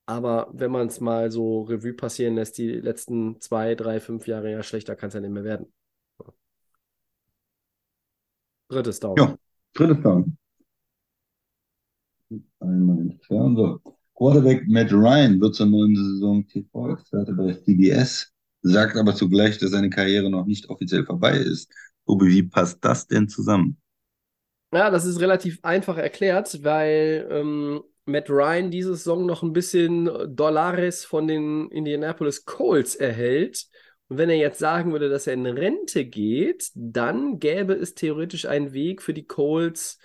aber 0.05 0.49
wenn 0.53 0.71
man 0.71 0.87
es 0.87 1.01
mal 1.01 1.31
so 1.31 1.63
Revue 1.63 1.93
passieren 1.93 2.35
lässt, 2.35 2.59
die 2.59 2.69
letzten 2.73 3.41
zwei, 3.41 3.73
drei, 3.73 3.99
fünf 3.99 4.27
Jahre, 4.27 4.51
ja, 4.51 4.61
schlechter 4.61 4.95
kann 4.95 5.07
es 5.07 5.15
ja 5.15 5.21
nicht 5.21 5.31
mehr 5.31 5.43
werden. 5.43 5.73
Drittes 8.69 8.99
Down. 8.99 9.17
Ja, 9.17 9.35
drittes 9.73 10.03
Down 10.03 10.37
einmal 12.59 12.99
entfernen. 12.99 13.55
So. 13.55 13.96
Quarterback 14.17 14.67
Matt 14.67 14.91
Ryan 14.91 15.39
wird 15.39 15.53
zur 15.53 15.67
neuen 15.67 15.95
Saison 15.95 16.47
TV-Experte 16.47 17.33
bei 17.33 17.53
CBS, 17.53 18.33
sagt 18.63 18.97
aber 18.97 19.13
zugleich, 19.13 19.59
dass 19.59 19.69
seine 19.69 19.91
Karriere 19.91 20.31
noch 20.31 20.47
nicht 20.47 20.69
offiziell 20.69 21.05
vorbei 21.05 21.37
ist. 21.37 21.71
Obi, 22.07 22.27
wie 22.29 22.43
passt 22.43 22.83
das 22.83 23.05
denn 23.05 23.29
zusammen? 23.29 23.77
Ja, 24.73 24.89
das 24.89 25.05
ist 25.05 25.19
relativ 25.19 25.59
einfach 25.61 25.97
erklärt, 25.97 26.63
weil 26.63 27.27
ähm, 27.29 27.83
Matt 28.05 28.27
Ryan 28.31 28.71
diese 28.71 28.95
Saison 28.95 29.27
noch 29.27 29.43
ein 29.43 29.53
bisschen 29.53 30.09
Dollares 30.35 31.05
von 31.05 31.27
den 31.27 31.69
Indianapolis 31.69 32.43
Colts 32.43 32.95
erhält. 32.95 33.67
Und 34.07 34.17
wenn 34.17 34.31
er 34.31 34.37
jetzt 34.37 34.57
sagen 34.57 34.93
würde, 34.93 35.09
dass 35.09 35.27
er 35.27 35.33
in 35.33 35.45
Rente 35.45 36.05
geht, 36.05 36.71
dann 36.73 37.37
gäbe 37.37 37.73
es 37.73 37.93
theoretisch 37.93 38.45
einen 38.47 38.73
Weg 38.73 39.03
für 39.03 39.13
die 39.13 39.27
Colts, 39.27 39.99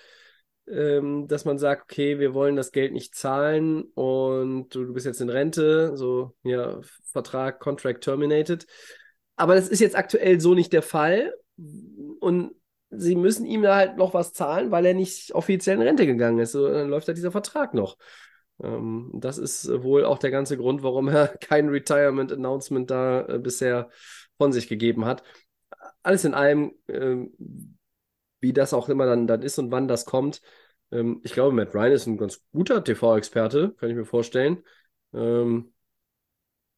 ähm, 0.68 1.26
dass 1.28 1.44
man 1.44 1.58
sagt, 1.58 1.84
okay, 1.84 2.18
wir 2.18 2.34
wollen 2.34 2.56
das 2.56 2.72
Geld 2.72 2.92
nicht 2.92 3.14
zahlen 3.14 3.82
und 3.94 4.74
du, 4.74 4.84
du 4.84 4.92
bist 4.92 5.06
jetzt 5.06 5.20
in 5.20 5.30
Rente, 5.30 5.96
so 5.96 6.34
ja, 6.42 6.80
Vertrag, 7.04 7.60
Contract 7.60 8.02
terminated. 8.02 8.66
Aber 9.36 9.54
das 9.54 9.68
ist 9.68 9.80
jetzt 9.80 9.96
aktuell 9.96 10.40
so 10.40 10.54
nicht 10.54 10.72
der 10.72 10.82
Fall. 10.82 11.34
Und 12.20 12.52
sie 12.90 13.16
müssen 13.16 13.46
ihm 13.46 13.66
halt 13.66 13.96
noch 13.96 14.14
was 14.14 14.32
zahlen, 14.32 14.70
weil 14.70 14.86
er 14.86 14.94
nicht 14.94 15.34
offiziell 15.34 15.76
in 15.76 15.82
Rente 15.82 16.06
gegangen 16.06 16.38
ist. 16.38 16.52
So, 16.52 16.68
dann 16.68 16.88
läuft 16.88 17.08
halt 17.08 17.18
dieser 17.18 17.32
Vertrag 17.32 17.74
noch. 17.74 17.96
Ähm, 18.62 19.10
das 19.14 19.38
ist 19.38 19.68
wohl 19.82 20.04
auch 20.04 20.18
der 20.18 20.30
ganze 20.30 20.56
Grund, 20.56 20.82
warum 20.82 21.08
er 21.08 21.28
kein 21.40 21.68
Retirement-Announcement 21.68 22.90
da 22.90 23.26
äh, 23.26 23.38
bisher 23.38 23.90
von 24.38 24.52
sich 24.52 24.68
gegeben 24.68 25.04
hat. 25.04 25.22
Alles 26.02 26.24
in 26.24 26.34
allem, 26.34 26.72
äh, 26.86 27.16
wie 28.42 28.52
das 28.52 28.74
auch 28.74 28.90
immer 28.90 29.06
dann, 29.06 29.26
dann 29.26 29.40
ist 29.40 29.58
und 29.58 29.70
wann 29.70 29.88
das 29.88 30.04
kommt. 30.04 30.42
Ähm, 30.90 31.20
ich 31.22 31.32
glaube, 31.32 31.54
Matt 31.54 31.74
Ryan 31.74 31.92
ist 31.92 32.06
ein 32.06 32.18
ganz 32.18 32.42
guter 32.52 32.84
TV-Experte, 32.84 33.74
kann 33.78 33.88
ich 33.88 33.96
mir 33.96 34.04
vorstellen. 34.04 34.62
Ähm, 35.14 35.72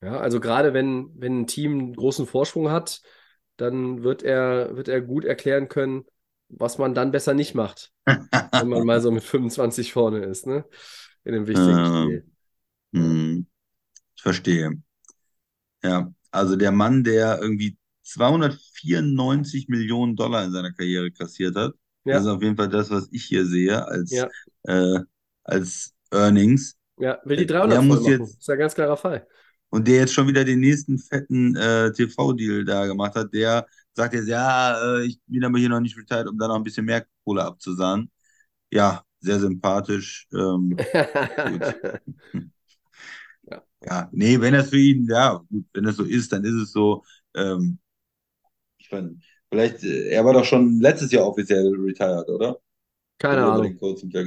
ja, 0.03 0.19
also 0.19 0.39
gerade 0.39 0.75
wenn, 0.75 1.11
wenn 1.17 1.41
ein 1.41 1.47
Team 1.47 1.73
einen 1.73 1.97
großen 1.97 2.27
Vorsprung 2.27 2.71
hat, 2.71 3.01
dann 3.57 4.03
wird 4.03 4.23
er, 4.23 4.77
wird 4.77 4.89
er 4.89 5.01
gut 5.01 5.25
erklären 5.25 5.69
können, 5.69 6.05
was 6.49 6.79
man 6.79 6.95
dann 6.95 7.11
besser 7.11 7.33
nicht 7.33 7.55
macht, 7.55 7.93
wenn 8.07 8.69
man 8.69 8.85
mal 8.85 9.01
so 9.01 9.11
mit 9.11 9.25
25 9.25 9.93
vorne 9.93 10.25
ist, 10.25 10.47
ne? 10.47 10.65
In 11.25 11.35
einem 11.35 11.47
wichtigen 11.47 11.79
ähm, 11.79 11.87
Spiel. 11.87 12.33
Hm, 12.93 13.47
ich 14.15 14.23
verstehe. 14.23 14.83
Ja, 15.83 16.13
also 16.31 16.57
der 16.57 16.73
Mann, 16.73 17.03
der 17.03 17.41
irgendwie 17.41 17.79
294 18.05 19.69
Millionen 19.69 20.15
Dollar 20.17 20.45
in 20.45 20.53
seiner 20.53 20.73
Karriere 20.73 21.11
kassiert 21.11 21.57
hat. 21.57 21.75
Ja. 22.05 22.15
Das 22.15 22.23
ist 22.23 22.29
auf 22.29 22.43
jeden 22.43 22.57
Fall 22.57 22.69
das, 22.69 22.91
was 22.91 23.09
ich 23.11 23.25
hier 23.25 23.47
sehe 23.47 23.87
als, 23.87 24.11
ja. 24.11 24.29
äh, 24.65 25.01
als 25.43 25.95
Earnings. 26.11 26.77
Ja, 26.99 27.19
will 27.25 27.37
die 27.37 27.47
300 27.47 27.73
der 27.73 27.83
muss 27.83 28.07
jetzt, 28.07 28.21
Das 28.21 28.31
ist 28.31 28.51
ein 28.51 28.59
ganz 28.59 28.75
klarer 28.75 28.97
Fall. 28.97 29.27
Und 29.71 29.89
der 29.89 29.97
jetzt 29.97 30.13
schon 30.13 30.29
wieder 30.29 30.45
den 30.45 30.61
nächsten 30.61 30.99
fetten 30.99 31.57
äh, 31.57 31.91
TV-Deal 31.93 32.65
da 32.65 32.87
gemacht 32.87 33.17
hat, 33.17 33.33
der 33.33 33.67
sagt 33.93 34.15
jetzt, 34.15 34.29
ja, 34.29 34.99
äh, 34.99 35.07
ich 35.07 35.19
bin 35.27 35.45
aber 35.45 35.59
hier 35.59 35.69
noch 35.69 35.81
nicht 35.81 35.97
retired, 35.97 36.29
um 36.29 36.39
da 36.39 36.47
noch 36.47 36.57
ein 36.57 36.63
bisschen 36.63 36.85
mehr 36.85 37.05
Kohle 37.25 37.45
abzusahnen. 37.45 38.11
Ja, 38.71 39.03
sehr 39.21 39.41
sympathisch. 39.41 40.29
Ähm, 40.33 40.77
ja. 43.51 43.63
ja, 43.85 44.09
nee, 44.13 44.41
wenn 44.41 44.55
das 44.55 44.69
für 44.71 44.79
ihn, 44.79 45.07
ja, 45.09 45.43
gut, 45.49 45.67
wenn 45.73 45.85
das 45.85 45.97
so 45.97 46.05
ist, 46.05 46.33
dann 46.33 46.45
ist 46.45 46.55
es 46.55 46.73
so. 46.73 47.03
Ähm, 47.35 47.79
ich 48.85 48.93
meine, 48.93 49.17
vielleicht, 49.51 49.83
äh, 49.83 50.11
er 50.11 50.25
war 50.25 50.35
doch 50.35 50.45
schon 50.45 50.81
letztes 50.81 51.11
Jahr 51.11 51.27
offiziell 51.27 51.73
retired, 51.75 52.29
oder? 52.29 52.59
Keine 53.19 53.45
Ahnung. 53.45 53.79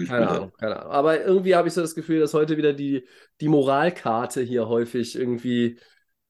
Keine 0.08 0.30
Ahnung, 0.30 0.52
keine 0.58 0.80
Ahnung. 0.80 0.92
Aber 0.92 1.24
irgendwie 1.24 1.56
habe 1.56 1.68
ich 1.68 1.74
so 1.74 1.82
das 1.82 1.94
Gefühl, 1.94 2.20
dass 2.20 2.34
heute 2.34 2.58
wieder 2.58 2.74
die, 2.74 3.08
die 3.42 3.50
Moralkarte 3.50 4.42
hier 4.42 4.68
häufig 4.68 5.16
irgendwie 5.16 5.78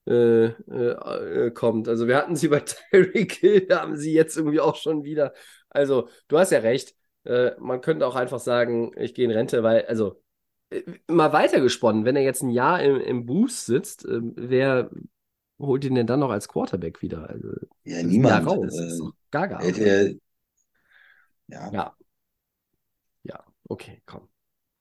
äh, 0.06 0.46
äh, 0.46 1.46
äh 1.46 1.50
kommt. 1.52 1.88
Also 1.88 2.08
wir 2.08 2.16
hatten 2.16 2.36
sie 2.36 2.48
bei 2.48 2.60
Tyreek 2.90 3.32
Hill, 3.32 3.68
haben 3.70 3.96
sie 3.96 4.12
jetzt 4.12 4.36
irgendwie 4.36 4.60
auch 4.60 4.76
schon 4.76 5.04
wieder. 5.04 5.32
Also 5.70 6.08
du 6.28 6.38
hast 6.38 6.52
ja 6.52 6.58
recht. 6.58 6.94
Äh, 7.24 7.52
man 7.58 7.80
könnte 7.80 8.06
auch 8.06 8.16
einfach 8.16 8.40
sagen, 8.40 8.92
ich 8.98 9.14
gehe 9.14 9.24
in 9.24 9.30
Rente, 9.30 9.62
weil, 9.62 9.86
also 9.86 10.20
äh, 10.70 10.82
mal 11.06 11.32
weitergesponnen, 11.32 12.04
wenn 12.04 12.16
er 12.16 12.22
jetzt 12.22 12.42
ein 12.42 12.50
Jahr 12.50 12.82
im, 12.82 13.00
im 13.00 13.24
Boost 13.24 13.66
sitzt, 13.66 14.04
wer 14.06 14.90
holt 15.58 15.84
ihn 15.84 15.94
denn 15.94 16.06
dann 16.06 16.20
noch 16.20 16.30
als 16.30 16.48
Quarterback 16.48 17.02
wieder? 17.02 17.28
Also, 17.28 17.48
ja, 17.84 18.02
niemand. 18.02 18.46
Ja, 18.46 18.52
raus. 18.52 18.78
Äh, 18.78 19.10
Gaga. 19.30 19.60
Hätte, 19.60 20.18
ja. 21.48 21.72
ja. 21.72 21.96
Ja, 23.24 23.44
okay, 23.68 24.02
komm. 24.06 24.28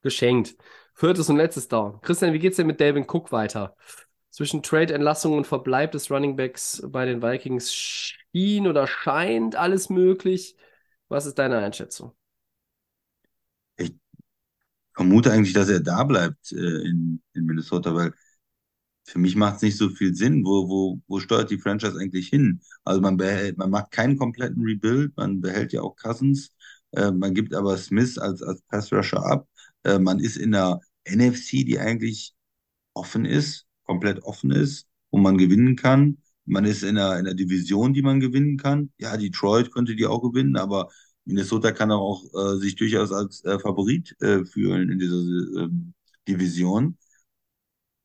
Geschenkt. 0.02 0.56
Viertes 0.94 1.30
und 1.30 1.38
letztes 1.38 1.68
Down. 1.68 2.02
Christian, 2.02 2.34
wie 2.34 2.40
geht's 2.40 2.58
denn 2.58 2.68
mit 2.68 2.80
Delvin 2.80 3.06
Cook 3.08 3.32
weiter? 3.32 3.76
Zwischen 4.30 4.62
Trade-Entlassung 4.62 5.34
und 5.34 5.48
Verbleib 5.48 5.92
des 5.92 6.12
Runningbacks 6.12 6.84
bei 6.88 7.06
den 7.06 7.22
Vikings 7.22 7.74
schien 7.74 8.68
oder 8.68 8.88
scheint 8.88 9.56
alles 9.56 9.90
möglich. 9.90 10.56
Was 11.08 11.26
ist 11.26 11.40
deine 11.40 11.58
Einschätzung? 11.58 12.14
Ich 13.78 13.96
vermute 14.94 15.32
eigentlich, 15.32 15.54
dass 15.54 15.70
er 15.70 15.80
da 15.80 16.04
bleibt 16.04 16.52
äh, 16.52 16.56
in, 16.56 17.22
in 17.34 17.46
Minnesota, 17.46 17.94
weil 17.96 18.14
für 19.08 19.20
mich 19.20 19.36
macht 19.36 19.58
es 19.58 19.62
nicht 19.62 19.78
so 19.78 19.90
viel 19.90 20.14
Sinn. 20.14 20.44
Wo, 20.46 20.68
wo, 20.70 21.02
wo 21.08 21.20
steuert 21.20 21.50
die 21.50 21.58
Franchise 21.58 21.98
eigentlich 22.00 22.28
hin? 22.28 22.62
Also 22.84 23.02
man 23.02 23.18
behält, 23.18 23.58
man 23.58 23.70
macht 23.70 23.92
keinen 23.92 24.18
kompletten 24.18 24.64
Rebuild, 24.64 25.16
man 25.18 25.42
behält 25.42 25.74
ja 25.74 25.82
auch 25.82 25.96
Cousins, 25.96 26.52
äh, 26.92 27.12
man 27.12 27.34
gibt 27.34 27.54
aber 27.54 27.78
Smith 27.78 28.18
als, 28.18 28.42
als 28.44 28.62
Pass-Rusher 28.64 29.26
ab. 29.26 29.48
Äh, 29.84 30.00
man 30.00 30.20
ist 30.20 30.38
in 30.38 30.52
der 30.52 30.82
NFC, 31.06 31.64
die 31.66 31.80
eigentlich 31.80 32.34
offen 32.94 33.26
ist, 33.26 33.66
komplett 33.86 34.24
offen 34.24 34.52
ist, 34.52 34.88
wo 35.12 35.18
man 35.20 35.38
gewinnen 35.38 35.76
kann. 35.76 36.18
Man 36.46 36.66
ist 36.66 36.84
in 36.84 36.98
einer, 36.98 37.14
in 37.20 37.26
einer 37.28 37.34
Division, 37.36 37.94
die 37.94 38.02
man 38.02 38.20
gewinnen 38.20 38.58
kann. 38.58 38.92
Ja, 38.98 39.16
Detroit 39.18 39.72
könnte 39.72 39.96
die 39.96 40.06
auch 40.06 40.22
gewinnen, 40.22 40.58
aber 40.58 40.90
Minnesota 41.26 41.72
kann 41.72 41.92
auch 41.92 42.24
äh, 42.34 42.58
sich 42.58 42.76
durchaus 42.76 43.12
als 43.12 43.44
äh, 43.46 43.60
Favorit 43.60 44.16
äh, 44.22 44.46
fühlen 44.46 44.90
in 44.90 45.00
dieser 45.00 45.66
äh, 45.66 45.70
Division. 46.28 46.98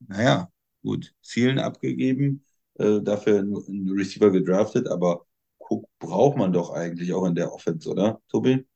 Naja, 0.09 0.49
gut, 0.83 1.15
Zielen 1.23 1.59
abgegeben, 1.59 2.45
äh, 2.75 3.01
dafür 3.01 3.41
einen 3.41 3.91
Receiver 3.91 4.31
gedraftet, 4.31 4.89
aber 4.89 5.27
Cook 5.59 5.87
braucht 5.99 6.37
man 6.37 6.53
doch 6.53 6.71
eigentlich 6.71 7.13
auch 7.15 7.25
in 7.27 7.35
der 7.35 7.53
Offense, 7.53 7.89
oder, 7.89 8.21
Tobi? 8.29 8.67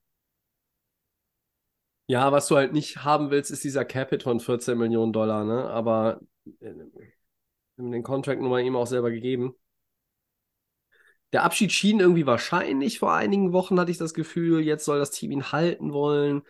Ja, 2.09 2.31
was 2.31 2.47
du 2.47 2.55
halt 2.55 2.71
nicht 2.71 3.03
haben 3.03 3.31
willst, 3.31 3.51
ist 3.51 3.63
dieser 3.65 3.83
Capit 3.83 4.23
von 4.23 4.39
14 4.39 4.77
Millionen 4.77 5.11
Dollar, 5.11 5.43
ne? 5.43 5.69
Aber 5.69 6.21
äh, 6.61 6.73
den 7.77 8.03
Contract 8.03 8.41
nun 8.41 8.49
mal 8.49 8.61
ihm 8.61 8.75
auch 8.75 8.87
selber 8.87 9.11
gegeben. 9.11 9.55
Der 11.33 11.43
Abschied 11.43 11.71
schien 11.71 11.99
irgendwie 11.99 12.25
wahrscheinlich. 12.25 12.99
Vor 12.99 13.13
einigen 13.13 13.51
Wochen 13.51 13.79
hatte 13.79 13.91
ich 13.91 13.97
das 13.97 14.13
Gefühl, 14.13 14.61
jetzt 14.61 14.85
soll 14.85 14.99
das 14.99 15.11
Team 15.11 15.31
ihn 15.31 15.51
halten 15.51 15.91
wollen, 15.93 16.43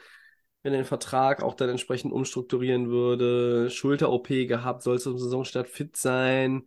wenn 0.68 0.74
er 0.74 0.82
den 0.82 0.86
Vertrag 0.86 1.42
auch 1.44 1.56
dann 1.56 1.70
entsprechend 1.70 2.12
umstrukturieren 2.12 2.90
würde. 2.90 3.70
Schulter-OP 3.70 4.28
gehabt, 4.48 4.84
soll 4.84 5.00
zum 5.00 5.18
Saisonstart 5.18 5.70
fit 5.70 5.96
sein. 5.96 6.66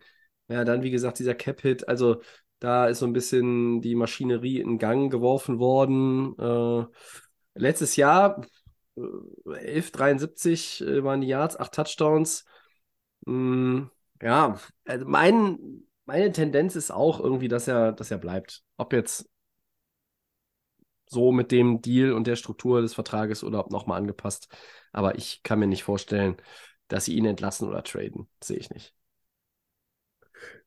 Ja, 0.48 0.64
dann 0.64 0.82
wie 0.82 0.90
gesagt 0.90 1.18
dieser 1.18 1.34
Cap-Hit. 1.34 1.86
Also 1.86 2.22
da 2.60 2.86
ist 2.86 3.00
so 3.00 3.06
ein 3.06 3.12
bisschen 3.12 3.82
die 3.82 3.94
Maschinerie 3.94 4.58
in 4.58 4.78
Gang 4.78 5.12
geworfen 5.12 5.58
worden. 5.58 6.34
Äh, 6.38 6.86
letztes 7.54 7.96
Jahr 7.96 8.42
11,73 8.96 10.82
äh, 10.86 11.04
waren 11.04 11.20
die 11.20 11.28
Yards, 11.28 11.60
8 11.60 11.74
Touchdowns. 11.74 12.46
Mm, 13.26 13.82
ja, 14.22 14.58
also 14.86 15.04
mein, 15.06 15.84
meine 16.06 16.32
Tendenz 16.32 16.74
ist 16.74 16.90
auch 16.90 17.20
irgendwie, 17.20 17.48
dass 17.48 17.68
er, 17.68 17.92
dass 17.92 18.10
er 18.10 18.18
bleibt. 18.18 18.62
Ob 18.78 18.94
jetzt 18.94 19.28
so 21.10 21.32
mit 21.32 21.50
dem 21.52 21.82
Deal 21.82 22.12
und 22.12 22.26
der 22.26 22.36
Struktur 22.36 22.82
des 22.82 22.94
Vertrages 22.94 23.44
oder 23.44 23.60
ob 23.60 23.70
nochmal 23.70 23.98
angepasst. 23.98 24.48
Aber 24.92 25.16
ich 25.16 25.42
kann 25.42 25.58
mir 25.58 25.66
nicht 25.66 25.84
vorstellen, 25.84 26.36
dass 26.88 27.04
sie 27.04 27.14
ihn 27.16 27.24
entlassen 27.24 27.68
oder 27.68 27.82
traden. 27.82 28.28
Sehe 28.42 28.58
ich 28.58 28.70
nicht. 28.70 28.94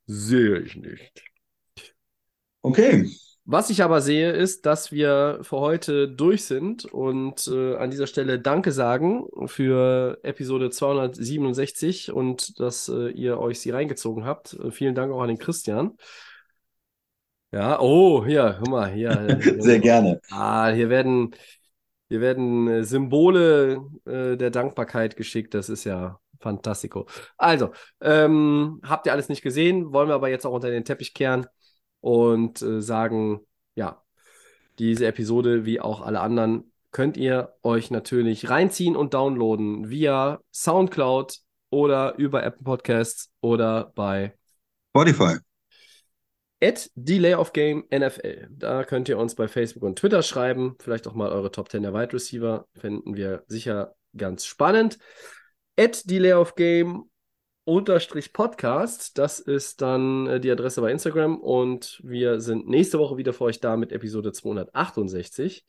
Sehe 0.06 0.60
ich 0.60 0.76
nicht. 0.76 1.24
Okay, 2.62 3.10
Was 3.46 3.70
ich 3.70 3.84
aber 3.84 4.00
sehe, 4.02 4.32
ist, 4.32 4.66
dass 4.66 4.94
wir 4.94 5.40
für 5.42 5.60
heute 5.60 6.08
durch 6.08 6.46
sind 6.46 6.86
und 6.86 7.46
äh, 7.48 7.76
an 7.76 7.92
dieser 7.92 8.08
Stelle 8.08 8.40
Danke 8.40 8.72
sagen 8.72 9.28
für 9.48 10.18
Episode 10.24 10.70
267 10.70 12.14
und 12.14 12.58
dass 12.62 12.88
äh, 12.88 13.10
ihr 13.10 13.40
euch 13.40 13.60
sie 13.60 13.72
reingezogen 13.72 14.24
habt. 14.24 14.54
Äh, 14.54 14.72
vielen 14.72 14.96
Dank 14.96 15.12
auch 15.12 15.22
an 15.22 15.28
den 15.28 15.40
Christian. 15.40 15.98
Ja, 17.54 17.80
oh, 17.80 18.26
hier, 18.26 18.58
hör 18.58 18.68
mal, 18.68 18.92
hier. 18.92 19.40
sehr 19.60 19.78
gerne. 19.78 20.20
Ah, 20.32 20.72
hier 20.72 20.90
werden, 20.90 21.36
hier 22.10 22.20
werden 22.20 22.68
äh, 22.68 22.84
Symbole 22.84 23.92
äh, 24.06 24.36
der 24.38 24.50
Dankbarkeit 24.50 25.16
geschickt. 25.16 25.54
Das 25.54 25.70
ist 25.70 25.84
ja 25.84 26.20
fantastico. 26.40 27.06
Also, 27.38 27.72
ähm, 28.02 28.82
habt 28.84 29.06
ihr 29.06 29.12
alles 29.12 29.30
nicht 29.30 29.44
gesehen, 29.44 29.94
wollen 29.94 30.08
wir 30.08 30.16
aber 30.16 30.30
jetzt 30.30 30.48
auch 30.48 30.54
unter 30.54 30.72
den 30.72 30.84
Teppich 30.84 31.14
kehren 31.14 31.46
und 32.02 32.64
äh, 32.64 32.82
sagen, 32.82 33.42
ja, 33.76 34.02
diese 34.80 35.06
Episode 35.06 35.64
wie 35.64 35.80
auch 35.80 36.02
alle 36.02 36.22
anderen 36.22 36.72
könnt 36.90 37.18
ihr 37.18 37.54
euch 37.62 37.92
natürlich 37.92 38.50
reinziehen 38.50 38.96
und 38.96 39.14
downloaden 39.14 39.92
via 39.92 40.40
SoundCloud 40.52 41.38
oder 41.70 42.16
über 42.18 42.44
Apple 42.44 42.64
Podcasts 42.64 43.32
oder 43.42 43.92
bei 43.94 44.34
Spotify. 44.90 45.38
At 46.64 46.90
Delay 46.96 47.36
NFL. 47.36 48.48
Da 48.50 48.86
könnt 48.86 49.10
ihr 49.10 49.18
uns 49.18 49.36
bei 49.36 49.50
Facebook 49.50 49.84
und 49.84 50.00
Twitter 50.00 50.24
schreiben. 50.24 50.78
Vielleicht 50.80 51.08
auch 51.08 51.14
mal 51.14 51.30
eure 51.30 51.52
Top 51.52 51.70
10 51.70 51.84
der 51.84 51.94
Wide 51.94 52.14
Receiver. 52.14 52.66
Finden 52.74 53.16
wir 53.16 53.44
sicher 53.48 53.96
ganz 54.16 54.46
spannend. 54.46 54.98
At 55.78 56.10
Delay 56.10 56.34
of 56.34 56.56
Game 56.56 57.10
unterstrich 57.66 58.32
Podcast. 58.32 59.18
Das 59.18 59.40
ist 59.40 59.82
dann 59.82 60.28
äh, 60.28 60.40
die 60.40 60.52
Adresse 60.52 60.80
bei 60.80 60.92
Instagram. 60.92 61.38
Und 61.38 62.00
wir 62.02 62.40
sind 62.40 62.70
nächste 62.70 62.98
Woche 62.98 63.18
wieder 63.18 63.34
für 63.34 63.44
euch 63.44 63.60
da 63.60 63.76
mit 63.76 63.92
Episode 63.92 64.32
268. 64.32 65.66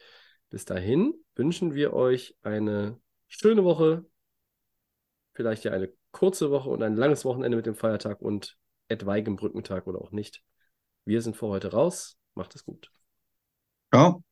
Bis 0.50 0.64
dahin 0.64 1.12
wünschen 1.34 1.74
wir 1.74 1.92
euch 1.92 2.36
eine 2.42 3.00
schöne 3.26 3.64
Woche. 3.64 4.04
Vielleicht 5.32 5.64
ja 5.64 5.72
eine 5.72 5.92
kurze 6.12 6.52
Woche 6.52 6.70
und 6.70 6.84
ein 6.84 6.94
langes 6.94 7.24
Wochenende 7.24 7.56
mit 7.56 7.66
dem 7.66 7.74
Feiertag 7.74 8.22
und 8.22 8.56
etwaigem 8.86 9.34
Brückentag 9.34 9.88
oder 9.88 10.00
auch 10.00 10.12
nicht. 10.12 10.44
Wir 11.04 11.22
sind 11.22 11.36
für 11.36 11.46
heute 11.48 11.70
raus. 11.72 12.16
Macht 12.34 12.54
es 12.54 12.64
gut. 12.64 12.90
Ciao. 13.90 14.22